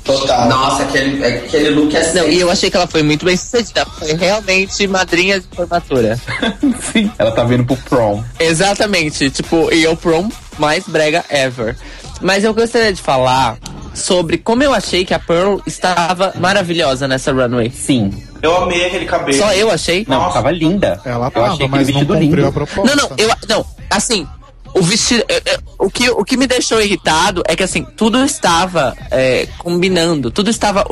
Total. 0.04 0.48
Nossa, 0.50 0.84
aquele, 0.84 1.26
aquele 1.26 1.70
look 1.72 1.96
é 1.96 2.14
não, 2.14 2.30
e 2.30 2.40
eu 2.40 2.50
achei 2.52 2.70
que 2.70 2.78
ela 2.78 2.88
foi 2.88 3.04
muito 3.04 3.26
bem 3.26 3.36
sucedida. 3.36 3.86
Foi 3.98 4.14
realmente 4.14 4.88
madrinha 4.88 5.40
de 5.40 5.48
formatura. 5.54 6.20
Sim. 6.94 7.12
Ela 7.18 7.32
tá 7.32 7.44
vindo 7.44 7.66
pro 7.66 7.76
prom. 7.78 8.24
Exatamente, 8.40 9.30
tipo, 9.30 9.72
e 9.74 9.86
o 9.88 9.96
prom 9.96 10.30
mais 10.58 10.84
brega 10.88 11.24
ever. 11.30 11.76
Mas 12.22 12.44
eu 12.44 12.54
gostaria 12.54 12.92
de 12.94 13.02
falar 13.02 13.58
sobre 13.98 14.38
como 14.38 14.64
eu 14.64 14.74
achei 14.74 15.04
que 15.04 15.14
a 15.14 15.20
Pearl 15.20 15.58
estava 15.66 16.34
maravilhosa 16.40 17.08
nessa 17.08 17.32
runway. 17.34 17.72
Sim. 17.72 18.12
Eu 18.42 18.56
amei 18.56 18.86
aquele 18.86 19.06
cabelo. 19.06 19.38
Só 19.38 19.52
eu 19.54 19.72
achei? 19.72 20.06
Não, 20.08 20.20
Nossa. 20.20 20.34
tava 20.36 20.52
linda. 20.52 21.02
Ela 21.04 21.28
eu 21.28 21.32
tava, 21.32 21.48
achei 21.54 21.68
mas 21.68 21.88
não 21.88 21.94
vestido 21.94 22.14
cumpriu 22.14 22.44
a 22.44 22.48
lindo. 22.48 22.52
proposta. 22.54 22.96
Não, 22.96 23.10
não, 23.10 23.16
eu 23.18 23.30
não, 23.50 23.66
assim, 23.90 24.28
o 24.74 24.82
vestido. 24.82 25.24
eu- 25.28 25.42
eu- 25.54 25.60
o, 25.80 25.90
que, 25.90 26.10
o 26.10 26.24
que 26.24 26.38
me 26.38 26.46
deixou 26.48 26.80
irritado 26.82 27.42
é 27.48 27.56
que 27.56 27.64
assim, 27.64 27.84
tudo 27.96 28.24
estava 28.24 28.96
é, 29.10 29.48
combinando, 29.58 30.30
tudo 30.30 30.50
estava 30.52 30.86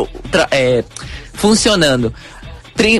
é, 0.51 0.83
funcionando. 1.33 2.13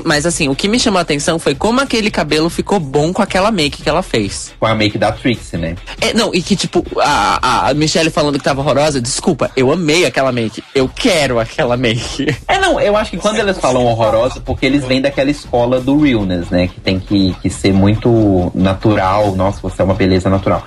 Mas 0.04 0.26
assim, 0.26 0.48
o 0.48 0.54
que 0.54 0.68
me 0.68 0.80
chamou 0.80 0.98
a 0.98 1.02
atenção 1.02 1.38
foi 1.38 1.54
como 1.54 1.80
aquele 1.80 2.10
cabelo 2.10 2.50
ficou 2.50 2.80
bom 2.80 3.12
com 3.12 3.22
aquela 3.22 3.50
make 3.50 3.82
que 3.82 3.88
ela 3.88 4.02
fez. 4.02 4.52
Com 4.58 4.66
a 4.66 4.74
make 4.74 4.98
da 4.98 5.12
Trixie, 5.12 5.56
né? 5.56 5.76
É, 6.00 6.12
não, 6.12 6.34
e 6.34 6.42
que 6.42 6.56
tipo, 6.56 6.84
a, 6.98 7.68
a 7.68 7.74
Michelle 7.74 8.10
falando 8.10 8.38
que 8.38 8.44
tava 8.44 8.60
horrorosa, 8.60 9.00
desculpa, 9.00 9.50
eu 9.56 9.70
amei 9.70 10.04
aquela 10.04 10.32
make. 10.32 10.62
Eu 10.74 10.88
quero 10.88 11.38
aquela 11.38 11.76
make. 11.76 12.26
É, 12.48 12.58
não, 12.58 12.80
eu 12.80 12.96
acho 12.96 13.10
que 13.10 13.16
quando 13.16 13.38
eles 13.38 13.58
falam 13.58 13.84
horrorosa, 13.84 14.40
porque 14.40 14.66
eles 14.66 14.84
vêm 14.84 15.00
daquela 15.00 15.30
escola 15.30 15.80
do 15.80 16.00
realness, 16.00 16.48
né? 16.50 16.68
Que 16.68 16.80
tem 16.80 16.98
que, 16.98 17.36
que 17.42 17.50
ser 17.50 17.72
muito 17.72 18.50
natural. 18.54 19.36
Nossa, 19.36 19.60
você 19.60 19.82
é 19.82 19.84
uma 19.84 19.94
beleza 19.94 20.28
natural. 20.30 20.64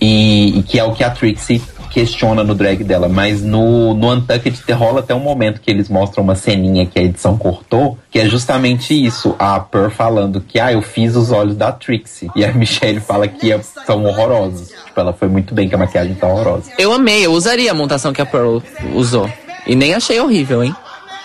E, 0.00 0.58
e 0.58 0.62
que 0.62 0.78
é 0.78 0.84
o 0.84 0.92
que 0.92 1.04
a 1.04 1.10
Trixie 1.10 1.62
questiona 1.92 2.42
no 2.42 2.54
drag 2.54 2.82
dela. 2.82 3.08
Mas 3.08 3.42
no, 3.42 3.94
no 3.94 4.10
Untucked 4.12 4.60
rola 4.72 5.00
até 5.00 5.14
um 5.14 5.20
momento 5.20 5.60
que 5.60 5.70
eles 5.70 5.88
mostram 5.88 6.24
uma 6.24 6.34
ceninha 6.34 6.86
que 6.86 6.98
a 6.98 7.02
edição 7.02 7.36
cortou, 7.36 7.98
que 8.10 8.18
é 8.18 8.28
justamente 8.28 8.94
isso. 8.94 9.34
A 9.38 9.60
Pearl 9.60 9.90
falando 9.90 10.40
que, 10.40 10.58
ah, 10.58 10.72
eu 10.72 10.82
fiz 10.82 11.14
os 11.14 11.30
olhos 11.30 11.54
da 11.56 11.70
Trixie. 11.70 12.30
E 12.34 12.44
a 12.44 12.52
Michelle 12.54 13.00
fala 13.00 13.28
que 13.28 13.52
é- 13.52 13.60
são 13.86 14.04
horrorosos. 14.04 14.68
Tipo, 14.86 15.00
ela 15.00 15.12
foi 15.12 15.28
muito 15.28 15.54
bem 15.54 15.68
que 15.68 15.74
a 15.74 15.78
maquiagem 15.78 16.14
tá 16.14 16.26
horrorosa. 16.26 16.70
Eu 16.78 16.92
amei, 16.92 17.24
eu 17.26 17.32
usaria 17.32 17.70
a 17.70 17.74
montação 17.74 18.12
que 18.12 18.22
a 18.22 18.26
Pearl 18.26 18.58
usou. 18.94 19.30
E 19.66 19.74
nem 19.74 19.94
achei 19.94 20.18
horrível, 20.18 20.64
hein? 20.64 20.74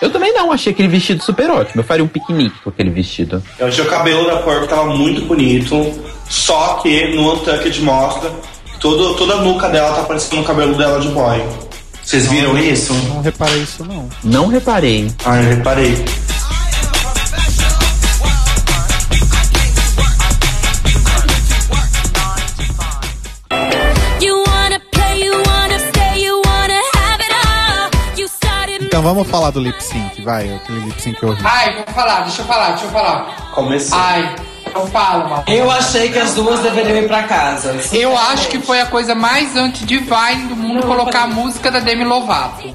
Eu 0.00 0.10
também 0.10 0.32
não, 0.32 0.52
achei 0.52 0.72
aquele 0.72 0.86
vestido 0.88 1.22
super 1.24 1.50
ótimo. 1.50 1.80
Eu 1.80 1.84
faria 1.84 2.04
um 2.04 2.08
piquenique 2.08 2.56
com 2.62 2.70
aquele 2.70 2.90
vestido. 2.90 3.42
Eu 3.58 3.66
achei 3.66 3.84
o 3.84 3.88
cabelo 3.88 4.26
da 4.26 4.36
Purple 4.36 4.68
tava 4.68 4.94
muito 4.94 5.22
bonito, 5.22 5.74
só 6.28 6.74
que 6.82 7.16
no 7.16 7.32
Untucked 7.34 7.80
mostra 7.82 8.30
que 8.30 8.57
todo, 8.80 9.14
toda 9.14 9.34
a 9.34 9.42
nuca 9.42 9.68
dela 9.68 9.94
tá 9.94 10.02
parecendo 10.02 10.42
o 10.42 10.44
cabelo 10.44 10.74
dela 10.76 11.00
de 11.00 11.08
boy. 11.08 11.42
Vocês 12.02 12.26
viram 12.26 12.56
isso? 12.56 12.94
Não 12.94 13.20
reparei 13.20 13.62
isso, 13.62 13.84
não. 13.84 14.08
Não 14.24 14.46
reparei. 14.48 15.12
Ah, 15.24 15.36
eu 15.36 15.56
reparei. 15.56 16.04
Então 28.98 29.02
vamos 29.14 29.28
falar 29.28 29.50
do 29.50 29.60
lip 29.60 29.80
sync, 29.80 30.22
vai. 30.22 30.52
Aquele 30.52 30.80
lip 30.80 31.00
sync 31.00 31.24
horrível. 31.24 31.48
Ai, 31.48 31.76
vou 31.76 31.94
falar, 31.94 32.22
deixa 32.22 32.42
eu 32.42 32.46
falar, 32.46 32.70
deixa 32.70 32.84
eu 32.86 32.90
falar. 32.90 33.50
Começou. 33.52 33.96
Ai, 33.96 34.34
então 34.68 34.86
fala, 34.88 35.28
mal. 35.28 35.44
Eu 35.46 35.70
achei 35.70 36.08
que 36.10 36.18
as 36.18 36.34
duas 36.34 36.60
deveriam 36.60 36.96
ir 36.98 37.08
pra 37.08 37.22
casa. 37.24 37.74
Eu 37.92 38.16
acho 38.16 38.48
que 38.48 38.58
foi 38.60 38.80
a 38.80 38.86
coisa 38.86 39.14
mais 39.14 39.56
anti-divine 39.56 40.48
do 40.48 40.56
mundo 40.56 40.86
colocar 40.86 41.22
a 41.22 41.26
música 41.26 41.70
da 41.70 41.80
Demi 41.80 42.04
Lovato. 42.04 42.68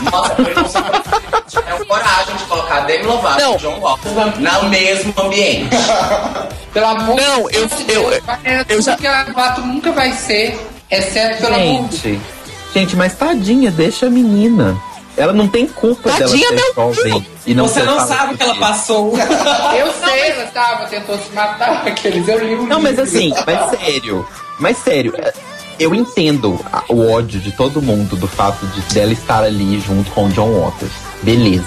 Nossa, 0.00 0.34
foi 0.34 1.62
é 1.62 1.84
coragem 1.84 2.36
de 2.36 2.44
colocar 2.44 2.80
Demi 2.80 3.04
Lovato 3.04 3.40
Não. 3.40 3.54
e 3.54 3.58
John 3.58 3.78
Walker 3.80 4.08
no 4.08 4.68
mesmo 4.68 5.14
ambiente. 5.18 5.70
Pelo 6.72 6.86
amor 6.86 7.16
Não, 7.16 7.50
eu- 7.50 7.66
de 7.66 7.82
eu- 7.92 8.10
Deus, 8.10 8.22
é 8.44 8.64
eu 8.68 8.82
já- 8.82 8.96
que 8.96 9.06
a 9.06 9.24
Lovato 9.28 9.60
nunca 9.60 9.92
vai 9.92 10.12
ser, 10.12 10.58
exceto 10.90 11.40
pelo 11.42 11.54
amor 11.54 11.88
de 11.88 11.96
Gente, 11.96 12.20
gente, 12.74 12.96
mas 12.96 13.14
tadinha, 13.14 13.70
deixa 13.70 14.06
a 14.06 14.10
menina. 14.10 14.76
Ela 15.16 15.32
não 15.32 15.46
tem 15.46 15.66
culpa 15.66 16.10
Tadinha, 16.10 16.50
dela 16.50 16.58
ser 16.58 16.74
meu 16.74 16.74
jovem 16.94 17.26
e 17.46 17.54
não 17.54 17.68
Você 17.68 17.82
não 17.82 18.04
sabe 18.06 18.34
o 18.34 18.36
que 18.36 18.42
ela 18.42 18.56
passou. 18.56 19.12
Eu 19.78 19.92
sei, 19.92 20.30
ela 20.30 20.44
estava, 20.44 20.86
tentou 20.86 21.16
se 21.18 21.32
matar, 21.32 21.86
aqueles 21.86 22.26
eu 22.28 22.38
li 22.44 22.54
o 22.54 22.66
Não, 22.66 22.80
mas 22.80 22.98
livro. 22.98 23.04
assim, 23.04 23.32
mas 23.46 23.70
sério, 23.78 24.26
mas 24.58 24.76
sério, 24.78 25.14
é, 25.18 25.32
eu 25.78 25.94
entendo 25.94 26.58
o 26.88 27.10
ódio 27.10 27.40
de 27.40 27.52
todo 27.52 27.82
mundo 27.82 28.16
do 28.16 28.26
fato 28.28 28.64
de 28.68 28.80
dela 28.94 29.12
estar 29.12 29.42
ali 29.42 29.80
junto 29.80 30.10
com 30.12 30.26
o 30.26 30.28
John 30.30 30.60
Waters. 30.60 30.92
Beleza. 31.22 31.64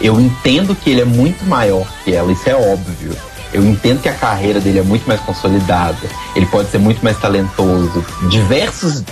Eu 0.00 0.18
entendo 0.20 0.74
que 0.74 0.90
ele 0.90 1.02
é 1.02 1.04
muito 1.04 1.44
maior 1.44 1.86
que 2.04 2.14
ela, 2.14 2.32
isso 2.32 2.48
é 2.48 2.54
óbvio. 2.54 3.14
Eu 3.52 3.62
entendo 3.64 4.00
que 4.00 4.08
a 4.08 4.14
carreira 4.14 4.60
dele 4.60 4.78
é 4.78 4.82
muito 4.82 5.06
mais 5.06 5.20
consolidada. 5.20 5.98
Ele 6.36 6.46
pode 6.46 6.70
ser 6.70 6.78
muito 6.78 7.02
mais 7.02 7.18
talentoso. 7.18 8.04
Diversas 8.30 9.04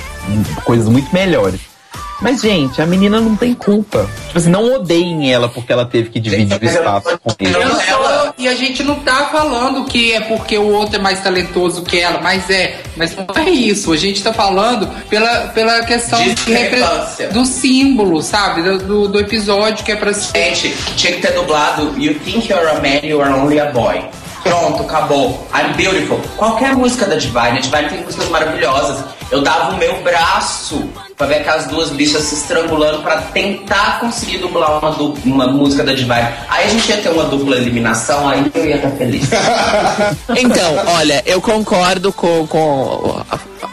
coisas 0.64 0.88
muito 0.88 1.12
melhores. 1.12 1.60
Mas, 2.20 2.40
gente, 2.40 2.82
a 2.82 2.86
menina 2.86 3.20
não 3.20 3.36
tem 3.36 3.54
culpa. 3.54 4.08
Tipo 4.26 4.38
assim, 4.38 4.50
não 4.50 4.74
odeiem 4.74 5.32
ela 5.32 5.48
porque 5.48 5.72
ela 5.72 5.84
teve 5.86 6.10
que 6.10 6.18
dividir 6.18 6.60
o 6.60 6.64
espaço 6.64 7.18
com 7.22 7.32
ele. 7.38 7.52
Só- 7.54 8.34
e 8.36 8.48
a 8.48 8.54
gente 8.54 8.82
não 8.82 8.96
tá 8.96 9.26
falando 9.32 9.84
que 9.84 10.12
é 10.12 10.20
porque 10.20 10.58
o 10.58 10.68
outro 10.72 10.96
é 10.96 10.98
mais 10.98 11.20
talentoso 11.20 11.82
que 11.82 11.98
ela, 12.00 12.20
mas 12.20 12.50
é. 12.50 12.80
Mas 12.96 13.14
não 13.16 13.24
é 13.36 13.50
isso. 13.50 13.92
A 13.92 13.96
gente 13.96 14.22
tá 14.22 14.32
falando 14.32 14.88
pela, 15.08 15.48
pela 15.48 15.82
questão 15.84 16.18
repre- 16.46 17.28
do 17.32 17.44
símbolo, 17.46 18.20
sabe? 18.22 18.62
Do, 18.62 18.78
do, 18.78 19.08
do 19.08 19.20
episódio 19.20 19.84
que 19.84 19.92
é 19.92 19.96
pra 19.96 20.12
ser. 20.12 20.54
Gente, 20.56 20.74
tinha 20.96 21.12
que 21.14 21.20
ter 21.22 21.32
dublado 21.32 21.94
You 21.98 22.14
think 22.20 22.50
you're 22.50 22.68
a 22.68 22.74
man, 22.74 23.00
you 23.06 23.20
are 23.22 23.32
only 23.32 23.60
a 23.60 23.66
boy. 23.72 24.02
Pronto, 24.42 24.82
acabou. 24.82 25.46
I'm 25.54 25.74
beautiful. 25.76 26.18
Qualquer 26.36 26.74
música 26.74 27.06
da 27.06 27.16
Divine, 27.16 27.58
a 27.58 27.60
Divine 27.60 27.88
tem 27.88 28.00
músicas 28.04 28.28
maravilhosas. 28.28 29.04
Eu 29.30 29.42
dava 29.42 29.72
o 29.74 29.78
meu 29.78 30.00
braço 30.02 30.88
pra 31.18 31.26
ver 31.26 31.34
aquelas 31.38 31.66
duas 31.66 31.90
bichas 31.90 32.22
se 32.22 32.36
estrangulando 32.36 33.02
pra 33.02 33.16
tentar 33.22 33.98
conseguir 33.98 34.38
dublar 34.38 34.78
uma, 34.78 34.90
uma 35.24 35.46
música 35.48 35.82
da 35.82 35.92
Divine. 35.92 36.28
Aí 36.48 36.66
a 36.66 36.68
gente 36.68 36.88
ia 36.88 36.98
ter 36.98 37.08
uma 37.08 37.24
dupla 37.24 37.56
eliminação, 37.56 38.28
aí 38.28 38.48
eu 38.54 38.64
ia 38.64 38.76
estar 38.76 38.90
feliz. 38.92 39.28
Então, 40.36 40.94
olha, 40.94 41.22
eu 41.26 41.40
concordo 41.40 42.12
com, 42.12 42.46
com 42.46 43.20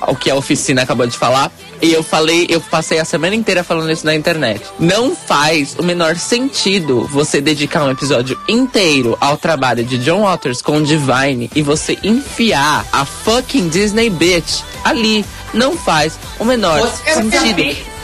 o 0.08 0.16
que 0.16 0.32
a 0.32 0.36
oficina 0.36 0.82
acabou 0.82 1.06
de 1.06 1.18
falar. 1.18 1.52
E 1.82 1.94
eu 1.94 2.02
falei, 2.02 2.48
eu 2.50 2.60
passei 2.62 3.00
a 3.00 3.06
semana 3.06 3.36
inteira 3.36 3.64
falando 3.64 3.92
isso 3.92 4.06
na 4.06 4.16
internet. 4.16 4.62
Não 4.80 5.16
faz 5.16 5.76
o 5.78 5.84
menor 5.84 6.16
sentido 6.16 7.08
você 7.12 7.42
dedicar 7.42 7.84
um 7.84 7.92
episódio 7.92 8.40
inteiro 8.48 9.18
ao 9.20 9.38
trabalho 9.38 9.84
de 9.84 9.98
John 9.98 10.24
Waters 10.24 10.62
com 10.62 10.82
Divine 10.82 11.50
e 11.54 11.62
você 11.62 11.98
enfiar 12.04 12.86
a 12.92 13.06
fucking 13.06 13.68
Disney 13.70 14.10
bitch 14.10 14.62
ali. 14.84 15.24
Não 15.56 15.76
faz 15.78 16.20
o 16.40 16.46
menor 16.46 16.88
sentido. 17.06 17.96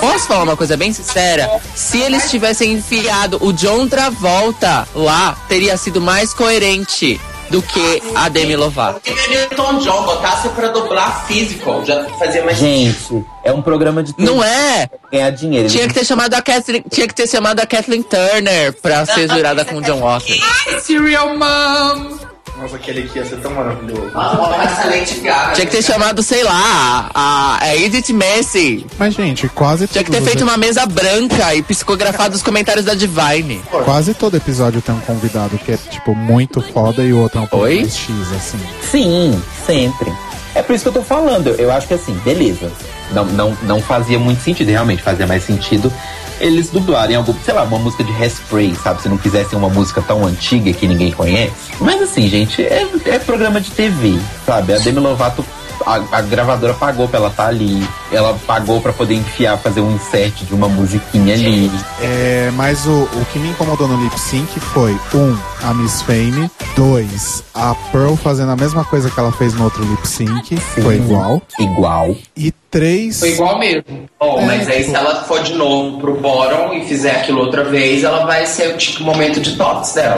Posso 0.00 0.26
falar 0.28 0.44
uma 0.44 0.56
coisa 0.56 0.76
bem 0.76 0.92
sincera? 0.92 1.48
Se 1.74 1.98
eles 1.98 2.30
tivessem 2.30 2.72
enfiado 2.72 3.38
o 3.44 3.52
John 3.52 3.88
Travolta 3.88 4.86
lá, 4.94 5.36
teria 5.48 5.76
sido 5.76 6.00
mais 6.00 6.32
coerente 6.32 7.20
do 7.50 7.60
que 7.60 8.00
a 8.14 8.28
Demi 8.28 8.54
Lovato. 8.54 9.00
Se 9.04 9.36
o 9.52 9.56
Tom 9.56 9.78
John 9.78 10.04
botasse 10.04 10.48
pra 10.50 10.68
dublar 10.68 11.26
physical, 11.26 11.84
já 11.84 12.04
fazia 12.10 12.44
mais 12.44 12.58
Gente, 12.58 13.24
é 13.42 13.52
um 13.52 13.60
programa 13.60 14.04
de 14.04 14.14
Não 14.16 14.42
é? 14.44 14.88
ganhar 15.10 15.30
dinheiro. 15.30 15.68
Tinha 15.68 15.88
que 15.88 15.94
ter 15.94 16.04
chamado 16.04 16.34
a 16.34 16.40
Kathleen, 16.42 16.84
tinha 16.88 17.08
que 17.08 17.14
ter 17.14 17.28
chamado 17.28 17.58
a 17.58 17.66
Kathleen 17.66 18.04
Turner 18.04 18.72
pra 18.80 19.04
ser 19.04 19.28
jurada 19.28 19.64
com 19.64 19.76
o 19.78 19.82
John 19.82 19.98
Waters. 20.00 20.40
Serial 20.84 21.36
Mom! 21.36 22.29
Nossa, 22.56 22.76
aquele 22.76 23.00
aqui 23.00 23.18
ia 23.18 23.24
ser 23.24 23.36
tão 23.36 23.52
maravilhoso. 23.52 24.10
uma 24.12 24.64
excelente 24.64 25.14
piada. 25.16 25.52
Tinha 25.54 25.66
que 25.66 25.72
ter 25.72 25.82
chamado, 25.82 26.22
sei 26.22 26.42
lá, 26.42 27.10
a, 27.14 27.58
a 27.62 27.76
Edith 27.76 28.12
Messi. 28.12 28.86
Mas, 28.98 29.14
gente, 29.14 29.48
quase 29.48 29.86
Tinha 29.86 30.04
que 30.04 30.10
ter 30.10 30.20
feito 30.22 30.42
uma 30.42 30.56
mesa 30.56 30.84
branca 30.84 31.54
e 31.54 31.62
psicografado 31.62 32.34
os 32.34 32.42
comentários 32.42 32.84
da 32.84 32.94
Divine. 32.94 33.62
Quase 33.84 34.14
todo 34.14 34.36
episódio 34.36 34.82
tem 34.82 34.94
um 34.94 35.00
convidado 35.00 35.56
que 35.58 35.72
é, 35.72 35.76
tipo, 35.76 36.14
muito 36.14 36.60
foda 36.60 37.02
e 37.02 37.12
o 37.12 37.20
outro 37.20 37.38
é 37.38 37.42
um 37.42 37.46
pouco 37.46 37.64
Oi? 37.64 37.80
mais 37.80 37.96
X, 37.96 38.10
assim. 38.36 38.60
Sim, 38.82 39.42
sempre. 39.66 40.12
É 40.54 40.62
por 40.62 40.74
isso 40.74 40.84
que 40.84 40.88
eu 40.88 40.94
tô 40.94 41.02
falando. 41.02 41.48
Eu 41.58 41.72
acho 41.72 41.86
que 41.86 41.94
assim, 41.94 42.12
beleza. 42.24 42.70
Não, 43.12 43.24
não, 43.24 43.56
não 43.62 43.80
fazia 43.80 44.18
muito 44.18 44.42
sentido, 44.42 44.68
realmente 44.68 45.02
fazia 45.02 45.26
mais 45.26 45.44
sentido 45.44 45.92
eles 46.40 46.70
dublarem 46.70 47.16
algum, 47.16 47.34
sei 47.44 47.54
lá, 47.54 47.62
uma 47.62 47.78
música 47.78 48.02
de 48.02 48.12
Hairspray, 48.12 48.74
sabe? 48.74 49.02
Se 49.02 49.08
não 49.08 49.18
quisessem 49.18 49.58
uma 49.58 49.68
música 49.68 50.02
tão 50.02 50.26
antiga 50.26 50.72
que 50.72 50.86
ninguém 50.86 51.12
conhece. 51.12 51.52
Mas 51.80 52.00
assim, 52.02 52.28
gente, 52.28 52.62
é, 52.62 52.86
é 53.04 53.18
programa 53.18 53.60
de 53.60 53.70
TV, 53.70 54.18
sabe? 54.44 54.72
A 54.72 54.78
Demi 54.78 54.98
Lovato, 54.98 55.44
a, 55.86 56.00
a 56.18 56.20
gravadora 56.22 56.74
pagou 56.74 57.08
pra 57.08 57.18
ela 57.18 57.28
estar 57.28 57.46
ali. 57.46 57.86
Ela 58.12 58.38
pagou 58.46 58.80
pra 58.80 58.92
poder 58.92 59.14
enfiar, 59.14 59.56
fazer 59.58 59.80
um 59.80 59.94
insert 59.94 60.44
de 60.44 60.54
uma 60.54 60.68
musiquinha 60.68 61.34
ali. 61.34 61.70
É, 62.00 62.50
mas 62.54 62.86
o, 62.86 63.02
o 63.04 63.26
que 63.32 63.38
me 63.38 63.48
incomodou 63.50 63.86
no 63.88 64.02
lip 64.02 64.18
sync 64.18 64.58
foi, 64.60 64.92
um, 65.14 65.36
a 65.62 65.72
Miss 65.74 66.02
Fame, 66.02 66.50
dois, 66.76 67.42
a 67.54 67.74
Pearl 67.92 68.14
fazendo 68.16 68.50
a 68.52 68.56
mesma 68.56 68.84
coisa 68.84 69.10
que 69.10 69.18
ela 69.20 69.32
fez 69.32 69.54
no 69.54 69.64
outro 69.64 69.84
lip 69.84 70.06
sync, 70.06 70.56
foi 70.56 70.96
igual, 70.96 71.40
Igual. 71.58 72.14
e 72.36 72.50
três... 72.70 73.20
Foi 73.20 73.30
igual 73.32 73.58
mesmo. 73.58 73.82
Bom, 74.18 74.42
mas 74.46 74.68
É, 74.68 74.72
aí 74.72 74.78
tipo- 74.78 74.90
se 74.90 74.96
ela 74.96 75.24
for 75.24 75.42
de 75.42 75.54
novo 75.54 75.98
pro 75.98 76.14
bottom 76.20 76.72
e 76.74 76.84
fizer 76.86 77.12
aquilo 77.16 77.40
outra 77.40 77.64
vez, 77.64 78.02
ela 78.04 78.24
vai 78.26 78.46
ser 78.46 78.74
o 78.74 78.76
tipo 78.76 79.02
momento 79.04 79.40
de 79.40 79.56
tops 79.56 79.92
dela. 79.94 80.16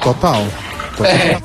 Total. 0.00 0.44
total. 0.96 1.06
É. 1.12 1.40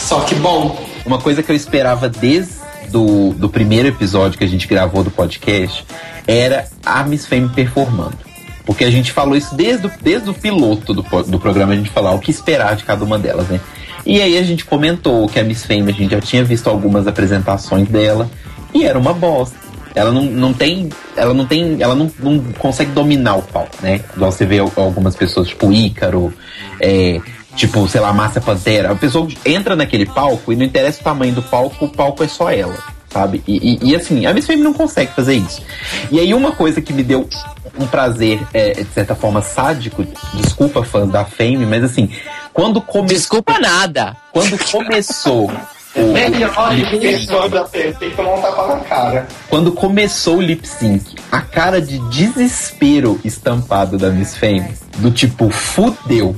Só 0.00 0.20
que 0.20 0.34
bom. 0.36 0.76
Uma 1.04 1.18
coisa 1.18 1.42
que 1.42 1.50
eu 1.50 1.56
esperava 1.56 2.08
desde 2.08 2.54
do, 2.88 3.30
do 3.34 3.48
primeiro 3.48 3.88
episódio 3.88 4.38
que 4.38 4.44
a 4.44 4.48
gente 4.48 4.66
gravou 4.66 5.02
do 5.02 5.10
podcast 5.10 5.84
era 6.26 6.66
a 6.84 7.02
Miss 7.04 7.26
Fame 7.26 7.48
performando. 7.48 8.16
Porque 8.64 8.84
a 8.84 8.90
gente 8.90 9.10
falou 9.10 9.36
isso 9.36 9.54
desde, 9.56 9.90
desde 10.00 10.30
o 10.30 10.34
piloto 10.34 10.94
do, 10.94 11.02
do 11.02 11.38
programa, 11.38 11.72
a 11.72 11.76
gente 11.76 11.90
falou 11.90 12.14
o 12.14 12.20
que 12.20 12.30
esperar 12.30 12.76
de 12.76 12.84
cada 12.84 13.04
uma 13.04 13.18
delas, 13.18 13.48
né? 13.48 13.60
E 14.06 14.20
aí 14.20 14.38
a 14.38 14.42
gente 14.42 14.64
comentou 14.64 15.28
que 15.28 15.38
a 15.40 15.44
Miss 15.44 15.64
Fame, 15.64 15.90
a 15.90 15.94
gente 15.94 16.10
já 16.12 16.20
tinha 16.20 16.44
visto 16.44 16.68
algumas 16.68 17.06
apresentações 17.06 17.88
dela 17.88 18.30
e 18.72 18.84
era 18.84 18.98
uma 18.98 19.12
bosta. 19.12 19.56
Ela 19.94 20.10
não, 20.10 20.22
não 20.24 20.52
tem. 20.54 20.88
Ela 21.16 21.34
não 21.34 21.44
tem. 21.44 21.76
Ela 21.82 21.94
não, 21.94 22.10
não 22.18 22.38
consegue 22.58 22.92
dominar 22.92 23.36
o 23.36 23.42
palco, 23.42 23.76
né? 23.82 24.00
Igual 24.16 24.32
você 24.32 24.46
vê 24.46 24.58
al- 24.58 24.72
algumas 24.76 25.14
pessoas, 25.14 25.48
tipo 25.48 25.70
Ícaro, 25.70 26.32
é, 26.80 27.20
tipo, 27.56 27.86
sei 27.88 28.00
lá, 28.00 28.12
Márcia 28.12 28.40
Pantera. 28.40 28.92
A 28.92 28.96
pessoa 28.96 29.28
entra 29.44 29.74
naquele 29.76 30.06
palco 30.06 30.52
e 30.52 30.56
não 30.56 30.64
interessa 30.64 31.00
o 31.00 31.04
tamanho 31.04 31.34
do 31.34 31.42
palco, 31.42 31.84
o 31.84 31.88
palco 31.88 32.22
é 32.24 32.28
só 32.28 32.50
ela. 32.50 32.76
Sabe? 33.10 33.42
E, 33.46 33.74
e- 33.74 33.90
e, 33.90 33.94
assim, 33.94 34.24
a 34.24 34.32
Miss 34.32 34.46
Fame 34.46 34.62
não 34.62 34.72
consegue 34.72 35.12
fazer 35.12 35.34
isso. 35.34 35.60
E 36.10 36.18
aí, 36.18 36.32
uma 36.32 36.52
coisa 36.52 36.80
que 36.80 36.94
me 36.94 37.02
deu 37.02 37.28
um 37.78 37.86
prazer, 37.86 38.40
é, 38.54 38.70
de 38.72 38.84
certa 38.86 39.14
forma, 39.14 39.42
sádico, 39.42 40.02
desculpa, 40.32 40.82
fãs 40.82 41.10
da 41.10 41.22
Fame, 41.22 41.66
mas 41.66 41.84
assim, 41.84 42.08
quando 42.54 42.80
começou. 42.80 43.16
Desculpa 43.18 43.58
nada. 43.58 44.16
Quando 44.32 44.58
começou 44.70 45.52
o. 45.94 46.02
Melhor 46.10 46.72
lip 46.72 46.88
sync, 46.90 47.98
tem 47.98 48.08
que 48.10 48.16
tomar 48.16 48.32
um 48.34 48.40
tapa 48.40 48.66
na 48.66 48.80
cara. 48.80 49.28
quando 49.50 49.72
começou 49.72 50.38
o 50.38 50.40
lip 50.40 50.66
sync, 50.66 51.14
a 51.30 51.42
cara 51.42 51.82
de 51.82 51.98
desespero 52.08 53.20
estampado 53.22 53.98
da 53.98 54.08
Miss 54.08 54.34
Fame, 54.36 54.72
do 54.96 55.10
tipo, 55.10 55.50
fudeu. 55.50 56.34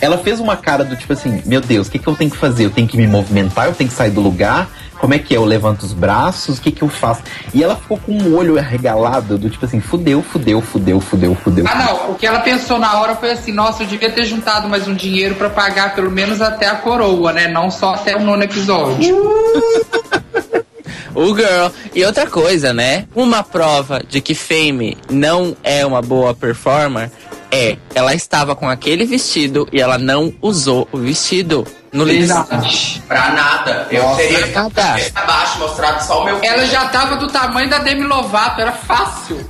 Ela 0.00 0.18
fez 0.18 0.40
uma 0.40 0.56
cara 0.56 0.84
do 0.84 0.96
tipo 0.96 1.12
assim, 1.12 1.42
meu 1.46 1.60
Deus, 1.60 1.88
o 1.88 1.90
que, 1.90 1.98
que 1.98 2.06
eu 2.06 2.14
tenho 2.14 2.30
que 2.30 2.36
fazer? 2.36 2.64
Eu 2.64 2.70
tenho 2.70 2.86
que 2.86 2.96
me 2.96 3.06
movimentar, 3.06 3.66
eu 3.66 3.74
tenho 3.74 3.88
que 3.88 3.96
sair 3.96 4.10
do 4.10 4.20
lugar? 4.20 4.68
Como 4.98 5.12
é 5.12 5.18
que 5.18 5.34
é? 5.34 5.36
Eu 5.36 5.44
levanto 5.44 5.82
os 5.82 5.92
braços, 5.92 6.58
o 6.58 6.60
que, 6.60 6.70
que 6.70 6.82
eu 6.82 6.88
faço? 6.88 7.22
E 7.52 7.62
ela 7.62 7.76
ficou 7.76 7.98
com 7.98 8.12
um 8.12 8.34
olho 8.34 8.58
arregalado, 8.58 9.36
do 9.36 9.50
tipo 9.50 9.64
assim, 9.64 9.80
fudeu, 9.80 10.22
fudeu, 10.22 10.60
fudeu, 10.60 11.00
fudeu, 11.00 11.34
fudeu. 11.34 11.64
Ah, 11.68 11.74
não. 11.74 12.10
O 12.12 12.14
que 12.14 12.26
ela 12.26 12.40
pensou 12.40 12.78
na 12.78 12.98
hora 12.98 13.14
foi 13.14 13.30
assim: 13.30 13.52
nossa, 13.52 13.82
eu 13.82 13.86
devia 13.86 14.10
ter 14.10 14.24
juntado 14.24 14.68
mais 14.68 14.88
um 14.88 14.94
dinheiro 14.94 15.34
pra 15.34 15.50
pagar 15.50 15.94
pelo 15.94 16.10
menos 16.10 16.40
até 16.40 16.66
a 16.66 16.76
coroa, 16.76 17.32
né? 17.32 17.46
Não 17.46 17.70
só 17.70 17.94
até 17.94 18.16
o 18.16 18.20
nono 18.20 18.42
episódio. 18.42 19.16
O 21.14 21.34
girl. 21.34 21.68
E 21.94 22.04
outra 22.04 22.26
coisa, 22.26 22.74
né? 22.74 23.06
Uma 23.14 23.42
prova 23.42 24.02
de 24.06 24.20
que 24.20 24.34
Fame 24.34 24.98
não 25.08 25.56
é 25.64 25.84
uma 25.86 26.02
boa 26.02 26.34
performer 26.34 27.10
é 27.50 27.76
ela 27.94 28.14
estava 28.14 28.54
com 28.54 28.68
aquele 28.68 29.04
vestido 29.04 29.68
e 29.72 29.80
ela 29.80 29.98
não 29.98 30.32
usou 30.42 30.88
o 30.92 30.98
vestido 30.98 31.66
no 31.92 32.04
lip 32.04 32.26
sync. 32.26 32.48
Verdade. 32.48 33.02
Pra 33.08 33.30
nada. 33.30 33.86
Eu 33.90 34.02
Nossa, 34.02 34.16
teria 34.16 34.46
nada. 34.46 34.70
cabeça 34.70 35.12
abaixo, 35.14 35.58
mostrado 35.58 36.04
só 36.04 36.22
o 36.22 36.24
meu. 36.24 36.38
Ela 36.42 36.66
já 36.66 36.88
tava 36.88 37.16
do 37.16 37.28
tamanho 37.28 37.70
da 37.70 37.78
Demi 37.78 38.04
Lovato, 38.04 38.60
era 38.60 38.72
fácil. 38.72 39.48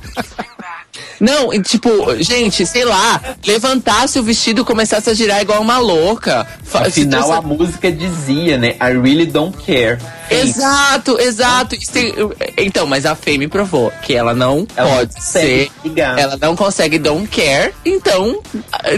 Não, 1.19 1.53
e 1.53 1.61
tipo, 1.61 1.89
gente, 2.21 2.65
sei 2.65 2.85
lá, 2.85 3.21
levantasse 3.45 4.19
o 4.19 4.23
vestido 4.23 4.61
e 4.61 4.65
começasse 4.65 5.09
a 5.09 5.13
girar 5.13 5.41
igual 5.41 5.61
uma 5.61 5.79
louca. 5.79 6.45
Afinal, 6.73 7.23
trouxe- 7.23 7.37
a 7.39 7.41
música 7.41 7.91
dizia, 7.91 8.57
né? 8.57 8.75
I 8.81 8.93
really 9.01 9.25
don't 9.25 9.57
care. 9.65 9.97
Exato, 10.29 11.19
exato. 11.19 11.75
Isso 11.75 11.91
tem- 11.91 12.13
Então, 12.57 12.85
mas 12.85 13.05
a 13.05 13.15
Fame 13.15 13.47
provou 13.47 13.91
que 14.03 14.13
ela 14.13 14.33
não 14.33 14.67
Ela 14.75 14.89
pode 14.97 15.13
não 15.15 15.21
ser. 15.21 15.71
ligar. 15.83 16.19
Ela 16.19 16.37
não 16.39 16.55
consegue 16.55 16.99
don't 16.99 17.27
care, 17.27 17.73
então 17.85 18.39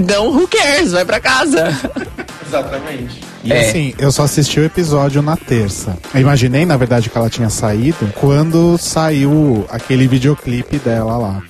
não 0.08 0.28
who 0.30 0.48
cares, 0.48 0.92
vai 0.92 1.06
pra 1.06 1.20
casa. 1.20 1.68
Exatamente. 2.48 3.22
E 3.44 3.54
É. 3.54 3.70
assim, 3.70 3.94
eu 3.98 4.12
só 4.12 4.24
assisti 4.24 4.60
o 4.60 4.66
episódio 4.66 5.22
na 5.22 5.38
terça. 5.38 5.96
Eu 6.14 6.22
imaginei, 6.22 6.66
na 6.66 6.76
verdade, 6.76 7.10
que 7.10 7.18
ela 7.18 7.30
tinha 7.30 7.50
saído 7.50 8.12
quando 8.20 8.78
saiu 8.78 9.66
aquele 9.70 10.08
videoclipe 10.08 10.78
dela 10.80 11.18
lá. 11.18 11.42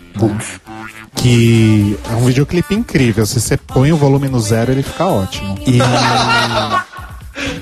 Que 1.16 1.98
é 2.10 2.16
um 2.16 2.26
videoclipe 2.26 2.74
incrível. 2.74 3.26
Se 3.26 3.40
você 3.40 3.58
põe 3.58 3.92
o 3.92 3.98
volume 3.98 4.28
no 4.30 4.40
zero, 4.40 4.72
ele 4.72 4.84
fica 4.84 5.06
ótimo. 5.06 5.58
E. 5.66 5.80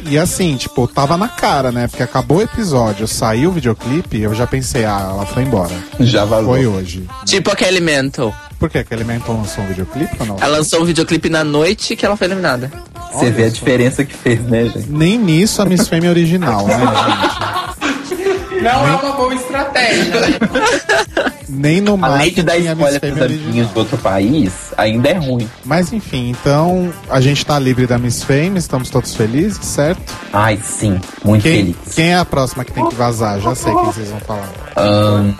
E 0.09 0.17
assim, 0.17 0.55
tipo, 0.55 0.87
tava 0.87 1.17
na 1.17 1.27
cara, 1.27 1.71
né? 1.71 1.87
Porque 1.87 2.01
acabou 2.01 2.37
o 2.37 2.41
episódio, 2.41 3.07
saiu 3.07 3.49
o 3.49 3.53
videoclipe, 3.53 4.19
eu 4.19 4.33
já 4.33 4.47
pensei, 4.47 4.85
ah, 4.85 5.09
ela 5.11 5.25
foi 5.25 5.43
embora. 5.43 5.73
Já 5.99 6.25
vazou. 6.25 6.53
Foi 6.53 6.65
hoje. 6.65 7.07
Tipo 7.25 7.51
aquele 7.51 7.79
Mental. 7.79 8.33
Por 8.59 8.69
quê? 8.69 8.83
Que 8.83 8.93
Elemental 8.93 9.35
lançou 9.35 9.63
um 9.63 9.67
videoclipe 9.67 10.15
ou 10.19 10.25
não? 10.25 10.37
Ela 10.37 10.57
lançou 10.57 10.81
um 10.81 10.85
videoclipe 10.85 11.29
na 11.29 11.43
noite 11.43 11.95
que 11.95 12.05
ela 12.05 12.17
foi 12.17 12.25
eliminada. 12.25 12.71
Você 13.13 13.29
vê 13.29 13.45
a 13.45 13.49
diferença 13.49 14.03
que 14.03 14.13
fez, 14.15 14.41
né, 14.41 14.65
gente? 14.65 14.89
Nem 14.89 15.17
nisso 15.17 15.61
a 15.61 15.65
Miss 15.65 15.87
Fame 15.87 16.07
é 16.07 16.09
original, 16.09 16.65
né, 16.65 16.79
gente? 16.79 17.86
Não 18.61 18.87
é 18.87 18.95
uma 18.95 19.11
boa 19.13 19.33
estratégia. 19.35 20.13
Nem 21.49 21.79
no 21.79 21.97
Além 22.03 22.31
de 22.33 22.43
dar 22.43 22.53
marketing 22.53 22.67
a 22.67 22.75
Miss 22.75 22.93
spoiler 22.93 22.99
Fame 22.99 23.13
pros 23.13 23.25
amiguinhos 23.25 23.69
do 23.69 23.79
outro 23.79 23.97
país, 23.97 24.51
ainda 24.77 25.09
é 25.09 25.13
ruim. 25.13 25.49
Mas 25.63 25.93
enfim, 25.93 26.29
então 26.29 26.91
a 27.09 27.21
gente 27.21 27.45
tá 27.45 27.57
livre 27.57 27.87
da 27.87 27.97
Miss 27.97 28.21
Fame, 28.21 28.57
estamos 28.59 28.89
todos 28.89 29.15
felizes, 29.15 29.65
certo? 29.65 30.13
Ai, 30.33 30.59
sim, 30.61 30.99
muito 31.23 31.43
Quem, 31.43 31.57
feliz. 31.73 31.95
quem 31.95 32.11
é 32.11 32.17
a 32.17 32.25
próxima 32.25 32.65
que 32.65 32.73
tem 32.73 32.87
que 32.87 32.95
vazar? 32.95 33.39
Já 33.39 33.55
sei 33.55 33.73
quem 33.73 33.85
vocês 33.85 34.09
vão 34.09 34.19
falar. 34.19 34.49
Ahn, 34.75 35.33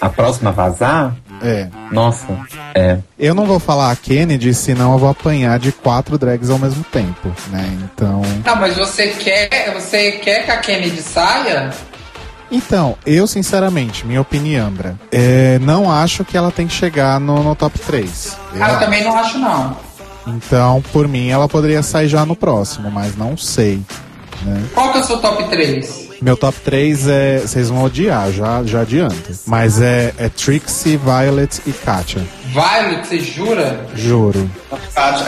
a 0.00 0.08
próxima 0.08 0.50
a 0.50 0.52
vazar? 0.52 1.16
É. 1.42 1.68
Nossa, 1.90 2.26
é. 2.74 2.98
Eu 3.18 3.34
não 3.34 3.46
vou 3.46 3.58
falar 3.58 3.90
a 3.90 3.96
Kennedy, 3.96 4.52
senão 4.52 4.92
eu 4.92 4.98
vou 4.98 5.08
apanhar 5.08 5.58
de 5.58 5.72
quatro 5.72 6.18
drags 6.18 6.50
ao 6.50 6.58
mesmo 6.58 6.84
tempo, 6.84 7.32
né? 7.50 7.66
Então. 7.82 8.22
Não, 8.44 8.56
mas 8.56 8.76
você 8.76 9.08
quer, 9.08 9.72
você 9.72 10.12
quer 10.12 10.44
que 10.44 10.50
a 10.50 10.58
Kennedy 10.58 11.00
saia? 11.02 11.70
Então, 12.50 12.96
eu 13.06 13.26
sinceramente, 13.26 14.06
minha 14.06 14.20
opinião, 14.20 14.66
Ambra, 14.66 14.98
é, 15.12 15.58
não 15.60 15.90
acho 15.90 16.24
que 16.24 16.36
ela 16.36 16.50
tem 16.50 16.66
que 16.66 16.72
chegar 16.72 17.20
no, 17.20 17.42
no 17.42 17.54
top 17.54 17.78
3. 17.78 18.36
Ah, 18.60 18.72
eu 18.72 18.78
também 18.80 19.04
não 19.04 19.16
acho, 19.16 19.38
não. 19.38 19.76
Então, 20.26 20.82
por 20.92 21.08
mim, 21.08 21.28
ela 21.28 21.48
poderia 21.48 21.82
sair 21.82 22.08
já 22.08 22.26
no 22.26 22.36
próximo, 22.36 22.90
mas 22.90 23.16
não 23.16 23.36
sei. 23.36 23.80
Né? 24.42 24.64
Qual 24.74 24.92
que 24.92 24.98
é 24.98 25.00
o 25.00 25.04
seu 25.04 25.18
top 25.18 25.44
3? 25.48 25.99
Meu 26.20 26.36
top 26.36 26.58
3 26.64 27.08
é. 27.08 27.38
Vocês 27.38 27.68
vão 27.68 27.84
odiar, 27.84 28.30
já, 28.30 28.62
já 28.64 28.80
adianto. 28.82 29.14
Mas 29.46 29.80
é, 29.80 30.12
é 30.18 30.28
Trixie, 30.28 30.96
Violet 30.96 31.60
e 31.66 31.72
Katia. 31.72 32.22
Violet, 32.52 33.06
você 33.06 33.20
jura? 33.20 33.86
Juro. 33.94 34.50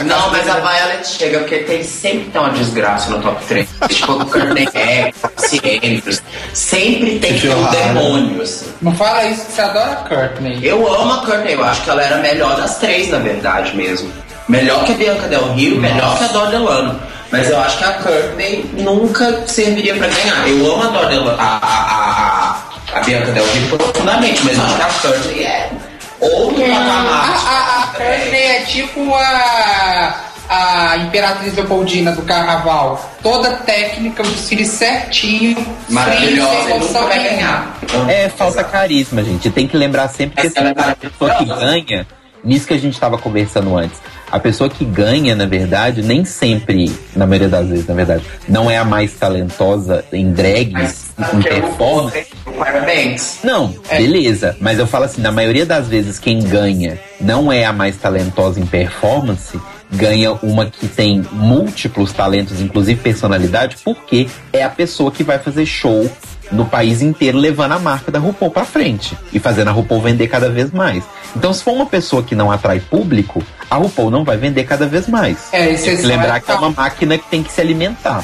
Não, 0.05 0.31
mas 0.31 0.47
a 0.47 0.59
Violet 0.59 1.07
chega 1.07 1.39
porque 1.39 1.59
tem 1.59 1.83
sempre 1.83 2.29
tem 2.29 2.41
uma 2.41 2.51
desgraça 2.51 3.09
no 3.09 3.21
top 3.21 3.43
3. 3.45 3.67
tipo, 3.89 4.11
o 4.11 4.25
Courtney 4.25 4.67
Act, 4.67 5.61
Andrews. 5.83 6.21
Sempre 6.53 7.19
tem 7.19 7.33
que 7.33 7.41
ter 7.41 7.55
um 7.55 7.69
demônio, 7.71 8.41
assim. 8.41 8.67
Não 8.81 8.93
fala 8.93 9.25
isso 9.25 9.45
que 9.45 9.53
você 9.53 9.61
adora 9.61 9.91
a 9.91 9.95
Courtney. 9.95 10.59
Eu 10.61 10.93
amo 10.93 11.13
a 11.13 11.25
Courtney, 11.25 11.53
eu 11.53 11.63
acho 11.63 11.81
que 11.83 11.89
ela 11.89 12.03
era 12.03 12.17
a 12.17 12.19
melhor 12.19 12.57
das 12.57 12.77
três, 12.77 13.09
na 13.09 13.19
verdade 13.19 13.75
mesmo. 13.75 14.11
Melhor 14.47 14.83
que 14.83 14.91
a 14.91 14.95
Bianca 14.95 15.27
Del 15.27 15.53
Rio, 15.53 15.79
melhor 15.79 16.17
que 16.17 16.25
a 16.25 16.27
Dor 16.27 16.49
Delano. 16.49 16.99
Mas 17.33 17.49
eu 17.49 17.59
acho 17.59 17.79
que 17.79 17.83
a 17.83 17.93
Courtney 17.93 18.69
nunca 18.73 19.47
serviria 19.47 19.95
pra 19.95 20.07
ganhar. 20.07 20.47
Eu 20.47 20.79
amo 20.79 20.99
a 20.99 21.05
Delano, 21.05 21.31
a, 21.31 21.43
a, 21.43 21.57
a, 21.63 22.95
a, 22.95 22.99
a 22.99 22.99
Bianca 23.01 23.31
Del 23.31 23.43
Rio 23.43 23.75
profundamente, 23.75 24.45
mas 24.45 24.55
eu 24.55 24.63
acho 24.63 24.75
que 24.75 24.83
a 24.83 25.09
Courtney 25.09 25.43
é 25.43 25.71
outro 26.19 26.63
A, 26.63 26.67
patamar. 26.69 27.43
a, 27.47 27.83
a 27.83 27.87
Courtney 27.87 28.39
é 28.39 28.59
tipo 28.65 29.15
a, 29.15 30.15
a 30.47 30.97
Imperatriz 30.97 31.55
Leopoldina 31.55 32.11
do 32.11 32.21
Carnaval. 32.21 33.11
Toda 33.23 33.49
técnica, 33.53 34.21
o 34.21 34.27
desfile 34.27 34.67
certinho. 34.67 35.75
Maravilhosa, 35.89 36.69
e 36.69 36.79
nunca 36.81 37.01
vai 37.01 37.23
ganhar. 37.23 37.79
É, 38.09 38.29
falta 38.29 38.63
carisma, 38.63 39.23
gente. 39.23 39.49
Tem 39.49 39.67
que 39.67 39.75
lembrar 39.75 40.07
sempre 40.07 40.39
que 40.39 40.47
assim, 40.47 40.69
a 40.69 40.95
pessoa 40.95 41.31
que 41.33 41.45
ganha, 41.45 42.05
nisso 42.43 42.67
que 42.67 42.73
a 42.73 42.77
gente 42.77 42.99
tava 42.99 43.17
conversando 43.17 43.75
antes, 43.77 44.01
a 44.31 44.39
pessoa 44.39 44.69
que 44.69 44.83
ganha, 44.83 45.35
na 45.35 45.45
verdade, 45.45 46.01
nem 46.01 46.25
sempre, 46.25 46.91
na 47.15 47.25
maioria 47.25 47.49
das 47.49 47.67
vezes, 47.67 47.87
na 47.87 47.93
verdade, 47.93 48.23
não 48.47 48.69
é 48.69 48.77
a 48.77 48.83
mais 48.83 49.13
talentosa 49.13 50.03
em 50.11 50.31
drags, 50.31 51.11
em 51.33 51.41
performance. 51.41 52.27
Tyra 52.45 52.81
Banks. 52.81 53.39
Não, 53.43 53.73
beleza. 53.89 54.57
Mas 54.59 54.79
eu 54.79 54.87
falo 54.87 55.05
assim, 55.05 55.21
na 55.21 55.31
maioria 55.31 55.65
das 55.65 55.87
vezes 55.87 56.19
quem 56.19 56.41
ganha 56.41 56.99
não 57.19 57.51
é 57.51 57.65
a 57.65 57.73
mais 57.73 57.97
talentosa 57.97 58.59
em 58.59 58.65
performance, 58.65 59.59
ganha 59.91 60.33
uma 60.41 60.65
que 60.65 60.87
tem 60.87 61.23
múltiplos 61.31 62.11
talentos, 62.11 62.59
inclusive 62.59 62.99
personalidade, 62.99 63.77
porque 63.83 64.27
é 64.51 64.63
a 64.63 64.69
pessoa 64.69 65.11
que 65.11 65.23
vai 65.23 65.39
fazer 65.39 65.65
show 65.65 66.09
no 66.53 66.65
país 66.65 67.01
inteiro 67.01 67.37
levando 67.37 67.73
a 67.73 67.79
marca 67.79 68.11
da 68.11 68.19
RuPaul 68.19 68.51
pra 68.51 68.63
frente 68.63 69.17
e 69.33 69.39
fazendo 69.39 69.69
a 69.69 69.71
RuPaul 69.71 70.01
vender 70.01 70.27
cada 70.27 70.49
vez 70.49 70.71
mais. 70.71 71.03
Então, 71.35 71.51
se 71.53 71.63
for 71.63 71.71
uma 71.71 71.85
pessoa 71.85 72.23
que 72.23 72.35
não 72.35 72.51
atrai 72.51 72.79
público, 72.79 73.43
a 73.69 73.75
RuPaul 73.75 74.11
não 74.11 74.23
vai 74.23 74.37
vender 74.37 74.63
cada 74.63 74.85
vez 74.85 75.07
mais. 75.07 75.37
É, 75.51 75.73
e 75.73 75.77
Tem 75.77 75.97
que 75.97 76.03
lembrar 76.03 76.39
que 76.39 76.51
é 76.51 76.55
uma 76.55 76.69
máquina 76.69 77.17
que 77.17 77.27
tem 77.27 77.41
que 77.43 77.51
se 77.51 77.59
alimentar. 77.59 78.23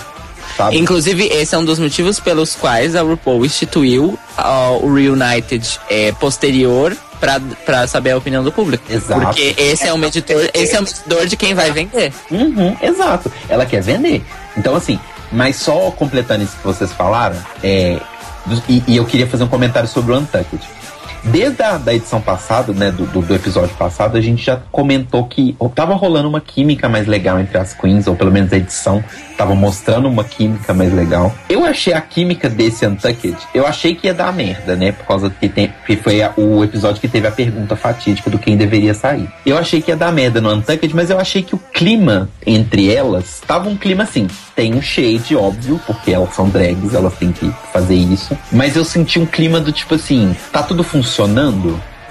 Sabe? 0.55 0.77
Inclusive, 0.77 1.25
esse 1.27 1.55
é 1.55 1.57
um 1.57 1.65
dos 1.65 1.79
motivos 1.79 2.19
pelos 2.19 2.55
quais 2.55 2.95
a 2.95 3.01
RuPaul 3.01 3.45
instituiu 3.45 4.17
o 4.81 4.93
Reunited 4.93 5.79
é, 5.89 6.11
posterior 6.13 6.95
pra, 7.19 7.39
pra 7.65 7.87
saber 7.87 8.11
a 8.11 8.17
opinião 8.17 8.43
do 8.43 8.51
público. 8.51 8.83
Exato. 8.89 9.21
Porque 9.21 9.55
esse 9.57 9.87
é 9.87 9.93
um 9.93 9.97
medidor, 9.97 10.49
esse 10.53 10.75
é 10.75 10.79
um 10.79 10.83
medidor 10.83 11.25
de 11.25 11.37
quem 11.37 11.53
vai 11.53 11.71
vender. 11.71 12.11
Uhum, 12.31 12.75
exato. 12.81 13.31
Ela 13.47 13.65
quer 13.65 13.81
vender. 13.81 14.23
Então, 14.57 14.75
assim, 14.75 14.99
mas 15.31 15.55
só 15.57 15.91
completando 15.91 16.43
isso 16.43 16.57
que 16.57 16.63
vocês 16.63 16.91
falaram, 16.91 17.37
é, 17.63 17.99
e, 18.67 18.83
e 18.87 18.97
eu 18.97 19.05
queria 19.05 19.27
fazer 19.27 19.43
um 19.43 19.47
comentário 19.47 19.87
sobre 19.87 20.13
o 20.13 20.17
Untucked. 20.17 20.67
Desde 21.23 21.61
a 21.61 21.77
da 21.77 21.93
edição 21.93 22.21
passada, 22.21 22.73
né, 22.73 22.91
do, 22.91 23.05
do, 23.05 23.21
do 23.21 23.35
episódio 23.35 23.75
passado, 23.75 24.17
a 24.17 24.21
gente 24.21 24.43
já 24.43 24.57
comentou 24.71 25.25
que 25.25 25.55
tava 25.75 25.93
rolando 25.93 26.27
uma 26.29 26.41
química 26.41 26.87
mais 26.89 27.07
legal 27.07 27.39
entre 27.39 27.57
as 27.57 27.73
queens, 27.73 28.07
ou 28.07 28.15
pelo 28.15 28.31
menos 28.31 28.51
a 28.53 28.57
edição 28.57 29.03
tava 29.37 29.53
mostrando 29.55 30.07
uma 30.07 30.23
química 30.23 30.73
mais 30.73 30.93
legal. 30.93 31.33
Eu 31.49 31.65
achei 31.65 31.93
a 31.93 32.01
química 32.01 32.49
desse 32.49 32.85
Untucked, 32.85 33.37
eu 33.53 33.65
achei 33.65 33.95
que 33.95 34.07
ia 34.07 34.13
dar 34.13 34.33
merda, 34.33 34.75
né, 34.75 34.91
por 34.91 35.05
causa 35.05 35.29
que, 35.29 35.47
tem, 35.47 35.71
que 35.85 35.95
foi 35.97 36.21
a- 36.21 36.33
o 36.35 36.63
episódio 36.63 36.99
que 36.99 37.07
teve 37.07 37.27
a 37.27 37.31
pergunta 37.31 37.75
fatídica 37.75 38.29
do 38.29 38.37
quem 38.39 38.57
deveria 38.57 38.93
sair. 38.93 39.29
Eu 39.45 39.57
achei 39.57 39.81
que 39.81 39.91
ia 39.91 39.97
dar 39.97 40.11
merda 40.11 40.41
no 40.41 40.53
Untucked, 40.53 40.93
mas 40.95 41.09
eu 41.09 41.19
achei 41.19 41.41
que 41.41 41.55
o 41.55 41.59
clima 41.73 42.29
entre 42.45 42.93
elas 42.93 43.41
tava 43.45 43.69
um 43.69 43.75
clima 43.77 44.03
assim. 44.03 44.27
Tem 44.55 44.73
um 44.73 44.81
shade, 44.81 45.35
óbvio, 45.37 45.79
porque 45.87 46.11
elas 46.11 46.33
são 46.35 46.49
drags, 46.49 46.93
elas 46.93 47.13
têm 47.13 47.31
que 47.31 47.49
fazer 47.71 47.95
isso. 47.95 48.37
Mas 48.51 48.75
eu 48.75 48.83
senti 48.83 49.17
um 49.17 49.25
clima 49.25 49.61
do 49.61 49.71
tipo 49.71 49.95
assim, 49.95 50.35
tá 50.51 50.61
tudo 50.63 50.83
funcionando? 50.83 51.08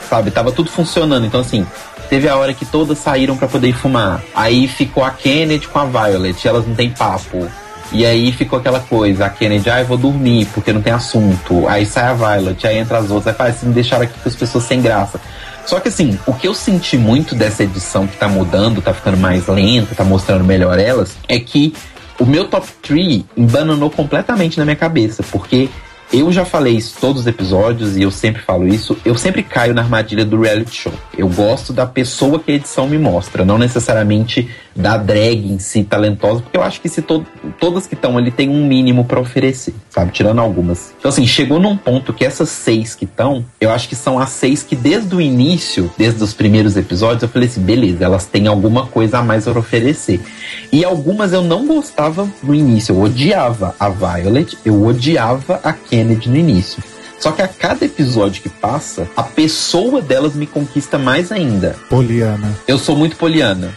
Sabe? 0.08 0.30
Tava 0.30 0.52
tudo 0.52 0.70
funcionando. 0.70 1.26
Então, 1.26 1.40
assim, 1.40 1.66
teve 2.08 2.28
a 2.28 2.36
hora 2.36 2.54
que 2.54 2.64
todas 2.64 2.98
saíram 2.98 3.36
pra 3.36 3.48
poder 3.48 3.74
fumar. 3.74 4.22
Aí 4.34 4.66
ficou 4.66 5.04
a 5.04 5.10
Kennedy 5.10 5.68
com 5.68 5.78
a 5.78 5.84
Violet, 5.84 6.46
elas 6.46 6.66
não 6.66 6.74
têm 6.74 6.90
papo. 6.90 7.48
E 7.90 8.04
aí 8.04 8.32
ficou 8.32 8.58
aquela 8.58 8.80
coisa, 8.80 9.24
a 9.24 9.30
Kennedy, 9.30 9.70
ah, 9.70 9.80
eu 9.80 9.86
vou 9.86 9.96
dormir 9.96 10.46
porque 10.52 10.72
não 10.72 10.82
tem 10.82 10.92
assunto. 10.92 11.66
Aí 11.66 11.86
sai 11.86 12.04
a 12.04 12.12
Violet, 12.12 12.66
aí 12.66 12.78
entra 12.78 12.98
as 12.98 13.10
outras, 13.10 13.34
aí 13.38 13.50
assim, 13.50 13.66
me 13.66 13.72
deixaram 13.72 14.04
aqui 14.04 14.18
com 14.18 14.28
as 14.28 14.36
pessoas 14.36 14.64
sem 14.64 14.82
graça. 14.82 15.18
Só 15.64 15.80
que 15.80 15.88
assim, 15.88 16.18
o 16.26 16.32
que 16.32 16.48
eu 16.48 16.54
senti 16.54 16.96
muito 16.96 17.34
dessa 17.34 17.62
edição 17.62 18.06
que 18.06 18.16
tá 18.16 18.28
mudando, 18.28 18.82
tá 18.82 18.92
ficando 18.92 19.16
mais 19.16 19.46
lenta, 19.46 19.94
tá 19.94 20.04
mostrando 20.04 20.44
melhor 20.44 20.78
elas, 20.78 21.16
é 21.26 21.38
que 21.38 21.74
o 22.18 22.26
meu 22.26 22.48
top 22.48 22.66
3 22.82 23.22
embananou 23.36 23.90
completamente 23.90 24.58
na 24.58 24.64
minha 24.64 24.76
cabeça, 24.76 25.22
porque 25.30 25.68
eu 26.12 26.32
já 26.32 26.44
falei 26.44 26.74
isso 26.74 26.96
todos 27.00 27.22
os 27.22 27.26
episódios 27.26 27.96
e 27.96 28.02
eu 28.02 28.10
sempre 28.10 28.40
falo 28.40 28.66
isso, 28.66 28.96
eu 29.04 29.14
sempre 29.14 29.42
caio 29.42 29.74
na 29.74 29.82
armadilha 29.82 30.24
do 30.24 30.40
reality 30.40 30.74
show. 30.74 30.92
Eu 31.16 31.28
gosto 31.28 31.72
da 31.72 31.86
pessoa 31.86 32.38
que 32.38 32.50
a 32.50 32.54
edição 32.54 32.88
me 32.88 32.98
mostra, 32.98 33.44
não 33.44 33.58
necessariamente 33.58 34.50
da 34.78 34.96
drag 34.96 35.52
em 35.52 35.58
si 35.58 35.82
talentosa, 35.82 36.40
porque 36.40 36.56
eu 36.56 36.62
acho 36.62 36.80
que 36.80 36.88
se 36.88 37.02
to 37.02 37.26
todas 37.58 37.86
que 37.86 37.94
estão 37.94 38.16
ali 38.16 38.30
tem 38.30 38.48
um 38.48 38.64
mínimo 38.64 39.04
pra 39.04 39.18
oferecer, 39.18 39.74
sabe? 39.90 40.12
Tirando 40.12 40.38
algumas. 40.38 40.94
Então 40.98 41.08
assim, 41.08 41.26
chegou 41.26 41.58
num 41.58 41.76
ponto 41.76 42.12
que 42.12 42.24
essas 42.24 42.48
seis 42.48 42.94
que 42.94 43.04
estão, 43.04 43.44
eu 43.60 43.70
acho 43.70 43.88
que 43.88 43.96
são 43.96 44.20
as 44.20 44.30
seis 44.30 44.62
que 44.62 44.76
desde 44.76 45.14
o 45.14 45.20
início, 45.20 45.90
desde 45.98 46.22
os 46.22 46.32
primeiros 46.32 46.76
episódios, 46.76 47.22
eu 47.22 47.28
falei 47.28 47.48
assim, 47.48 47.60
beleza, 47.60 48.04
elas 48.04 48.26
têm 48.26 48.46
alguma 48.46 48.86
coisa 48.86 49.18
a 49.18 49.22
mais 49.22 49.44
para 49.44 49.58
oferecer. 49.58 50.20
E 50.70 50.84
algumas 50.84 51.32
eu 51.32 51.42
não 51.42 51.66
gostava 51.66 52.28
no 52.42 52.54
início, 52.54 52.94
eu 52.94 53.00
odiava 53.00 53.74
a 53.80 53.88
Violet, 53.88 54.56
eu 54.64 54.86
odiava 54.86 55.60
a 55.64 55.72
Kennedy 55.72 56.28
no 56.28 56.36
início. 56.36 56.82
Só 57.18 57.32
que 57.32 57.42
a 57.42 57.48
cada 57.48 57.84
episódio 57.84 58.42
que 58.42 58.48
passa, 58.48 59.08
a 59.16 59.22
pessoa 59.22 60.00
delas 60.00 60.34
me 60.34 60.46
conquista 60.46 60.98
mais 60.98 61.32
ainda. 61.32 61.74
Poliana. 61.88 62.56
Eu 62.66 62.78
sou 62.78 62.96
muito 62.96 63.16
poliana. 63.16 63.72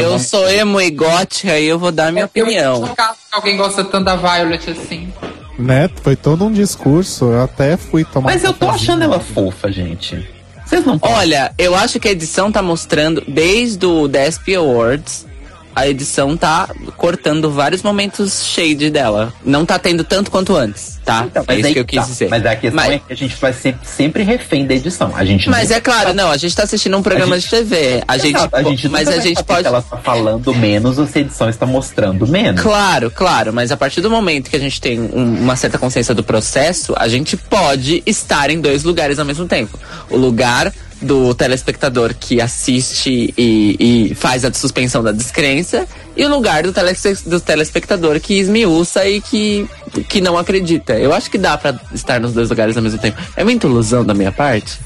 Eu 0.00 0.18
sou 0.18 0.48
emo 0.48 0.80
e 0.80 0.90
gótica 0.90 1.52
aí 1.52 1.66
eu 1.66 1.78
vou 1.78 1.92
dar 1.92 2.10
minha 2.10 2.24
Eu 2.24 2.28
fico 2.28 2.46
opinião. 2.46 2.86
chocado 2.86 3.14
que 3.30 3.36
alguém 3.36 3.56
gosta 3.56 3.84
tanto 3.84 4.04
da 4.04 4.16
Violet 4.16 4.70
assim. 4.70 5.12
Né? 5.58 5.88
Foi 6.02 6.16
todo 6.16 6.44
um 6.44 6.52
discurso. 6.52 7.26
Eu 7.26 7.42
até 7.42 7.76
fui 7.76 8.04
tomar. 8.04 8.32
Mas 8.32 8.42
eu 8.42 8.52
tô 8.52 8.68
achando 8.68 9.04
ela 9.04 9.20
fofa, 9.20 9.70
gente. 9.70 10.26
Vocês 10.64 10.84
não 10.84 10.98
Olha, 11.02 11.52
eu 11.58 11.74
acho 11.74 12.00
que 12.00 12.08
a 12.08 12.12
edição 12.12 12.50
tá 12.50 12.62
mostrando, 12.62 13.22
desde 13.28 13.84
o 13.84 14.08
DSP 14.08 14.54
Awards, 14.56 15.26
a 15.74 15.86
edição 15.88 16.36
tá 16.36 16.68
cortando 16.96 17.50
vários 17.50 17.82
momentos 17.82 18.44
shade 18.44 18.90
dela. 18.90 19.32
Não 19.44 19.64
tá 19.66 19.78
tendo 19.78 20.04
tanto 20.04 20.30
quanto 20.30 20.54
antes, 20.56 20.98
tá? 21.04 21.24
Então, 21.26 21.44
é 21.48 21.58
isso 21.58 21.72
que 21.72 21.78
eu 21.78 21.84
quis 21.84 22.00
tá. 22.00 22.06
dizer. 22.06 22.28
Mas 22.28 22.46
a 22.46 22.56
questão 22.56 22.84
Mas- 22.84 22.92
é 22.94 22.98
que 22.98 23.12
a 23.12 23.16
gente 23.16 23.36
vai 23.36 23.52
sempre, 23.52 23.86
sempre 23.86 24.22
refém 24.22 24.66
da 24.66 24.74
edição. 24.74 25.12
A 25.14 25.24
gente 25.24 25.48
Mas 25.48 25.70
é 25.70 25.80
claro, 25.80 26.14
não, 26.14 26.30
a 26.30 26.36
gente 26.36 26.54
tá 26.54 26.62
assistindo 26.62 26.96
um 26.96 27.02
programa 27.02 27.34
A 27.36 27.38
de 27.38 27.48
TV. 27.48 28.02
A 28.06 28.16
gente, 28.18 28.36
Exato, 28.36 28.56
a 28.56 28.62
gente 28.62 28.88
mas 28.88 29.08
a 29.08 29.18
gente 29.18 29.42
pode. 29.42 29.62
se 29.62 29.66
ela 29.66 29.82
tá 29.82 29.96
falando 29.96 30.54
menos 30.54 30.98
ou 30.98 31.06
se 31.06 31.18
a 31.18 31.20
edição 31.22 31.48
está 31.48 31.66
mostrando 31.66 32.26
menos. 32.26 32.60
Claro, 32.62 33.10
claro, 33.10 33.52
mas 33.52 33.70
a 33.72 33.76
partir 33.76 34.00
do 34.00 34.10
momento 34.10 34.50
que 34.50 34.56
a 34.56 34.60
gente 34.60 34.80
tem 34.80 35.00
um- 35.00 35.40
uma 35.42 35.56
certa 35.56 35.78
consciência 35.78 36.14
do 36.14 36.22
processo, 36.22 36.94
a 36.96 37.08
gente 37.08 37.36
pode 37.36 38.02
estar 38.06 38.50
em 38.50 38.60
dois 38.60 38.84
lugares 38.84 39.18
ao 39.18 39.24
mesmo 39.24 39.46
tempo. 39.46 39.78
O 40.10 40.16
lugar 40.16 40.72
do 41.04 41.34
telespectador 41.34 42.14
que 42.18 42.40
assiste 42.40 43.32
e, 43.38 44.08
e 44.10 44.14
faz 44.14 44.44
a 44.44 44.52
suspensão 44.52 45.02
da 45.02 45.12
descrença, 45.12 45.86
e 46.16 46.24
o 46.24 46.28
lugar 46.28 46.62
do, 46.64 46.72
tele, 46.72 46.92
do 47.26 47.40
telespectador 47.40 48.18
que 48.18 48.34
esmiuça 48.34 49.06
e 49.08 49.20
que, 49.20 49.68
que 50.08 50.20
não 50.20 50.36
acredita. 50.36 50.94
Eu 50.94 51.12
acho 51.12 51.30
que 51.30 51.38
dá 51.38 51.56
pra 51.56 51.78
estar 51.92 52.18
nos 52.20 52.32
dois 52.32 52.48
lugares 52.50 52.76
ao 52.76 52.82
mesmo 52.82 52.98
tempo. 52.98 53.20
É 53.36 53.44
muita 53.44 53.66
ilusão 53.66 54.04
da 54.04 54.14
minha 54.14 54.32
parte? 54.32 54.78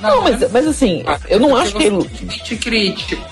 Não, 0.00 0.22
mas, 0.22 0.50
mas 0.52 0.66
assim, 0.66 1.04
eu 1.28 1.40
não 1.40 1.56
acho 1.56 1.74
que. 1.74 2.56
Crítico. 2.56 3.22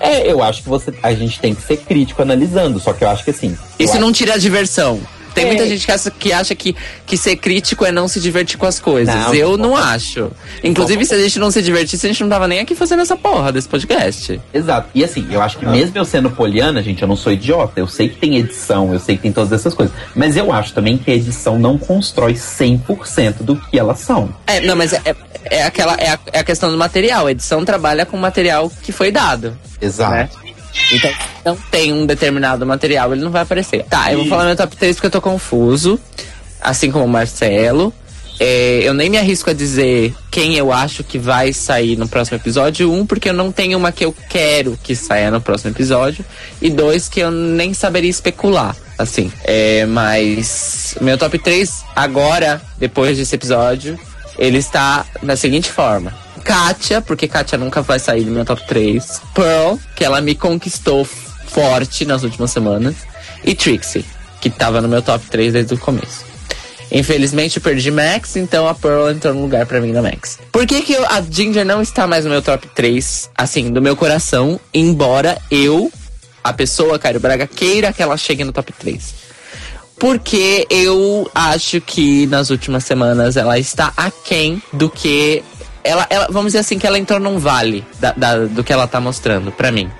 É, 0.00 0.30
eu 0.30 0.42
acho 0.42 0.62
que 0.62 0.68
você, 0.68 0.92
a 1.02 1.12
gente 1.14 1.40
tem 1.40 1.54
que 1.54 1.62
ser 1.62 1.78
crítico 1.78 2.20
analisando, 2.22 2.78
só 2.80 2.92
que 2.92 3.04
eu 3.04 3.08
acho 3.08 3.24
que 3.24 3.30
assim. 3.30 3.56
Isso 3.78 3.92
acho- 3.92 4.00
não 4.00 4.12
tira 4.12 4.34
a 4.34 4.38
diversão. 4.38 5.00
Tem 5.34 5.44
É. 5.44 5.46
muita 5.48 5.66
gente 5.66 5.84
que 5.84 5.92
acha, 5.92 6.10
que 6.10 6.32
acha 6.32 6.54
que, 6.54 6.74
que 7.06 7.16
ser 7.16 7.36
crítico 7.36 7.84
é 7.84 7.90
não 7.92 8.06
se 8.06 8.20
divertir 8.20 8.56
com 8.56 8.66
as 8.66 8.78
coisas. 8.78 9.14
Não, 9.14 9.34
eu 9.34 9.56
não 9.56 9.76
acho. 9.76 10.30
Inclusive, 10.62 11.04
se 11.04 11.14
a 11.14 11.18
gente 11.20 11.38
não 11.38 11.50
se 11.50 11.60
divertisse, 11.60 12.06
a 12.06 12.08
gente 12.08 12.22
não 12.22 12.30
tava 12.30 12.46
nem 12.46 12.60
aqui 12.60 12.74
fazendo 12.74 13.02
essa 13.02 13.16
porra 13.16 13.50
desse 13.52 13.68
podcast. 13.68 14.40
Exato. 14.52 14.88
E 14.94 15.02
assim, 15.04 15.26
eu 15.30 15.42
acho 15.42 15.58
que 15.58 15.66
mesmo 15.66 15.96
eu 15.98 16.04
sendo 16.04 16.30
poliana, 16.30 16.82
gente, 16.82 17.02
eu 17.02 17.08
não 17.08 17.16
sou 17.16 17.32
idiota. 17.32 17.72
Eu 17.80 17.86
sei 17.88 18.08
que 18.08 18.16
tem 18.16 18.36
edição, 18.36 18.92
eu 18.92 19.00
sei 19.00 19.16
que 19.16 19.22
tem 19.22 19.32
todas 19.32 19.52
essas 19.52 19.74
coisas. 19.74 19.94
Mas 20.14 20.36
eu 20.36 20.52
acho 20.52 20.72
também 20.72 20.96
que 20.96 21.10
a 21.10 21.14
edição 21.14 21.58
não 21.58 21.76
constrói 21.76 22.34
100% 22.34 23.42
do 23.42 23.56
que 23.56 23.78
elas 23.78 23.98
são. 24.00 24.34
É, 24.46 24.60
não, 24.60 24.76
mas 24.76 24.92
é, 24.92 25.00
é, 25.04 25.14
é 25.58 25.62
aquela, 25.64 25.94
é 25.94 26.10
a, 26.10 26.18
é 26.32 26.38
a 26.38 26.44
questão 26.44 26.70
do 26.70 26.76
material. 26.76 27.26
A 27.26 27.32
edição 27.32 27.64
trabalha 27.64 28.06
com 28.06 28.16
o 28.16 28.20
material 28.20 28.70
que 28.82 28.92
foi 28.92 29.10
dado. 29.10 29.56
Exato. 29.80 30.38
Então, 30.92 31.10
se 31.10 31.44
não 31.44 31.56
tem 31.56 31.92
um 31.92 32.06
determinado 32.06 32.66
material, 32.66 33.12
ele 33.12 33.22
não 33.22 33.30
vai 33.30 33.42
aparecer. 33.42 33.84
Tá, 33.84 34.12
eu 34.12 34.18
vou 34.18 34.28
falar 34.28 34.44
meu 34.44 34.56
top 34.56 34.76
3 34.76 34.96
porque 34.96 35.06
eu 35.06 35.10
tô 35.10 35.20
confuso. 35.20 35.98
Assim 36.60 36.90
como 36.90 37.04
o 37.04 37.08
Marcelo. 37.08 37.92
É, 38.40 38.80
eu 38.82 38.92
nem 38.92 39.08
me 39.08 39.16
arrisco 39.16 39.50
a 39.50 39.52
dizer 39.52 40.12
quem 40.30 40.56
eu 40.56 40.72
acho 40.72 41.04
que 41.04 41.18
vai 41.18 41.52
sair 41.52 41.96
no 41.96 42.08
próximo 42.08 42.36
episódio. 42.36 42.92
Um, 42.92 43.06
porque 43.06 43.28
eu 43.28 43.34
não 43.34 43.52
tenho 43.52 43.78
uma 43.78 43.92
que 43.92 44.04
eu 44.04 44.14
quero 44.28 44.78
que 44.82 44.96
saia 44.96 45.30
no 45.30 45.40
próximo 45.40 45.70
episódio. 45.70 46.24
E 46.60 46.70
dois, 46.70 47.08
que 47.08 47.20
eu 47.20 47.30
nem 47.30 47.72
saberia 47.72 48.10
especular. 48.10 48.76
Assim, 48.98 49.32
é, 49.42 49.86
mas 49.86 50.96
meu 51.00 51.18
top 51.18 51.38
3 51.38 51.84
agora, 51.96 52.62
depois 52.78 53.18
desse 53.18 53.34
episódio, 53.34 53.98
ele 54.38 54.58
está 54.58 55.04
da 55.22 55.36
seguinte 55.36 55.70
forma. 55.70 56.23
Kátia, 56.44 57.00
porque 57.00 57.26
Kátia 57.26 57.56
nunca 57.58 57.80
vai 57.82 57.98
sair 57.98 58.22
do 58.24 58.30
meu 58.30 58.44
top 58.44 58.66
3. 58.66 59.20
Pearl, 59.34 59.76
que 59.96 60.04
ela 60.04 60.20
me 60.20 60.34
conquistou 60.34 61.04
forte 61.04 62.04
nas 62.04 62.22
últimas 62.22 62.50
semanas. 62.50 62.94
E 63.44 63.54
Trixie, 63.54 64.04
que 64.40 64.50
tava 64.50 64.80
no 64.80 64.88
meu 64.88 65.02
top 65.02 65.24
3 65.26 65.52
desde 65.52 65.74
o 65.74 65.78
começo. 65.78 66.24
Infelizmente 66.92 67.56
eu 67.56 67.62
perdi 67.62 67.90
Max, 67.90 68.36
então 68.36 68.68
a 68.68 68.74
Pearl 68.74 69.10
entrou 69.10 69.34
no 69.34 69.40
lugar 69.42 69.66
pra 69.66 69.80
mim 69.80 69.90
na 69.90 70.00
Max. 70.02 70.38
Por 70.52 70.66
que, 70.66 70.82
que 70.82 70.92
eu- 70.92 71.04
a 71.06 71.20
Ginger 71.22 71.64
não 71.64 71.82
está 71.82 72.06
mais 72.06 72.24
no 72.24 72.30
meu 72.30 72.40
top 72.42 72.68
3, 72.74 73.30
assim, 73.36 73.72
do 73.72 73.82
meu 73.82 73.96
coração, 73.96 74.60
embora 74.72 75.36
eu, 75.50 75.90
a 76.42 76.52
pessoa, 76.52 76.98
Caio 76.98 77.18
Braga, 77.18 77.46
queira 77.46 77.92
que 77.92 78.02
ela 78.02 78.16
chegue 78.16 78.44
no 78.44 78.52
top 78.52 78.72
3? 78.78 79.14
Porque 79.98 80.66
eu 80.70 81.30
acho 81.34 81.80
que 81.80 82.26
nas 82.26 82.50
últimas 82.50 82.84
semanas 82.84 83.36
ela 83.36 83.58
está 83.58 83.92
aquém 83.96 84.62
do 84.72 84.90
que. 84.90 85.42
Ela, 85.84 86.06
ela, 86.08 86.26
vamos 86.30 86.46
dizer 86.46 86.58
assim, 86.60 86.78
que 86.78 86.86
ela 86.86 86.98
entrou 86.98 87.20
num 87.20 87.38
vale 87.38 87.86
da- 88.00 88.14
da- 88.16 88.38
do 88.46 88.64
que 88.64 88.72
ela 88.72 88.86
tá 88.88 89.00
mostrando 89.00 89.52
pra 89.52 89.70
mim. 89.70 89.90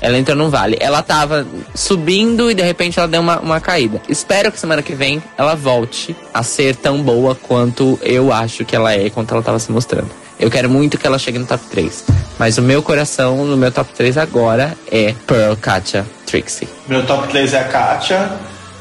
Ela 0.00 0.18
entrou 0.18 0.36
num 0.36 0.48
vale. 0.50 0.76
Ela 0.80 1.02
tava 1.02 1.46
subindo 1.74 2.50
e 2.50 2.54
de 2.54 2.62
repente 2.62 2.98
ela 2.98 3.08
deu 3.08 3.20
uma, 3.20 3.38
uma 3.40 3.60
caída. 3.60 4.00
Espero 4.08 4.50
que 4.52 4.58
semana 4.60 4.82
que 4.82 4.94
vem 4.94 5.22
ela 5.36 5.54
volte 5.54 6.14
a 6.34 6.42
ser 6.42 6.76
tão 6.76 7.02
boa 7.02 7.34
quanto 7.34 7.98
eu 8.02 8.32
acho 8.32 8.64
que 8.64 8.76
ela 8.76 8.92
é, 8.92 9.10
quanto 9.10 9.32
ela 9.34 9.42
tava 9.42 9.58
se 9.58 9.70
mostrando. 9.72 10.08
Eu 10.38 10.50
quero 10.50 10.68
muito 10.70 10.96
que 10.96 11.04
ela 11.06 11.18
chegue 11.18 11.38
no 11.38 11.46
top 11.46 11.64
3. 11.68 12.04
Mas 12.38 12.58
o 12.58 12.62
meu 12.62 12.80
coração, 12.80 13.44
no 13.44 13.56
meu 13.56 13.72
top 13.72 13.92
3 13.92 14.16
agora, 14.16 14.76
é 14.90 15.12
Pearl, 15.26 15.54
Katia, 15.56 16.06
Trixie. 16.26 16.68
Meu 16.86 17.04
top 17.04 17.26
3 17.28 17.54
é 17.54 17.58
a 17.60 17.64
Kátia, 17.64 18.30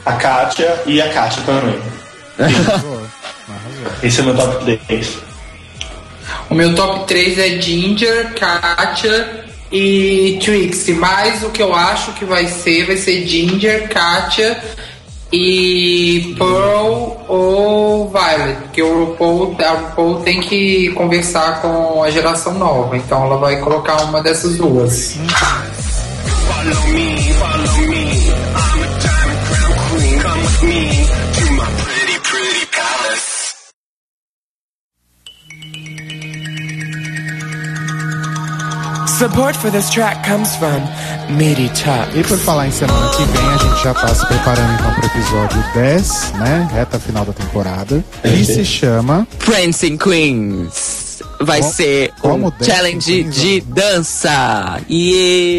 a 0.06 0.14
Kátia 0.14 0.84
e 0.86 1.02
a 1.02 1.10
Kátia 1.12 1.42
também. 1.44 1.80
Esse 4.04 4.22
é 4.22 4.24
meu 4.24 4.36
top 4.36 4.64
3. 4.86 5.27
O 6.50 6.56
meu 6.56 6.74
top 6.76 7.06
3 7.08 7.40
é 7.40 7.62
Ginger, 7.62 8.34
Katia 8.34 9.46
e 9.72 10.40
Trixie. 10.44 10.94
Mas 10.94 11.44
o 11.44 11.50
que 11.50 11.62
eu 11.62 11.74
acho 11.74 12.14
que 12.14 12.26
vai 12.26 12.48
ser, 12.48 12.86
vai 12.86 12.98
ser 12.98 13.26
Ginger, 13.28 13.90
Katia 13.90 14.62
e 15.32 16.36
Pearl 16.38 17.18
ou 17.28 18.10
Violet. 18.10 18.62
Porque 18.64 18.82
o 18.82 19.06
RuPaul, 19.06 19.58
a 19.60 19.72
RuPaul 19.72 20.20
tem 20.22 20.40
que 20.40 20.90
conversar 20.92 21.62
com 21.62 22.04
a 22.04 22.10
geração 22.10 22.54
nova. 22.54 22.96
Então 22.96 23.26
ela 23.26 23.38
vai 23.38 23.60
colocar 23.60 24.04
uma 24.04 24.22
dessas 24.22 24.58
duas. 24.58 25.18
Follow 26.48 26.88
me, 26.88 27.34
follow 27.34 27.57
Support 39.18 39.56
for 39.58 39.72
this 39.72 39.90
track 39.90 40.24
comes 40.28 40.56
from 40.58 40.80
Top. 41.84 42.08
E 42.16 42.24
por 42.24 42.38
falar 42.38 42.68
em 42.68 42.72
semana 42.72 43.10
que 43.16 43.24
vem, 43.24 43.48
a 43.50 43.58
gente 43.58 43.84
já 43.84 43.94
tá 43.94 44.14
se 44.14 44.26
preparando 44.28 44.74
então 44.74 44.94
pro 44.94 45.06
episódio 45.08 45.64
10, 45.74 46.34
né? 46.34 46.68
Reta 46.72 47.00
final 47.00 47.26
da 47.26 47.34
temporada. 47.34 48.04
E 48.24 48.46
se 48.46 48.64
chama 48.66 49.28
Prancing 49.40 49.98
Queens. 49.98 51.24
Vai 51.42 51.62
Como- 51.62 51.74
ser 51.74 52.12
como 52.22 52.48
um 52.48 52.52
challenge 52.64 53.24
Queens, 53.24 53.36
de 53.36 53.62
dança. 53.62 54.80
E 54.88 55.58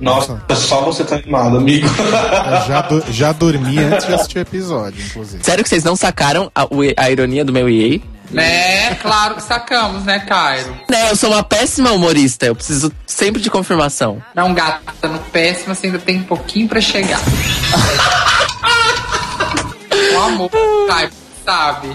Nossa, 0.00 0.40
só 0.56 0.80
você 0.82 1.04
tá 1.04 1.16
animado, 1.16 1.56
amigo. 1.58 1.86
Eu 1.88 2.66
já, 2.68 2.80
du- 2.82 3.04
já 3.10 3.32
dormi 3.32 3.78
antes 3.78 4.06
de 4.06 4.14
assistir 4.14 4.38
o 4.38 4.42
episódio, 4.42 5.04
inclusive. 5.04 5.42
Sério 5.44 5.62
que 5.62 5.68
vocês 5.70 5.84
não 5.84 5.94
sacaram 5.96 6.50
a, 6.54 6.64
o- 6.64 6.82
a 6.96 7.10
ironia 7.10 7.44
do 7.44 7.52
meu 7.52 7.68
EA? 7.68 8.00
Né? 8.30 8.94
Claro 8.96 9.36
que 9.36 9.42
sacamos, 9.42 10.04
né, 10.04 10.20
Cairo? 10.20 10.76
Né, 10.88 11.10
eu 11.10 11.16
sou 11.16 11.30
uma 11.30 11.42
péssima 11.42 11.92
humorista. 11.92 12.46
Eu 12.46 12.54
preciso 12.54 12.92
sempre 13.06 13.40
de 13.40 13.50
confirmação. 13.50 14.22
Não, 14.34 14.52
gata, 14.52 15.08
no 15.08 15.18
péssimo, 15.18 15.74
você 15.74 15.86
ainda 15.86 15.98
tem 15.98 16.18
um 16.18 16.24
pouquinho 16.24 16.68
pra 16.68 16.80
chegar. 16.80 17.20
o 20.14 20.18
amor, 20.18 20.50
Cairo, 20.88 21.12
sabe? 21.44 21.88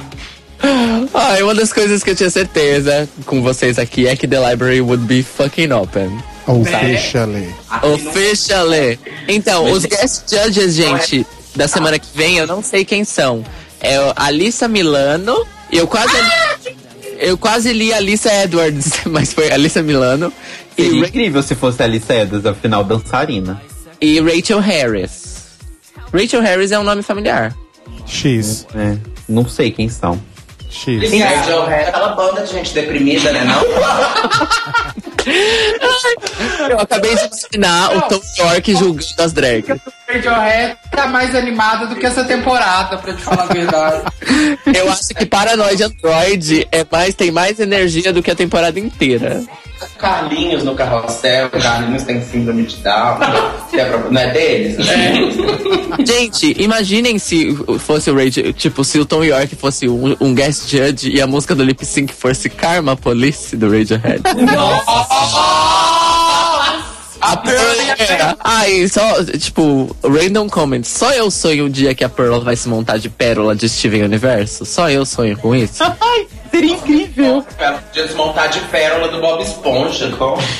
Ah, 1.14 1.38
uma 1.42 1.56
das 1.56 1.74
coisas 1.74 2.04
que 2.04 2.12
eu 2.12 2.16
tinha 2.16 2.30
certeza 2.30 3.10
com 3.26 3.42
vocês 3.42 3.80
aqui 3.80 4.08
é 4.08 4.16
que 4.16 4.28
the 4.28 4.40
library 4.40 4.82
would 4.82 5.04
be 5.06 5.24
fucking 5.24 5.72
open. 5.72 6.22
Officially. 6.48 7.54
Officially. 7.82 9.00
Então, 9.28 9.72
os 9.72 9.86
guest 9.86 10.30
judges, 10.30 10.74
gente, 10.74 11.26
da 11.56 11.68
semana 11.68 12.00
que 12.00 12.08
vem, 12.16 12.38
eu 12.38 12.48
não 12.48 12.62
sei 12.62 12.86
quem 12.86 13.04
são. 13.04 13.44
É 13.80 13.98
a 13.98 14.26
Alissa 14.26 14.68
Milano. 14.68 15.46
Eu 15.72 15.88
quase. 15.88 16.14
Eu 17.20 17.38
quase 17.38 17.72
li 17.72 17.94
a 17.94 17.98
Alissa 17.98 18.34
Edwards, 18.34 19.02
mas 19.06 19.32
foi 19.34 19.52
a 19.52 19.54
Alissa 19.54 19.82
Milano. 19.84 20.34
Seria 20.76 20.92
E, 20.92 21.00
incrível 21.00 21.44
se 21.44 21.54
fosse 21.54 21.82
a 21.82 21.86
Alice 21.86 22.12
Edwards, 22.12 22.46
afinal, 22.46 22.84
dançarina. 22.84 23.62
e 24.00 24.20
Rachel 24.20 24.60
Harris. 24.60 25.32
Rachel 26.14 26.42
Harris 26.42 26.72
é 26.72 26.80
um 26.80 26.84
nome 26.84 27.04
familiar. 27.04 27.56
X. 28.08 28.66
É, 28.76 28.98
não 29.30 29.48
sei 29.48 29.72
quem 29.72 29.88
são. 29.88 30.20
X. 30.70 31.02
Rachel 31.22 31.66
Red, 31.68 31.84
aquela 31.84 32.10
banda 32.16 32.42
de 32.42 32.52
gente 32.54 32.74
deprimida, 32.74 33.32
né? 33.32 33.44
Não? 33.44 33.62
Eu 36.70 36.80
acabei 36.80 37.16
de 37.16 37.26
imaginar 37.26 37.98
o 37.98 38.02
Tom 38.04 38.22
York 38.38 38.76
julgando 38.76 39.22
as 39.22 39.34
drags. 39.34 39.80
Radiohead 40.08 40.78
tá 40.90 41.08
mais 41.08 41.36
animada 41.36 41.88
do 41.88 41.96
que 41.96 42.06
essa 42.06 42.24
temporada, 42.24 42.98
pra 42.98 43.14
te 43.14 43.22
falar 43.22 43.44
a 43.44 43.54
verdade. 43.54 44.04
Eu 44.76 44.92
acho 44.92 45.10
que 45.10 45.26
Paranoid 45.26 45.84
Android 45.84 46.68
é 46.72 46.86
mais, 46.90 47.16
tem 47.16 47.32
mais 47.32 47.60
energia 47.60 48.12
do 48.12 48.22
que 48.22 48.32
a 48.32 48.36
temporada 48.36 48.80
inteira. 48.80 49.44
Carlinhos 49.98 50.64
no 50.64 50.76
carrossel, 50.76 51.50
Carlinhos 51.50 52.04
tem 52.04 52.22
síndrome 52.22 52.64
de 52.64 52.78
Down. 52.78 53.20
Que 53.70 53.80
é 53.80 54.10
Não 54.10 54.22
é 54.22 54.32
deles? 54.32 54.78
Assim? 54.80 56.06
Gente, 56.06 56.56
imaginem 56.62 57.18
se 57.20 57.56
fosse 57.80 58.10
o 58.10 58.16
Radio, 58.16 58.54
tipo, 58.54 58.84
se 58.84 59.00
o 59.00 59.06
Tom 59.06 59.24
York 59.24 59.56
fosse 59.56 59.88
um, 59.88 60.16
um 60.20 60.34
guest 60.34 60.70
judge 60.70 61.10
e 61.10 61.22
a 61.22 61.28
música 61.28 61.56
do 61.56 61.64
lip 61.64 61.86
sync 61.86 62.14
fosse 62.14 62.50
Karma 62.50 62.96
Police 62.96 63.56
do 63.56 63.70
Radiohead. 63.70 64.22
A 67.32 67.38
Pearl 67.38 67.80
é. 67.80 68.36
Ai, 68.42 68.88
só, 68.90 69.24
tipo, 69.24 69.96
random 70.04 70.50
comments. 70.50 70.90
Só 70.90 71.14
eu 71.14 71.32
sonho 71.32 71.68
um 71.68 71.70
dia 71.70 71.96
que 71.96 72.04
a 72.04 72.10
Pearl 72.10 72.42
vai 72.42 72.58
se 72.58 72.68
montar 72.68 72.98
de 72.98 73.10
pérola 73.10 73.56
de 73.56 73.70
Steven 73.70 74.04
Universo. 74.04 74.66
Só 74.66 74.90
eu 74.90 75.06
sonho 75.06 75.38
com 75.38 75.56
isso. 75.56 75.78
Ai, 75.84 76.28
seria 76.52 76.74
incrível. 76.74 77.46
Ela 77.58 77.78
podia 77.78 78.06
desmontar 78.06 78.50
de 78.50 78.60
pérola 78.62 79.08
do 79.08 79.22
Bob 79.22 79.42
Esponja. 79.42 80.12
Com... 80.18 80.38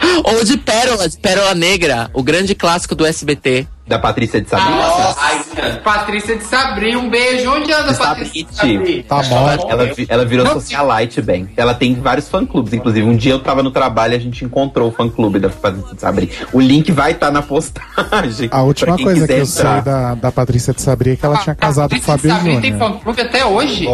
Ou 0.24 0.44
de 0.44 0.56
pérola, 0.56 1.08
de 1.08 1.16
pérola 1.18 1.54
negra, 1.54 2.10
o 2.12 2.22
grande 2.22 2.54
clássico 2.54 2.94
do 2.94 3.06
SBT. 3.06 3.66
Da 3.86 3.98
Patrícia 3.98 4.38
de 4.38 4.50
Sabina. 4.50 4.86
Ai, 5.16 5.80
Patrícia 5.82 6.36
de 6.36 6.44
Sabri, 6.44 6.94
um 6.94 7.08
beijo. 7.08 7.50
Onde 7.50 7.72
anda 7.72 7.92
a 7.92 7.94
Patrícia 7.94 8.44
de 8.44 8.54
Sabri? 8.54 9.02
Tá 9.02 9.22
morto. 9.22 9.66
Ela, 9.70 9.90
ela 10.10 10.24
virou 10.26 10.44
Não. 10.44 10.52
socialite, 10.52 11.22
bem. 11.22 11.48
Ela 11.56 11.72
tem 11.72 11.94
vários 11.94 12.28
fã-clubes, 12.28 12.74
inclusive. 12.74 13.06
Um 13.06 13.16
dia 13.16 13.32
eu 13.32 13.38
tava 13.38 13.62
no 13.62 13.70
trabalho 13.70 14.12
e 14.12 14.16
a 14.16 14.20
gente 14.20 14.44
encontrou 14.44 14.90
o 14.90 14.92
fã-clube 14.92 15.38
da 15.38 15.48
Patrícia 15.48 15.94
de 15.94 16.00
Sabri. 16.02 16.30
O 16.52 16.60
link 16.60 16.92
vai 16.92 17.12
estar 17.12 17.30
na 17.30 17.40
postagem. 17.40 18.50
A 18.52 18.62
última 18.62 18.98
coisa 18.98 19.26
que 19.26 19.32
eu 19.32 19.46
sei 19.46 19.62
entrar. 19.62 19.80
da, 19.82 20.14
da 20.16 20.30
Patrícia 20.32 20.74
de 20.74 20.82
Sabri 20.82 21.12
é 21.12 21.16
que 21.16 21.24
ela 21.24 21.38
tinha 21.38 21.54
casado 21.54 21.88
com 21.90 21.96
o 21.96 22.00
Patrícia 22.02 22.28
de 22.28 22.34
Fábio 22.36 22.52
Sabri 22.52 22.60
tem 22.60 22.72
Júnior. 22.78 22.92
fã-clube 22.92 23.20
até 23.22 23.46
hoje? 23.46 23.86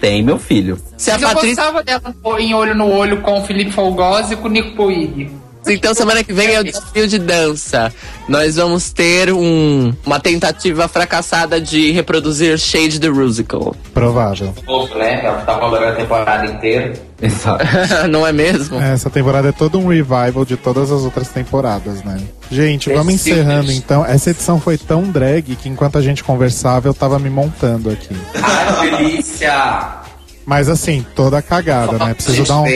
Tem, 0.00 0.22
meu 0.22 0.38
filho. 0.38 0.78
Se 0.96 1.10
a 1.10 1.14
Mas 1.14 1.22
eu 1.22 1.28
Patrícia. 1.28 1.56
gostava 1.56 1.82
dela 1.82 2.14
em 2.38 2.54
Olho 2.54 2.74
no 2.74 2.88
Olho 2.90 3.20
com 3.22 3.38
o 3.40 3.44
Felipe 3.44 3.70
Folgosi 3.70 4.34
e 4.34 4.36
com 4.36 4.48
o 4.48 4.50
Nico 4.50 4.74
Puig. 4.76 5.30
Então, 5.68 5.94
semana 5.94 6.22
que 6.22 6.32
vem 6.32 6.54
é 6.54 6.60
o 6.60 6.64
desafio 6.64 7.08
de 7.08 7.18
dança. 7.18 7.92
Nós 8.28 8.56
vamos 8.56 8.92
ter 8.92 9.32
um, 9.32 9.92
uma 10.04 10.20
tentativa 10.20 10.88
fracassada 10.88 11.60
de 11.60 11.90
reproduzir 11.92 12.58
Shade 12.58 13.00
the 13.00 13.10
Musical. 13.10 13.74
Provável. 13.92 14.54
Fofo, 14.64 14.96
né? 14.96 15.22
Tá 15.44 15.54
rolando 15.54 15.86
a 15.86 15.92
temporada 15.92 16.46
inteira. 16.46 16.92
Exato. 17.20 17.64
Não 18.08 18.26
é 18.26 18.32
mesmo? 18.32 18.78
Essa 18.80 19.10
temporada 19.10 19.48
é 19.48 19.52
todo 19.52 19.78
um 19.78 19.88
revival 19.88 20.44
de 20.44 20.56
todas 20.56 20.92
as 20.92 21.02
outras 21.02 21.28
temporadas, 21.28 22.02
né? 22.04 22.20
Gente, 22.50 22.92
vamos 22.92 23.14
encerrando 23.14 23.72
então. 23.72 24.04
Essa 24.04 24.30
edição 24.30 24.60
foi 24.60 24.78
tão 24.78 25.02
drag 25.10 25.56
que 25.56 25.68
enquanto 25.68 25.98
a 25.98 26.02
gente 26.02 26.22
conversava 26.22 26.88
eu 26.88 26.94
tava 26.94 27.18
me 27.18 27.30
montando 27.30 27.90
aqui. 27.90 28.16
Ai, 28.42 28.90
delícia! 28.90 30.06
Mas 30.44 30.68
assim, 30.68 31.04
toda 31.14 31.42
cagada, 31.42 31.98
né? 31.98 32.14
Preciso 32.14 32.44
dar 32.44 32.60
um. 32.60 32.66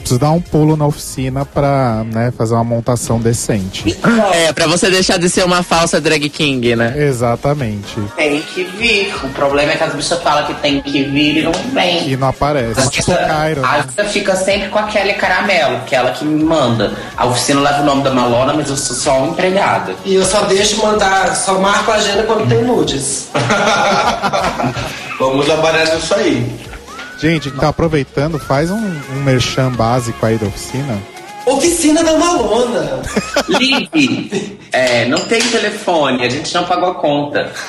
Preciso 0.00 0.18
dar 0.20 0.30
um 0.30 0.40
pulo 0.40 0.76
na 0.76 0.86
oficina 0.86 1.44
pra 1.44 2.04
né, 2.04 2.32
fazer 2.36 2.54
uma 2.54 2.64
montação 2.64 3.18
decente. 3.20 3.96
É, 4.32 4.52
pra 4.52 4.66
você 4.66 4.90
deixar 4.90 5.18
de 5.18 5.28
ser 5.28 5.44
uma 5.44 5.62
falsa 5.62 6.00
drag 6.00 6.28
king, 6.28 6.74
né? 6.74 6.94
Exatamente. 6.96 8.00
Tem 8.16 8.40
que 8.40 8.64
vir. 8.64 9.14
O 9.22 9.28
problema 9.30 9.72
é 9.72 9.76
que 9.76 9.84
as 9.84 9.94
bichas 9.94 10.20
falam 10.22 10.44
que 10.46 10.54
tem 10.54 10.80
que 10.80 11.04
vir 11.04 11.38
e 11.38 11.42
não 11.42 11.52
vem. 11.72 12.10
E 12.10 12.16
não 12.16 12.28
aparece. 12.28 12.88
Tipo 12.90 13.12
Cairo, 13.12 13.64
A 13.64 13.78
né? 13.78 13.84
Asa 13.98 14.08
fica 14.08 14.34
sempre 14.36 14.68
com 14.68 14.78
a 14.78 14.84
Kelly 14.84 15.14
Caramelo, 15.14 15.80
que 15.86 15.94
é 15.94 15.98
ela 15.98 16.10
que 16.10 16.24
me 16.24 16.42
manda. 16.42 16.92
A 17.16 17.26
oficina 17.26 17.60
leva 17.60 17.82
o 17.82 17.84
nome 17.84 18.02
da 18.02 18.10
Malona, 18.10 18.52
mas 18.52 18.68
eu 18.68 18.76
sou 18.76 18.96
só 18.96 19.18
uma 19.18 19.28
empregada. 19.28 19.94
E 20.04 20.14
eu 20.14 20.24
só 20.24 20.42
deixo 20.42 20.82
mandar, 20.84 21.34
só 21.36 21.58
marco 21.58 21.90
a 21.90 21.94
agenda 21.94 22.22
quando 22.24 22.48
tem 22.48 22.62
nudes. 22.64 23.28
Vamos 25.18 25.44
trabalhar 25.44 25.94
nisso 25.94 26.14
aí. 26.14 26.69
Gente, 27.20 27.50
então 27.50 27.68
aproveitando, 27.68 28.38
faz 28.38 28.70
um, 28.70 28.78
um 28.78 29.22
merchan 29.22 29.70
básico 29.72 30.24
aí 30.24 30.38
da 30.38 30.46
oficina. 30.46 30.98
Oficina 31.44 32.02
da 32.02 32.16
Malona. 32.16 33.02
Ligue! 33.46 34.58
É, 34.72 35.04
não 35.06 35.18
tem 35.18 35.38
telefone, 35.40 36.24
a 36.24 36.30
gente 36.30 36.54
não 36.54 36.64
pagou 36.64 36.92
a 36.92 36.94
conta. 36.94 37.52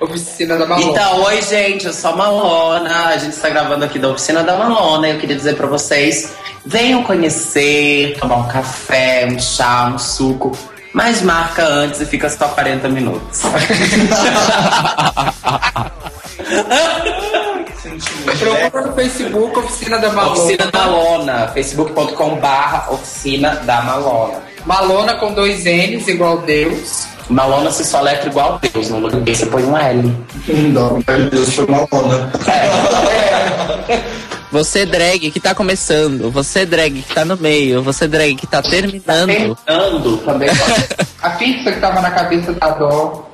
Oficina 0.00 0.58
da 0.58 0.66
Malona. 0.66 0.90
Então, 0.90 1.22
oi 1.22 1.40
gente, 1.42 1.86
eu 1.86 1.92
sou 1.92 2.10
a 2.10 2.16
Malona, 2.16 3.06
a 3.06 3.16
gente 3.16 3.34
está 3.34 3.48
gravando 3.48 3.84
aqui 3.84 4.00
da 4.00 4.08
Oficina 4.08 4.42
da 4.42 4.56
Malona 4.56 5.06
e 5.06 5.12
eu 5.12 5.20
queria 5.20 5.36
dizer 5.36 5.54
pra 5.54 5.68
vocês, 5.68 6.34
venham 6.66 7.04
conhecer, 7.04 8.16
tomar 8.18 8.38
um 8.38 8.48
café, 8.48 9.28
um 9.30 9.38
chá, 9.38 9.88
um 9.94 9.98
suco, 10.00 10.50
mas 10.92 11.22
marca 11.22 11.64
antes 11.64 12.00
e 12.00 12.06
fica 12.06 12.28
só 12.28 12.48
40 12.48 12.88
minutos. 12.88 13.42
Procura 18.38 18.86
no 18.86 18.92
Facebook 18.94 19.58
Oficina 19.58 19.98
da 19.98 20.12
Malona. 20.12 20.38
Oficina 20.38 20.70
da 20.70 20.80
Malona, 20.80 21.48
facebook.com 21.48 22.36
barra 22.36 22.92
Oficina 22.92 23.56
da 23.64 23.82
Malona. 23.82 24.42
Malona 24.64 25.14
com 25.14 25.32
dois 25.34 25.64
N's, 25.64 26.06
igual 26.08 26.38
Deus. 26.38 27.06
Malona 27.28 27.70
se 27.70 27.84
só 27.84 28.00
letra 28.00 28.28
igual 28.28 28.60
Deus, 28.60 28.90
no 28.90 28.98
lugar 28.98 29.22
você 29.34 29.46
põe 29.46 29.64
um 29.64 29.76
L. 29.76 30.16
Não, 30.48 31.02
meu 31.06 31.30
Deus, 31.30 31.54
foi 31.54 31.66
Malona. 31.66 32.32
Você 34.52 34.84
drag 34.84 35.30
que 35.30 35.40
tá 35.40 35.54
começando, 35.54 36.30
você 36.30 36.66
drag 36.66 37.00
que 37.00 37.14
tá 37.14 37.24
no 37.24 37.38
meio, 37.38 37.82
você 37.82 38.06
drag 38.06 38.34
que 38.34 38.46
tá 38.46 38.60
terminando. 38.60 39.56
Terminando 39.64 40.18
também. 40.26 40.50
A 41.22 41.30
pizza 41.30 41.72
que 41.72 41.80
tava 41.80 42.02
na 42.02 42.10
cabeça 42.10 42.52
da 42.52 42.68
Dó. 42.68 43.31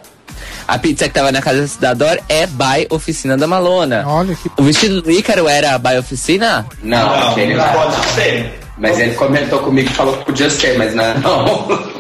A 0.69 0.79
pizza 0.79 1.09
que 1.09 1.15
tava 1.15 1.33
na 1.33 1.41
casa 1.41 1.67
da 1.81 1.95
Dor 1.95 2.21
é 2.29 2.47
by 2.47 2.87
Oficina 2.91 3.37
da 3.39 3.47
Malona. 3.47 4.05
Olha 4.07 4.35
que. 4.35 4.51
O 4.59 4.63
vestido 4.65 5.01
do 5.01 5.11
Ícaro 5.11 5.49
era 5.49 5.79
by 5.79 5.97
Oficina? 5.99 6.67
Não, 6.83 6.99
Não, 6.99 7.31
aquele 7.31 7.55
não 7.55 7.65
não. 7.67 7.73
pode 7.73 8.07
ser. 8.11 8.61
Mas 8.77 8.99
ele 9.01 9.15
comentou 9.15 9.59
comigo 9.61 9.89
e 9.91 9.93
falou 9.95 10.19
que 10.19 10.27
podia 10.27 10.51
ser, 10.51 10.77
mas 10.79 10.95
não. 10.95 11.05
é 11.05 11.15
não. 11.19 11.99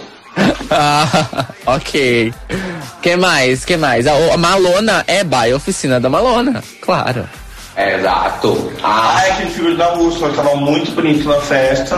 Ah, 0.71 1.47
ok. 1.67 2.33
Que 3.03 3.17
mais? 3.17 3.65
Que 3.65 3.77
mais? 3.77 4.07
A, 4.07 4.13
a 4.35 4.37
Malona 4.37 5.03
é 5.07 5.25
by 5.25 5.53
Oficina 5.55 5.99
da 5.99 6.09
Malona. 6.11 6.63
Claro. 6.83 7.29
Exato. 7.77 8.73
Ah, 8.83 9.15
Ah, 9.17 9.27
é 9.27 9.31
aquele 9.33 9.51
figura 9.51 9.77
da 9.77 9.95
Úrsula 9.95 10.31
tava 10.33 10.55
muito 10.57 10.91
bonito 10.93 11.29
na 11.29 11.41
festa. 11.41 11.97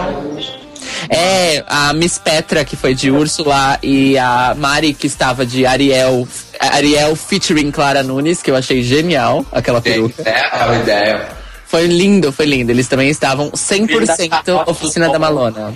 É, 1.11 1.65
a 1.67 1.93
Miss 1.93 2.19
Petra, 2.19 2.65
que 2.65 2.77
foi 2.77 2.95
de 2.95 3.11
Úrsula, 3.11 3.79
e 3.83 4.17
a 4.17 4.55
Mari, 4.57 4.95
que 4.95 5.07
estava 5.09 5.45
de 5.45 5.67
Ariel. 5.67 6.27
Ariel 6.61 7.17
featuring 7.17 7.71
Clara 7.73 8.03
Nunes, 8.03 8.43
que 8.43 8.51
eu 8.51 8.55
achei 8.57 8.83
genial, 8.83 9.45
aquela 9.51 9.81
peruca. 9.81 10.23
É, 10.23 10.41
aquela 10.47 10.77
ideia. 10.79 11.29
Foi 11.67 11.87
lindo, 11.87 12.31
foi 12.33 12.47
lindo. 12.47 12.71
Eles 12.71 12.87
também 12.87 13.09
estavam 13.09 13.51
100% 13.51 14.69
oficina 14.69 15.09
da 15.11 15.19
Malona. 15.19 15.75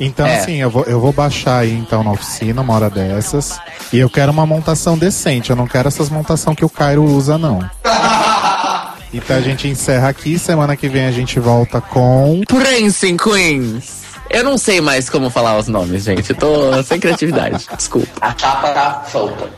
Então, 0.00 0.26
É. 0.26 0.38
assim, 0.38 0.56
eu 0.56 0.70
vou, 0.70 0.84
eu 0.84 1.00
vou 1.00 1.12
baixar 1.12 1.58
aí 1.58 1.72
então 1.72 2.04
na 2.04 2.12
oficina 2.12 2.60
uma 2.62 2.74
hora 2.74 2.88
dessas. 2.90 3.58
E 3.92 3.98
eu 3.98 4.08
quero 4.08 4.30
uma 4.32 4.46
montação 4.46 4.96
decente. 4.98 5.50
Eu 5.50 5.56
não 5.56 5.66
quero 5.66 5.88
essas 5.88 6.08
montação 6.08 6.54
que 6.54 6.64
o 6.64 6.68
Cairo 6.68 7.04
usa, 7.04 7.38
não. 7.38 7.58
Então 9.12 9.36
a 9.36 9.40
gente 9.40 9.66
encerra 9.66 10.10
aqui. 10.10 10.38
Semana 10.38 10.76
que 10.76 10.86
vem 10.86 11.06
a 11.06 11.10
gente 11.10 11.40
volta 11.40 11.80
com. 11.80 12.42
Prince 12.46 13.10
and 13.10 13.16
Queens. 13.16 14.02
Eu 14.30 14.44
não 14.44 14.58
sei 14.58 14.80
mais 14.80 15.08
como 15.08 15.30
falar 15.30 15.58
os 15.58 15.68
nomes, 15.68 16.04
gente. 16.04 16.30
Eu 16.30 16.36
tô 16.36 16.82
sem 16.82 17.00
criatividade. 17.00 17.66
Desculpa. 17.76 18.08
A 18.20 18.32
capa 18.34 18.68
tá 18.70 19.04
solta. 19.10 19.48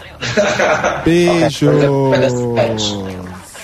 Beijo! 1.05 1.71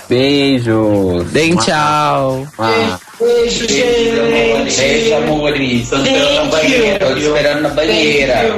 Beijos. 0.09 1.27
Deem 1.33 1.57
tchau. 1.57 2.47
Ah. 2.59 2.99
Beijo, 3.19 3.69
gente. 3.69 4.77
Beijo, 4.77 5.15
amores. 5.17 5.89
Tô 5.89 5.97
esperando 5.97 6.35
na 6.35 6.51
banheira. 6.51 7.07
Tô 7.07 7.17
esperando 7.17 7.61
na 7.63 7.69
banheira. 7.71 8.57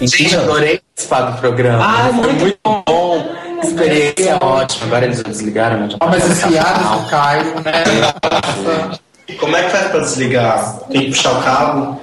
Gente, 0.00 0.36
adorei 0.36 0.80
participar 0.94 1.20
do 1.22 1.38
programa. 1.40 1.84
Ah, 1.84 2.04
Foi 2.04 2.12
muito 2.32 2.38
muito 2.40 2.58
bom. 2.86 3.34
Experiência 3.62 4.38
ótima. 4.40 4.86
Agora 4.86 5.04
eles 5.06 5.22
desligaram, 5.22 5.80
né? 5.80 5.88
Ah, 5.98 6.06
mas 6.06 6.30
as 6.30 6.40
pode 6.40 6.52
piadas 6.52 6.88
do 6.88 7.10
Caio, 7.10 7.44
né? 7.64 8.98
Como 9.38 9.54
é 9.56 9.62
que 9.64 9.70
faz 9.70 9.88
pra 9.88 10.00
desligar? 10.00 10.78
Tem 10.90 11.00
que 11.02 11.08
puxar 11.10 11.32
o 11.32 11.42
cabo? 11.42 12.00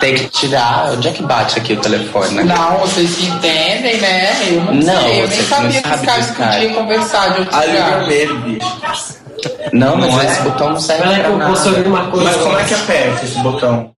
Tem 0.00 0.14
que 0.14 0.28
tirar. 0.28 0.90
Onde 0.92 1.08
é 1.08 1.12
que 1.12 1.22
bate 1.22 1.58
aqui 1.58 1.74
o 1.74 1.80
telefone, 1.80 2.34
né? 2.34 2.42
Não, 2.44 2.78
vocês 2.78 3.08
se 3.10 3.26
entendem, 3.26 3.98
né? 4.00 4.32
Eu 4.50 4.60
não, 4.62 4.74
Não, 4.74 4.82
sei, 5.02 5.22
eu 5.22 5.28
nem 5.28 5.42
sabia 5.44 5.82
que 5.82 5.88
os 5.94 6.00
caras 6.00 6.30
podiam 6.32 6.74
conversar 6.74 7.32
de 7.34 7.40
outro 7.40 7.56
Ali 7.56 7.72
lugar. 7.72 7.98
vermelho, 8.00 8.38
bicho. 8.40 9.16
Não, 9.72 9.96
mas 9.96 10.10
Não 10.12 10.20
é? 10.20 10.26
esse 10.26 10.40
botão 10.42 10.70
não 10.70 10.80
serve 10.80 11.02
Peraí 11.02 11.16
que 11.16 11.22
pra 11.22 11.30
eu 11.32 11.38
posso 11.50 11.64
nada. 11.66 11.76
ouvir 11.76 11.88
uma 11.88 12.10
coisa. 12.10 12.24
Mas 12.24 12.36
como 12.36 12.58
é 12.58 12.64
que 12.64 12.74
aperta 12.74 13.24
esse 13.24 13.38
botão? 13.40 13.90